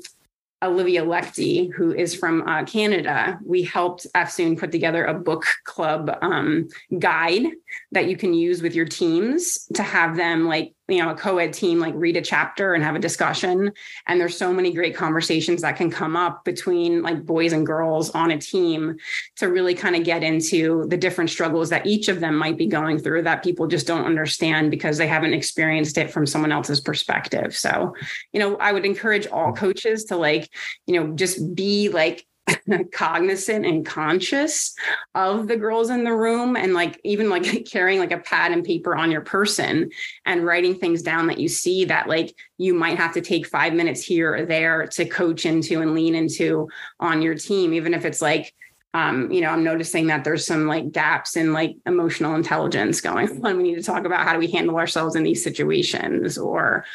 Olivia 0.63 1.03
Lechty, 1.03 1.71
who 1.73 1.93
is 1.93 2.15
from 2.15 2.47
uh, 2.47 2.63
Canada, 2.63 3.39
we 3.45 3.63
helped 3.63 4.07
Afsoon 4.15 4.57
put 4.57 4.71
together 4.71 5.05
a 5.05 5.13
book 5.13 5.45
club 5.65 6.17
um, 6.21 6.69
guide 6.97 7.47
that 7.91 8.07
you 8.07 8.17
can 8.17 8.33
use 8.33 8.61
with 8.61 8.75
your 8.75 8.85
teams 8.85 9.67
to 9.73 9.83
have 9.83 10.15
them 10.15 10.47
like 10.47 10.73
you 10.87 11.01
know 11.01 11.11
a 11.11 11.15
co-ed 11.15 11.53
team 11.53 11.79
like 11.79 11.93
read 11.95 12.17
a 12.17 12.21
chapter 12.21 12.73
and 12.73 12.83
have 12.83 12.95
a 12.95 12.99
discussion. 12.99 13.71
And 14.07 14.19
there's 14.19 14.37
so 14.37 14.53
many 14.53 14.73
great 14.73 14.95
conversations 14.95 15.61
that 15.61 15.77
can 15.77 15.89
come 15.89 16.15
up 16.15 16.43
between 16.43 17.01
like 17.01 17.25
boys 17.25 17.53
and 17.53 17.65
girls 17.65 18.09
on 18.11 18.31
a 18.31 18.37
team 18.37 18.97
to 19.37 19.47
really 19.47 19.75
kind 19.75 19.95
of 19.95 20.03
get 20.03 20.23
into 20.23 20.85
the 20.89 20.97
different 20.97 21.29
struggles 21.29 21.69
that 21.69 21.85
each 21.85 22.09
of 22.09 22.19
them 22.19 22.35
might 22.35 22.57
be 22.57 22.67
going 22.67 22.99
through 22.99 23.23
that 23.23 23.43
people 23.43 23.67
just 23.67 23.87
don't 23.87 24.05
understand 24.05 24.71
because 24.71 24.97
they 24.97 25.07
haven't 25.07 25.33
experienced 25.33 25.97
it 25.97 26.11
from 26.11 26.25
someone 26.25 26.51
else's 26.51 26.81
perspective. 26.81 27.55
So 27.55 27.93
you 28.31 28.39
know 28.39 28.57
i 28.57 28.71
would 28.71 28.85
encourage 28.85 29.27
all 29.27 29.53
coaches 29.53 30.05
to 30.05 30.17
like 30.17 30.49
you 30.85 30.99
know 30.99 31.15
just 31.15 31.55
be 31.55 31.89
like 31.89 32.25
cognizant 32.91 33.65
and 33.65 33.85
conscious 33.85 34.75
of 35.15 35.47
the 35.47 35.55
girls 35.55 35.89
in 35.89 36.03
the 36.03 36.13
room 36.13 36.55
and 36.55 36.73
like 36.73 36.99
even 37.03 37.29
like 37.29 37.65
carrying 37.71 37.99
like 37.99 38.11
a 38.11 38.17
pad 38.17 38.51
and 38.51 38.65
paper 38.65 38.95
on 38.95 39.11
your 39.11 39.21
person 39.21 39.89
and 40.25 40.45
writing 40.45 40.75
things 40.75 41.01
down 41.01 41.27
that 41.27 41.39
you 41.39 41.47
see 41.47 41.85
that 41.85 42.07
like 42.07 42.35
you 42.57 42.73
might 42.73 42.97
have 42.97 43.13
to 43.13 43.21
take 43.21 43.47
5 43.47 43.73
minutes 43.73 44.03
here 44.03 44.35
or 44.35 44.45
there 44.45 44.87
to 44.87 45.05
coach 45.05 45.45
into 45.45 45.81
and 45.81 45.93
lean 45.93 46.15
into 46.15 46.67
on 46.99 47.21
your 47.21 47.35
team 47.35 47.73
even 47.73 47.93
if 47.93 48.05
it's 48.05 48.21
like 48.21 48.53
um, 48.95 49.31
you 49.31 49.41
know, 49.41 49.49
I'm 49.49 49.63
noticing 49.63 50.07
that 50.07 50.23
there's 50.23 50.45
some 50.45 50.67
like 50.67 50.91
gaps 50.91 51.35
in 51.35 51.51
like 51.51 51.75
emotional 51.85 52.35
intelligence 52.35 53.01
going 53.01 53.27
on. 53.43 53.57
We 53.57 53.63
need 53.63 53.75
to 53.75 53.83
talk 53.83 54.05
about 54.05 54.23
how 54.23 54.33
do 54.33 54.39
we 54.39 54.51
handle 54.51 54.77
ourselves 54.77 55.15
in 55.15 55.23
these 55.23 55.43
situations, 55.43 56.37
or, 56.37 56.85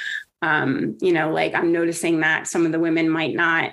um, 0.41 0.97
you 1.01 1.13
know, 1.13 1.33
like 1.33 1.55
I'm 1.55 1.73
noticing 1.73 2.21
that 2.21 2.47
some 2.47 2.65
of 2.65 2.73
the 2.73 2.79
women 2.79 3.11
might 3.11 3.35
not 3.35 3.73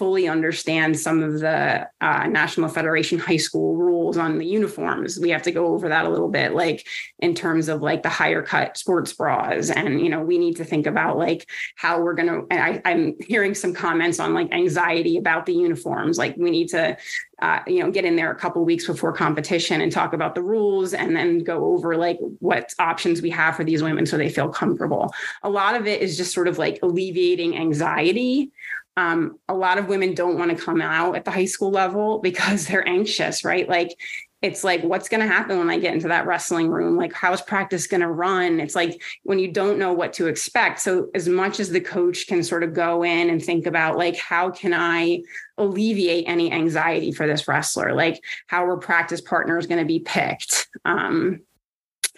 fully 0.00 0.26
understand 0.26 0.98
some 0.98 1.22
of 1.22 1.40
the 1.40 1.86
uh, 2.00 2.26
National 2.26 2.70
Federation 2.70 3.18
high 3.18 3.36
school 3.36 3.76
rules 3.76 4.16
on 4.16 4.38
the 4.38 4.46
uniforms. 4.46 5.20
We 5.20 5.28
have 5.28 5.42
to 5.42 5.50
go 5.50 5.66
over 5.66 5.90
that 5.90 6.06
a 6.06 6.08
little 6.08 6.30
bit, 6.30 6.54
like 6.54 6.86
in 7.18 7.34
terms 7.34 7.68
of 7.68 7.82
like 7.82 8.02
the 8.02 8.08
higher 8.08 8.40
cut 8.40 8.78
sports 8.78 9.12
bras. 9.12 9.68
And, 9.68 10.00
you 10.00 10.08
know, 10.08 10.22
we 10.22 10.38
need 10.38 10.56
to 10.56 10.64
think 10.64 10.86
about 10.86 11.18
like 11.18 11.46
how 11.76 12.00
we're 12.00 12.14
going 12.14 12.28
to, 12.28 12.46
I, 12.50 12.80
I'm 12.86 13.14
hearing 13.20 13.54
some 13.54 13.74
comments 13.74 14.18
on 14.18 14.32
like 14.32 14.50
anxiety 14.54 15.18
about 15.18 15.44
the 15.44 15.52
uniforms. 15.52 16.16
Like 16.16 16.34
we 16.38 16.50
need 16.50 16.70
to 16.70 16.96
uh, 17.42 17.60
you 17.66 17.82
know, 17.82 17.90
get 17.90 18.04
in 18.04 18.16
there 18.16 18.30
a 18.30 18.36
couple 18.36 18.64
weeks 18.64 18.86
before 18.86 19.12
competition 19.12 19.80
and 19.80 19.90
talk 19.90 20.12
about 20.12 20.34
the 20.34 20.42
rules 20.42 20.92
and 20.92 21.16
then 21.16 21.38
go 21.38 21.72
over 21.72 21.96
like 21.96 22.18
what 22.38 22.74
options 22.78 23.22
we 23.22 23.30
have 23.30 23.56
for 23.56 23.64
these 23.64 23.82
women 23.82 24.04
so 24.04 24.16
they 24.16 24.28
feel 24.28 24.48
comfortable. 24.48 25.12
A 25.42 25.48
lot 25.48 25.74
of 25.74 25.86
it 25.86 26.02
is 26.02 26.16
just 26.16 26.34
sort 26.34 26.48
of 26.48 26.58
like 26.58 26.78
alleviating 26.82 27.56
anxiety 27.56 28.52
um, 29.00 29.38
a 29.48 29.54
lot 29.54 29.78
of 29.78 29.88
women 29.88 30.14
don't 30.14 30.38
want 30.38 30.56
to 30.56 30.62
come 30.62 30.82
out 30.82 31.16
at 31.16 31.24
the 31.24 31.30
high 31.30 31.46
school 31.46 31.70
level 31.70 32.18
because 32.22 32.66
they're 32.66 32.86
anxious, 32.86 33.44
right? 33.44 33.68
Like, 33.68 33.96
it's 34.42 34.64
like, 34.64 34.82
what's 34.82 35.10
going 35.10 35.20
to 35.20 35.26
happen 35.26 35.58
when 35.58 35.68
I 35.68 35.78
get 35.78 35.92
into 35.92 36.08
that 36.08 36.26
wrestling 36.26 36.68
room? 36.68 36.96
Like, 36.96 37.12
how's 37.12 37.42
practice 37.42 37.86
going 37.86 38.00
to 38.00 38.08
run? 38.08 38.58
It's 38.58 38.74
like 38.74 39.02
when 39.22 39.38
you 39.38 39.52
don't 39.52 39.78
know 39.78 39.92
what 39.92 40.14
to 40.14 40.28
expect. 40.28 40.80
So, 40.80 41.10
as 41.14 41.28
much 41.28 41.60
as 41.60 41.68
the 41.68 41.80
coach 41.80 42.26
can 42.26 42.42
sort 42.42 42.62
of 42.62 42.72
go 42.72 43.02
in 43.02 43.28
and 43.28 43.42
think 43.42 43.66
about, 43.66 43.98
like, 43.98 44.16
how 44.16 44.50
can 44.50 44.72
I 44.72 45.22
alleviate 45.58 46.24
any 46.26 46.50
anxiety 46.52 47.12
for 47.12 47.26
this 47.26 47.46
wrestler? 47.46 47.94
Like, 47.94 48.22
how 48.46 48.64
are 48.64 48.78
practice 48.78 49.20
partners 49.20 49.66
going 49.66 49.80
to 49.80 49.86
be 49.86 50.00
picked? 50.00 50.68
Um, 50.86 51.42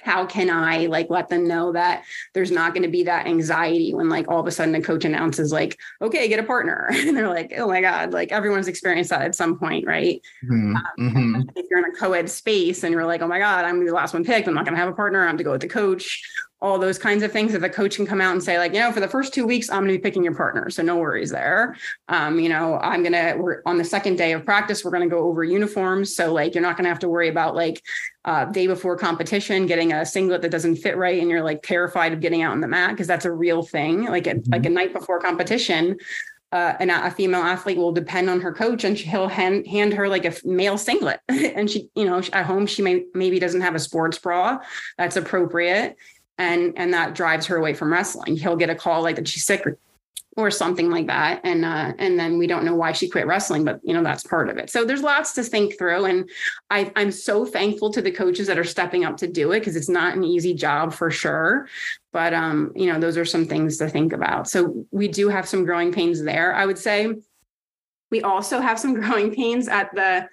how 0.02 0.26
can 0.26 0.50
I 0.50 0.86
like 0.86 1.10
let 1.10 1.28
them 1.28 1.46
know 1.46 1.72
that 1.72 2.04
there's 2.34 2.50
not 2.50 2.74
going 2.74 2.82
to 2.82 2.88
be 2.88 3.04
that 3.04 3.26
anxiety 3.26 3.94
when 3.94 4.08
like 4.08 4.28
all 4.28 4.40
of 4.40 4.46
a 4.46 4.50
sudden 4.50 4.74
a 4.74 4.82
coach 4.82 5.04
announces 5.04 5.52
like, 5.52 5.78
okay, 6.00 6.28
get 6.28 6.40
a 6.40 6.44
partner. 6.44 6.90
And 7.12 7.16
they're 7.16 7.28
like, 7.28 7.52
oh 7.58 7.68
my 7.68 7.80
God, 7.80 8.12
like 8.12 8.32
everyone's 8.32 8.68
experienced 8.68 9.10
that 9.10 9.22
at 9.22 9.34
some 9.34 9.58
point, 9.58 9.86
right? 9.86 10.22
Mm-hmm. 10.44 10.76
Um, 10.76 10.84
mm-hmm. 10.98 11.42
If 11.56 11.66
you're 11.68 11.80
in 11.80 11.92
a 11.92 11.96
co-ed 11.96 12.30
space 12.30 12.84
and 12.84 12.92
you're 12.92 13.04
like, 13.04 13.20
oh 13.20 13.26
my 13.26 13.38
God, 13.38 13.64
I'm 13.64 13.84
the 13.84 13.92
last 13.92 14.14
one 14.14 14.24
picked, 14.24 14.48
I'm 14.48 14.54
not 14.54 14.64
going 14.64 14.74
to 14.74 14.80
have 14.80 14.88
a 14.88 14.94
partner, 14.94 15.22
I 15.22 15.26
have 15.26 15.36
to 15.36 15.44
go 15.44 15.52
with 15.52 15.60
the 15.60 15.68
coach. 15.68 16.22
All 16.62 16.78
those 16.78 16.98
kinds 16.98 17.22
of 17.22 17.32
things 17.32 17.52
that 17.52 17.60
the 17.60 17.68
coach 17.68 17.96
can 17.96 18.06
come 18.06 18.20
out 18.20 18.32
and 18.32 18.42
say 18.42 18.56
like 18.56 18.72
you 18.72 18.80
know 18.80 18.92
for 18.92 19.00
the 19.00 19.08
first 19.08 19.34
two 19.34 19.46
weeks 19.46 19.68
i'm 19.68 19.84
going 19.84 19.88
to 19.88 19.98
be 19.98 19.98
picking 19.98 20.22
your 20.22 20.34
partner 20.34 20.70
so 20.70 20.82
no 20.82 20.96
worries 20.96 21.30
there. 21.30 21.76
Um, 22.08 22.38
you 22.38 22.48
know 22.48 22.78
i'm 22.78 23.02
going 23.02 23.12
to 23.12 23.34
we're 23.38 23.62
on 23.66 23.76
the 23.78 23.84
second 23.84 24.16
day 24.16 24.32
of 24.32 24.44
practice 24.44 24.84
we're 24.84 24.92
going 24.92 25.08
to 25.08 25.14
go 25.14 25.24
over 25.24 25.42
uniforms. 25.44 26.14
So 26.14 26.32
like 26.32 26.54
you're 26.54 26.62
not 26.62 26.76
going 26.76 26.84
to 26.84 26.90
have 26.90 27.00
to 27.00 27.08
worry 27.08 27.28
about 27.28 27.54
like 27.54 27.82
uh, 28.24 28.44
day 28.46 28.66
before 28.66 28.96
competition 28.96 29.66
getting 29.66 29.92
a 29.92 30.06
singlet 30.06 30.42
that 30.42 30.50
doesn't 30.50 30.76
fit 30.76 30.96
right 30.96 31.20
and 31.20 31.28
you're 31.28 31.42
like 31.42 31.62
terrified 31.62 32.12
of 32.12 32.20
getting 32.20 32.42
out 32.42 32.52
on 32.52 32.60
the 32.60 32.68
mat 32.68 32.90
because 32.90 33.06
that's 33.06 33.24
a 33.24 33.32
real 33.32 33.62
thing. 33.62 34.04
Like 34.04 34.26
a, 34.26 34.34
mm-hmm. 34.34 34.52
like 34.52 34.64
a 34.64 34.70
night 34.70 34.92
before 34.92 35.18
competition 35.18 35.96
uh, 36.52 36.74
an, 36.80 36.90
a 36.90 37.10
female 37.10 37.40
athlete 37.40 37.78
will 37.78 37.92
depend 37.92 38.28
on 38.28 38.40
her 38.40 38.52
coach 38.52 38.84
and 38.84 38.96
he'll 38.96 39.28
hand, 39.28 39.66
hand 39.66 39.94
her 39.94 40.06
like 40.06 40.26
a 40.26 40.34
male 40.44 40.78
singlet. 40.78 41.20
And 41.28 41.70
she 41.70 41.88
you 41.94 42.04
know 42.04 42.22
at 42.32 42.46
home 42.46 42.66
she 42.66 42.82
may 42.82 43.04
maybe 43.14 43.38
doesn't 43.38 43.62
have 43.62 43.74
a 43.74 43.80
sports 43.80 44.18
bra. 44.18 44.58
That's 44.98 45.16
appropriate 45.16 45.96
and 46.42 46.72
and 46.76 46.92
that 46.92 47.14
drives 47.14 47.46
her 47.46 47.56
away 47.56 47.72
from 47.72 47.92
wrestling. 47.92 48.36
He'll 48.36 48.56
get 48.56 48.70
a 48.70 48.74
call 48.74 49.02
like 49.02 49.16
that 49.16 49.28
she's 49.28 49.44
sick 49.44 49.66
or, 49.66 49.78
or 50.36 50.50
something 50.50 50.90
like 50.90 51.06
that, 51.06 51.40
and 51.44 51.64
uh, 51.64 51.92
and 51.98 52.18
then 52.18 52.36
we 52.36 52.46
don't 52.46 52.64
know 52.64 52.74
why 52.74 52.92
she 52.92 53.08
quit 53.08 53.26
wrestling, 53.26 53.64
but 53.64 53.80
you 53.84 53.94
know 53.94 54.02
that's 54.02 54.24
part 54.24 54.48
of 54.48 54.58
it. 54.58 54.68
So 54.68 54.84
there's 54.84 55.02
lots 55.02 55.32
to 55.34 55.44
think 55.44 55.78
through, 55.78 56.04
and 56.06 56.28
I, 56.68 56.90
I'm 56.96 57.12
so 57.12 57.46
thankful 57.46 57.92
to 57.92 58.02
the 58.02 58.10
coaches 58.10 58.48
that 58.48 58.58
are 58.58 58.64
stepping 58.64 59.04
up 59.04 59.16
to 59.18 59.28
do 59.28 59.52
it 59.52 59.60
because 59.60 59.76
it's 59.76 59.88
not 59.88 60.16
an 60.16 60.24
easy 60.24 60.52
job 60.54 60.92
for 60.92 61.10
sure. 61.10 61.68
But 62.12 62.34
um, 62.34 62.72
you 62.74 62.92
know 62.92 62.98
those 62.98 63.16
are 63.16 63.24
some 63.24 63.46
things 63.46 63.76
to 63.78 63.88
think 63.88 64.12
about. 64.12 64.48
So 64.48 64.84
we 64.90 65.06
do 65.06 65.28
have 65.28 65.48
some 65.48 65.64
growing 65.64 65.92
pains 65.92 66.22
there. 66.22 66.54
I 66.54 66.66
would 66.66 66.78
say 66.78 67.14
we 68.10 68.22
also 68.22 68.60
have 68.60 68.80
some 68.80 68.94
growing 69.00 69.32
pains 69.32 69.68
at 69.68 69.94
the 69.94 70.28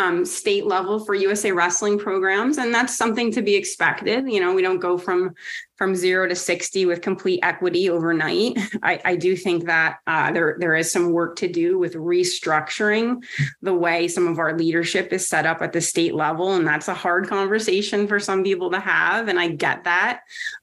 um, 0.00 0.24
state 0.24 0.64
level 0.64 1.04
for 1.04 1.14
USA 1.14 1.52
wrestling 1.52 1.98
programs, 1.98 2.56
and 2.56 2.74
that's 2.74 2.96
something 2.96 3.30
to 3.32 3.42
be 3.42 3.54
expected. 3.54 4.30
You 4.30 4.40
know, 4.40 4.54
we 4.54 4.62
don't 4.62 4.78
go 4.78 4.96
from 4.96 5.34
from 5.80 5.94
zero 5.94 6.28
to 6.28 6.36
60 6.36 6.84
with 6.84 7.00
complete 7.00 7.40
equity 7.42 7.88
overnight. 7.88 8.58
I, 8.82 9.00
I 9.02 9.16
do 9.16 9.34
think 9.34 9.64
that 9.64 10.00
uh, 10.06 10.30
there, 10.30 10.56
there 10.58 10.76
is 10.76 10.92
some 10.92 11.12
work 11.12 11.36
to 11.36 11.48
do 11.48 11.78
with 11.78 11.94
restructuring 11.94 13.24
the 13.62 13.72
way 13.72 14.06
some 14.06 14.28
of 14.28 14.38
our 14.38 14.58
leadership 14.58 15.10
is 15.10 15.26
set 15.26 15.46
up 15.46 15.62
at 15.62 15.72
the 15.72 15.80
state 15.80 16.14
level. 16.14 16.52
And 16.52 16.66
that's 16.66 16.88
a 16.88 16.94
hard 16.94 17.28
conversation 17.28 18.06
for 18.06 18.20
some 18.20 18.44
people 18.44 18.70
to 18.72 18.78
have. 18.78 19.28
And 19.28 19.40
I 19.40 19.48
get 19.48 19.84
that. 19.84 20.20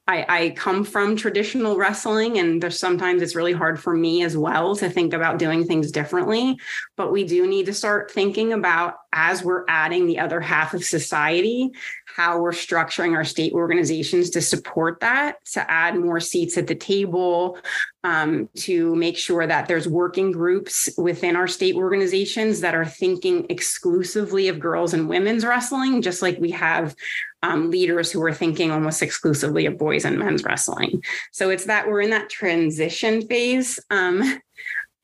I, 0.08 0.26
I 0.30 0.50
come 0.52 0.86
from 0.86 1.18
traditional 1.18 1.76
wrestling, 1.76 2.38
and 2.38 2.72
sometimes 2.74 3.22
it's 3.22 3.36
really 3.36 3.52
hard 3.52 3.78
for 3.78 3.94
me 3.94 4.24
as 4.24 4.38
well 4.38 4.74
to 4.78 4.90
think 4.90 5.14
about 5.14 5.38
doing 5.38 5.66
things 5.66 5.92
differently. 5.92 6.58
But 6.96 7.12
we 7.12 7.26
do 7.26 7.46
need 7.46 7.66
to 7.66 7.74
start 7.74 8.10
thinking 8.12 8.54
about 8.54 8.96
as 9.12 9.44
we're 9.44 9.66
adding 9.68 10.08
the 10.08 10.20
other 10.20 10.40
half 10.40 10.74
of 10.74 10.86
society, 10.86 11.72
how 12.06 12.40
we're 12.40 12.52
structuring 12.52 13.16
our 13.16 13.26
state 13.26 13.52
organizations 13.52 14.30
to 14.30 14.42
support 14.42 15.02
that, 15.02 15.07
to 15.54 15.72
add 15.72 15.96
more 15.98 16.20
seats 16.20 16.58
at 16.58 16.68
the 16.68 16.76
table, 16.76 17.58
um, 18.04 18.50
to 18.56 18.96
make 18.96 19.18
sure 19.18 19.46
that 19.46 19.68
there's 19.68 19.88
working 19.88 20.32
groups 20.32 20.90
within 20.98 21.36
our 21.36 21.48
state 21.48 21.76
organizations 21.76 22.62
that 22.62 22.76
are 22.76 22.86
thinking 22.86 23.46
exclusively 23.50 24.48
of 24.48 24.60
girls 24.60 24.94
and 24.94 25.10
women's 25.10 25.46
wrestling, 25.46 26.02
just 26.02 26.22
like 26.22 26.38
we 26.40 26.52
have 26.52 26.96
um, 27.44 27.70
leaders 27.70 28.12
who 28.12 28.24
are 28.24 28.34
thinking 28.34 28.72
almost 28.72 29.02
exclusively 29.02 29.66
of 29.66 29.78
boys 29.78 30.06
and 30.06 30.18
men's 30.18 30.44
wrestling. 30.44 31.04
So 31.32 31.50
it's 31.50 31.66
that 31.66 31.88
we're 31.88 32.02
in 32.02 32.12
that 32.12 32.30
transition 32.30 33.28
phase, 33.28 33.80
um, 33.90 34.22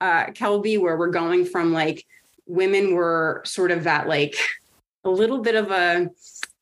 uh, 0.02 0.26
Kelby, 0.28 0.80
where 0.80 0.98
we're 0.98 1.12
going 1.12 1.46
from 1.46 1.74
like 1.74 2.06
women 2.46 2.94
were 2.94 3.42
sort 3.46 3.72
of 3.72 3.84
that 3.86 4.08
like 4.08 4.36
a 5.04 5.10
little 5.10 5.40
bit 5.40 5.56
of 5.56 5.72
a 5.72 6.10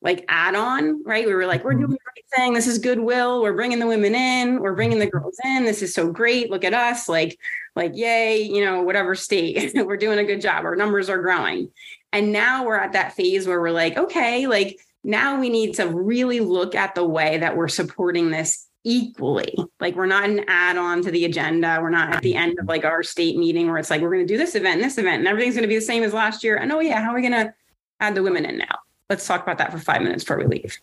like 0.02 0.24
add 0.28 0.54
on, 0.54 1.02
right? 1.04 1.26
We 1.26 1.34
were 1.34 1.46
like, 1.46 1.64
we're 1.64 1.72
mm-hmm. 1.72 1.86
doing 1.86 1.92
the 1.92 1.98
right 2.06 2.36
thing. 2.36 2.54
This 2.54 2.66
is 2.66 2.78
goodwill. 2.78 3.40
We're 3.42 3.54
bringing 3.54 3.78
the 3.78 3.86
women 3.86 4.14
in. 4.14 4.60
We're 4.60 4.74
bringing 4.74 4.98
the 4.98 5.06
girls 5.06 5.38
in. 5.44 5.64
This 5.64 5.80
is 5.80 5.94
so 5.94 6.10
great. 6.10 6.50
Look 6.50 6.64
at 6.64 6.74
us. 6.74 7.08
Like, 7.08 7.38
like, 7.76 7.92
yay, 7.94 8.42
you 8.42 8.64
know, 8.64 8.82
whatever 8.82 9.14
state, 9.14 9.72
we're 9.86 9.96
doing 9.96 10.18
a 10.18 10.24
good 10.24 10.40
job. 10.40 10.64
Our 10.64 10.76
numbers 10.76 11.08
are 11.08 11.22
growing. 11.22 11.70
And 12.12 12.32
now 12.32 12.66
we're 12.66 12.76
at 12.76 12.92
that 12.92 13.14
phase 13.14 13.46
where 13.46 13.60
we're 13.60 13.70
like, 13.70 13.96
okay, 13.96 14.46
like 14.46 14.80
now 15.04 15.38
we 15.38 15.48
need 15.48 15.74
to 15.74 15.86
really 15.86 16.40
look 16.40 16.74
at 16.74 16.94
the 16.94 17.04
way 17.04 17.38
that 17.38 17.56
we're 17.56 17.68
supporting 17.68 18.30
this 18.30 18.66
equally. 18.84 19.56
Like 19.80 19.94
we're 19.94 20.06
not 20.06 20.28
an 20.28 20.44
add-on 20.48 21.02
to 21.02 21.12
the 21.12 21.24
agenda. 21.24 21.78
We're 21.80 21.90
not 21.90 22.12
at 22.12 22.22
the 22.22 22.34
end 22.34 22.58
of 22.58 22.66
like 22.66 22.84
our 22.84 23.04
state 23.04 23.38
meeting 23.38 23.68
where 23.68 23.78
it's 23.78 23.90
like 23.90 24.02
we're 24.02 24.12
going 24.12 24.26
to 24.26 24.32
do 24.32 24.36
this 24.36 24.56
event 24.56 24.76
and 24.76 24.84
this 24.84 24.98
event 24.98 25.20
and 25.20 25.28
everything's 25.28 25.54
going 25.54 25.62
to 25.62 25.68
be 25.68 25.76
the 25.76 25.80
same 25.80 26.02
as 26.02 26.12
last 26.12 26.42
year. 26.42 26.56
And 26.56 26.72
oh 26.72 26.80
yeah, 26.80 27.00
how 27.00 27.12
are 27.12 27.14
we 27.14 27.20
going 27.22 27.32
to 27.32 27.54
add 28.00 28.16
the 28.16 28.22
women 28.22 28.44
in 28.44 28.58
now? 28.58 28.78
Let's 29.12 29.26
talk 29.26 29.42
about 29.42 29.58
that 29.58 29.70
for 29.70 29.78
five 29.78 30.00
minutes 30.00 30.24
before 30.24 30.38
we 30.38 30.46
leave. 30.46 30.78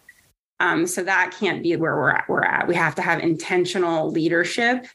Um, 0.60 0.86
so 0.86 1.02
that 1.04 1.36
can't 1.40 1.64
be 1.64 1.76
where 1.76 1.96
we're 1.96 2.12
at. 2.12 2.30
We're 2.30 2.44
at. 2.44 2.68
We 2.68 2.76
have 2.76 2.94
to 2.96 3.02
have 3.02 3.22
intentional 3.22 4.12
leadership, 4.12 4.86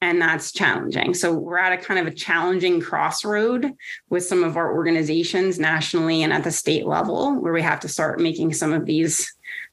and 0.00 0.22
that's 0.22 0.52
challenging. 0.52 1.12
So 1.12 1.34
we're 1.34 1.58
at 1.58 1.78
a 1.78 1.84
kind 1.84 2.00
of 2.00 2.06
a 2.06 2.16
challenging 2.16 2.80
crossroad 2.80 3.74
with 4.08 4.24
some 4.24 4.42
of 4.42 4.56
our 4.56 4.72
organizations 4.72 5.58
nationally 5.58 6.22
and 6.22 6.32
at 6.32 6.44
the 6.44 6.50
state 6.50 6.86
level, 6.86 7.38
where 7.38 7.52
we 7.52 7.60
have 7.60 7.80
to 7.80 7.88
start 7.88 8.20
making 8.20 8.54
some 8.54 8.72
of 8.72 8.86
these 8.86 9.30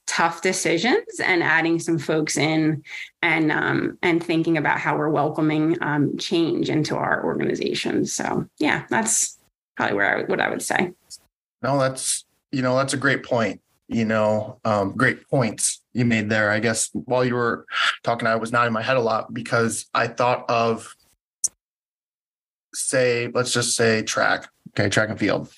tough 0.07 0.41
decisions 0.41 1.21
and 1.23 1.41
adding 1.41 1.79
some 1.79 1.97
folks 1.97 2.35
in 2.35 2.83
and 3.21 3.49
um, 3.49 3.97
and 4.01 4.21
thinking 4.21 4.57
about 4.57 4.77
how 4.77 4.97
we're 4.97 5.07
welcoming 5.07 5.77
um, 5.81 6.17
change 6.17 6.69
into 6.69 6.97
our 6.97 7.23
organizations. 7.23 8.11
So 8.11 8.45
yeah, 8.59 8.83
that's 8.89 9.39
probably 9.77 9.95
where 9.95 10.17
I, 10.17 10.23
what 10.23 10.41
I 10.41 10.49
would 10.49 10.61
say. 10.61 10.91
No, 11.61 11.79
that's 11.79 12.24
you 12.55 12.61
know, 12.61 12.77
that's 12.77 12.93
a 12.93 12.97
great 12.97 13.23
point. 13.23 13.59
You 13.89 14.05
know, 14.05 14.59
um, 14.63 14.93
great 14.95 15.29
points 15.29 15.81
you 15.93 16.05
made 16.05 16.29
there. 16.29 16.49
I 16.49 16.59
guess 16.59 16.89
while 16.93 17.25
you 17.25 17.35
were 17.35 17.65
talking, 18.01 18.27
I 18.27 18.35
was 18.37 18.51
nodding 18.51 18.71
my 18.71 18.81
head 18.81 18.95
a 18.95 19.01
lot 19.01 19.33
because 19.33 19.85
I 19.93 20.07
thought 20.07 20.49
of, 20.49 20.95
say, 22.73 23.29
let's 23.33 23.51
just 23.53 23.75
say 23.75 24.03
track. 24.03 24.49
Okay, 24.69 24.89
track 24.89 25.09
and 25.09 25.19
field. 25.19 25.51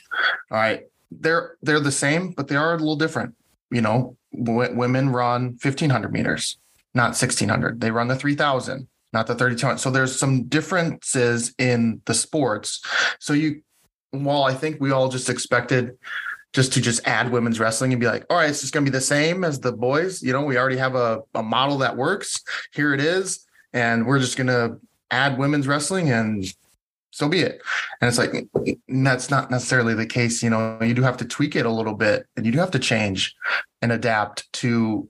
All 0.51 0.57
right, 0.57 0.81
they're 1.11 1.55
they're 1.61 1.79
the 1.79 1.91
same, 1.91 2.31
but 2.31 2.47
they 2.47 2.55
are 2.55 2.73
a 2.73 2.77
little 2.77 2.95
different. 2.95 3.35
You 3.69 3.81
know, 3.81 4.17
w- 4.33 4.75
women 4.75 5.09
run 5.09 5.57
fifteen 5.57 5.91
hundred 5.91 6.11
meters, 6.11 6.57
not 6.95 7.15
sixteen 7.15 7.49
hundred. 7.49 7.79
They 7.79 7.91
run 7.91 8.07
the 8.07 8.15
three 8.15 8.35
thousand, 8.35 8.87
not 9.13 9.27
the 9.27 9.35
thirty 9.35 9.55
two 9.55 9.67
hundred. 9.67 9.79
So 9.79 9.91
there's 9.91 10.19
some 10.19 10.45
differences 10.45 11.53
in 11.59 12.01
the 12.05 12.13
sports. 12.15 12.81
So 13.19 13.33
you, 13.33 13.61
while 14.11 14.43
I 14.43 14.53
think 14.53 14.81
we 14.81 14.91
all 14.91 15.09
just 15.09 15.29
expected 15.29 15.97
just 16.53 16.73
to 16.73 16.81
just 16.81 17.05
add 17.07 17.31
women's 17.31 17.59
wrestling 17.59 17.93
and 17.93 17.99
be 17.99 18.07
like, 18.07 18.25
all 18.29 18.37
right, 18.37 18.49
it's 18.49 18.61
just 18.61 18.73
going 18.73 18.85
to 18.85 18.91
be 18.91 18.95
the 18.95 19.01
same 19.01 19.43
as 19.43 19.59
the 19.59 19.71
boys. 19.71 20.23
You 20.23 20.33
know, 20.33 20.43
we 20.43 20.57
already 20.57 20.77
have 20.77 20.95
a, 20.95 21.21
a 21.35 21.43
model 21.43 21.77
that 21.79 21.97
works. 21.97 22.41
Here 22.73 22.93
it 22.93 23.01
is. 23.01 23.45
And 23.73 24.05
we're 24.05 24.19
just 24.19 24.37
going 24.37 24.47
to 24.47 24.79
add 25.11 25.37
women's 25.37 25.67
wrestling 25.67 26.09
and 26.09 26.45
so 27.11 27.27
be 27.27 27.41
it. 27.41 27.61
And 28.01 28.07
it's 28.07 28.17
like, 28.17 28.47
that's 28.87 29.29
not 29.29 29.51
necessarily 29.51 29.93
the 29.93 30.05
case. 30.05 30.41
You 30.41 30.49
know, 30.49 30.77
you 30.81 30.93
do 30.93 31.01
have 31.01 31.17
to 31.17 31.25
tweak 31.25 31.55
it 31.55 31.65
a 31.65 31.71
little 31.71 31.95
bit 31.95 32.25
and 32.35 32.45
you 32.45 32.51
do 32.51 32.59
have 32.59 32.71
to 32.71 32.79
change 32.79 33.35
and 33.81 33.91
adapt 33.91 34.51
to, 34.53 35.07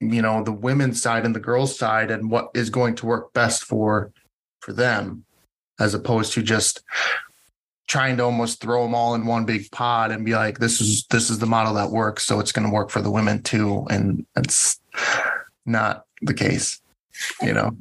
you 0.00 0.22
know, 0.22 0.42
the 0.42 0.52
women's 0.52 1.02
side 1.02 1.24
and 1.24 1.34
the 1.34 1.40
girls' 1.40 1.78
side 1.78 2.10
and 2.10 2.30
what 2.30 2.50
is 2.54 2.70
going 2.70 2.94
to 2.96 3.06
work 3.06 3.32
best 3.32 3.64
for, 3.64 4.12
for 4.60 4.72
them 4.72 5.24
as 5.78 5.94
opposed 5.94 6.32
to 6.34 6.42
just 6.42 6.82
trying 7.90 8.16
to 8.16 8.22
almost 8.22 8.60
throw 8.60 8.84
them 8.84 8.94
all 8.94 9.16
in 9.16 9.26
one 9.26 9.44
big 9.44 9.68
pot 9.72 10.12
and 10.12 10.24
be 10.24 10.32
like, 10.32 10.58
this 10.58 10.80
is 10.80 11.04
this 11.10 11.28
is 11.28 11.40
the 11.40 11.46
model 11.46 11.74
that 11.74 11.90
works, 11.90 12.24
so 12.24 12.38
it's 12.38 12.52
going 12.52 12.66
to 12.66 12.72
work 12.72 12.88
for 12.88 13.02
the 13.02 13.10
women 13.10 13.42
too, 13.42 13.84
and 13.90 14.24
it's 14.36 14.80
not 15.66 16.04
the 16.22 16.32
case, 16.32 16.80
you 17.42 17.52
know. 17.52 17.72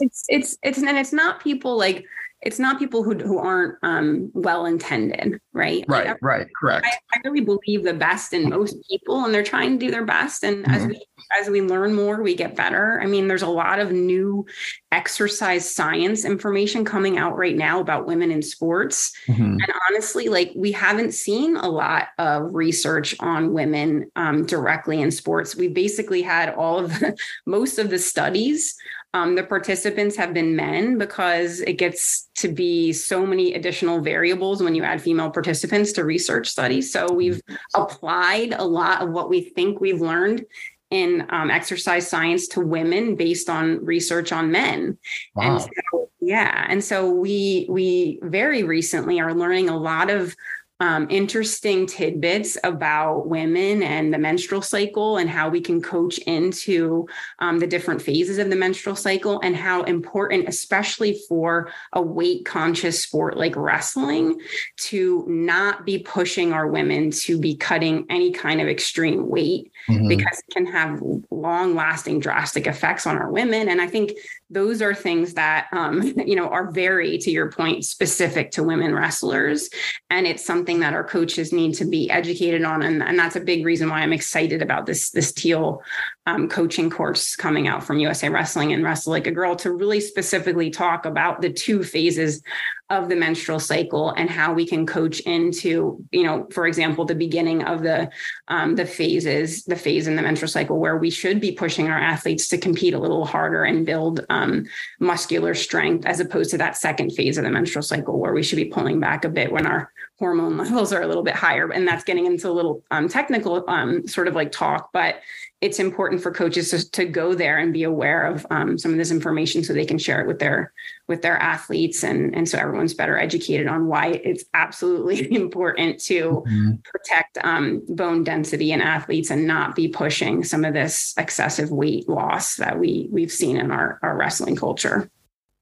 it's 0.00 0.24
it's 0.28 0.58
it's 0.64 0.78
and 0.78 0.98
it's 0.98 1.12
not 1.12 1.40
people 1.40 1.78
like 1.78 2.04
it's 2.42 2.58
not 2.58 2.78
people 2.78 3.02
who 3.02 3.14
who 3.18 3.38
aren't 3.38 3.76
um, 3.82 4.30
well 4.32 4.66
intended, 4.66 5.40
right? 5.52 5.84
Right, 5.88 6.06
like, 6.06 6.18
right, 6.22 6.46
correct. 6.58 6.86
I, 6.86 7.16
I, 7.16 7.20
really 7.24 7.40
believe 7.40 7.82
the 7.82 7.94
best 7.94 8.32
in 8.32 8.48
most 8.48 8.76
people, 8.88 9.24
and 9.24 9.34
they're 9.34 9.42
trying 9.42 9.78
to 9.78 9.84
do 9.84 9.90
their 9.90 10.04
best. 10.04 10.44
And 10.44 10.64
mm-hmm. 10.64 10.74
as 10.74 10.86
we 10.86 11.06
as 11.40 11.50
we 11.50 11.62
learn 11.62 11.94
more, 11.94 12.22
we 12.22 12.36
get 12.36 12.54
better. 12.54 13.00
I 13.02 13.06
mean, 13.06 13.26
there's 13.26 13.42
a 13.42 13.48
lot 13.48 13.80
of 13.80 13.90
new 13.90 14.46
exercise 14.92 15.68
science 15.68 16.24
information 16.24 16.84
coming 16.84 17.18
out 17.18 17.36
right 17.36 17.56
now 17.56 17.80
about 17.80 18.06
women 18.06 18.30
in 18.30 18.42
sports, 18.42 19.12
mm-hmm. 19.26 19.42
and 19.42 19.72
honestly, 19.90 20.28
like 20.28 20.52
we 20.54 20.70
haven't 20.70 21.14
seen 21.14 21.56
a 21.56 21.68
lot 21.68 22.08
of 22.18 22.54
research 22.54 23.16
on 23.18 23.52
women 23.52 24.12
um, 24.14 24.46
directly 24.46 25.00
in 25.00 25.10
sports. 25.10 25.56
We 25.56 25.66
basically 25.66 26.22
had 26.22 26.54
all 26.54 26.78
of 26.78 27.00
the, 27.00 27.16
most 27.46 27.80
of 27.80 27.90
the 27.90 27.98
studies 27.98 28.76
um, 29.18 29.34
the 29.34 29.42
participants 29.42 30.16
have 30.16 30.32
been 30.32 30.54
men 30.54 30.96
because 30.96 31.60
it 31.60 31.74
gets 31.74 32.28
to 32.36 32.48
be 32.48 32.92
so 32.92 33.26
many 33.26 33.54
additional 33.54 34.00
variables 34.00 34.62
when 34.62 34.74
you 34.74 34.84
add 34.84 35.02
female 35.02 35.30
participants 35.30 35.92
to 35.92 36.04
research 36.04 36.46
studies. 36.46 36.92
So 36.92 37.12
we've 37.12 37.40
applied 37.74 38.52
a 38.52 38.64
lot 38.64 39.02
of 39.02 39.10
what 39.10 39.28
we 39.28 39.40
think 39.40 39.80
we've 39.80 40.00
learned 40.00 40.44
in 40.90 41.26
um, 41.30 41.50
exercise 41.50 42.08
science 42.08 42.46
to 42.48 42.60
women 42.60 43.16
based 43.16 43.50
on 43.50 43.84
research 43.84 44.30
on 44.32 44.52
men. 44.52 44.96
Wow. 45.34 45.42
And 45.42 45.62
so, 45.62 46.10
yeah, 46.20 46.66
and 46.68 46.82
so 46.82 47.10
we 47.10 47.66
we 47.68 48.20
very 48.22 48.62
recently 48.62 49.20
are 49.20 49.34
learning 49.34 49.68
a 49.68 49.76
lot 49.76 50.10
of 50.10 50.34
um, 50.80 51.06
interesting 51.10 51.86
tidbits 51.86 52.56
about 52.62 53.26
women 53.26 53.82
and 53.82 54.14
the 54.14 54.18
menstrual 54.18 54.62
cycle 54.62 55.16
and 55.16 55.28
how 55.28 55.48
we 55.48 55.60
can 55.60 55.82
coach 55.82 56.18
into 56.18 57.06
um, 57.40 57.58
the 57.58 57.66
different 57.66 58.00
phases 58.00 58.38
of 58.38 58.48
the 58.48 58.56
menstrual 58.56 58.94
cycle 58.94 59.40
and 59.42 59.56
how 59.56 59.82
important, 59.82 60.48
especially 60.48 61.20
for 61.28 61.70
a 61.94 62.02
weight 62.02 62.44
conscious 62.44 63.02
sport 63.02 63.36
like 63.36 63.56
wrestling, 63.56 64.40
to 64.76 65.24
not 65.26 65.84
be 65.84 65.98
pushing 65.98 66.52
our 66.52 66.68
women 66.68 67.10
to 67.10 67.38
be 67.38 67.56
cutting 67.56 68.06
any 68.08 68.30
kind 68.32 68.60
of 68.60 68.68
extreme 68.68 69.28
weight 69.28 69.72
mm-hmm. 69.88 70.08
because 70.08 70.38
it 70.38 70.52
can 70.52 70.66
have 70.66 71.00
long 71.30 71.74
lasting 71.74 72.20
drastic 72.20 72.66
effects 72.66 73.06
on 73.06 73.16
our 73.16 73.30
women. 73.30 73.68
And 73.68 73.80
I 73.80 73.86
think 73.86 74.12
those 74.50 74.80
are 74.80 74.94
things 74.94 75.34
that 75.34 75.68
um, 75.72 76.02
you 76.26 76.36
know 76.36 76.48
are 76.48 76.70
very 76.70 77.18
to 77.18 77.30
your 77.30 77.50
point 77.50 77.84
specific 77.84 78.50
to 78.52 78.62
women 78.62 78.94
wrestlers 78.94 79.68
and 80.10 80.26
it's 80.26 80.44
something 80.44 80.80
that 80.80 80.94
our 80.94 81.04
coaches 81.04 81.52
need 81.52 81.74
to 81.74 81.84
be 81.84 82.10
educated 82.10 82.64
on 82.64 82.82
and, 82.82 83.02
and 83.02 83.18
that's 83.18 83.36
a 83.36 83.40
big 83.40 83.64
reason 83.64 83.88
why 83.88 84.00
i'm 84.00 84.12
excited 84.12 84.62
about 84.62 84.86
this 84.86 85.10
this 85.10 85.32
teal 85.32 85.82
um, 86.28 86.46
coaching 86.46 86.90
course 86.90 87.34
coming 87.36 87.68
out 87.68 87.82
from 87.82 87.98
usa 87.98 88.28
wrestling 88.28 88.72
and 88.72 88.84
wrestle 88.84 89.12
like 89.12 89.26
a 89.26 89.30
girl 89.32 89.56
to 89.56 89.72
really 89.72 89.98
specifically 90.00 90.68
talk 90.68 91.06
about 91.06 91.40
the 91.40 91.50
two 91.50 91.82
phases 91.82 92.42
of 92.90 93.08
the 93.08 93.16
menstrual 93.16 93.58
cycle 93.58 94.10
and 94.10 94.28
how 94.28 94.52
we 94.52 94.66
can 94.66 94.84
coach 94.84 95.20
into 95.20 96.04
you 96.10 96.22
know 96.22 96.46
for 96.52 96.66
example 96.66 97.06
the 97.06 97.14
beginning 97.14 97.62
of 97.64 97.82
the 97.82 98.10
um, 98.48 98.76
the 98.76 98.84
phases 98.84 99.64
the 99.64 99.76
phase 99.76 100.06
in 100.06 100.16
the 100.16 100.22
menstrual 100.22 100.48
cycle 100.48 100.78
where 100.78 100.98
we 100.98 101.10
should 101.10 101.40
be 101.40 101.52
pushing 101.52 101.88
our 101.88 101.98
athletes 101.98 102.46
to 102.48 102.58
compete 102.58 102.92
a 102.92 102.98
little 102.98 103.24
harder 103.24 103.64
and 103.64 103.86
build 103.86 104.26
um, 104.28 104.66
muscular 105.00 105.54
strength 105.54 106.04
as 106.04 106.20
opposed 106.20 106.50
to 106.50 106.58
that 106.58 106.76
second 106.76 107.10
phase 107.10 107.38
of 107.38 107.44
the 107.44 107.50
menstrual 107.50 107.82
cycle 107.82 108.18
where 108.18 108.34
we 108.34 108.42
should 108.42 108.56
be 108.56 108.66
pulling 108.66 109.00
back 109.00 109.24
a 109.24 109.30
bit 109.30 109.50
when 109.50 109.66
our 109.66 109.90
hormone 110.18 110.56
levels 110.56 110.92
are 110.92 111.02
a 111.02 111.06
little 111.06 111.22
bit 111.22 111.34
higher 111.34 111.70
and 111.70 111.86
that's 111.86 112.04
getting 112.04 112.26
into 112.26 112.48
a 112.48 112.52
little 112.52 112.82
um, 112.90 113.08
technical 113.08 113.64
um, 113.68 114.06
sort 114.06 114.28
of 114.28 114.34
like 114.34 114.50
talk 114.50 114.90
but 114.92 115.20
it's 115.60 115.80
important 115.80 116.22
for 116.22 116.30
coaches 116.30 116.70
to, 116.70 116.90
to 116.92 117.04
go 117.04 117.34
there 117.34 117.58
and 117.58 117.72
be 117.72 117.82
aware 117.82 118.24
of 118.24 118.46
um, 118.50 118.78
some 118.78 118.92
of 118.92 118.98
this 118.98 119.10
information 119.10 119.64
so 119.64 119.72
they 119.72 119.84
can 119.84 119.98
share 119.98 120.20
it 120.20 120.26
with 120.26 120.38
their 120.38 120.72
with 121.06 121.22
their 121.22 121.36
athletes 121.36 122.02
and 122.02 122.34
and 122.34 122.48
so 122.48 122.58
everyone's 122.58 122.94
better 122.94 123.18
educated 123.18 123.66
on 123.66 123.86
why 123.86 124.20
it's 124.24 124.44
absolutely 124.54 125.32
important 125.36 126.00
to 126.00 126.44
mm-hmm. 126.46 126.72
protect 126.84 127.38
um, 127.42 127.82
bone 127.88 128.24
density 128.24 128.72
in 128.72 128.80
athletes 128.80 129.30
and 129.30 129.46
not 129.46 129.76
be 129.76 129.88
pushing 129.88 130.42
some 130.44 130.64
of 130.64 130.74
this 130.74 131.14
excessive 131.16 131.70
weight 131.70 132.08
loss 132.08 132.56
that 132.56 132.78
we 132.78 133.08
we've 133.10 133.32
seen 133.32 133.56
in 133.56 133.70
our 133.70 133.98
our 134.02 134.16
wrestling 134.16 134.56
culture 134.56 135.10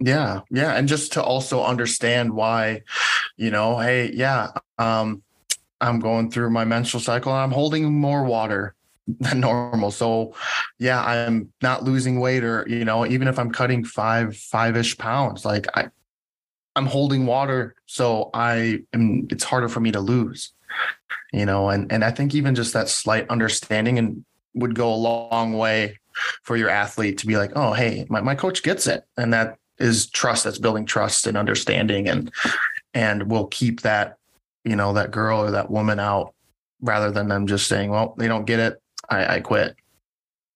yeah 0.01 0.41
yeah 0.51 0.73
and 0.75 0.89
just 0.89 1.13
to 1.13 1.23
also 1.23 1.65
understand 1.65 2.33
why 2.33 2.83
you 3.37 3.51
know 3.51 3.79
hey 3.79 4.11
yeah 4.13 4.49
um 4.79 5.23
i'm 5.81 6.01
going 6.01 6.31
through 6.31 6.51
my 6.51 6.65
menstrual 6.65 7.01
cycle 7.01 7.33
and 7.33 7.41
i'm 7.41 7.51
holding 7.51 7.93
more 7.95 8.25
water 8.25 8.77
than 9.21 9.41
normal. 9.41 9.91
So 9.91 10.35
yeah, 10.79 11.03
I'm 11.03 11.53
not 11.63 11.85
losing 11.85 12.19
weight 12.19 12.43
or, 12.43 12.67
you 12.69 12.85
know, 12.85 13.07
even 13.07 13.29
if 13.29 13.39
I'm 13.39 13.51
cutting 13.51 13.85
five, 13.85 14.37
five-ish 14.37 14.99
pounds, 14.99 15.45
like 15.45 15.67
I 15.77 15.89
I'm 16.75 16.87
holding 16.87 17.25
water. 17.25 17.75
So 17.87 18.31
I 18.35 18.81
am 18.93 19.27
it's 19.31 19.45
harder 19.45 19.69
for 19.69 19.81
me 19.81 19.93
to 19.93 20.01
lose. 20.01 20.53
You 21.33 21.47
know, 21.47 21.69
and 21.69 21.91
and 21.93 22.05
I 22.05 22.11
think 22.11 22.35
even 22.35 22.55
just 22.55 22.73
that 22.73 22.89
slight 22.89 23.29
understanding 23.31 23.99
and 23.99 24.25
would 24.55 24.75
go 24.75 24.93
a 24.93 24.97
long 24.97 25.53
way 25.53 25.99
for 26.43 26.57
your 26.57 26.69
athlete 26.69 27.19
to 27.19 27.27
be 27.27 27.37
like, 27.37 27.53
oh 27.55 27.73
hey, 27.73 28.07
my, 28.09 28.21
my 28.21 28.35
coach 28.35 28.63
gets 28.63 28.87
it. 28.87 29.05
And 29.17 29.33
that 29.33 29.57
is 29.79 30.07
trust 30.11 30.45
that's 30.45 30.59
building 30.59 30.87
trust 30.87 31.27
and 31.27 31.37
understanding 31.37 32.09
and 32.09 32.33
and 32.95 33.31
we'll 33.31 33.47
keep 33.49 33.83
that, 33.83 34.17
you 34.65 34.75
know, 34.75 34.95
that 34.95 35.11
girl 35.11 35.41
or 35.41 35.51
that 35.51 35.71
woman 35.71 36.01
out 36.01 36.35
rather 36.81 37.11
than 37.11 37.29
them 37.29 37.47
just 37.47 37.69
saying, 37.69 37.91
well, 37.91 38.15
they 38.17 38.27
don't 38.27 38.47
get 38.47 38.59
it. 38.59 38.81
I, 39.11 39.37
I 39.37 39.41
quit. 39.41 39.77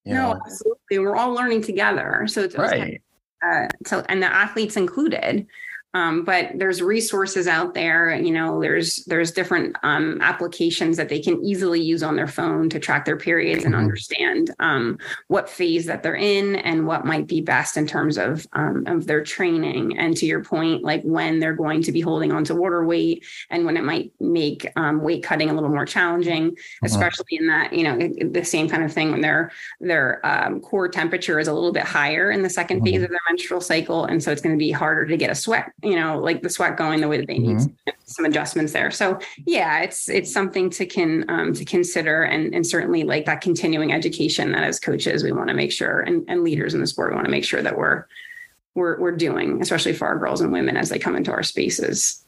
You 0.05 0.15
no, 0.15 0.33
know? 0.33 0.41
absolutely. 0.47 0.99
We're 0.99 1.17
all 1.17 1.33
learning 1.33 1.63
together. 1.63 2.27
So 2.27 2.43
it's 2.43 2.57
right. 2.57 3.01
uh, 3.47 3.69
so 3.87 4.05
and 4.09 4.23
the 4.23 4.27
athletes 4.27 4.77
included. 4.77 5.47
Um, 5.93 6.25
but 6.25 6.51
there's 6.55 6.81
resources 6.81 7.49
out 7.49 7.75
there 7.75 8.15
you 8.15 8.31
know 8.31 8.61
there's 8.61 9.05
there's 9.07 9.33
different 9.33 9.75
um, 9.83 10.21
applications 10.21 10.97
that 10.97 11.09
they 11.09 11.19
can 11.19 11.45
easily 11.45 11.81
use 11.81 12.05
on 12.05 12.15
their 12.15 12.29
phone 12.29 12.71
to 12.71 12.79
track 12.79 13.05
their 13.05 13.17
periods 13.17 13.65
and 13.65 13.75
mm-hmm. 13.75 13.83
understand 13.83 14.53
um, 14.61 14.99
what 15.27 15.49
phase 15.49 15.87
that 15.87 16.05
they're 16.05 16.15
in 16.15 16.57
and 16.57 16.87
what 16.87 17.05
might 17.05 17.27
be 17.27 17.41
best 17.41 17.77
in 17.77 17.89
terms 17.89 18.19
of 18.19 18.47
um, 18.53 18.85
of 18.87 19.07
their 19.07 19.25
training 19.25 19.99
and 19.99 20.17
to 20.17 20.27
your 20.27 20.45
point 20.45 20.85
like 20.85 21.03
when 21.03 21.41
they're 21.41 21.55
going 21.55 21.83
to 21.83 21.91
be 21.91 22.01
holding 22.01 22.31
on 22.31 22.45
to 22.45 22.55
water 22.55 22.85
weight 22.85 23.25
and 23.51 23.65
when 23.65 23.77
it 23.77 23.83
might 23.83 24.13
make 24.21 24.71
um, 24.77 25.03
weight 25.03 25.25
cutting 25.25 25.51
a 25.51 25.55
little 25.55 25.71
more 25.71 25.87
challenging 25.87 26.53
mm-hmm. 26.53 26.87
especially 26.87 27.37
in 27.37 27.49
that 27.49 27.73
you 27.73 27.83
know 27.83 27.99
the 28.31 28.45
same 28.45 28.69
kind 28.69 28.85
of 28.85 28.93
thing 28.93 29.11
when 29.11 29.23
their 29.23 29.51
their 29.81 30.25
um, 30.25 30.61
core 30.61 30.89
temperature 30.89 31.41
is 31.41 31.49
a 31.49 31.53
little 31.53 31.73
bit 31.73 31.85
higher 31.85 32.31
in 32.31 32.43
the 32.43 32.49
2nd 32.49 32.77
mm-hmm. 32.77 32.85
phase 32.85 33.03
of 33.03 33.11
their 33.11 33.19
menstrual 33.29 33.61
cycle 33.61 34.05
and 34.05 34.23
so 34.23 34.31
it's 34.31 34.41
going 34.41 34.55
to 34.55 34.59
be 34.59 34.71
harder 34.71 35.05
to 35.05 35.17
get 35.17 35.31
a 35.31 35.35
sweat 35.35 35.73
you 35.83 35.97
know, 35.97 36.19
like 36.19 36.43
the 36.43 36.51
sweat 36.51 36.77
going 36.77 37.01
the 37.01 37.09
way 37.09 37.19
that 37.19 37.27
they 37.27 37.39
need. 37.39 37.57
Mm-hmm. 37.57 37.91
Some 38.05 38.25
adjustments 38.25 38.73
there. 38.73 38.91
So 38.91 39.19
yeah, 39.47 39.81
it's 39.81 40.09
it's 40.09 40.33
something 40.33 40.69
to 40.71 40.87
can 40.87 41.25
um, 41.29 41.53
to 41.55 41.65
consider, 41.65 42.23
and 42.23 42.55
and 42.55 42.67
certainly 42.67 43.05
like 43.05 43.27
that 43.27 43.41
continuing 43.41 43.93
education 43.93 44.53
that 44.53 44.65
as 44.65 44.81
coaches 44.81 45.23
we 45.23 45.33
want 45.33 45.49
to 45.49 45.55
make 45.55 45.73
sure, 45.73 46.01
and 46.01 46.25
and 46.29 46.43
leaders 46.43 46.75
in 46.75 46.81
the 46.81 46.87
sport 46.87 47.11
we 47.11 47.15
want 47.15 47.27
to 47.27 47.31
make 47.31 47.45
sure 47.45 47.63
that 47.63 47.79
we're 47.79 48.05
we're 48.75 48.99
we're 49.01 49.17
doing, 49.17 49.61
especially 49.63 49.93
for 49.93 50.07
our 50.09 50.19
girls 50.19 50.41
and 50.41 50.53
women 50.53 50.77
as 50.77 50.89
they 50.89 50.99
come 50.99 51.17
into 51.17 51.31
our 51.31 51.43
spaces. 51.43 52.25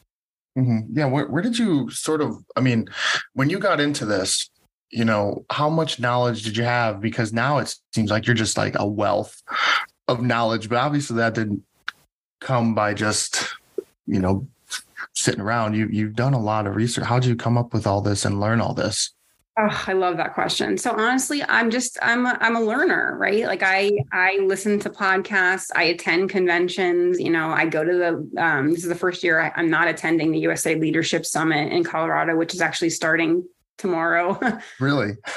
Mm-hmm. 0.57 0.96
Yeah, 0.98 1.07
where 1.07 1.26
where 1.26 1.42
did 1.42 1.59
you 1.59 1.90
sort 1.90 2.20
of? 2.20 2.36
I 2.57 2.61
mean, 2.61 2.88
when 3.32 3.50
you 3.50 3.59
got 3.59 3.80
into 3.80 4.05
this, 4.05 4.50
you 4.90 5.05
know, 5.05 5.44
how 5.50 5.68
much 5.68 5.98
knowledge 5.98 6.42
did 6.42 6.57
you 6.57 6.64
have? 6.64 7.00
Because 7.00 7.32
now 7.32 7.59
it 7.59 7.74
seems 7.94 8.11
like 8.11 8.26
you're 8.26 8.34
just 8.34 8.57
like 8.57 8.74
a 8.78 8.86
wealth 8.86 9.42
of 10.09 10.22
knowledge, 10.22 10.68
but 10.68 10.78
obviously 10.78 11.16
that 11.16 11.34
didn't 11.34 11.62
come 12.43 12.74
by 12.74 12.93
just 12.93 13.55
you 14.07 14.18
know 14.18 14.47
sitting 15.14 15.40
around 15.40 15.74
you 15.74 15.86
you've 15.90 16.14
done 16.14 16.34
a 16.34 16.40
lot 16.40 16.66
of 16.66 16.74
research 16.74 17.05
how 17.05 17.18
did 17.18 17.28
you 17.28 17.36
come 17.36 17.57
up 17.57 17.72
with 17.72 17.86
all 17.86 18.01
this 18.01 18.24
and 18.24 18.40
learn 18.40 18.61
all 18.61 18.74
this 18.74 19.11
Oh, 19.59 19.84
I 19.86 19.93
love 19.93 20.16
that 20.16 20.32
question. 20.32 20.78
So 20.78 20.93
honestly, 20.93 21.43
I'm 21.47 21.70
just 21.70 21.99
I'm 22.01 22.24
a, 22.24 22.38
I'm 22.40 22.57
a 22.57 22.61
learner, 22.61 23.18
right? 23.18 23.45
Like 23.45 23.62
I 23.62 23.93
I 24.11 24.38
listen 24.38 24.78
to 24.78 24.88
podcasts, 24.88 25.66
I 25.76 25.84
attend 25.84 26.30
conventions. 26.30 27.20
You 27.20 27.28
know, 27.28 27.51
I 27.51 27.66
go 27.66 27.84
to 27.84 27.93
the 27.93 28.43
um, 28.43 28.70
this 28.70 28.82
is 28.82 28.88
the 28.88 28.95
first 28.95 29.22
year 29.22 29.40
I, 29.40 29.53
I'm 29.55 29.68
not 29.68 29.88
attending 29.88 30.32
the 30.32 30.38
USA 30.38 30.74
Leadership 30.74 31.26
Summit 31.26 31.70
in 31.70 31.84
Colorado, 31.84 32.34
which 32.34 32.55
is 32.55 32.62
actually 32.62 32.88
starting 32.88 33.47
tomorrow. 33.76 34.40
really? 34.80 35.18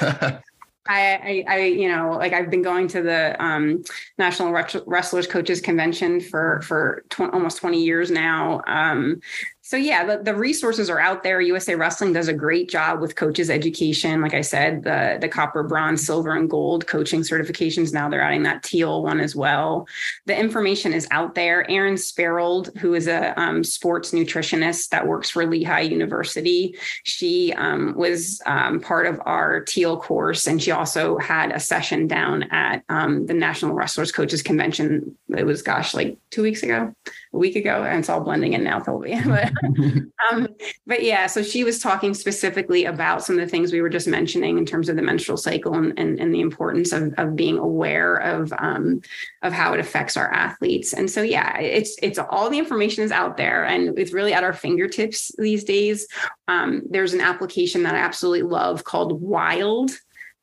I, 0.88 1.44
I, 1.48 1.54
I, 1.54 1.58
you 1.64 1.88
know, 1.88 2.12
like 2.12 2.32
I've 2.32 2.50
been 2.50 2.62
going 2.62 2.88
to 2.88 3.02
the 3.02 3.42
um, 3.42 3.82
National 4.18 4.52
Wrestlers 4.52 5.26
Coaches 5.26 5.60
Convention 5.60 6.20
for 6.20 6.60
for 6.62 7.04
tw- 7.10 7.32
almost 7.32 7.58
twenty 7.58 7.82
years 7.82 8.10
now. 8.10 8.62
Um, 8.66 9.20
so 9.66 9.76
yeah, 9.76 10.04
the, 10.04 10.22
the 10.22 10.32
resources 10.32 10.88
are 10.88 11.00
out 11.00 11.24
there. 11.24 11.40
USA 11.40 11.74
Wrestling 11.74 12.12
does 12.12 12.28
a 12.28 12.32
great 12.32 12.68
job 12.68 13.00
with 13.00 13.16
coaches 13.16 13.50
education. 13.50 14.20
Like 14.20 14.32
I 14.32 14.40
said, 14.40 14.84
the 14.84 15.18
the 15.20 15.28
copper, 15.28 15.64
bronze, 15.64 16.06
silver, 16.06 16.36
and 16.36 16.48
gold 16.48 16.86
coaching 16.86 17.22
certifications. 17.22 17.92
Now 17.92 18.08
they're 18.08 18.20
adding 18.20 18.44
that 18.44 18.62
teal 18.62 19.02
one 19.02 19.18
as 19.18 19.34
well. 19.34 19.88
The 20.26 20.38
information 20.38 20.92
is 20.92 21.08
out 21.10 21.34
there. 21.34 21.68
Erin 21.68 21.96
Sparold, 21.96 22.78
who 22.78 22.94
is 22.94 23.08
a 23.08 23.36
um, 23.40 23.64
sports 23.64 24.12
nutritionist 24.12 24.90
that 24.90 25.04
works 25.04 25.30
for 25.30 25.44
Lehigh 25.44 25.80
University, 25.80 26.76
she 27.02 27.52
um, 27.54 27.96
was 27.96 28.40
um, 28.46 28.78
part 28.78 29.06
of 29.06 29.20
our 29.26 29.62
teal 29.62 29.96
course, 29.96 30.46
and 30.46 30.62
she 30.62 30.70
also 30.70 31.18
had 31.18 31.50
a 31.50 31.58
session 31.58 32.06
down 32.06 32.44
at 32.52 32.84
um, 32.88 33.26
the 33.26 33.34
National 33.34 33.74
Wrestlers 33.74 34.12
Coaches 34.12 34.42
Convention. 34.42 35.16
It 35.36 35.44
was 35.44 35.62
gosh, 35.62 35.92
like 35.92 36.18
two 36.30 36.42
weeks 36.42 36.62
ago 36.62 36.94
a 37.36 37.38
week 37.38 37.54
ago, 37.54 37.84
and 37.84 37.98
it's 37.98 38.08
all 38.08 38.20
blending 38.20 38.54
in 38.54 38.64
now, 38.64 38.80
probably. 38.80 39.14
but, 39.24 39.52
um, 40.32 40.48
but 40.86 41.02
yeah, 41.02 41.26
so 41.26 41.42
she 41.42 41.62
was 41.64 41.78
talking 41.78 42.14
specifically 42.14 42.86
about 42.86 43.22
some 43.22 43.38
of 43.38 43.44
the 43.44 43.50
things 43.50 43.72
we 43.72 43.82
were 43.82 43.90
just 43.90 44.08
mentioning 44.08 44.58
in 44.58 44.64
terms 44.64 44.88
of 44.88 44.96
the 44.96 45.02
menstrual 45.02 45.36
cycle 45.36 45.74
and, 45.74 45.96
and, 45.98 46.18
and 46.18 46.34
the 46.34 46.40
importance 46.40 46.92
of, 46.92 47.12
of 47.18 47.36
being 47.36 47.58
aware 47.58 48.16
of 48.16 48.52
um, 48.58 49.00
of 49.42 49.52
how 49.52 49.74
it 49.74 49.80
affects 49.80 50.16
our 50.16 50.32
athletes. 50.32 50.94
And 50.94 51.10
so 51.10 51.22
yeah, 51.22 51.58
it's 51.58 51.96
it's 52.02 52.18
all 52.18 52.50
the 52.50 52.58
information 52.58 53.04
is 53.04 53.12
out 53.12 53.36
there, 53.36 53.64
and 53.64 53.98
it's 53.98 54.12
really 54.12 54.32
at 54.32 54.42
our 54.42 54.54
fingertips 54.54 55.30
these 55.38 55.62
days. 55.62 56.08
Um, 56.48 56.82
there's 56.88 57.14
an 57.14 57.20
application 57.20 57.82
that 57.82 57.94
I 57.94 57.98
absolutely 57.98 58.48
love 58.48 58.84
called 58.84 59.20
Wild. 59.20 59.90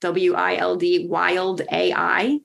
W 0.02 0.34
I 0.34 0.58
L 0.58 0.76
D, 0.76 1.08
Wild 1.08 1.62
AI. 1.72 2.40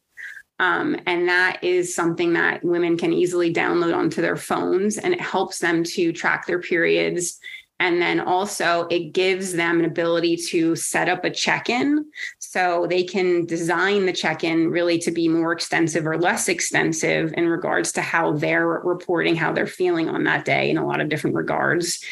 Um, 0.59 0.97
and 1.07 1.29
that 1.29 1.63
is 1.63 1.95
something 1.95 2.33
that 2.33 2.65
women 2.65 2.97
can 2.97 3.13
easily 3.13 3.53
download 3.53 3.97
onto 3.97 4.21
their 4.21 4.37
phones 4.37 4.99
and 4.99 5.15
it 5.15 5.21
helps 5.21 5.61
them 5.61 5.85
to 5.85 6.13
track 6.13 6.47
their 6.47 6.61
periods. 6.61 7.39
And 7.81 8.03
then 8.03 8.19
also, 8.19 8.89
it 8.91 9.13
gives 9.13 9.53
them 9.53 9.79
an 9.79 9.85
ability 9.85 10.37
to 10.49 10.75
set 10.75 11.09
up 11.09 11.25
a 11.25 11.31
check 11.31 11.71
in. 11.71 12.07
So 12.41 12.89
they 12.91 13.05
can 13.05 13.47
design 13.47 14.05
the 14.05 14.13
check 14.13 14.43
in 14.43 14.71
really 14.71 14.99
to 14.99 15.13
be 15.13 15.29
more 15.29 15.53
extensive 15.53 16.05
or 16.05 16.19
less 16.19 16.49
extensive 16.49 17.33
in 17.37 17.47
regards 17.47 17.93
to 17.93 18.03
how 18.03 18.33
they're 18.33 18.67
reporting, 18.67 19.37
how 19.37 19.53
they're 19.53 19.69
feeling 19.69 20.09
on 20.09 20.25
that 20.25 20.45
day 20.45 20.71
in 20.71 20.77
a 20.77 20.85
lot 20.85 21.01
of 21.01 21.09
different 21.09 21.37
regards. 21.37 22.05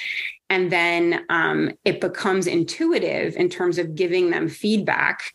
and 0.49 0.71
then 0.71 1.25
um, 1.29 1.71
it 1.85 2.01
becomes 2.01 2.47
intuitive 2.47 3.35
in 3.37 3.49
terms 3.49 3.79
of 3.79 3.95
giving 3.95 4.31
them 4.31 4.49
feedback 4.49 5.35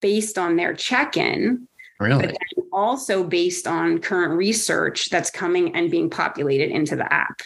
based 0.00 0.38
on 0.38 0.56
their 0.56 0.74
check-in 0.74 1.66
really 2.00 2.26
but 2.26 2.36
also 2.72 3.24
based 3.24 3.66
on 3.66 3.98
current 3.98 4.32
research 4.34 5.10
that's 5.10 5.30
coming 5.30 5.74
and 5.74 5.90
being 5.90 6.10
populated 6.10 6.70
into 6.70 6.96
the 6.96 7.12
app. 7.12 7.42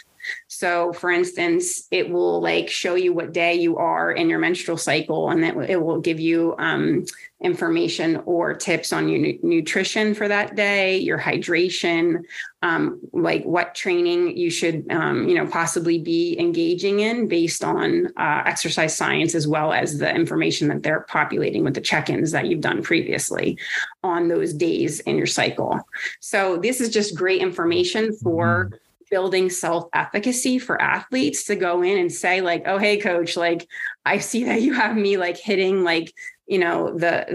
So, 0.47 0.93
for 0.93 1.09
instance, 1.09 1.87
it 1.91 2.09
will 2.09 2.41
like 2.41 2.69
show 2.69 2.95
you 2.95 3.13
what 3.13 3.33
day 3.33 3.55
you 3.55 3.77
are 3.77 4.11
in 4.11 4.29
your 4.29 4.39
menstrual 4.39 4.77
cycle, 4.77 5.29
and 5.29 5.41
then 5.41 5.61
it 5.63 5.81
will 5.81 6.01
give 6.01 6.19
you 6.19 6.55
um, 6.57 7.05
information 7.41 8.17
or 8.25 8.53
tips 8.53 8.91
on 8.91 9.07
your 9.07 9.19
nu- 9.19 9.39
nutrition 9.43 10.15
for 10.15 10.27
that 10.27 10.55
day, 10.55 10.97
your 10.97 11.19
hydration, 11.19 12.23
um, 12.63 12.99
like 13.13 13.43
what 13.43 13.75
training 13.75 14.35
you 14.35 14.49
should, 14.49 14.85
um, 14.89 15.27
you 15.27 15.35
know, 15.35 15.45
possibly 15.45 15.99
be 15.99 16.35
engaging 16.39 17.01
in 17.01 17.27
based 17.27 17.63
on 17.63 18.07
uh, 18.17 18.41
exercise 18.45 18.95
science, 18.97 19.35
as 19.35 19.47
well 19.47 19.71
as 19.71 19.99
the 19.99 20.13
information 20.13 20.67
that 20.67 20.81
they're 20.81 21.01
populating 21.01 21.63
with 21.63 21.75
the 21.75 21.81
check-ins 21.81 22.31
that 22.31 22.47
you've 22.47 22.61
done 22.61 22.81
previously 22.81 23.57
on 24.03 24.27
those 24.27 24.53
days 24.53 24.99
in 25.01 25.15
your 25.15 25.27
cycle. 25.27 25.79
So, 26.19 26.57
this 26.57 26.81
is 26.81 26.89
just 26.89 27.15
great 27.15 27.41
information 27.41 28.13
for. 28.13 28.65
Mm-hmm 28.65 28.75
building 29.09 29.49
self 29.49 29.85
efficacy 29.93 30.59
for 30.59 30.81
athletes 30.81 31.45
to 31.45 31.55
go 31.55 31.81
in 31.81 31.97
and 31.97 32.11
say 32.11 32.41
like 32.41 32.63
oh 32.65 32.77
hey 32.77 32.97
coach 32.97 33.37
like 33.37 33.65
i 34.05 34.17
see 34.17 34.43
that 34.43 34.61
you 34.61 34.73
have 34.73 34.97
me 34.97 35.15
like 35.15 35.37
hitting 35.37 35.83
like 35.83 36.13
you 36.47 36.57
know 36.57 36.91
the 36.91 37.25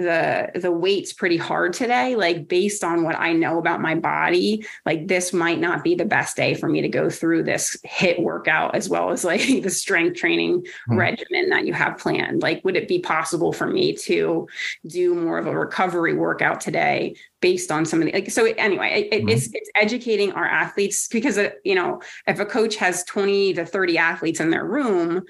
the 0.54 0.60
the 0.60 0.72
weight's 0.72 1.12
pretty 1.12 1.36
hard 1.36 1.72
today 1.72 2.16
like 2.16 2.48
based 2.48 2.82
on 2.82 3.04
what 3.04 3.14
i 3.18 3.32
know 3.32 3.58
about 3.58 3.80
my 3.80 3.94
body 3.94 4.66
like 4.86 5.06
this 5.06 5.32
might 5.32 5.60
not 5.60 5.84
be 5.84 5.94
the 5.94 6.04
best 6.04 6.36
day 6.36 6.54
for 6.54 6.68
me 6.68 6.80
to 6.80 6.88
go 6.88 7.10
through 7.10 7.42
this 7.42 7.76
HIIT 7.86 8.20
workout 8.20 8.74
as 8.74 8.88
well 8.88 9.10
as 9.10 9.22
like 9.32 9.42
the 9.62 9.70
strength 9.70 10.16
training 10.16 10.62
mm-hmm. 10.62 10.96
regimen 10.96 11.50
that 11.50 11.66
you 11.66 11.74
have 11.74 11.98
planned 11.98 12.42
like 12.42 12.64
would 12.64 12.76
it 12.76 12.88
be 12.88 13.00
possible 13.00 13.52
for 13.52 13.66
me 13.66 13.94
to 13.94 14.48
do 14.86 15.14
more 15.14 15.38
of 15.38 15.46
a 15.46 15.56
recovery 15.56 16.14
workout 16.14 16.60
today 16.60 17.14
based 17.40 17.70
on 17.70 17.84
some 17.84 18.00
of 18.00 18.06
the 18.06 18.12
like 18.12 18.30
so 18.30 18.46
anyway 18.56 19.08
it, 19.12 19.20
mm-hmm. 19.20 19.28
it's 19.28 19.48
it's 19.52 19.70
educating 19.74 20.32
our 20.32 20.46
athletes 20.46 21.06
because 21.08 21.36
uh, 21.36 21.50
you 21.64 21.74
know 21.74 22.00
if 22.26 22.38
a 22.38 22.46
coach 22.46 22.76
has 22.76 23.04
20 23.04 23.54
to 23.54 23.66
30 23.66 23.98
athletes 23.98 24.40
in 24.40 24.50
their 24.50 24.64
room 24.64 25.22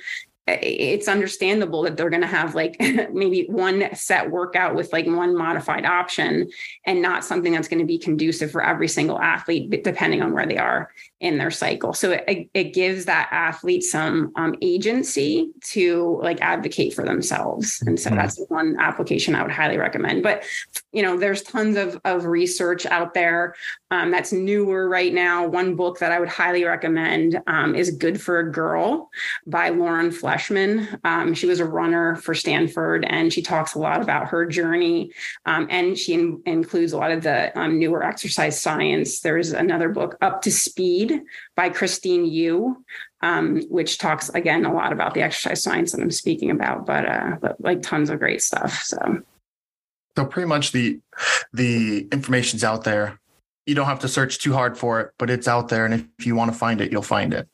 it's 0.49 1.07
understandable 1.07 1.82
that 1.82 1.97
they're 1.97 2.11
going 2.11 2.22
to 2.22 2.26
have 2.26 2.55
like 2.55 2.76
maybe 3.12 3.47
one 3.49 3.95
set 3.95 4.30
workout 4.30 4.74
with 4.74 4.93
like 4.93 5.07
one 5.07 5.36
modified 5.36 5.86
option 5.86 6.51
and 6.84 7.01
not 7.01 7.24
something 7.24 7.53
that's 7.53 7.68
going 7.68 7.78
to 7.78 7.84
be 7.84 7.99
conducive 7.99 8.51
for 8.51 8.62
every 8.62 8.88
single 8.88 9.20
athlete 9.20 9.70
depending 9.84 10.20
on 10.20 10.32
where 10.32 10.47
they 10.47 10.59
are 10.59 10.90
in 11.22 11.38
their 11.38 11.52
cycle. 11.52 11.94
So 11.94 12.10
it, 12.10 12.50
it 12.52 12.74
gives 12.74 13.04
that 13.04 13.28
athlete 13.30 13.84
some 13.84 14.32
um, 14.34 14.56
agency 14.60 15.50
to 15.70 16.18
like 16.20 16.40
advocate 16.40 16.92
for 16.92 17.04
themselves. 17.04 17.80
And 17.86 17.98
so 17.98 18.10
mm-hmm. 18.10 18.18
that's 18.18 18.40
one 18.48 18.76
application 18.80 19.36
i 19.36 19.42
would 19.42 19.52
highly 19.52 19.78
recommend. 19.78 20.24
But 20.24 20.44
you 20.90 21.00
know 21.00 21.16
there's 21.16 21.42
tons 21.42 21.76
of, 21.76 21.98
of 22.04 22.26
research 22.26 22.84
out 22.86 23.14
there 23.14 23.54
um, 23.90 24.10
that's 24.10 24.32
newer 24.32 24.88
right 24.88 25.14
now. 25.14 25.46
One 25.46 25.76
book 25.76 26.00
that 26.00 26.10
i 26.10 26.18
would 26.18 26.28
highly 26.28 26.64
recommend 26.64 27.40
um, 27.46 27.74
is 27.76 27.90
good 27.90 28.20
for 28.20 28.40
a 28.40 28.50
girl 28.50 29.08
by 29.46 29.68
lauren 29.68 30.10
fleshman. 30.10 30.98
Um, 31.04 31.34
she 31.34 31.46
was 31.46 31.60
a 31.60 31.64
runner 31.64 32.16
for 32.16 32.34
stanford 32.34 33.06
and 33.08 33.32
she 33.32 33.42
talks 33.42 33.74
a 33.74 33.78
lot 33.78 34.02
about 34.02 34.26
her 34.28 34.44
journey. 34.44 35.12
Um, 35.46 35.68
and 35.70 35.96
she 35.96 36.14
in, 36.14 36.42
includes 36.46 36.92
a 36.92 36.98
lot 36.98 37.12
of 37.12 37.22
the 37.22 37.56
um, 37.58 37.78
newer 37.78 38.02
exercise 38.02 38.60
science. 38.60 39.20
There's 39.20 39.52
another 39.52 39.88
book 39.88 40.18
up 40.20 40.42
to 40.42 40.50
speed 40.50 41.11
by 41.56 41.68
christine 41.68 42.24
yu 42.24 42.76
um, 43.22 43.62
which 43.68 43.98
talks 43.98 44.28
again 44.30 44.64
a 44.64 44.72
lot 44.72 44.92
about 44.92 45.14
the 45.14 45.22
exercise 45.22 45.62
science 45.62 45.92
that 45.92 46.00
i'm 46.00 46.10
speaking 46.10 46.50
about 46.50 46.86
but, 46.86 47.06
uh, 47.06 47.36
but 47.40 47.60
like 47.60 47.82
tons 47.82 48.10
of 48.10 48.18
great 48.18 48.42
stuff 48.42 48.82
so 48.82 49.22
so 50.16 50.26
pretty 50.26 50.48
much 50.48 50.72
the 50.72 51.00
the 51.52 52.08
information's 52.12 52.64
out 52.64 52.84
there. 52.84 53.18
You 53.66 53.74
don't 53.74 53.86
have 53.86 54.00
to 54.00 54.08
search 54.08 54.38
too 54.38 54.52
hard 54.52 54.76
for 54.76 55.00
it, 55.00 55.12
but 55.18 55.30
it's 55.30 55.48
out 55.48 55.68
there, 55.68 55.84
and 55.84 55.94
if 55.94 56.26
you 56.26 56.34
want 56.34 56.52
to 56.52 56.58
find 56.58 56.80
it, 56.80 56.90
you'll 56.92 57.02
find 57.02 57.32
it. 57.32 57.48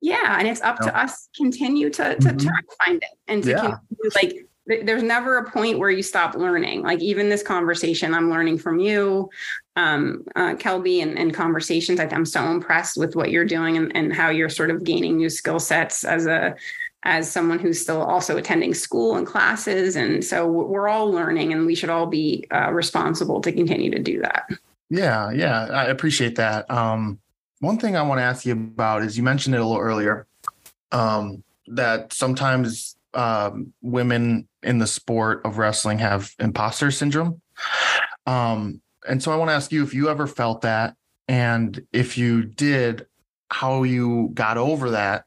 Yeah, 0.00 0.36
and 0.38 0.46
it's 0.46 0.60
up 0.60 0.78
to 0.80 0.96
us 0.96 1.28
continue 1.36 1.90
to 1.90 2.14
to 2.14 2.28
mm-hmm. 2.28 2.36
try 2.36 2.60
to 2.60 2.76
find 2.84 3.02
it 3.02 3.18
and 3.26 3.42
to 3.42 3.50
yeah. 3.50 3.76
like 4.14 4.46
there's 4.84 5.02
never 5.02 5.38
a 5.38 5.50
point 5.50 5.78
where 5.78 5.90
you 5.90 6.02
stop 6.02 6.34
learning. 6.34 6.82
Like 6.82 7.00
even 7.00 7.30
this 7.30 7.42
conversation, 7.42 8.14
I'm 8.14 8.30
learning 8.30 8.58
from 8.58 8.78
you, 8.78 9.30
um, 9.78 10.24
uh, 10.34 10.54
Kelby, 10.54 11.00
and, 11.02 11.16
and 11.16 11.32
conversations. 11.32 12.00
I'm 12.00 12.24
so 12.24 12.44
impressed 12.50 12.96
with 12.96 13.14
what 13.14 13.30
you're 13.30 13.44
doing 13.44 13.76
and, 13.76 13.94
and 13.96 14.12
how 14.12 14.28
you're 14.28 14.48
sort 14.48 14.70
of 14.70 14.82
gaining 14.82 15.16
new 15.16 15.30
skill 15.30 15.60
sets 15.60 16.04
as 16.04 16.26
a 16.26 16.56
as 17.04 17.30
someone 17.30 17.60
who's 17.60 17.80
still 17.80 18.02
also 18.02 18.36
attending 18.36 18.74
school 18.74 19.14
and 19.14 19.24
classes. 19.24 19.94
And 19.94 20.22
so 20.22 20.48
we're 20.48 20.88
all 20.88 21.08
learning 21.10 21.52
and 21.52 21.64
we 21.64 21.76
should 21.76 21.90
all 21.90 22.06
be 22.06 22.44
uh, 22.50 22.72
responsible 22.72 23.40
to 23.42 23.52
continue 23.52 23.88
to 23.92 24.00
do 24.00 24.20
that. 24.20 24.48
Yeah, 24.90 25.30
yeah, 25.30 25.66
I 25.66 25.84
appreciate 25.84 26.34
that. 26.36 26.68
Um, 26.68 27.20
one 27.60 27.78
thing 27.78 27.96
I 27.96 28.02
want 28.02 28.18
to 28.18 28.24
ask 28.24 28.44
you 28.44 28.52
about 28.52 29.02
is 29.02 29.16
you 29.16 29.22
mentioned 29.22 29.54
it 29.54 29.60
a 29.60 29.64
little 29.64 29.80
earlier 29.80 30.26
um, 30.90 31.44
that 31.68 32.12
sometimes 32.12 32.96
um, 33.14 33.72
women 33.80 34.48
in 34.64 34.78
the 34.78 34.86
sport 34.86 35.42
of 35.44 35.56
wrestling 35.56 35.98
have 35.98 36.34
imposter 36.40 36.90
syndrome. 36.90 37.40
Um, 38.26 38.80
and 39.08 39.22
so 39.22 39.32
I 39.32 39.36
want 39.36 39.50
to 39.50 39.54
ask 39.54 39.72
you 39.72 39.82
if 39.82 39.94
you 39.94 40.08
ever 40.08 40.26
felt 40.26 40.62
that, 40.62 40.94
and 41.26 41.84
if 41.92 42.18
you 42.18 42.42
did, 42.42 43.06
how 43.50 43.82
you 43.82 44.30
got 44.34 44.58
over 44.58 44.90
that 44.90 45.24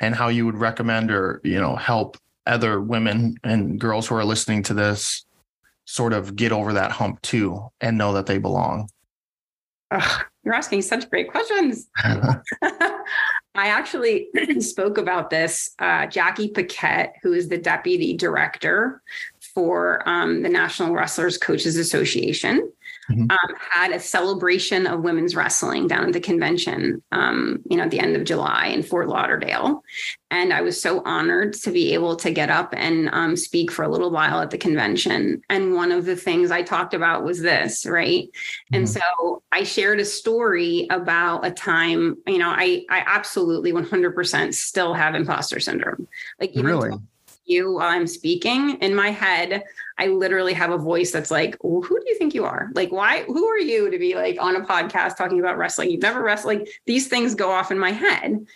and 0.00 0.14
how 0.14 0.28
you 0.28 0.46
would 0.46 0.56
recommend 0.56 1.10
or 1.10 1.40
you 1.44 1.60
know 1.60 1.76
help 1.76 2.16
other 2.46 2.80
women 2.80 3.36
and 3.44 3.78
girls 3.78 4.06
who 4.06 4.14
are 4.14 4.24
listening 4.24 4.62
to 4.62 4.74
this 4.74 5.24
sort 5.84 6.12
of 6.12 6.36
get 6.36 6.52
over 6.52 6.72
that 6.72 6.92
hump 6.92 7.20
too 7.22 7.68
and 7.80 7.98
know 7.98 8.12
that 8.12 8.26
they 8.26 8.38
belong 8.38 8.88
Ugh, 9.90 10.24
you're 10.44 10.54
asking 10.54 10.82
such 10.82 11.10
great 11.10 11.30
questions 11.30 11.88
I 13.54 13.66
actually 13.68 14.28
spoke 14.60 14.96
about 14.96 15.30
this. 15.30 15.74
Uh, 15.78 16.06
Jackie 16.06 16.48
Paquette, 16.48 17.16
who 17.22 17.32
is 17.32 17.48
the 17.48 17.58
deputy 17.58 18.16
director 18.16 19.02
for 19.54 20.08
um, 20.08 20.42
the 20.42 20.48
National 20.48 20.94
Wrestlers 20.94 21.36
Coaches 21.36 21.76
Association, 21.76 22.70
mm-hmm. 23.10 23.30
um, 23.30 23.56
had 23.70 23.92
a 23.92 24.00
celebration 24.00 24.86
of 24.86 25.00
women's 25.00 25.34
wrestling 25.34 25.86
down 25.86 26.06
at 26.06 26.12
the 26.12 26.20
convention, 26.20 27.02
um, 27.12 27.60
you 27.68 27.76
know, 27.76 27.84
at 27.84 27.90
the 27.90 28.00
end 28.00 28.16
of 28.16 28.24
July 28.24 28.66
in 28.66 28.82
Fort 28.82 29.08
Lauderdale. 29.08 29.82
And 30.30 30.52
I 30.52 30.60
was 30.60 30.80
so 30.80 31.02
honored 31.04 31.54
to 31.54 31.70
be 31.70 31.92
able 31.92 32.14
to 32.16 32.30
get 32.30 32.50
up 32.50 32.72
and 32.76 33.10
um, 33.12 33.36
speak 33.36 33.72
for 33.72 33.84
a 33.84 33.88
little 33.88 34.10
while 34.10 34.40
at 34.40 34.50
the 34.50 34.58
convention. 34.58 35.42
And 35.50 35.74
one 35.74 35.90
of 35.90 36.04
the 36.04 36.16
things 36.16 36.50
I 36.50 36.62
talked 36.62 36.94
about 36.94 37.24
was 37.24 37.40
this, 37.40 37.84
right? 37.84 38.24
Mm-hmm. 38.24 38.74
And 38.76 38.88
so 38.88 39.42
I 39.50 39.64
shared 39.64 39.98
a 39.98 40.04
story 40.04 40.86
about 40.90 41.44
a 41.44 41.50
time, 41.50 42.16
you 42.26 42.38
know, 42.38 42.50
I, 42.50 42.84
I 42.88 43.02
absolutely 43.06 43.72
100% 43.72 44.54
still 44.54 44.94
have 44.94 45.14
imposter 45.14 45.58
syndrome. 45.58 46.06
Like, 46.38 46.50
even 46.50 46.66
really? 46.66 46.90
You 47.50 47.74
while 47.74 47.88
I'm 47.88 48.06
speaking 48.06 48.78
in 48.80 48.94
my 48.94 49.10
head, 49.10 49.64
I 49.98 50.06
literally 50.06 50.54
have 50.54 50.70
a 50.70 50.78
voice 50.78 51.10
that's 51.10 51.30
like, 51.30 51.56
well, 51.60 51.82
who 51.82 51.98
do 52.00 52.04
you 52.08 52.16
think 52.16 52.34
you 52.34 52.44
are? 52.44 52.70
Like, 52.74 52.90
why, 52.90 53.24
who 53.24 53.46
are 53.46 53.58
you 53.58 53.90
to 53.90 53.98
be 53.98 54.14
like 54.14 54.38
on 54.40 54.56
a 54.56 54.64
podcast 54.64 55.16
talking 55.16 55.40
about 55.40 55.58
wrestling? 55.58 55.90
You've 55.90 56.02
never 56.02 56.22
wrestled. 56.22 56.58
Like 56.58 56.68
these 56.86 57.08
things 57.08 57.34
go 57.34 57.50
off 57.50 57.70
in 57.70 57.78
my 57.78 57.92
head. 57.92 58.46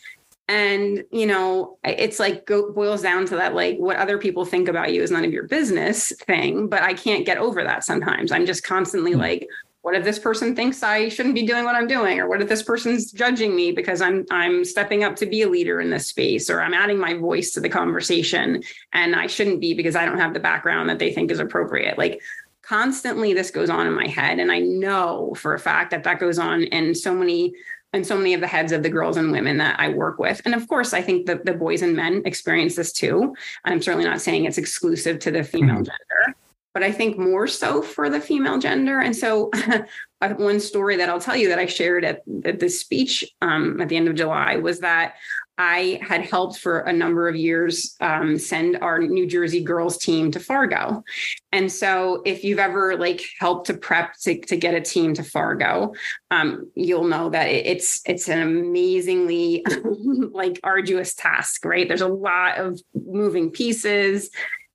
And, 0.46 1.04
you 1.10 1.26
know, 1.26 1.78
it's 1.84 2.18
like 2.18 2.44
go, 2.46 2.70
boils 2.70 3.02
down 3.02 3.24
to 3.26 3.36
that, 3.36 3.54
like 3.54 3.78
what 3.78 3.96
other 3.96 4.18
people 4.18 4.44
think 4.44 4.68
about 4.68 4.92
you 4.92 5.02
is 5.02 5.10
none 5.10 5.24
of 5.24 5.32
your 5.32 5.48
business 5.48 6.12
thing. 6.26 6.68
But 6.68 6.82
I 6.82 6.92
can't 6.94 7.26
get 7.26 7.38
over 7.38 7.64
that 7.64 7.82
sometimes. 7.84 8.30
I'm 8.30 8.46
just 8.46 8.62
constantly 8.62 9.12
mm-hmm. 9.12 9.20
like, 9.20 9.48
what 9.84 9.94
if 9.94 10.02
this 10.02 10.18
person 10.18 10.56
thinks 10.56 10.82
I 10.82 11.10
shouldn't 11.10 11.34
be 11.34 11.44
doing 11.44 11.64
what 11.64 11.76
I'm 11.76 11.86
doing? 11.86 12.18
Or 12.18 12.26
what 12.26 12.40
if 12.40 12.48
this 12.48 12.62
person's 12.62 13.12
judging 13.12 13.54
me 13.54 13.70
because 13.70 14.00
I'm 14.00 14.24
I'm 14.30 14.64
stepping 14.64 15.04
up 15.04 15.14
to 15.16 15.26
be 15.26 15.42
a 15.42 15.48
leader 15.48 15.78
in 15.78 15.90
this 15.90 16.06
space 16.06 16.48
or 16.48 16.62
I'm 16.62 16.72
adding 16.72 16.98
my 16.98 17.12
voice 17.12 17.50
to 17.50 17.60
the 17.60 17.68
conversation 17.68 18.62
and 18.94 19.14
I 19.14 19.26
shouldn't 19.26 19.60
be 19.60 19.74
because 19.74 19.94
I 19.94 20.06
don't 20.06 20.18
have 20.18 20.32
the 20.32 20.40
background 20.40 20.88
that 20.88 20.98
they 20.98 21.12
think 21.12 21.30
is 21.30 21.38
appropriate. 21.38 21.98
Like 21.98 22.22
constantly 22.62 23.34
this 23.34 23.50
goes 23.50 23.68
on 23.68 23.86
in 23.86 23.92
my 23.92 24.06
head 24.06 24.38
and 24.38 24.50
I 24.50 24.60
know 24.60 25.34
for 25.36 25.52
a 25.52 25.60
fact 25.60 25.90
that 25.90 26.04
that 26.04 26.18
goes 26.18 26.38
on 26.38 26.62
in 26.62 26.94
so 26.94 27.14
many 27.14 27.52
and 27.92 28.06
so 28.06 28.16
many 28.16 28.32
of 28.32 28.40
the 28.40 28.46
heads 28.46 28.72
of 28.72 28.82
the 28.82 28.88
girls 28.88 29.18
and 29.18 29.32
women 29.32 29.58
that 29.58 29.78
I 29.78 29.90
work 29.90 30.18
with. 30.18 30.40
And 30.46 30.54
of 30.54 30.66
course, 30.66 30.94
I 30.94 31.02
think 31.02 31.26
that 31.26 31.44
the 31.44 31.52
boys 31.52 31.82
and 31.82 31.94
men 31.94 32.22
experience 32.24 32.74
this 32.74 32.90
too. 32.90 33.36
I'm 33.66 33.82
certainly 33.82 34.06
not 34.06 34.22
saying 34.22 34.46
it's 34.46 34.56
exclusive 34.56 35.18
to 35.18 35.30
the 35.30 35.44
female 35.44 35.74
mm-hmm. 35.74 35.84
gender 35.84 36.36
but 36.74 36.82
I 36.82 36.90
think 36.92 37.16
more 37.16 37.46
so 37.46 37.80
for 37.80 38.10
the 38.10 38.20
female 38.20 38.58
gender. 38.58 38.98
And 38.98 39.16
so, 39.16 39.50
one 40.36 40.58
story 40.58 40.96
that 40.96 41.10
I'll 41.10 41.20
tell 41.20 41.36
you 41.36 41.48
that 41.48 41.58
I 41.58 41.66
shared 41.66 42.02
at, 42.04 42.22
at 42.44 42.58
the 42.58 42.68
speech 42.68 43.24
um, 43.42 43.80
at 43.80 43.88
the 43.90 43.96
end 43.96 44.08
of 44.08 44.14
July 44.14 44.56
was 44.56 44.80
that 44.80 45.16
I 45.56 46.00
had 46.02 46.22
helped 46.22 46.58
for 46.58 46.80
a 46.80 46.92
number 46.92 47.28
of 47.28 47.36
years 47.36 47.94
um, 48.00 48.38
send 48.38 48.78
our 48.78 48.98
New 48.98 49.26
Jersey 49.26 49.62
girls 49.62 49.98
team 49.98 50.32
to 50.32 50.40
Fargo. 50.40 51.04
And 51.52 51.70
so 51.70 52.22
if 52.24 52.42
you've 52.42 52.58
ever 52.58 52.96
like 52.96 53.22
helped 53.38 53.66
to 53.68 53.74
prep 53.74 54.14
to, 54.22 54.40
to 54.40 54.56
get 54.56 54.74
a 54.74 54.80
team 54.80 55.14
to 55.14 55.22
Fargo, 55.22 55.94
um, 56.32 56.70
you'll 56.74 57.04
know 57.04 57.30
that 57.30 57.48
it, 57.48 57.66
it's 57.66 58.02
it's 58.04 58.28
an 58.28 58.42
amazingly 58.42 59.64
like 60.32 60.58
arduous 60.64 61.14
task, 61.14 61.64
right? 61.64 61.86
There's 61.86 62.00
a 62.00 62.08
lot 62.08 62.58
of 62.58 62.80
moving 62.94 63.50
pieces 63.50 64.30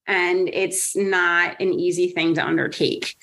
and 0.09 0.49
it's 0.51 0.95
not 0.95 1.61
an 1.61 1.71
easy 1.71 2.09
thing 2.09 2.33
to 2.33 2.45
undertake. 2.45 3.15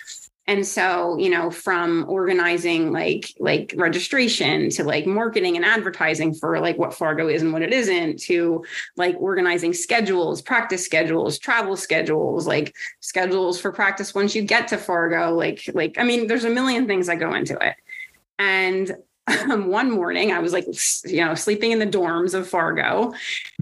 And 0.48 0.64
so 0.64 1.18
you 1.18 1.28
know 1.28 1.50
from 1.50 2.04
organizing 2.08 2.92
like 2.92 3.34
like 3.40 3.74
registration 3.76 4.70
to 4.70 4.84
like 4.84 5.04
marketing 5.04 5.56
and 5.56 5.64
advertising 5.64 6.32
for 6.34 6.60
like 6.60 6.78
what 6.78 6.94
fargo 6.94 7.26
is 7.26 7.42
and 7.42 7.52
what 7.52 7.62
it 7.62 7.72
isn't 7.72 8.20
to 8.20 8.64
like 8.96 9.16
organizing 9.18 9.72
schedules 9.72 10.40
practice 10.40 10.84
schedules 10.84 11.40
travel 11.40 11.76
schedules 11.76 12.46
like 12.46 12.76
schedules 13.00 13.60
for 13.60 13.72
practice 13.72 14.14
once 14.14 14.36
you 14.36 14.42
get 14.42 14.68
to 14.68 14.78
fargo 14.78 15.34
like 15.34 15.68
like 15.74 15.96
i 15.98 16.04
mean 16.04 16.28
there's 16.28 16.44
a 16.44 16.50
million 16.50 16.86
things 16.86 17.08
that 17.08 17.18
go 17.18 17.34
into 17.34 17.58
it. 17.60 17.74
And 18.38 18.92
um, 19.26 19.66
one 19.70 19.90
morning 19.90 20.32
I 20.32 20.38
was 20.38 20.52
like, 20.52 20.66
you 21.04 21.24
know, 21.24 21.34
sleeping 21.34 21.72
in 21.72 21.78
the 21.78 21.86
dorms 21.86 22.34
of 22.34 22.48
Fargo. 22.48 23.12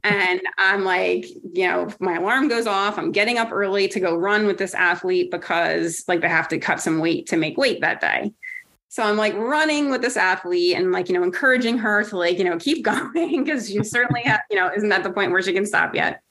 And 0.02 0.40
I'm 0.58 0.84
like, 0.84 1.26
you 1.52 1.66
know, 1.66 1.88
my 2.00 2.16
alarm 2.16 2.48
goes 2.48 2.66
off. 2.66 2.98
I'm 2.98 3.12
getting 3.12 3.38
up 3.38 3.50
early 3.52 3.88
to 3.88 4.00
go 4.00 4.16
run 4.16 4.46
with 4.46 4.58
this 4.58 4.74
athlete 4.74 5.30
because 5.30 6.04
like 6.08 6.20
they 6.20 6.28
have 6.28 6.48
to 6.48 6.58
cut 6.58 6.80
some 6.80 6.98
weight 6.98 7.26
to 7.28 7.36
make 7.36 7.56
weight 7.56 7.80
that 7.80 8.00
day. 8.00 8.32
So 8.88 9.02
I'm 9.02 9.16
like 9.16 9.34
running 9.34 9.90
with 9.90 10.02
this 10.02 10.16
athlete 10.16 10.76
and 10.76 10.92
like, 10.92 11.08
you 11.08 11.14
know, 11.14 11.24
encouraging 11.24 11.78
her 11.78 12.04
to 12.04 12.16
like, 12.16 12.38
you 12.38 12.44
know, 12.44 12.58
keep 12.58 12.84
going 12.84 13.44
because 13.44 13.68
she 13.68 13.82
certainly, 13.82 14.22
ha- 14.22 14.42
you 14.50 14.56
know, 14.56 14.70
isn't 14.74 14.92
at 14.92 15.02
the 15.02 15.10
point 15.10 15.32
where 15.32 15.42
she 15.42 15.52
can 15.52 15.66
stop 15.66 15.94
yet 15.94 16.22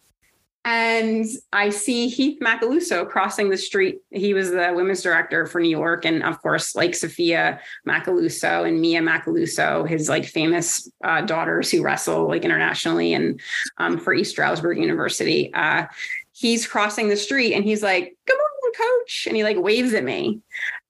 and 0.65 1.25
I 1.51 1.69
see 1.69 2.07
Heath 2.07 2.39
Macaluso 2.41 3.07
crossing 3.07 3.49
the 3.49 3.57
street. 3.57 3.99
He 4.11 4.33
was 4.33 4.51
the 4.51 4.71
women's 4.73 5.01
director 5.01 5.45
for 5.45 5.59
New 5.59 5.69
York, 5.69 6.05
and 6.05 6.23
of 6.23 6.41
course, 6.41 6.73
like 6.75 6.95
Sophia 6.95 7.59
Macaluso 7.87 8.67
and 8.67 8.79
Mia 8.79 9.01
Macaluso, 9.01 9.87
his 9.87 10.07
like 10.07 10.25
famous 10.25 10.89
uh, 11.03 11.21
daughters 11.21 11.69
who 11.69 11.83
wrestle 11.83 12.27
like 12.27 12.45
internationally 12.45 13.13
and 13.13 13.41
um, 13.77 13.97
for 13.97 14.13
East 14.13 14.31
Stroudsburg 14.31 14.77
University. 14.77 15.53
Uh, 15.53 15.85
he's 16.31 16.65
crossing 16.65 17.09
the 17.09 17.17
street 17.17 17.53
and 17.53 17.65
he's 17.65 17.83
like, 17.83 18.15
"Come 18.25 18.37
on, 18.37 18.53
coach," 18.73 19.25
and 19.27 19.35
he 19.35 19.43
like 19.43 19.57
waves 19.57 19.93
at 19.93 20.03
me, 20.03 20.41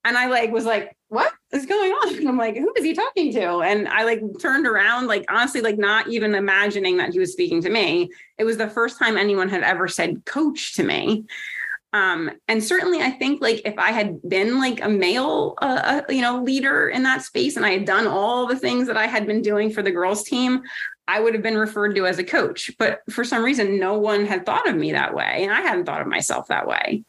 and 0.04 0.18
I 0.18 0.26
like 0.26 0.50
was 0.50 0.64
like, 0.64 0.96
what 1.08 1.32
is 1.52 1.66
going 1.66 1.92
on? 1.92 2.14
And 2.18 2.28
I'm 2.28 2.36
like, 2.36 2.56
who 2.56 2.72
is 2.76 2.84
he 2.84 2.94
talking 2.94 3.32
to? 3.34 3.60
And 3.60 3.88
I 3.88 4.04
like 4.04 4.20
turned 4.40 4.66
around, 4.66 5.06
like 5.06 5.24
honestly, 5.28 5.60
like 5.60 5.78
not 5.78 6.08
even 6.08 6.34
imagining 6.34 6.96
that 6.98 7.12
he 7.12 7.18
was 7.18 7.32
speaking 7.32 7.62
to 7.62 7.70
me. 7.70 8.10
It 8.38 8.44
was 8.44 8.56
the 8.56 8.68
first 8.68 8.98
time 8.98 9.16
anyone 9.16 9.48
had 9.48 9.62
ever 9.62 9.88
said 9.88 10.24
coach 10.24 10.74
to 10.74 10.82
me. 10.82 11.24
Um, 11.92 12.32
and 12.48 12.62
certainly 12.62 13.00
I 13.00 13.10
think 13.10 13.40
like 13.40 13.62
if 13.64 13.78
I 13.78 13.92
had 13.92 14.20
been 14.28 14.58
like 14.58 14.82
a 14.82 14.88
male, 14.88 15.54
uh, 15.62 16.02
uh, 16.08 16.12
you 16.12 16.22
know, 16.22 16.42
leader 16.42 16.88
in 16.88 17.04
that 17.04 17.22
space 17.22 17.56
and 17.56 17.64
I 17.64 17.70
had 17.70 17.84
done 17.84 18.08
all 18.08 18.46
the 18.46 18.58
things 18.58 18.88
that 18.88 18.96
I 18.96 19.06
had 19.06 19.26
been 19.26 19.42
doing 19.42 19.70
for 19.70 19.80
the 19.80 19.92
girls 19.92 20.24
team, 20.24 20.62
I 21.06 21.20
would 21.20 21.34
have 21.34 21.42
been 21.42 21.56
referred 21.56 21.94
to 21.94 22.06
as 22.06 22.18
a 22.18 22.24
coach. 22.24 22.70
But 22.78 23.02
for 23.10 23.24
some 23.24 23.44
reason, 23.44 23.78
no 23.78 23.96
one 23.96 24.26
had 24.26 24.44
thought 24.44 24.68
of 24.68 24.74
me 24.74 24.90
that 24.92 25.14
way. 25.14 25.44
And 25.44 25.52
I 25.52 25.60
hadn't 25.60 25.84
thought 25.84 26.00
of 26.00 26.08
myself 26.08 26.48
that 26.48 26.66
way. 26.66 27.04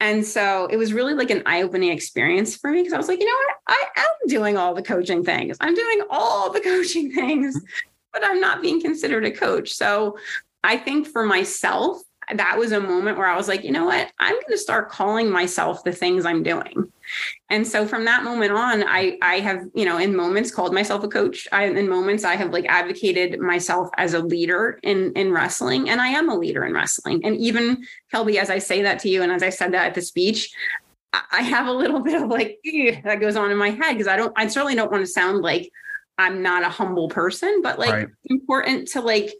And 0.00 0.24
so 0.24 0.66
it 0.66 0.76
was 0.76 0.92
really 0.92 1.14
like 1.14 1.30
an 1.30 1.42
eye 1.46 1.62
opening 1.62 1.90
experience 1.90 2.56
for 2.56 2.70
me 2.70 2.80
because 2.80 2.92
I 2.92 2.98
was 2.98 3.08
like, 3.08 3.20
you 3.20 3.26
know 3.26 3.32
what? 3.32 3.56
I 3.68 4.00
am 4.00 4.28
doing 4.28 4.56
all 4.56 4.74
the 4.74 4.82
coaching 4.82 5.24
things. 5.24 5.56
I'm 5.60 5.74
doing 5.74 6.02
all 6.10 6.52
the 6.52 6.60
coaching 6.64 7.12
things, 7.12 7.56
mm-hmm. 7.56 7.66
but 8.12 8.24
I'm 8.24 8.40
not 8.40 8.60
being 8.60 8.80
considered 8.80 9.24
a 9.24 9.30
coach. 9.30 9.72
So 9.72 10.18
I 10.62 10.76
think 10.76 11.06
for 11.06 11.24
myself, 11.24 12.02
that 12.32 12.58
was 12.58 12.72
a 12.72 12.80
moment 12.80 13.18
where 13.18 13.26
I 13.26 13.36
was 13.36 13.48
like, 13.48 13.64
you 13.64 13.72
know 13.72 13.84
what? 13.84 14.10
I'm 14.18 14.34
going 14.34 14.44
to 14.50 14.58
start 14.58 14.90
calling 14.90 15.30
myself 15.30 15.84
the 15.84 15.92
things 15.92 16.24
I'm 16.24 16.42
doing. 16.42 16.90
And 17.50 17.66
so 17.66 17.86
from 17.86 18.04
that 18.06 18.24
moment 18.24 18.52
on, 18.52 18.82
I 18.84 19.18
I 19.20 19.40
have, 19.40 19.64
you 19.74 19.84
know, 19.84 19.98
in 19.98 20.16
moments 20.16 20.50
called 20.50 20.72
myself 20.72 21.04
a 21.04 21.08
coach. 21.08 21.46
I 21.52 21.64
in 21.64 21.88
moments 21.88 22.24
I 22.24 22.36
have 22.36 22.50
like 22.50 22.66
advocated 22.68 23.38
myself 23.40 23.90
as 23.96 24.14
a 24.14 24.20
leader 24.20 24.78
in 24.82 25.12
in 25.12 25.32
wrestling 25.32 25.90
and 25.90 26.00
I 26.00 26.08
am 26.08 26.28
a 26.30 26.36
leader 26.36 26.64
in 26.64 26.72
wrestling. 26.72 27.24
And 27.24 27.36
even 27.36 27.84
Kelby 28.12 28.36
as 28.36 28.50
I 28.50 28.58
say 28.58 28.82
that 28.82 28.98
to 29.00 29.08
you 29.08 29.22
and 29.22 29.30
as 29.30 29.42
I 29.42 29.50
said 29.50 29.72
that 29.74 29.86
at 29.86 29.94
the 29.94 30.02
speech, 30.02 30.50
I 31.12 31.42
have 31.42 31.66
a 31.66 31.72
little 31.72 32.00
bit 32.02 32.20
of 32.20 32.28
like 32.28 32.58
that 33.04 33.20
goes 33.20 33.36
on 33.36 33.50
in 33.50 33.58
my 33.58 33.70
head 33.70 33.92
because 33.92 34.08
I 34.08 34.16
don't 34.16 34.32
I 34.36 34.46
certainly 34.46 34.74
don't 34.74 34.90
want 34.90 35.04
to 35.04 35.10
sound 35.10 35.42
like 35.42 35.70
I'm 36.16 36.42
not 36.42 36.62
a 36.62 36.68
humble 36.68 37.08
person, 37.08 37.60
but 37.62 37.78
like 37.78 37.92
right. 37.92 38.08
important 38.26 38.88
to 38.88 39.00
like 39.00 39.32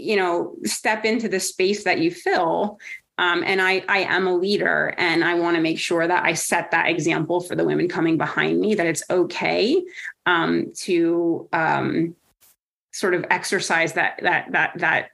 you 0.00 0.16
know 0.16 0.54
step 0.64 1.04
into 1.04 1.28
the 1.28 1.40
space 1.40 1.84
that 1.84 1.98
you 1.98 2.10
fill. 2.10 2.78
Um, 3.18 3.44
and 3.44 3.60
I, 3.60 3.84
I 3.88 3.98
am 3.98 4.26
a 4.26 4.34
leader 4.34 4.94
and 4.96 5.22
I 5.22 5.34
want 5.34 5.54
to 5.56 5.62
make 5.62 5.78
sure 5.78 6.08
that 6.08 6.24
I 6.24 6.32
set 6.32 6.70
that 6.70 6.88
example 6.88 7.40
for 7.40 7.54
the 7.54 7.64
women 7.64 7.86
coming 7.86 8.16
behind 8.16 8.58
me 8.58 8.74
that 8.74 8.86
it's 8.86 9.02
okay 9.10 9.82
um, 10.24 10.72
to 10.78 11.46
um, 11.52 12.16
sort 12.90 13.14
of 13.14 13.26
exercise 13.30 13.92
that 13.92 14.18
that 14.22 14.50
that 14.52 14.72
that 14.76 15.10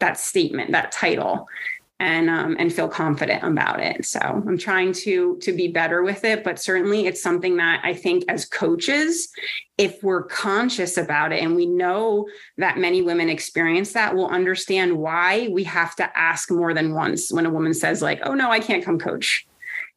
that 0.00 0.18
statement, 0.18 0.72
that 0.72 0.92
title 0.92 1.46
and 2.00 2.30
um, 2.30 2.56
and 2.58 2.72
feel 2.72 2.88
confident 2.88 3.42
about 3.42 3.80
it. 3.80 4.04
So 4.04 4.20
I'm 4.20 4.58
trying 4.58 4.92
to 5.04 5.36
to 5.38 5.52
be 5.52 5.68
better 5.68 6.02
with 6.02 6.24
it, 6.24 6.44
but 6.44 6.58
certainly 6.58 7.06
it's 7.06 7.22
something 7.22 7.56
that 7.56 7.80
I 7.84 7.94
think 7.94 8.24
as 8.28 8.44
coaches, 8.44 9.28
if 9.78 10.02
we're 10.02 10.22
conscious 10.24 10.96
about 10.96 11.32
it 11.32 11.42
and 11.42 11.56
we 11.56 11.66
know 11.66 12.28
that 12.56 12.78
many 12.78 13.02
women 13.02 13.28
experience 13.28 13.92
that, 13.92 14.14
we'll 14.14 14.28
understand 14.28 14.96
why 14.96 15.48
we 15.50 15.64
have 15.64 15.96
to 15.96 16.18
ask 16.18 16.50
more 16.50 16.72
than 16.72 16.94
once 16.94 17.32
when 17.32 17.46
a 17.46 17.50
woman 17.50 17.74
says 17.74 18.00
like, 18.00 18.20
"Oh 18.22 18.34
no, 18.34 18.50
I 18.50 18.60
can't 18.60 18.84
come 18.84 18.98
coach." 18.98 19.46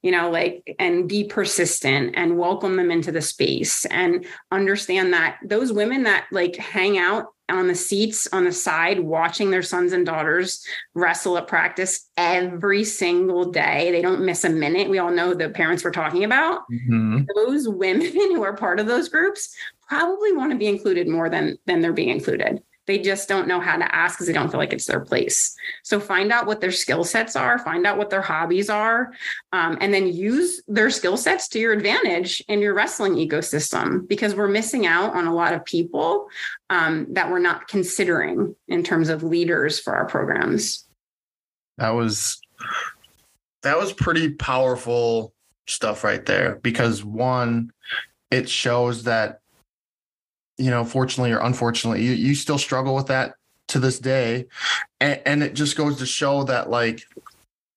you 0.02 0.12
know, 0.12 0.32
like, 0.32 0.76
and 0.80 1.08
be 1.08 1.24
persistent 1.24 2.16
and 2.16 2.38
welcome 2.38 2.76
them 2.76 2.90
into 2.90 3.12
the 3.12 3.22
space 3.22 3.86
and 3.86 4.26
understand 4.52 5.14
that 5.14 5.38
those 5.44 5.72
women 5.72 6.04
that 6.04 6.26
like 6.32 6.56
hang 6.56 6.98
out 6.98 7.28
on 7.52 7.68
the 7.68 7.76
seats 7.76 8.28
on 8.32 8.46
the 8.46 8.52
side 8.52 9.00
watching 9.00 9.52
their 9.52 9.62
sons 9.62 9.94
and 9.94 10.06
daughters 10.06 10.66
wrestle 10.94 11.38
at 11.38 11.48
practice 11.48 12.10
every 12.18 12.84
single 12.84 13.52
day. 13.52 13.92
They 13.92 14.02
don't 14.02 14.26
miss 14.26 14.44
a 14.44 14.50
minute. 14.50 14.90
We 14.90 15.00
all 15.00 15.12
know 15.12 15.34
the 15.34 15.50
parents 15.50 15.84
we're 15.84 15.92
talking 15.92 16.24
about. 16.24 16.62
Mm-hmm. 16.72 17.24
Those 17.36 17.68
women 17.68 18.12
who 18.12 18.44
are 18.44 18.56
part 18.56 18.80
of 18.80 18.88
those 18.88 19.10
groups 19.10 19.56
probably 19.88 20.34
want 20.34 20.52
to 20.52 20.58
be 20.58 20.68
included 20.68 21.08
more 21.08 21.30
than 21.30 21.58
than 21.66 21.82
they're 21.82 21.94
being 21.94 22.10
included. 22.10 22.62
They 22.92 23.00
just 23.00 23.30
don't 23.30 23.48
know 23.48 23.62
how 23.62 23.78
to 23.78 23.96
ask 23.96 24.18
because 24.18 24.28
they 24.28 24.34
don't 24.34 24.52
feel 24.52 24.60
like 24.60 24.74
it's 24.74 24.86
their 24.86 25.00
place. 25.00 25.56
So 25.82 25.98
find 25.98 26.30
out 26.30 26.46
what 26.46 26.60
their 26.60 26.74
skill 26.74 27.06
sets 27.06 27.38
are, 27.38 27.58
find 27.58 27.88
out 27.88 27.98
what 27.98 28.10
their 28.10 28.22
hobbies 28.22 28.70
are, 28.70 29.14
um, 29.54 29.78
and 29.80 29.94
then 29.94 30.08
use 30.08 30.62
their 30.68 30.90
skill 30.90 31.16
sets 31.16 31.48
to 31.50 31.60
your 31.60 31.72
advantage 31.72 32.44
in 32.50 32.60
your 32.60 32.74
wrestling 32.74 33.14
ecosystem 33.14 34.06
because 34.10 34.36
we're 34.36 34.50
missing 34.50 34.88
out 34.88 35.16
on 35.16 35.26
a 35.26 35.34
lot 35.34 35.54
of 35.54 35.64
people 35.64 36.28
um, 36.70 37.08
that 37.12 37.32
we're 37.32 37.40
not 37.40 37.70
considering 37.70 38.54
in 38.68 38.84
terms 38.84 39.08
of 39.08 39.24
leaders 39.24 39.80
for 39.80 39.96
our 39.96 40.06
programs. 40.06 40.86
That 41.78 41.92
was 41.92 42.42
that 43.64 43.78
was 43.78 43.94
pretty 43.94 44.34
powerful 44.34 45.34
stuff 45.66 46.04
right 46.04 46.26
there 46.26 46.58
because 46.58 47.06
one 47.06 47.72
it 48.32 48.50
shows 48.50 49.04
that 49.04 49.41
you 50.62 50.70
know, 50.70 50.84
fortunately 50.84 51.32
or 51.32 51.40
unfortunately, 51.40 52.04
you, 52.04 52.12
you 52.12 52.36
still 52.36 52.58
struggle 52.58 52.94
with 52.94 53.08
that 53.08 53.36
to 53.70 53.80
this 53.80 54.00
day. 54.00 54.46
And, 55.00 55.22
and 55.26 55.44
it 55.44 55.56
just 55.56 55.76
goes 55.76 55.98
to 55.98 56.06
show 56.06 56.44
that, 56.44 56.70
like, 56.70 57.02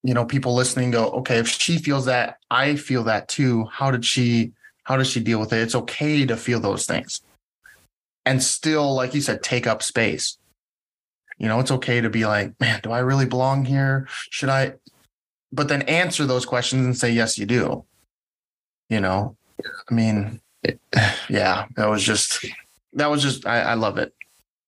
you 0.02 0.12
know, 0.12 0.24
people 0.24 0.54
listening 0.54 0.90
go, 0.90 1.08
okay, 1.10 1.38
if 1.38 1.48
she 1.48 1.78
feels 1.78 2.04
that, 2.04 2.38
I 2.50 2.76
feel 2.76 3.04
that 3.04 3.28
too. 3.28 3.64
How 3.72 3.90
did 3.90 4.04
she, 4.04 4.52
how 4.82 4.96
does 4.98 5.08
she 5.08 5.20
deal 5.20 5.40
with 5.40 5.52
it? 5.52 5.62
It's 5.62 5.74
okay 5.74 6.26
to 6.26 6.36
feel 6.36 6.60
those 6.60 6.84
things 6.84 7.22
and 8.26 8.42
still, 8.42 8.94
like 8.94 9.14
you 9.14 9.20
said, 9.20 9.42
take 9.42 9.66
up 9.66 9.82
space. 9.82 10.38
You 11.38 11.48
know, 11.48 11.60
it's 11.60 11.70
okay 11.70 12.00
to 12.00 12.10
be 12.10 12.26
like, 12.26 12.58
man, 12.60 12.80
do 12.82 12.92
I 12.92 13.00
really 13.00 13.26
belong 13.26 13.64
here? 13.64 14.06
Should 14.30 14.48
I? 14.48 14.74
But 15.52 15.68
then 15.68 15.82
answer 15.82 16.26
those 16.26 16.46
questions 16.46 16.84
and 16.84 16.96
say, 16.96 17.10
yes, 17.10 17.38
you 17.38 17.46
do. 17.46 17.84
You 18.88 19.00
know, 19.00 19.36
I 19.90 19.94
mean, 19.94 20.40
yeah, 21.28 21.66
that 21.76 21.88
was 21.88 22.02
just 22.02 22.44
that 22.94 23.10
was 23.10 23.22
just 23.22 23.46
I, 23.46 23.60
I 23.60 23.74
love 23.74 23.98
it. 23.98 24.12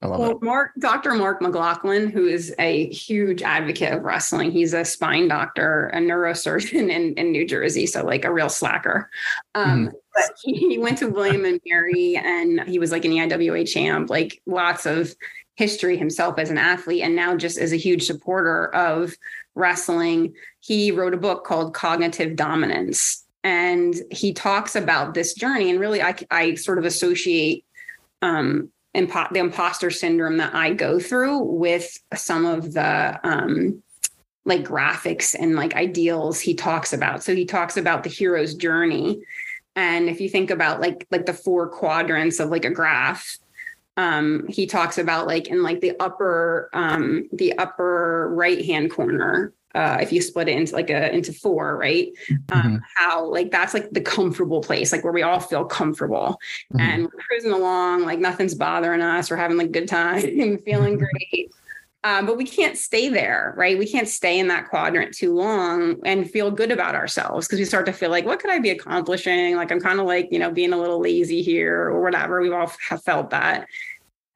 I 0.02 0.08
love 0.08 0.20
well, 0.20 0.30
it. 0.32 0.42
Mark, 0.42 0.72
Dr. 0.78 1.14
Mark 1.14 1.40
McLaughlin, 1.40 2.10
who 2.10 2.26
is 2.26 2.54
a 2.58 2.90
huge 2.90 3.40
advocate 3.42 3.94
of 3.94 4.02
wrestling, 4.02 4.50
he's 4.50 4.74
a 4.74 4.84
spine 4.84 5.26
doctor, 5.26 5.88
a 5.88 5.98
neurosurgeon 5.98 6.90
in, 6.90 7.14
in 7.14 7.32
New 7.32 7.46
Jersey, 7.46 7.86
so 7.86 8.04
like 8.04 8.24
a 8.24 8.32
real 8.32 8.50
slacker. 8.50 9.08
Um, 9.54 9.88
mm. 9.88 9.92
But 10.14 10.32
he, 10.42 10.54
he 10.54 10.78
went 10.78 10.98
to 10.98 11.08
William 11.08 11.46
and 11.46 11.60
Mary, 11.66 12.16
and 12.16 12.60
he 12.68 12.78
was 12.78 12.92
like 12.92 13.04
an 13.06 13.12
EIWA 13.12 13.66
champ, 13.66 14.10
like 14.10 14.42
lots 14.46 14.84
of 14.84 15.14
history 15.54 15.96
himself 15.96 16.38
as 16.38 16.50
an 16.50 16.58
athlete, 16.58 17.02
and 17.02 17.16
now 17.16 17.34
just 17.34 17.56
as 17.56 17.72
a 17.72 17.76
huge 17.76 18.06
supporter 18.06 18.74
of 18.74 19.14
wrestling. 19.54 20.34
He 20.60 20.90
wrote 20.90 21.14
a 21.14 21.18
book 21.18 21.44
called 21.44 21.72
Cognitive 21.72 22.36
Dominance, 22.36 23.24
and 23.42 23.94
he 24.10 24.34
talks 24.34 24.76
about 24.76 25.14
this 25.14 25.32
journey. 25.32 25.70
And 25.70 25.80
really, 25.80 26.02
I, 26.02 26.14
I 26.30 26.54
sort 26.54 26.78
of 26.78 26.84
associate 26.84 27.64
um, 28.22 28.70
impo- 28.94 29.30
the 29.32 29.40
imposter 29.40 29.90
syndrome 29.90 30.38
that 30.38 30.54
I 30.54 30.72
go 30.72 30.98
through 30.98 31.38
with 31.38 31.98
some 32.14 32.46
of 32.46 32.72
the 32.72 33.20
um, 33.22 33.82
like 34.44 34.64
graphics 34.64 35.34
and 35.38 35.56
like 35.56 35.74
ideals 35.74 36.40
he 36.40 36.54
talks 36.54 36.92
about. 36.92 37.22
So 37.22 37.34
he 37.34 37.44
talks 37.44 37.76
about 37.76 38.04
the 38.04 38.10
hero's 38.10 38.54
journey. 38.54 39.22
And 39.74 40.08
if 40.08 40.20
you 40.20 40.28
think 40.28 40.50
about 40.50 40.80
like 40.80 41.06
like 41.10 41.26
the 41.26 41.34
four 41.34 41.68
quadrants 41.68 42.40
of 42.40 42.48
like 42.48 42.64
a 42.64 42.70
graph, 42.70 43.38
um, 43.96 44.46
he 44.48 44.66
talks 44.66 44.98
about 44.98 45.26
like 45.26 45.48
in 45.48 45.62
like 45.62 45.80
the 45.80 45.92
upper 46.00 46.70
um, 46.72 47.28
the 47.32 47.58
upper 47.58 48.30
right 48.32 48.64
hand 48.64 48.90
corner 48.90 49.52
uh, 49.76 49.98
if 50.00 50.10
you 50.10 50.22
split 50.22 50.48
it 50.48 50.56
into 50.56 50.74
like 50.74 50.88
a 50.88 51.14
into 51.14 51.32
four, 51.32 51.76
right? 51.76 52.08
Um, 52.50 52.62
mm-hmm. 52.62 52.76
how 52.96 53.26
like 53.26 53.50
that's 53.50 53.74
like 53.74 53.90
the 53.90 54.00
comfortable 54.00 54.62
place, 54.62 54.90
like 54.90 55.04
where 55.04 55.12
we 55.12 55.22
all 55.22 55.40
feel 55.40 55.64
comfortable, 55.64 56.40
mm-hmm. 56.72 56.80
and 56.80 57.02
we're 57.02 57.20
cruising 57.20 57.52
along, 57.52 58.04
like 58.04 58.18
nothing's 58.18 58.54
bothering 58.54 59.02
us, 59.02 59.30
we're 59.30 59.36
having 59.36 59.58
like 59.58 59.72
good 59.72 59.88
time, 59.88 60.24
and 60.24 60.60
feeling 60.64 60.98
great. 60.98 61.52
Um, 62.04 62.24
but 62.24 62.36
we 62.36 62.44
can't 62.44 62.78
stay 62.78 63.08
there, 63.08 63.52
right? 63.56 63.76
We 63.76 63.86
can't 63.86 64.06
stay 64.06 64.38
in 64.38 64.46
that 64.46 64.68
quadrant 64.68 65.12
too 65.12 65.34
long 65.34 65.96
and 66.04 66.30
feel 66.30 66.52
good 66.52 66.70
about 66.70 66.94
ourselves 66.94 67.48
because 67.48 67.58
we 67.58 67.64
start 67.64 67.84
to 67.86 67.92
feel 67.92 68.10
like, 68.10 68.24
what 68.24 68.38
could 68.38 68.50
I 68.50 68.60
be 68.60 68.70
accomplishing? 68.70 69.56
Like 69.56 69.72
I'm 69.72 69.80
kind 69.80 69.98
of 69.98 70.06
like, 70.06 70.28
you 70.30 70.38
know, 70.38 70.52
being 70.52 70.72
a 70.72 70.78
little 70.78 71.00
lazy 71.00 71.42
here 71.42 71.88
or 71.88 72.00
whatever. 72.00 72.40
We've 72.40 72.52
all 72.52 72.72
have 72.88 73.02
felt 73.02 73.30
that. 73.30 73.66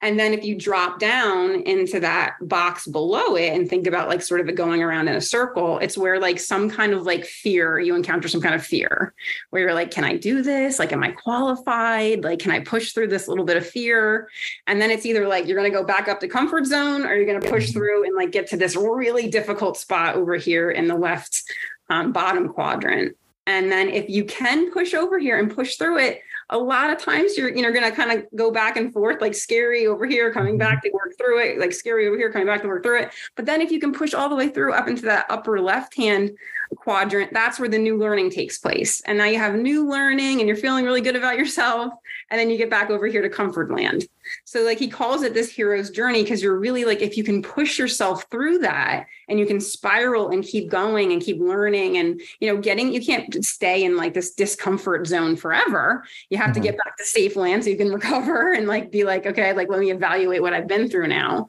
And 0.02 0.18
then 0.18 0.32
if 0.32 0.44
you 0.44 0.56
drop 0.56 0.98
down 0.98 1.62
into 1.62 2.00
that 2.00 2.36
box 2.40 2.86
below 2.86 3.36
it 3.36 3.52
and 3.52 3.68
think 3.68 3.86
about 3.86 4.08
like 4.08 4.22
sort 4.22 4.40
of 4.40 4.48
it 4.48 4.54
going 4.54 4.82
around 4.82 5.08
in 5.08 5.14
a 5.14 5.20
circle, 5.20 5.78
it's 5.78 5.98
where 5.98 6.18
like 6.18 6.40
some 6.40 6.70
kind 6.70 6.94
of 6.94 7.02
like 7.02 7.26
fear, 7.26 7.78
you 7.78 7.94
encounter 7.94 8.26
some 8.26 8.40
kind 8.40 8.54
of 8.54 8.64
fear 8.64 9.12
where 9.50 9.62
you're 9.62 9.74
like, 9.74 9.90
can 9.90 10.04
I 10.04 10.16
do 10.16 10.42
this? 10.42 10.78
Like, 10.78 10.92
am 10.92 11.02
I 11.02 11.10
qualified? 11.10 12.24
Like, 12.24 12.38
can 12.38 12.50
I 12.50 12.60
push 12.60 12.92
through 12.92 13.08
this 13.08 13.28
little 13.28 13.44
bit 13.44 13.58
of 13.58 13.66
fear? 13.66 14.28
And 14.66 14.80
then 14.80 14.90
it's 14.90 15.04
either 15.04 15.28
like 15.28 15.46
you're 15.46 15.58
going 15.58 15.70
to 15.70 15.78
go 15.78 15.84
back 15.84 16.08
up 16.08 16.20
to 16.20 16.28
comfort 16.28 16.64
zone 16.64 17.04
or 17.04 17.14
you're 17.14 17.26
going 17.26 17.40
to 17.40 17.50
push 17.50 17.66
mm-hmm. 17.68 17.78
through 17.78 18.04
and 18.04 18.16
like 18.16 18.32
get 18.32 18.46
to 18.48 18.56
this 18.56 18.76
really 18.76 19.28
difficult 19.28 19.76
spot 19.76 20.16
over 20.16 20.36
here 20.36 20.70
in 20.70 20.88
the 20.88 20.96
left 20.96 21.42
um, 21.90 22.12
bottom 22.12 22.48
quadrant. 22.48 23.16
And 23.46 23.70
then 23.70 23.88
if 23.88 24.08
you 24.08 24.24
can 24.24 24.70
push 24.72 24.94
over 24.94 25.18
here 25.18 25.38
and 25.38 25.52
push 25.52 25.76
through 25.76 25.98
it, 25.98 26.22
a 26.50 26.58
lot 26.58 26.90
of 26.90 26.98
times 26.98 27.36
you're 27.36 27.48
you 27.48 27.62
know 27.62 27.72
going 27.72 27.88
to 27.88 27.94
kind 27.94 28.12
of 28.12 28.26
go 28.34 28.50
back 28.50 28.76
and 28.76 28.92
forth 28.92 29.20
like 29.20 29.34
scary 29.34 29.86
over 29.86 30.06
here 30.06 30.32
coming 30.32 30.58
back 30.58 30.78
mm-hmm. 30.78 30.88
to 30.88 30.92
work 30.92 31.16
through 31.16 31.40
it 31.40 31.58
like 31.58 31.72
scary 31.72 32.06
over 32.06 32.16
here 32.16 32.30
coming 32.30 32.46
back 32.46 32.62
to 32.62 32.68
work 32.68 32.82
through 32.82 33.02
it. 33.02 33.10
But 33.36 33.46
then 33.46 33.60
if 33.60 33.70
you 33.70 33.80
can 33.80 33.92
push 33.92 34.14
all 34.14 34.28
the 34.28 34.36
way 34.36 34.48
through 34.48 34.74
up 34.74 34.88
into 34.88 35.02
that 35.02 35.26
upper 35.30 35.60
left 35.60 35.96
hand 35.96 36.32
quadrant 36.76 37.32
that's 37.32 37.58
where 37.58 37.68
the 37.68 37.78
new 37.78 37.96
learning 37.96 38.30
takes 38.30 38.58
place. 38.58 39.00
And 39.02 39.18
now 39.18 39.24
you 39.24 39.38
have 39.38 39.54
new 39.54 39.88
learning 39.88 40.40
and 40.40 40.48
you're 40.48 40.56
feeling 40.56 40.84
really 40.84 41.00
good 41.00 41.16
about 41.16 41.38
yourself 41.38 41.92
and 42.30 42.38
then 42.38 42.50
you 42.50 42.58
get 42.58 42.70
back 42.70 42.90
over 42.90 43.06
here 43.06 43.22
to 43.22 43.28
comfort 43.28 43.70
land 43.70 44.04
so 44.44 44.62
like 44.62 44.78
he 44.78 44.88
calls 44.88 45.22
it 45.22 45.34
this 45.34 45.50
hero's 45.50 45.90
journey 45.90 46.22
because 46.22 46.42
you're 46.42 46.58
really 46.58 46.84
like 46.84 47.00
if 47.00 47.16
you 47.16 47.24
can 47.24 47.42
push 47.42 47.78
yourself 47.78 48.26
through 48.30 48.58
that 48.58 49.06
and 49.28 49.38
you 49.38 49.46
can 49.46 49.60
spiral 49.60 50.30
and 50.30 50.44
keep 50.44 50.68
going 50.68 51.12
and 51.12 51.22
keep 51.22 51.40
learning 51.40 51.96
and 51.98 52.20
you 52.40 52.52
know 52.52 52.60
getting 52.60 52.92
you 52.92 53.04
can't 53.04 53.44
stay 53.44 53.84
in 53.84 53.96
like 53.96 54.14
this 54.14 54.32
discomfort 54.32 55.06
zone 55.06 55.36
forever. 55.36 56.04
You 56.28 56.38
have 56.38 56.50
mm-hmm. 56.50 56.54
to 56.54 56.60
get 56.60 56.76
back 56.76 56.96
to 56.96 57.04
safe 57.04 57.36
land 57.36 57.64
so 57.64 57.70
you 57.70 57.76
can 57.76 57.92
recover 57.92 58.52
and 58.52 58.66
like 58.66 58.90
be 58.90 59.04
like 59.04 59.26
okay 59.26 59.52
like 59.52 59.68
let 59.68 59.80
me 59.80 59.90
evaluate 59.90 60.42
what 60.42 60.52
I've 60.52 60.68
been 60.68 60.88
through 60.88 61.08
now. 61.08 61.46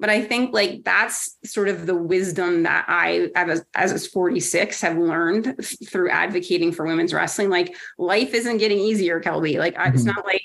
But 0.00 0.10
I 0.10 0.22
think 0.22 0.52
like 0.52 0.82
that's 0.82 1.36
sort 1.44 1.68
of 1.68 1.86
the 1.86 1.94
wisdom 1.94 2.64
that 2.64 2.86
I 2.88 3.28
as 3.36 3.64
as 3.74 4.06
46 4.06 4.80
have 4.80 4.98
learned 4.98 5.54
through 5.88 6.10
advocating 6.10 6.72
for 6.72 6.86
women's 6.86 7.12
wrestling 7.12 7.50
like 7.50 7.76
life 7.98 8.32
isn't 8.32 8.58
getting 8.58 8.78
easier 8.78 9.20
Kelby 9.20 9.58
like 9.58 9.74
mm-hmm. 9.74 9.94
it's 9.94 10.04
not 10.04 10.24
like 10.24 10.42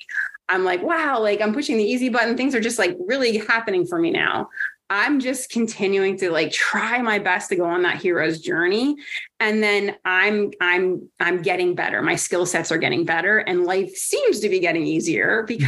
I'm 0.50 0.64
like, 0.64 0.84
wow, 0.84 1.20
like 1.20 1.42
I'm 1.42 1.54
pushing 1.54 1.78
the 1.78 1.84
easy 1.84 2.10
button. 2.10 2.38
Things 2.38 2.54
are 2.54 2.62
just 2.62 2.78
like 2.80 2.96
really 3.00 3.38
happening 3.38 3.86
for 3.86 4.00
me 4.00 4.12
now. 4.12 4.50
I'm 4.90 5.20
just 5.20 5.50
continuing 5.50 6.16
to 6.20 6.30
like 6.30 6.52
try 6.52 7.02
my 7.02 7.18
best 7.18 7.50
to 7.50 7.56
go 7.56 7.66
on 7.66 7.82
that 7.82 8.00
hero's 8.00 8.40
journey 8.40 8.96
and 9.40 9.64
then 9.64 9.96
I'm 10.06 10.52
I'm 10.62 11.10
I'm 11.20 11.42
getting 11.42 11.74
better. 11.74 12.04
My 12.04 12.16
skill 12.16 12.46
sets 12.46 12.72
are 12.72 12.78
getting 12.78 13.04
better 13.04 13.40
and 13.40 13.66
life 13.66 13.96
seems 13.96 14.40
to 14.42 14.50
be 14.50 14.60
getting 14.60 14.86
easier 14.86 15.44
mm-hmm. 15.48 15.64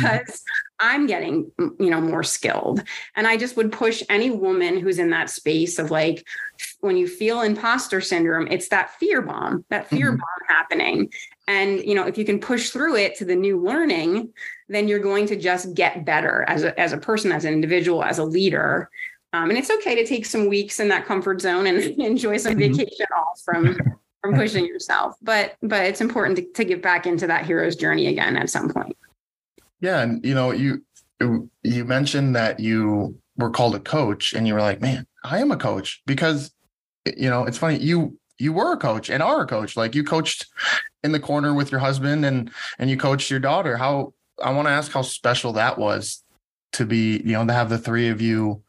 I'm 0.79 1.07
getting 1.07 1.51
you 1.57 1.89
know 1.89 2.01
more 2.01 2.23
skilled. 2.23 2.83
And 3.15 3.27
I 3.27 3.37
just 3.37 3.57
would 3.57 3.71
push 3.71 4.03
any 4.09 4.29
woman 4.29 4.79
who's 4.79 4.99
in 4.99 5.09
that 5.09 5.29
space 5.29 5.79
of 5.79 5.91
like 5.91 6.25
when 6.81 6.97
you 6.97 7.07
feel 7.07 7.41
imposter 7.41 8.01
syndrome, 8.01 8.47
it's 8.49 8.69
that 8.69 8.91
fear 8.99 9.21
bomb, 9.21 9.65
that 9.69 9.87
fear 9.87 10.07
mm-hmm. 10.07 10.17
bomb 10.17 10.47
happening. 10.47 11.11
And 11.47 11.83
you 11.83 11.95
know, 11.95 12.05
if 12.05 12.17
you 12.17 12.25
can 12.25 12.39
push 12.39 12.69
through 12.69 12.97
it 12.97 13.15
to 13.17 13.25
the 13.25 13.35
new 13.35 13.61
learning, 13.61 14.33
then 14.69 14.87
you're 14.87 14.99
going 14.99 15.25
to 15.27 15.35
just 15.35 15.73
get 15.73 16.05
better 16.05 16.45
as 16.47 16.63
a, 16.63 16.79
as 16.79 16.93
a 16.93 16.97
person, 16.97 17.31
as 17.31 17.45
an 17.45 17.53
individual, 17.53 18.03
as 18.03 18.19
a 18.19 18.25
leader. 18.25 18.89
Um, 19.33 19.49
and 19.49 19.57
it's 19.57 19.71
okay 19.71 19.95
to 19.95 20.05
take 20.05 20.25
some 20.25 20.47
weeks 20.47 20.79
in 20.79 20.89
that 20.89 21.05
comfort 21.05 21.41
zone 21.41 21.67
and 21.67 21.77
enjoy 21.99 22.37
some 22.37 22.53
mm-hmm. 22.53 22.73
vacation 22.73 23.05
off 23.17 23.41
from 23.43 23.77
from 24.21 24.35
pushing 24.35 24.65
yourself. 24.65 25.15
But 25.21 25.55
but 25.63 25.85
it's 25.85 26.01
important 26.01 26.37
to, 26.37 26.45
to 26.53 26.65
get 26.65 26.83
back 26.83 27.07
into 27.07 27.25
that 27.27 27.45
hero's 27.45 27.75
journey 27.75 28.07
again 28.07 28.37
at 28.37 28.49
some 28.49 28.69
point. 28.69 28.95
Yeah, 29.79 30.01
and 30.01 30.23
you 30.25 30.33
know 30.33 30.51
you 30.51 30.83
you 31.19 31.85
mentioned 31.85 32.35
that 32.35 32.59
you 32.59 33.17
were 33.37 33.49
called 33.49 33.75
a 33.75 33.79
coach, 33.79 34.33
and 34.33 34.47
you 34.47 34.53
were 34.53 34.61
like, 34.61 34.81
man, 34.81 35.05
I 35.23 35.39
am 35.39 35.51
a 35.51 35.57
coach 35.57 36.01
because 36.05 36.51
you 37.05 37.29
know 37.29 37.45
it's 37.45 37.57
funny 37.57 37.77
you 37.77 38.17
you 38.37 38.53
were 38.53 38.73
a 38.73 38.77
coach 38.77 39.09
and 39.09 39.23
are 39.23 39.41
a 39.41 39.47
coach 39.47 39.77
like 39.77 39.95
you 39.95 40.03
coached 40.03 40.45
in 41.03 41.11
the 41.11 41.19
corner 41.19 41.53
with 41.53 41.71
your 41.71 41.79
husband 41.79 42.25
and 42.25 42.51
and 42.77 42.89
you 42.89 42.97
coached 42.97 43.31
your 43.31 43.39
daughter 43.39 43.77
how 43.77 44.13
I 44.43 44.51
want 44.51 44.67
to 44.67 44.71
ask 44.71 44.91
how 44.91 45.01
special 45.01 45.53
that 45.53 45.77
was 45.77 46.23
to 46.73 46.85
be, 46.85 47.21
you 47.25 47.33
know, 47.33 47.45
to 47.45 47.53
have 47.53 47.69
the 47.69 47.77
three 47.77 48.09
of 48.09 48.21
you, 48.21 48.61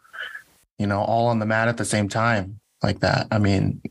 you 0.79 0.87
know, 0.87 1.01
all 1.01 1.27
on 1.27 1.39
the 1.39 1.47
mat 1.47 1.69
at 1.69 1.77
the 1.77 1.85
same 1.85 2.09
time 2.09 2.61
like 2.83 3.01
that. 3.01 3.27
I 3.31 3.39
mean, 3.39 3.83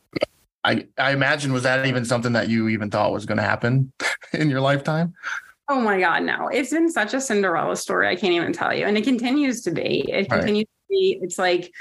I 0.64 0.88
I 0.98 1.12
imagine 1.12 1.54
was 1.54 1.64
that 1.64 1.86
even 1.86 2.06
something 2.06 2.34
that 2.34 2.50
you 2.50 2.70
even 2.70 2.90
thought 2.90 3.12
was 3.12 3.26
going 3.26 3.38
to 3.38 3.44
happen 3.44 3.92
in 4.34 4.50
your 4.50 4.62
lifetime? 4.62 5.14
Oh 5.70 5.82
my 5.82 6.00
God, 6.00 6.24
no. 6.24 6.48
It's 6.48 6.72
been 6.72 6.90
such 6.90 7.14
a 7.14 7.22
Cinderella 7.22 7.76
story. 7.76 8.08
I 8.08 8.16
can't 8.16 8.34
even 8.34 8.54
tell 8.54 8.74
you. 8.74 8.86
And 8.86 8.98
it 8.98 9.04
continues 9.04 9.62
to 9.64 9.72
be. 9.72 10.10
It 10.10 10.28
right. 10.30 10.40
continues 10.40 10.66
to 10.66 10.90
be. 10.90 11.20
It's 11.22 11.38
like 11.38 11.74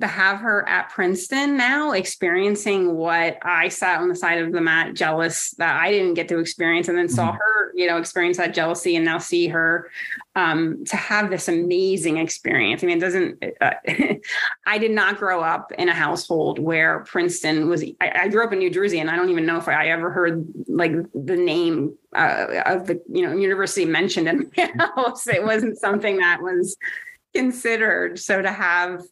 to 0.00 0.06
have 0.06 0.40
her 0.40 0.68
at 0.68 0.90
Princeton 0.90 1.56
now, 1.56 1.92
experiencing 1.92 2.94
what 2.94 3.38
I 3.42 3.68
sat 3.68 4.00
on 4.00 4.08
the 4.08 4.16
side 4.16 4.42
of 4.42 4.52
the 4.52 4.60
mat, 4.60 4.94
jealous 4.94 5.52
that 5.52 5.80
I 5.80 5.90
didn't 5.90 6.14
get 6.14 6.28
to 6.28 6.38
experience, 6.38 6.88
and 6.88 6.98
then 6.98 7.06
mm-hmm. 7.06 7.14
saw 7.14 7.32
her, 7.32 7.72
you 7.74 7.86
know, 7.86 7.96
experience 7.96 8.36
that 8.36 8.54
jealousy, 8.54 8.96
and 8.96 9.04
now 9.04 9.18
see 9.18 9.48
her 9.48 9.90
um, 10.38 10.84
to 10.84 10.96
have 10.96 11.30
this 11.30 11.48
amazing 11.48 12.18
experience. 12.18 12.84
I 12.84 12.86
mean, 12.86 12.98
it 12.98 13.00
doesn't. 13.00 13.44
Uh, 13.60 13.74
I 14.66 14.78
did 14.78 14.92
not 14.92 15.18
grow 15.18 15.40
up 15.40 15.72
in 15.76 15.88
a 15.88 15.94
household 15.94 16.60
where 16.60 17.00
Princeton 17.00 17.68
was. 17.68 17.82
I, 18.00 18.12
I, 18.14 18.28
grew 18.28 18.44
up 18.44 18.52
in 18.52 18.60
New 18.60 18.70
Jersey, 18.70 19.00
and 19.00 19.10
I 19.10 19.16
don't 19.16 19.30
even 19.30 19.46
know 19.46 19.56
if 19.56 19.66
I 19.66 19.88
ever 19.88 20.12
heard 20.12 20.46
like 20.68 20.92
the 21.12 21.36
name 21.36 21.96
uh, 22.14 22.62
of 22.66 22.86
the 22.86 23.02
you 23.08 23.26
know 23.26 23.34
university 23.34 23.84
mentioned 23.84 24.28
in 24.28 24.50
my 24.56 24.72
house. 24.96 25.26
It 25.26 25.42
wasn't 25.42 25.76
something 25.76 26.18
that 26.18 26.40
was 26.40 26.76
considered. 27.34 28.20
So 28.20 28.40
to 28.40 28.52
have 28.52 29.02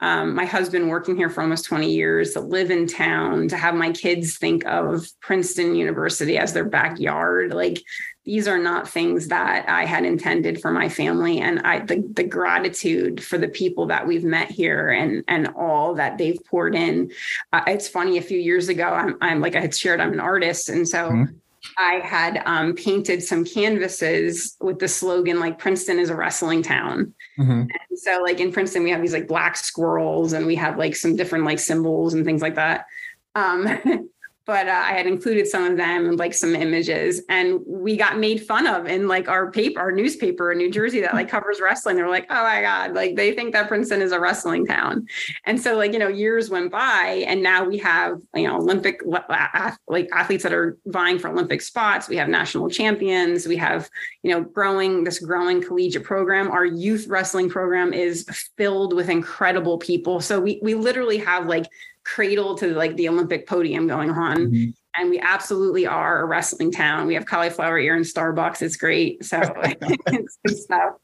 um, 0.00 0.34
my 0.34 0.46
husband 0.46 0.88
working 0.88 1.16
here 1.16 1.30
for 1.30 1.42
almost 1.42 1.64
20 1.66 1.92
years, 1.92 2.32
to 2.32 2.40
live 2.40 2.72
in 2.72 2.88
town, 2.88 3.46
to 3.48 3.56
have 3.56 3.76
my 3.76 3.92
kids 3.92 4.36
think 4.36 4.66
of 4.66 5.06
Princeton 5.20 5.76
University 5.76 6.36
as 6.38 6.52
their 6.52 6.64
backyard. 6.64 7.54
Like 7.54 7.82
these 8.26 8.46
are 8.48 8.58
not 8.58 8.88
things 8.88 9.28
that 9.28 9.68
I 9.68 9.86
had 9.86 10.04
intended 10.04 10.60
for 10.60 10.70
my 10.70 10.88
family. 10.88 11.40
And 11.40 11.60
I 11.60 11.80
the, 11.80 12.04
the 12.14 12.24
gratitude 12.24 13.22
for 13.22 13.38
the 13.38 13.48
people 13.48 13.86
that 13.86 14.06
we've 14.06 14.24
met 14.24 14.50
here 14.50 14.90
and 14.90 15.24
and 15.28 15.48
all 15.56 15.94
that 15.94 16.18
they've 16.18 16.38
poured 16.44 16.74
in. 16.74 17.12
Uh, 17.52 17.62
it's 17.66 17.88
funny, 17.88 18.18
a 18.18 18.22
few 18.22 18.38
years 18.38 18.68
ago, 18.68 18.84
I'm, 18.84 19.16
I'm 19.20 19.40
like 19.40 19.56
I 19.56 19.60
had 19.60 19.74
shared, 19.74 20.00
I'm 20.00 20.12
an 20.12 20.20
artist. 20.20 20.68
And 20.68 20.86
so 20.86 21.10
mm-hmm 21.10 21.36
I 21.78 22.00
had 22.04 22.42
um, 22.46 22.74
painted 22.74 23.22
some 23.22 23.44
canvases 23.44 24.56
with 24.60 24.78
the 24.78 24.88
slogan 24.88 25.40
like 25.40 25.58
Princeton 25.58 25.98
is 25.98 26.10
a 26.10 26.16
wrestling 26.16 26.62
town. 26.62 27.14
Mm-hmm. 27.38 27.62
And 27.62 27.98
so 27.98 28.22
like 28.22 28.40
in 28.40 28.52
Princeton, 28.52 28.84
we 28.84 28.90
have 28.90 29.02
these 29.02 29.12
like 29.12 29.28
black 29.28 29.56
squirrels 29.56 30.32
and 30.32 30.46
we 30.46 30.54
have 30.56 30.78
like 30.78 30.96
some 30.96 31.16
different 31.16 31.44
like 31.44 31.58
symbols 31.58 32.14
and 32.14 32.24
things 32.24 32.42
like 32.42 32.54
that. 32.54 32.86
Um, 33.34 34.08
but 34.46 34.68
uh, 34.68 34.70
I 34.70 34.92
had 34.92 35.08
included 35.08 35.48
some 35.48 35.64
of 35.64 35.76
them 35.76 36.06
and 36.06 36.18
like 36.18 36.32
some 36.32 36.54
images, 36.54 37.20
and 37.28 37.60
we 37.66 37.96
got 37.96 38.18
made 38.18 38.46
fun 38.46 38.66
of 38.68 38.86
in 38.86 39.08
like 39.08 39.28
our 39.28 39.50
paper, 39.50 39.80
our 39.80 39.90
newspaper 39.90 40.52
in 40.52 40.58
New 40.58 40.70
Jersey 40.70 41.00
that 41.00 41.14
like 41.14 41.28
covers 41.28 41.60
wrestling. 41.60 41.96
They're 41.96 42.08
like, 42.08 42.26
oh 42.30 42.42
my 42.44 42.60
god, 42.60 42.94
like 42.94 43.16
they 43.16 43.32
think 43.32 43.52
that 43.54 43.66
Princeton 43.66 44.00
is 44.00 44.12
a 44.12 44.20
wrestling 44.20 44.64
town, 44.64 45.06
and 45.44 45.60
so 45.60 45.76
like 45.76 45.92
you 45.92 45.98
know 45.98 46.08
years 46.08 46.48
went 46.48 46.70
by, 46.70 47.24
and 47.26 47.42
now 47.42 47.64
we 47.64 47.76
have 47.78 48.20
you 48.34 48.46
know 48.46 48.56
Olympic 48.56 49.00
like 49.04 50.08
athletes 50.12 50.44
that 50.44 50.52
are 50.52 50.78
vying 50.86 51.18
for 51.18 51.28
Olympic 51.28 51.60
spots. 51.60 52.08
We 52.08 52.16
have 52.16 52.28
national 52.28 52.70
champions. 52.70 53.48
We 53.48 53.56
have 53.56 53.90
you 54.22 54.30
know 54.30 54.42
growing 54.42 55.02
this 55.02 55.18
growing 55.18 55.60
collegiate 55.60 56.04
program. 56.04 56.52
Our 56.52 56.64
youth 56.64 57.08
wrestling 57.08 57.50
program 57.50 57.92
is 57.92 58.24
filled 58.56 58.94
with 58.94 59.08
incredible 59.08 59.78
people. 59.78 60.20
So 60.20 60.38
we 60.38 60.60
we 60.62 60.74
literally 60.74 61.18
have 61.18 61.46
like 61.46 61.66
cradle 62.06 62.54
to 62.56 62.68
like 62.68 62.96
the 62.96 63.08
Olympic 63.08 63.46
podium 63.46 63.86
going 63.86 64.10
on. 64.10 64.36
Mm-hmm. 64.36 64.70
And 64.98 65.10
we 65.10 65.18
absolutely 65.18 65.86
are 65.86 66.20
a 66.20 66.24
wrestling 66.24 66.70
town. 66.70 67.06
We 67.06 67.14
have 67.14 67.26
cauliflower 67.26 67.78
ear 67.78 67.96
and 67.96 68.04
Starbucks. 68.04 68.62
It's 68.62 68.76
great. 68.76 69.24
So 69.24 69.40
it's 69.62 70.38
good 70.46 70.56
stuff. 70.56 70.94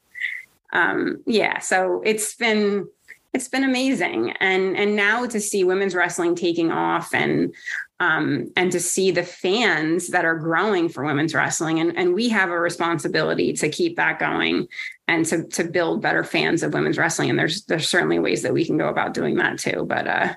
um, 0.71 1.21
yeah, 1.27 1.59
so 1.59 2.01
it's 2.03 2.35
been 2.35 2.87
it's 3.33 3.47
been 3.47 3.63
amazing 3.63 4.31
and 4.39 4.77
and 4.77 4.95
now 4.95 5.25
to 5.25 5.39
see 5.39 5.63
women's 5.63 5.95
wrestling 5.95 6.35
taking 6.35 6.71
off 6.71 7.13
and 7.13 7.53
um, 7.99 8.51
and 8.55 8.71
to 8.71 8.79
see 8.79 9.11
the 9.11 9.23
fans 9.23 10.09
that 10.09 10.25
are 10.25 10.35
growing 10.35 10.87
for 10.87 11.03
women's 11.03 11.33
wrestling 11.33 11.79
and, 11.79 11.97
and 11.97 12.13
we 12.13 12.29
have 12.29 12.49
a 12.49 12.59
responsibility 12.59 13.53
to 13.53 13.69
keep 13.69 13.95
that 13.95 14.19
going 14.19 14.67
and 15.07 15.25
to 15.25 15.45
to 15.47 15.63
build 15.63 16.01
better 16.01 16.23
fans 16.23 16.61
of 16.61 16.73
women's 16.73 16.97
wrestling 16.97 17.31
and 17.31 17.39
there's 17.39 17.63
there's 17.65 17.89
certainly 17.89 18.19
ways 18.19 18.43
that 18.43 18.53
we 18.53 18.65
can 18.65 18.77
go 18.77 18.87
about 18.87 19.15
doing 19.15 19.35
that 19.37 19.57
too 19.57 19.83
but 19.87 20.07
uh 20.07 20.33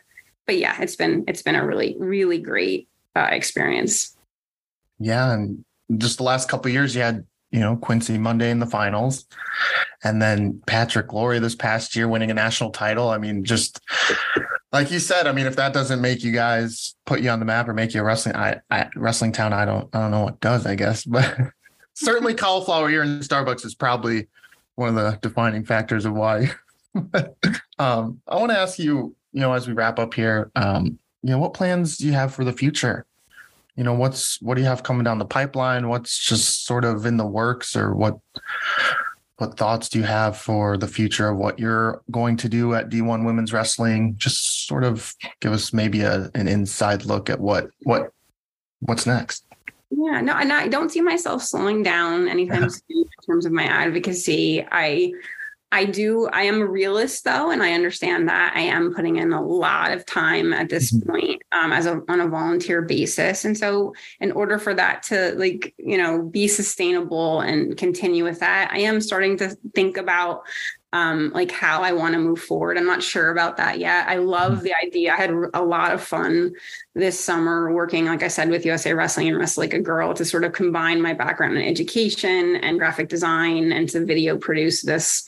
but 0.47 0.59
yeah 0.59 0.81
it's 0.81 0.97
been 0.97 1.25
it's 1.27 1.43
been 1.43 1.57
a 1.57 1.67
really 1.67 1.97
really 1.99 2.39
great 2.39 2.89
uh, 3.15 3.29
experience 3.31 4.17
yeah 4.99 5.33
and 5.33 5.65
just 5.97 6.19
the 6.19 6.23
last 6.23 6.49
couple 6.49 6.71
years 6.71 6.95
you 6.95 7.03
had 7.03 7.25
you 7.51 7.61
know, 7.61 7.77
Quincy 7.77 8.19
Monday 8.19 8.51
in 8.51 8.59
the 8.59 8.67
finals. 8.67 9.27
And 10.03 10.21
then 10.21 10.61
Patrick 10.67 11.09
Glory 11.09 11.39
this 11.39 11.55
past 11.55 11.97
year 11.97 12.09
winning 12.09 12.31
a 12.31 12.35
national 12.35 12.71
title. 12.71 13.09
I 13.09 13.19
mean, 13.19 13.45
just 13.45 13.81
like 14.73 14.91
you 14.91 14.99
said, 14.99 15.27
I 15.27 15.33
mean, 15.33 15.47
if 15.47 15.57
that 15.57 15.73
doesn't 15.73 16.01
make 16.01 16.23
you 16.23 16.33
guys 16.33 16.95
put 17.07 17.21
you 17.21 17.31
on 17.31 17.39
the 17.39 17.47
map 17.47 17.69
or 17.69 17.73
make 17.73 17.95
you 17.95 18.01
a 18.01 18.05
wrestling 18.05 18.37
I, 18.37 18.61
I 18.71 18.89
wrestling 18.97 19.33
town, 19.33 19.53
I 19.53 19.65
don't 19.65 19.89
I 19.95 20.01
don't 20.01 20.11
know 20.11 20.25
what 20.25 20.41
does, 20.41 20.67
I 20.67 20.75
guess. 20.75 21.07
But 21.17 21.35
certainly 21.95 22.35
cauliflower 22.35 22.91
here 22.91 23.03
in 23.03 23.21
Starbucks 23.21 23.65
is 23.65 23.75
probably 23.75 24.27
one 24.75 24.91
of 24.91 24.95
the 24.95 25.19
defining 25.23 25.65
factors 25.65 26.05
of 26.05 26.13
why. 26.13 26.51
um, 27.79 28.21
I 28.29 28.37
want 28.37 28.51
to 28.51 28.59
ask 28.59 28.79
you, 28.79 29.15
you 29.37 29.43
know, 29.43 29.53
as 29.53 29.69
we 29.69 29.75
wrap 29.75 29.99
up 29.99 30.15
here, 30.15 30.51
um, 30.57 30.99
you 31.23 31.31
know, 31.31 31.39
what 31.39 31.55
plans 31.55 31.99
do 31.99 32.07
you 32.07 32.13
have 32.13 32.35
for 32.35 32.45
the 32.45 32.53
future? 32.53 33.07
you 33.79 33.85
know 33.85 33.93
what's 33.93 34.41
what 34.41 34.55
do 34.55 34.63
you 34.63 34.67
have 34.67 34.83
coming 34.83 35.05
down 35.05 35.19
the 35.19 35.25
pipeline 35.27 35.91
what's 35.91 36.19
just 36.19 36.65
sort 36.65 36.83
of 36.83 37.05
in 37.05 37.19
the 37.19 37.27
works 37.27 37.77
or 37.77 37.95
what 37.95 38.15
what 39.39 39.57
thoughts 39.57 39.89
do 39.89 39.99
you 39.99 40.05
have 40.05 40.37
for 40.37 40.77
the 40.79 40.89
future 40.89 41.29
of 41.29 41.37
what 41.37 41.59
you're 41.59 42.03
going 42.11 42.37
to 42.39 42.49
do 42.49 42.75
at 42.75 42.89
D1 42.89 43.25
Women's 43.25 43.53
Wrestling? 43.53 44.15
Just 44.17 44.67
sort 44.67 44.83
of 44.83 45.15
give 45.41 45.53
us 45.53 45.73
maybe 45.73 46.01
a, 46.01 46.31
an 46.35 46.49
inside 46.49 47.05
look 47.05 47.29
at 47.29 47.39
what 47.39 47.69
what 47.83 48.13
what's 48.81 49.07
next. 49.07 49.45
Yeah, 49.91 50.21
no, 50.21 50.33
and 50.33 50.53
I 50.53 50.69
don't 50.69 50.91
see 50.91 51.01
myself 51.01 51.43
slowing 51.43 51.83
down 51.83 52.29
anytime 52.29 52.69
soon 52.71 52.83
in 52.91 53.07
terms 53.27 53.47
of 53.47 53.53
my 53.53 53.65
advocacy. 53.65 54.67
I 54.71 55.13
I 55.73 55.85
do. 55.85 56.29
I 56.33 56.43
am 56.43 56.63
a 56.63 56.67
realist 56.67 57.25
though, 57.25 57.51
and 57.51 57.63
I 57.63 57.73
understand 57.73 58.29
that 58.29 58.53
I 58.55 58.61
am 58.61 58.95
putting 58.95 59.17
in 59.17 59.33
a 59.33 59.43
lot 59.43 59.91
of 59.91 60.07
time 60.07 60.53
at 60.53 60.69
this 60.69 60.93
mm-hmm. 60.93 61.11
point 61.11 61.43
um, 61.51 61.73
as 61.73 61.87
a 61.87 62.03
on 62.09 62.21
a 62.21 62.29
volunteer 62.29 62.83
basis. 62.83 63.45
And 63.45 63.59
so, 63.59 63.93
in 64.21 64.31
order 64.33 64.59
for 64.59 64.75
that 64.75 65.03
to 65.05 65.35
like 65.37 65.75
you 65.77 65.99
know 65.99 66.23
be 66.23 66.47
sustainable 66.47 67.41
and 67.41 67.77
continue 67.77 68.23
with 68.23 68.39
that, 68.41 68.71
I 68.73 68.79
am 68.79 69.01
starting 69.01 69.37
to 69.39 69.57
think 69.75 69.97
about 69.97 70.45
um, 70.93 71.33
like 71.35 71.51
how 71.51 71.83
I 71.83 71.93
want 71.93 72.15
to 72.15 72.21
move 72.21 72.41
forward. 72.41 72.79
I'm 72.79 72.87
not 72.87 73.03
sure 73.03 73.31
about 73.31 73.57
that 73.57 73.81
yet. 73.81 74.09
I 74.09 74.17
love 74.17 74.55
mm-hmm. 74.55 74.65
the 74.65 74.75
idea. 74.83 75.13
I 75.13 75.17
had 75.17 75.35
a 75.53 75.63
lot 75.63 75.93
of 75.93 76.01
fun 76.01 76.53
this 76.95 77.19
summer 77.19 77.73
working, 77.73 78.07
like 78.07 78.23
I 78.23 78.29
said, 78.29 78.51
with 78.51 78.65
USA 78.65 78.95
Wrestling 78.95 79.29
and 79.29 79.37
Wrestle 79.37 79.63
Like 79.63 79.75
a 79.75 79.81
Girl 79.81 80.15
to 80.15 80.25
sort 80.25 80.45
of 80.45 80.53
combine 80.53 81.03
my 81.03 81.13
background 81.13 81.59
in 81.59 81.65
education 81.65 82.57
and 82.57 82.79
graphic 82.79 83.09
design 83.09 83.73
and 83.73 83.89
to 83.91 84.05
video 84.05 84.39
produce 84.39 84.83
this 84.83 85.27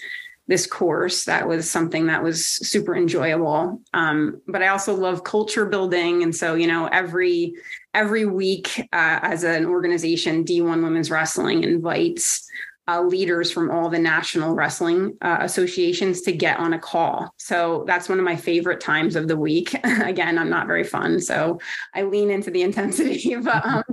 this 0.48 0.66
course. 0.66 1.24
That 1.24 1.46
was 1.46 1.70
something 1.70 2.06
that 2.06 2.22
was 2.22 2.44
super 2.44 2.96
enjoyable. 2.96 3.80
Um, 3.94 4.40
but 4.48 4.62
I 4.62 4.68
also 4.68 4.94
love 4.94 5.22
culture 5.22 5.66
building, 5.66 6.22
and 6.22 6.34
so 6.34 6.54
you 6.54 6.66
know 6.66 6.86
every 6.86 7.54
every 7.94 8.26
week 8.26 8.80
uh, 8.92 9.20
as 9.22 9.44
an 9.44 9.66
organization, 9.66 10.44
D1 10.44 10.82
Women's 10.82 11.10
Wrestling 11.10 11.64
invites 11.64 12.48
uh, 12.88 13.02
leaders 13.02 13.52
from 13.52 13.70
all 13.70 13.90
the 13.90 13.98
national 13.98 14.54
wrestling 14.54 15.16
uh, 15.20 15.38
associations 15.40 16.22
to 16.22 16.32
get 16.32 16.58
on 16.58 16.72
a 16.72 16.78
call. 16.78 17.32
So 17.36 17.84
that's 17.86 18.08
one 18.08 18.18
of 18.18 18.24
my 18.24 18.34
favorite 18.34 18.80
times 18.80 19.14
of 19.14 19.28
the 19.28 19.36
week. 19.36 19.74
Again, 19.84 20.38
I'm 20.38 20.48
not 20.48 20.66
very 20.66 20.84
fun, 20.84 21.20
so 21.20 21.60
I 21.94 22.02
lean 22.02 22.30
into 22.30 22.50
the 22.50 22.62
intensity. 22.68 23.36
but 23.36 23.64
um, 23.64 23.84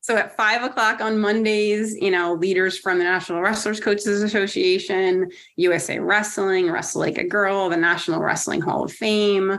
so 0.00 0.16
at 0.16 0.36
five 0.36 0.62
o'clock 0.62 1.00
on 1.00 1.18
Mondays, 1.18 1.96
you 1.96 2.10
know, 2.10 2.34
leaders 2.34 2.78
from 2.78 2.98
the 2.98 3.04
National 3.04 3.40
Wrestlers 3.40 3.80
Coaches 3.80 4.22
Association, 4.22 5.30
USA 5.56 5.98
Wrestling, 5.98 6.70
Wrestle 6.70 7.00
Like 7.00 7.18
a 7.18 7.26
Girl, 7.26 7.70
the 7.70 7.76
National 7.76 8.20
Wrestling 8.20 8.60
Hall 8.60 8.84
of 8.84 8.92
Fame, 8.92 9.58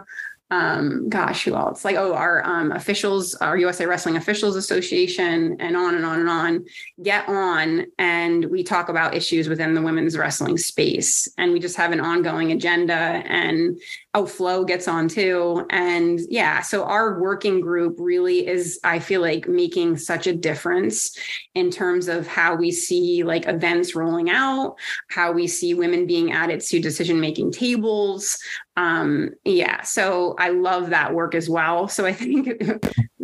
um, 0.53 1.09
gosh, 1.09 1.45
who 1.45 1.55
else? 1.55 1.83
Like, 1.83 1.95
oh, 1.95 2.13
our 2.13 2.45
um, 2.45 2.71
officials, 2.71 3.33
our 3.35 3.57
USA 3.57 3.87
Wrestling 3.87 4.17
Officials 4.17 4.55
Association, 4.55 5.57
and 5.59 5.75
on 5.75 5.95
and 5.95 6.05
on 6.05 6.19
and 6.19 6.29
on 6.29 6.65
get 7.01 7.27
on 7.27 7.87
and 7.97 8.45
we 8.45 8.63
talk 8.63 8.87
about 8.87 9.15
issues 9.15 9.49
within 9.49 9.73
the 9.73 9.81
women's 9.81 10.15
wrestling 10.15 10.57
space. 10.57 11.27
And 11.39 11.53
we 11.53 11.59
just 11.59 11.75
have 11.77 11.91
an 11.91 11.99
ongoing 11.99 12.51
agenda. 12.51 12.93
And 12.93 13.81
oh, 14.15 14.27
Flo 14.27 14.63
gets 14.63 14.87
on 14.87 15.07
too. 15.07 15.65
And 15.71 16.19
yeah, 16.29 16.61
so 16.61 16.83
our 16.83 17.19
working 17.19 17.59
group 17.61 17.95
really 17.97 18.45
is, 18.45 18.79
I 18.83 18.99
feel 18.99 19.21
like, 19.21 19.47
making 19.47 19.97
such 19.97 20.27
a 20.27 20.35
difference 20.35 21.17
in 21.55 21.71
terms 21.71 22.07
of 22.07 22.27
how 22.27 22.55
we 22.55 22.71
see 22.71 23.23
like 23.23 23.47
events 23.47 23.95
rolling 23.95 24.29
out, 24.29 24.75
how 25.09 25.31
we 25.31 25.47
see 25.47 25.73
women 25.73 26.05
being 26.05 26.31
added 26.31 26.61
to 26.61 26.79
decision 26.79 27.19
making 27.19 27.51
tables. 27.51 28.37
Um, 28.77 29.31
yeah, 29.45 29.81
so 29.81 30.35
I 30.37 30.49
love 30.49 30.91
that 30.91 31.13
work 31.13 31.33
as 31.33 31.49
well. 31.49 31.87
So 31.87 32.05
I 32.05 32.13
think 32.13 32.45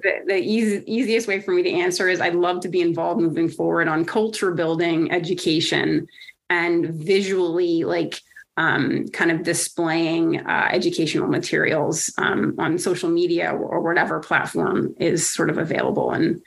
the, 0.02 0.14
the 0.26 0.38
easy, 0.38 0.84
easiest 0.88 1.28
way 1.28 1.40
for 1.40 1.54
me 1.54 1.62
to 1.62 1.72
answer 1.72 2.10
is 2.10 2.20
I'd 2.20 2.36
love 2.36 2.62
to 2.62 2.70
be 2.70 2.82
involved 2.82 3.22
moving 3.22 3.50
forward 3.50 3.88
on 3.88 4.06
culture 4.06 4.54
building, 4.54 5.12
education, 5.12 6.08
and 6.50 6.88
visually 6.88 7.84
like 7.84 8.20
um, 8.60 9.08
kind 9.08 9.32
of 9.32 9.44
displaying 9.44 10.46
uh, 10.46 10.68
educational 10.70 11.30
materials 11.30 12.14
um, 12.18 12.56
on 12.60 12.78
social 12.78 13.10
media 13.10 13.52
or 13.52 13.80
whatever 13.80 14.20
platform 14.20 14.94
is 15.00 15.28
sort 15.28 15.50
of 15.50 15.58
available 15.58 16.12
and 16.12 16.42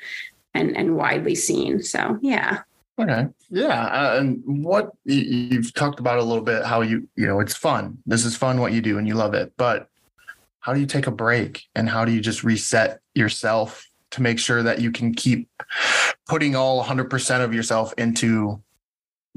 and 0.52 0.76
and 0.76 0.94
widely 0.94 1.34
seen. 1.34 1.82
So 1.82 2.18
yeah. 2.20 2.60
Okay. 2.98 3.26
Yeah. 3.48 3.86
Uh, 3.86 4.16
and 4.20 4.42
what 4.62 4.92
you've 5.04 5.72
talked 5.72 5.98
about 5.98 6.18
a 6.18 6.22
little 6.22 6.44
bit, 6.44 6.66
how 6.66 6.82
you 6.82 7.08
you 7.16 7.26
know 7.26 7.40
it's 7.40 7.56
fun. 7.56 7.96
This 8.04 8.26
is 8.26 8.36
fun 8.36 8.60
what 8.60 8.74
you 8.74 8.82
do, 8.82 8.98
and 8.98 9.08
you 9.08 9.14
love 9.14 9.32
it. 9.32 9.54
But 9.56 9.88
how 10.60 10.74
do 10.74 10.80
you 10.80 10.86
take 10.86 11.06
a 11.06 11.10
break, 11.10 11.64
and 11.74 11.88
how 11.88 12.04
do 12.04 12.12
you 12.12 12.20
just 12.20 12.44
reset 12.44 13.00
yourself 13.14 13.88
to 14.10 14.20
make 14.20 14.38
sure 14.38 14.62
that 14.62 14.82
you 14.82 14.92
can 14.92 15.14
keep 15.14 15.48
putting 16.28 16.54
all 16.54 16.84
100% 16.84 17.40
of 17.42 17.54
yourself 17.54 17.94
into 17.96 18.62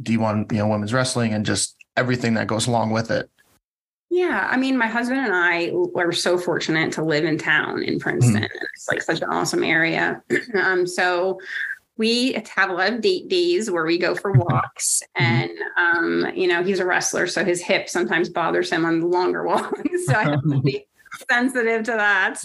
D1, 0.01 0.51
you 0.51 0.57
know, 0.57 0.67
women's 0.67 0.91
wrestling 0.91 1.33
and 1.33 1.45
just 1.45 1.77
everything 1.97 2.33
that 2.35 2.47
goes 2.47 2.67
along 2.67 2.91
with 2.91 3.11
it. 3.11 3.29
Yeah, 4.09 4.47
I 4.49 4.57
mean, 4.57 4.77
my 4.77 4.87
husband 4.87 5.19
and 5.19 5.33
I 5.33 5.71
were 5.73 6.11
so 6.11 6.37
fortunate 6.37 6.91
to 6.93 7.03
live 7.03 7.25
in 7.25 7.37
town 7.37 7.83
in 7.83 7.99
Princeton. 7.99 8.43
Mm-hmm. 8.43 8.65
It's 8.75 8.87
like 8.89 9.01
such 9.01 9.21
an 9.21 9.29
awesome 9.29 9.63
area. 9.63 10.21
um, 10.61 10.85
so 10.85 11.39
we 11.97 12.33
have 12.55 12.69
a 12.69 12.73
lot 12.73 12.93
of 12.93 13.01
date 13.01 13.29
days 13.29 13.71
where 13.71 13.85
we 13.85 13.97
go 13.97 14.15
for 14.15 14.31
walks, 14.31 15.01
mm-hmm. 15.17 15.25
and 15.25 15.51
um, 15.77 16.31
you 16.35 16.47
know, 16.47 16.63
he's 16.63 16.79
a 16.79 16.85
wrestler, 16.85 17.27
so 17.27 17.43
his 17.43 17.61
hip 17.61 17.89
sometimes 17.89 18.29
bothers 18.29 18.69
him 18.69 18.85
on 18.85 18.99
the 18.99 19.07
longer 19.07 19.43
walks. 19.47 20.05
so 20.05 20.13
I 20.13 20.23
have 20.23 20.43
to 20.43 20.61
be 20.61 20.85
sensitive 21.29 21.83
to 21.83 21.91
that 21.91 22.41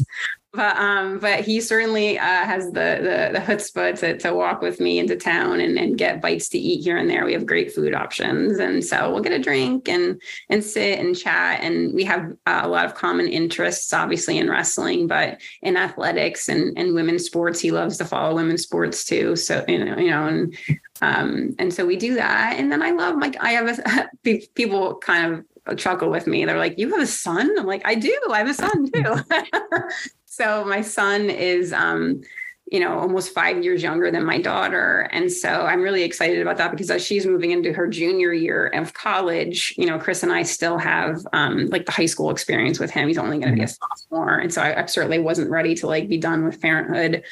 but 0.53 0.77
um, 0.77 1.19
but 1.21 1.41
he 1.41 1.61
certainly 1.61 2.19
uh, 2.19 2.45
has 2.45 2.67
the 2.67 2.71
the, 2.73 3.31
the 3.33 3.45
chutzpah 3.47 3.99
to, 4.01 4.19
to 4.19 4.35
walk 4.35 4.61
with 4.61 4.81
me 4.81 4.99
into 4.99 5.17
town 5.17 5.61
and, 5.61 5.79
and 5.79 5.97
get 5.97 6.21
bites 6.21 6.49
to 6.49 6.59
eat 6.59 6.83
here 6.83 6.97
and 6.97 7.09
there. 7.09 7.25
We 7.25 7.35
have 7.35 7.47
great 7.47 7.73
food 7.73 7.95
options, 7.95 8.59
and 8.59 8.85
so 8.85 9.13
we'll 9.13 9.23
get 9.23 9.33
a 9.33 9.39
drink 9.39 9.89
and 9.89 10.21
and 10.49 10.65
sit 10.65 10.99
and 10.99 11.17
chat. 11.17 11.61
And 11.63 11.95
we 11.95 12.03
have 12.05 12.33
uh, 12.47 12.63
a 12.65 12.69
lot 12.69 12.85
of 12.85 12.95
common 12.95 13.29
interests, 13.29 13.93
obviously 13.93 14.39
in 14.39 14.51
wrestling, 14.51 15.07
but 15.07 15.41
in 15.63 15.77
athletics 15.77 16.49
and 16.49 16.77
and 16.77 16.95
women's 16.95 17.25
sports. 17.25 17.61
He 17.61 17.71
loves 17.71 17.97
to 17.99 18.05
follow 18.05 18.35
women's 18.35 18.63
sports 18.63 19.05
too. 19.05 19.37
So 19.37 19.65
you 19.69 19.85
know, 19.85 19.97
you 19.99 20.11
know, 20.11 20.27
and 20.27 20.57
um, 21.03 21.55
and 21.59 21.73
so 21.73 21.87
we 21.87 21.97
do 21.97 22.15
that. 22.15 22.57
And 22.59 22.71
then 22.71 22.83
I 22.83 22.91
love 22.91 23.19
like 23.19 23.37
I 23.41 23.51
have 23.53 23.79
a, 23.79 24.11
people 24.55 24.97
kind 24.97 25.33
of 25.33 25.45
chuckle 25.77 26.11
with 26.11 26.27
me. 26.27 26.45
They're 26.45 26.59
like, 26.59 26.79
"You 26.79 26.91
have 26.91 27.01
a 27.01 27.07
son?" 27.07 27.51
I'm 27.59 27.67
like, 27.67 27.83
"I 27.85 27.95
do. 27.95 28.19
I 28.31 28.39
have 28.39 28.49
a 28.49 28.55
son 28.55 28.91
too." 28.91 29.17
So 30.31 30.65
my 30.65 30.81
son 30.81 31.29
is, 31.29 31.73
um, 31.73 32.23
you 32.71 32.79
know, 32.79 32.99
almost 32.99 33.35
five 33.35 33.63
years 33.63 33.83
younger 33.83 34.13
than 34.13 34.25
my 34.25 34.41
daughter. 34.41 35.09
And 35.13 35.31
so 35.31 35.49
I'm 35.49 35.83
really 35.83 36.05
excited 36.05 36.41
about 36.41 36.57
that 36.59 36.71
because 36.71 36.89
as 36.89 37.05
she's 37.05 37.27
moving 37.27 37.51
into 37.51 37.73
her 37.73 37.89
junior 37.89 38.33
year 38.33 38.69
of 38.69 38.95
college, 38.95 39.75
you 39.77 39.87
know, 39.87 39.99
Chris 39.99 40.23
and 40.23 40.33
I 40.33 40.45
still 40.45 40.79
have 40.79 41.27
um, 41.33 41.67
like 41.67 41.85
the 41.85 41.93
high 41.93 42.07
school 42.07 42.31
experience 42.31 42.79
with 42.79 42.93
him. 42.93 43.09
He's 43.09 43.19
only 43.19 43.39
going 43.39 43.51
to 43.51 43.57
be 43.57 43.63
a 43.63 43.67
mm-hmm. 43.67 44.05
sophomore. 44.07 44.39
And 44.39 44.55
so 44.55 44.63
I, 44.63 44.85
I, 44.85 44.87
certainly 44.87 45.19
wasn't 45.19 45.51
ready 45.51 45.75
to 45.75 45.87
like 45.89 46.09
be 46.09 46.17
done 46.17 46.45
with 46.45 46.63
parenthood. 46.63 47.25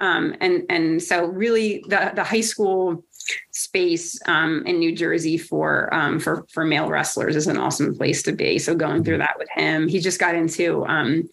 Um, 0.00 0.36
and, 0.40 0.64
and 0.68 1.02
so 1.02 1.24
really 1.24 1.82
the, 1.88 2.12
the 2.14 2.24
high 2.24 2.42
school 2.42 3.04
space 3.50 4.18
um, 4.26 4.64
in 4.66 4.78
New 4.78 4.94
Jersey 4.94 5.38
for 5.38 5.92
um, 5.92 6.20
for 6.20 6.46
for 6.50 6.64
male 6.64 6.88
wrestlers 6.88 7.36
is 7.36 7.46
an 7.46 7.56
awesome 7.56 7.96
place 7.96 8.22
to 8.24 8.32
be. 8.32 8.58
So 8.58 8.74
going 8.74 9.04
through 9.04 9.14
mm-hmm. 9.14 9.20
that 9.20 9.38
with 9.38 9.48
him, 9.50 9.88
he 9.88 10.00
just 10.00 10.20
got 10.20 10.34
into 10.34 10.84
um, 10.86 11.28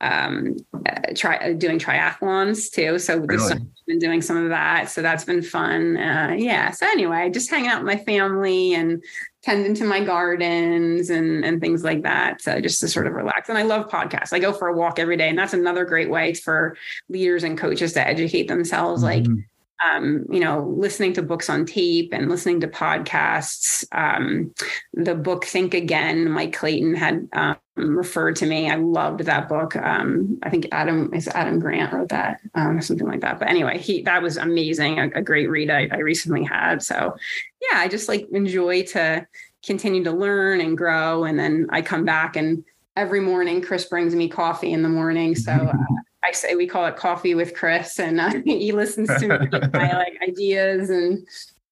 um, 0.00 0.56
uh, 0.86 1.12
try 1.14 1.36
uh, 1.36 1.52
doing 1.52 1.78
triathlons 1.78 2.70
too. 2.70 2.98
So 2.98 3.18
really? 3.18 3.52
I've 3.52 3.86
been 3.86 3.98
doing 3.98 4.20
some 4.20 4.36
of 4.36 4.50
that. 4.50 4.90
So 4.90 5.02
that's 5.02 5.24
been 5.24 5.42
fun. 5.42 5.96
Uh, 5.96 6.34
yeah. 6.36 6.70
So 6.70 6.86
anyway, 6.86 7.30
just 7.30 7.50
hanging 7.50 7.70
out 7.70 7.82
with 7.82 7.86
my 7.86 8.04
family 8.04 8.74
and 8.74 9.02
tending 9.42 9.74
to 9.74 9.84
my 9.84 10.02
gardens 10.02 11.10
and 11.10 11.44
and 11.44 11.60
things 11.60 11.84
like 11.84 12.02
that. 12.02 12.42
So 12.42 12.60
just 12.60 12.80
to 12.80 12.88
sort 12.88 13.06
of 13.06 13.14
relax. 13.14 13.48
And 13.48 13.58
I 13.58 13.62
love 13.62 13.88
podcasts. 13.88 14.32
I 14.32 14.38
go 14.38 14.52
for 14.52 14.68
a 14.68 14.76
walk 14.76 14.98
every 14.98 15.16
day, 15.16 15.28
and 15.28 15.38
that's 15.38 15.54
another 15.54 15.84
great 15.84 16.10
way 16.10 16.34
for 16.34 16.76
leaders 17.08 17.44
and 17.44 17.56
coaches 17.56 17.92
to 17.94 18.06
educate 18.06 18.48
themselves. 18.48 19.02
Mm-hmm. 19.02 19.32
Like 19.32 19.44
um, 19.84 20.24
you 20.30 20.40
know, 20.40 20.74
listening 20.76 21.12
to 21.14 21.22
books 21.22 21.50
on 21.50 21.66
tape 21.66 22.12
and 22.12 22.28
listening 22.28 22.60
to 22.60 22.68
podcasts. 22.68 23.84
Um, 23.92 24.54
the 24.92 25.14
book 25.14 25.44
Think 25.44 25.74
Again, 25.74 26.30
Mike 26.30 26.52
Clayton 26.52 26.94
had 26.94 27.28
um, 27.32 27.56
referred 27.76 28.36
to 28.36 28.46
me. 28.46 28.70
I 28.70 28.76
loved 28.76 29.20
that 29.20 29.48
book. 29.48 29.76
Um, 29.76 30.38
I 30.42 30.50
think 30.50 30.68
Adam 30.72 31.12
is 31.12 31.28
Adam 31.28 31.58
Grant 31.58 31.92
wrote 31.92 32.08
that, 32.10 32.40
um, 32.54 32.80
something 32.80 33.06
like 33.06 33.20
that. 33.20 33.38
But 33.38 33.48
anyway, 33.48 33.78
he 33.78 34.02
that 34.02 34.22
was 34.22 34.36
amazing. 34.36 34.98
A, 34.98 35.10
a 35.16 35.22
great 35.22 35.50
read 35.50 35.70
I, 35.70 35.88
I 35.90 35.98
recently 35.98 36.44
had. 36.44 36.82
So 36.82 37.16
yeah, 37.60 37.78
I 37.78 37.88
just 37.88 38.08
like 38.08 38.28
enjoy 38.32 38.84
to 38.84 39.26
continue 39.64 40.04
to 40.04 40.12
learn 40.12 40.60
and 40.60 40.76
grow. 40.76 41.24
And 41.24 41.38
then 41.38 41.66
I 41.70 41.82
come 41.82 42.04
back 42.04 42.36
and 42.36 42.64
every 42.96 43.20
morning 43.20 43.60
Chris 43.60 43.86
brings 43.86 44.14
me 44.14 44.28
coffee 44.28 44.72
in 44.72 44.82
the 44.82 44.88
morning. 44.88 45.34
So 45.34 45.52
uh, 45.52 45.72
I 46.26 46.32
say 46.32 46.54
we 46.54 46.66
call 46.66 46.86
it 46.86 46.96
coffee 46.96 47.34
with 47.34 47.54
Chris, 47.54 47.98
and 47.98 48.20
uh, 48.20 48.32
he 48.44 48.72
listens 48.72 49.08
to 49.20 49.28
my 49.72 49.92
like 49.92 50.18
ideas, 50.26 50.90
and 50.90 51.26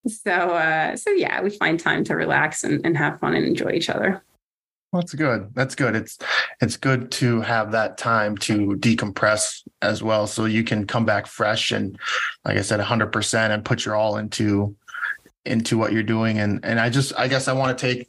so 0.07 0.33
uh, 0.33 0.97
so 0.97 1.11
yeah, 1.11 1.41
we 1.43 1.51
find 1.51 1.79
time 1.79 2.05
to 2.05 2.15
relax 2.15 2.65
and, 2.65 2.85
and 2.85 2.97
have 2.97 3.19
fun 3.21 3.35
and 3.35 3.47
enjoy 3.47 3.71
each 3.71 3.91
other. 3.91 4.23
that's 4.93 5.15
good. 5.15 5.51
That's 5.55 5.75
good. 5.75 5.97
It's 5.97 6.19
it's 6.61 6.77
good 6.77 7.11
to 7.13 7.41
have 7.41 7.73
that 7.73 7.99
time 7.99 8.37
to 8.39 8.77
decompress 8.77 9.63
as 9.81 10.03
well, 10.03 10.27
so 10.27 10.45
you 10.45 10.65
can 10.65 10.87
come 10.87 11.05
back 11.05 11.27
fresh 11.27 11.73
and, 11.73 11.99
like 12.45 12.59
I 12.59 12.63
said, 12.63 12.81
hundred 12.81 13.13
percent, 13.13 13.53
and 13.53 13.65
put 13.65 13.85
your 13.85 13.97
all 13.97 14.17
into 14.19 14.77
into 15.45 15.79
what 15.79 15.93
you're 15.93 16.03
doing. 16.03 16.39
And 16.39 16.65
and 16.65 16.79
I 16.79 16.91
just 16.91 17.13
I 17.17 17.29
guess 17.29 17.49
I 17.49 17.53
want 17.53 17.77
to 17.77 17.87
take 17.87 18.09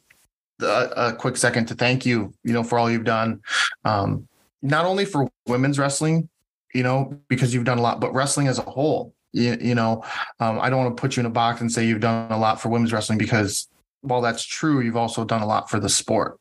a, 0.62 0.90
a 0.96 1.14
quick 1.14 1.38
second 1.38 1.68
to 1.68 1.76
thank 1.76 2.06
you, 2.06 2.34
you 2.44 2.54
know, 2.54 2.64
for 2.64 2.78
all 2.80 2.90
you've 2.90 3.04
done. 3.04 3.42
Um, 3.86 4.28
not 4.62 4.86
only 4.86 5.06
for 5.06 5.30
women's 5.48 5.78
wrestling, 5.78 6.30
you 6.74 6.84
know, 6.84 7.18
because 7.28 7.54
you've 7.54 7.66
done 7.66 7.78
a 7.78 7.82
lot, 7.82 8.00
but 8.00 8.14
wrestling 8.14 8.48
as 8.48 8.60
a 8.60 8.64
whole. 8.64 9.14
You, 9.32 9.58
you 9.60 9.76
know, 9.76 10.04
um, 10.40 10.60
I 10.60 10.70
don't 10.70 10.84
want 10.84 10.96
to 10.96 11.02
put 11.02 11.16
you 11.16 11.22
in 11.22 11.26
a 11.26 11.32
box 11.32 11.62
and 11.62 11.72
say 11.72 11.86
you've 11.86 12.02
done 12.02 12.32
a 12.32 12.38
lot 12.38 12.62
for 12.62 12.70
women's 12.70 12.94
wrestling 12.94 13.18
because 13.18 13.68
while 14.02 14.22
that's 14.22 14.46
true, 14.46 14.82
you've 14.82 14.98
also 14.98 15.26
done 15.26 15.42
a 15.42 15.46
lot 15.46 15.70
for 15.70 15.80
the 15.80 15.90
sport. 15.90 16.40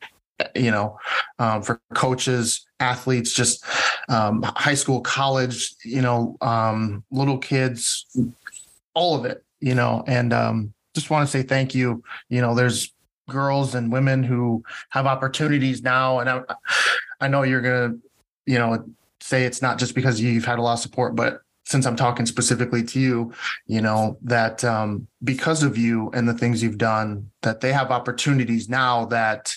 You 0.57 0.73
know, 0.73 0.99
um, 1.39 1.63
for 1.63 1.81
coaches, 1.95 2.67
athletes, 2.81 3.33
just 3.33 3.65
um, 4.09 4.43
high 4.43 4.75
school, 4.75 5.01
college, 5.01 5.75
you 5.85 6.03
know, 6.03 6.37
um, 6.41 7.05
little 7.13 7.39
kids, 7.39 8.07
all 8.95 9.15
of 9.15 9.25
it. 9.25 9.45
You 9.61 9.77
know, 9.77 10.03
and 10.09 10.33
um, 10.33 10.75
just 10.95 11.11
want 11.11 11.27
to 11.27 11.31
say 11.31 11.45
thank 11.45 11.75
you. 11.75 12.03
You 12.29 12.41
know, 12.41 12.55
there's 12.55 12.93
girls 13.29 13.77
and 13.77 13.93
women 13.93 14.25
who 14.25 14.65
have 14.91 15.07
opportunities 15.07 15.83
now, 15.83 16.19
and 16.19 16.29
I, 16.29 16.43
I 17.21 17.29
know 17.29 17.43
you're 17.43 17.61
gonna, 17.61 17.95
you 18.47 18.59
know, 18.59 18.85
say 19.23 19.45
it's 19.45 19.63
not 19.63 19.79
just 19.79 19.95
because 19.95 20.21
you've 20.21 20.45
had 20.45 20.59
a 20.59 20.63
lot 20.63 20.75
of 20.75 20.79
support, 20.81 21.15
but 21.15 21.43
since 21.65 21.87
I'm 21.87 21.97
talking 21.97 22.27
specifically 22.27 22.83
to 22.85 23.01
you, 23.01 23.33
you 23.67 23.81
know, 23.81 24.19
that 24.23 24.65
um, 24.65 25.07
because 25.23 25.63
of 25.63 25.79
you 25.79 26.11
and 26.13 26.29
the 26.29 26.35
things 26.35 26.63
you've 26.63 26.79
done, 26.79 27.31
that 27.43 27.61
they 27.61 27.73
have 27.73 27.91
opportunities 27.91 28.69
now 28.69 29.05
that 29.07 29.55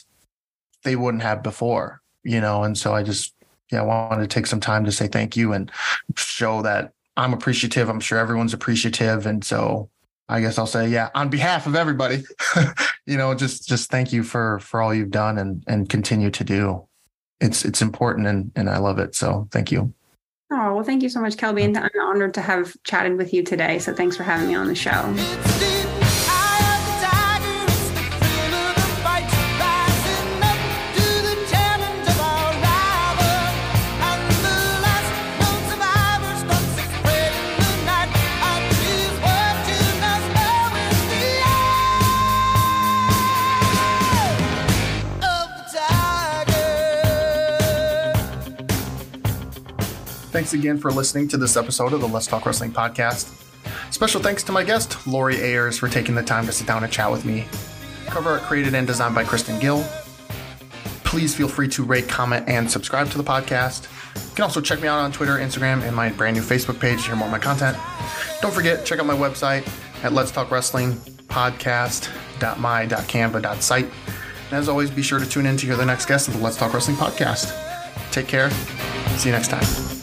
they 0.84 0.96
wouldn't 0.96 1.24
have 1.24 1.42
before, 1.42 2.02
you 2.24 2.40
know. 2.40 2.64
And 2.64 2.78
so 2.78 2.94
I 2.94 3.02
just, 3.02 3.34
yeah, 3.72 3.82
I 3.82 3.86
wanted 3.86 4.22
to 4.22 4.28
take 4.28 4.46
some 4.46 4.60
time 4.60 4.86
to 4.86 4.92
say 4.92 5.08
thank 5.08 5.36
you 5.36 5.54
and 5.54 5.72
show 6.16 6.62
that 6.62 6.94
I'm 7.18 7.34
appreciative. 7.34 7.90
I'm 7.90 8.00
sure 8.00 8.20
everyone's 8.20 8.54
appreciative. 8.54 9.26
And 9.26 9.44
so 9.44 9.90
I 10.30 10.42
guess 10.42 10.60
I'll 10.60 10.68
say, 10.68 10.88
yeah, 10.88 11.10
on 11.16 11.30
behalf 11.30 11.66
of 11.66 11.76
everybody, 11.76 12.24
you 13.08 13.18
know, 13.18 13.34
just 13.34 13.68
just 13.68 13.90
thank 13.90 14.14
you 14.14 14.24
for 14.24 14.60
for 14.60 14.82
all 14.82 14.94
you've 14.94 15.12
done 15.12 15.38
and 15.40 15.64
and 15.68 15.90
continue 15.90 16.30
to 16.32 16.44
do 16.44 16.88
it's 17.40 17.66
it's 17.66 17.82
important 17.82 18.28
and 18.28 18.52
and 18.56 18.70
I 18.70 18.78
love 18.78 18.99
it. 18.99 19.16
So 19.16 19.48
thank 19.52 19.72
you. 19.72 19.94
Oh 20.52 20.76
well, 20.76 20.84
thank 20.84 21.02
you 21.02 21.10
so 21.10 21.22
much, 21.22 21.38
Kelby, 21.38 21.64
and 21.64 21.78
I'm 21.78 21.90
honored 22.02 22.34
to 22.36 22.41
have 22.41 22.76
chatted 22.84 23.18
with 23.18 23.34
you 23.34 23.44
today. 23.44 23.80
So 23.80 23.94
thanks 23.94 24.16
for 24.16 24.24
having 24.24 24.48
me 24.48 24.56
on 24.56 24.68
the 24.68 24.76
show. 24.76 25.74
Thanks 50.36 50.52
again 50.52 50.76
for 50.78 50.91
listening 50.91 51.30
to 51.30 51.38
this 51.38 51.56
episode 51.56 51.94
of 51.94 52.02
the 52.02 52.10
Let's 52.10 52.28
Talk 52.28 52.45
Wrestling 52.45 52.74
podcast. 52.74 53.34
Special 53.90 54.22
thanks 54.22 54.44
to 54.44 54.52
my 54.52 54.66
guest, 54.66 55.07
Lori 55.07 55.38
Ayres, 55.38 55.78
for 55.78 55.88
taking 55.88 56.14
the 56.14 56.22
time 56.22 56.45
to 56.45 56.52
sit 56.52 56.68
down 56.68 56.84
and 56.84 56.91
chat 56.91 57.10
with 57.10 57.24
me. 57.24 57.45
Cover 58.07 58.32
art 58.32 58.41
created 58.41 58.76
and 58.76 58.86
designed 58.86 59.16
by 59.16 59.24
Kristen 59.24 59.57
Gill. 59.62 59.86
Please 61.06 61.34
feel 61.34 61.48
free 61.48 61.70
to 61.70 61.86
rate, 61.86 62.10
comment, 62.10 62.49
and 62.49 62.70
subscribe 62.70 63.10
to 63.12 63.18
the 63.18 63.24
podcast. 63.24 63.86
You 64.16 64.36
can 64.36 64.44
also 64.44 64.60
check 64.60 64.82
me 64.82 64.90
out 64.90 64.99
on 64.99 65.14
Twitter, 65.14 65.38
Instagram, 65.38 65.84
and 65.84 65.95
my 65.95 66.10
brand 66.10 66.36
new 66.36 66.44
Facebook 66.44 66.82
page 66.82 67.03
to 67.03 67.06
hear 67.06 67.16
more 67.16 67.28
of 67.28 67.32
my 67.32 67.40
content. 67.40 67.78
Don't 68.41 68.53
forget, 68.53 68.86
check 68.86 68.99
out 68.99 69.06
my 69.06 69.16
website 69.16 69.66
at 70.03 70.12
Let's 70.12 70.32
Talk 70.32 70.52
Wrestling 70.52 70.95
podcast.my.canva.site. 71.30 73.86
And 73.86 74.53
as 74.53 74.68
always, 74.68 74.91
be 74.91 75.02
sure 75.02 75.20
to 75.20 75.26
tune 75.26 75.45
in 75.45 75.56
to 75.56 75.66
hear 75.66 75.78
the 75.78 75.86
next 75.86 76.07
guest 76.07 76.28
of 76.28 76.34
the 76.34 76.41
Let's 76.44 76.57
Talk 76.57 76.74
Wrestling 76.74 76.98
podcast. 76.98 77.57
Take 78.12 78.28
care. 78.28 78.52
See 79.16 79.30
you 79.30 79.34
next 79.34 79.48
time. 79.48 79.95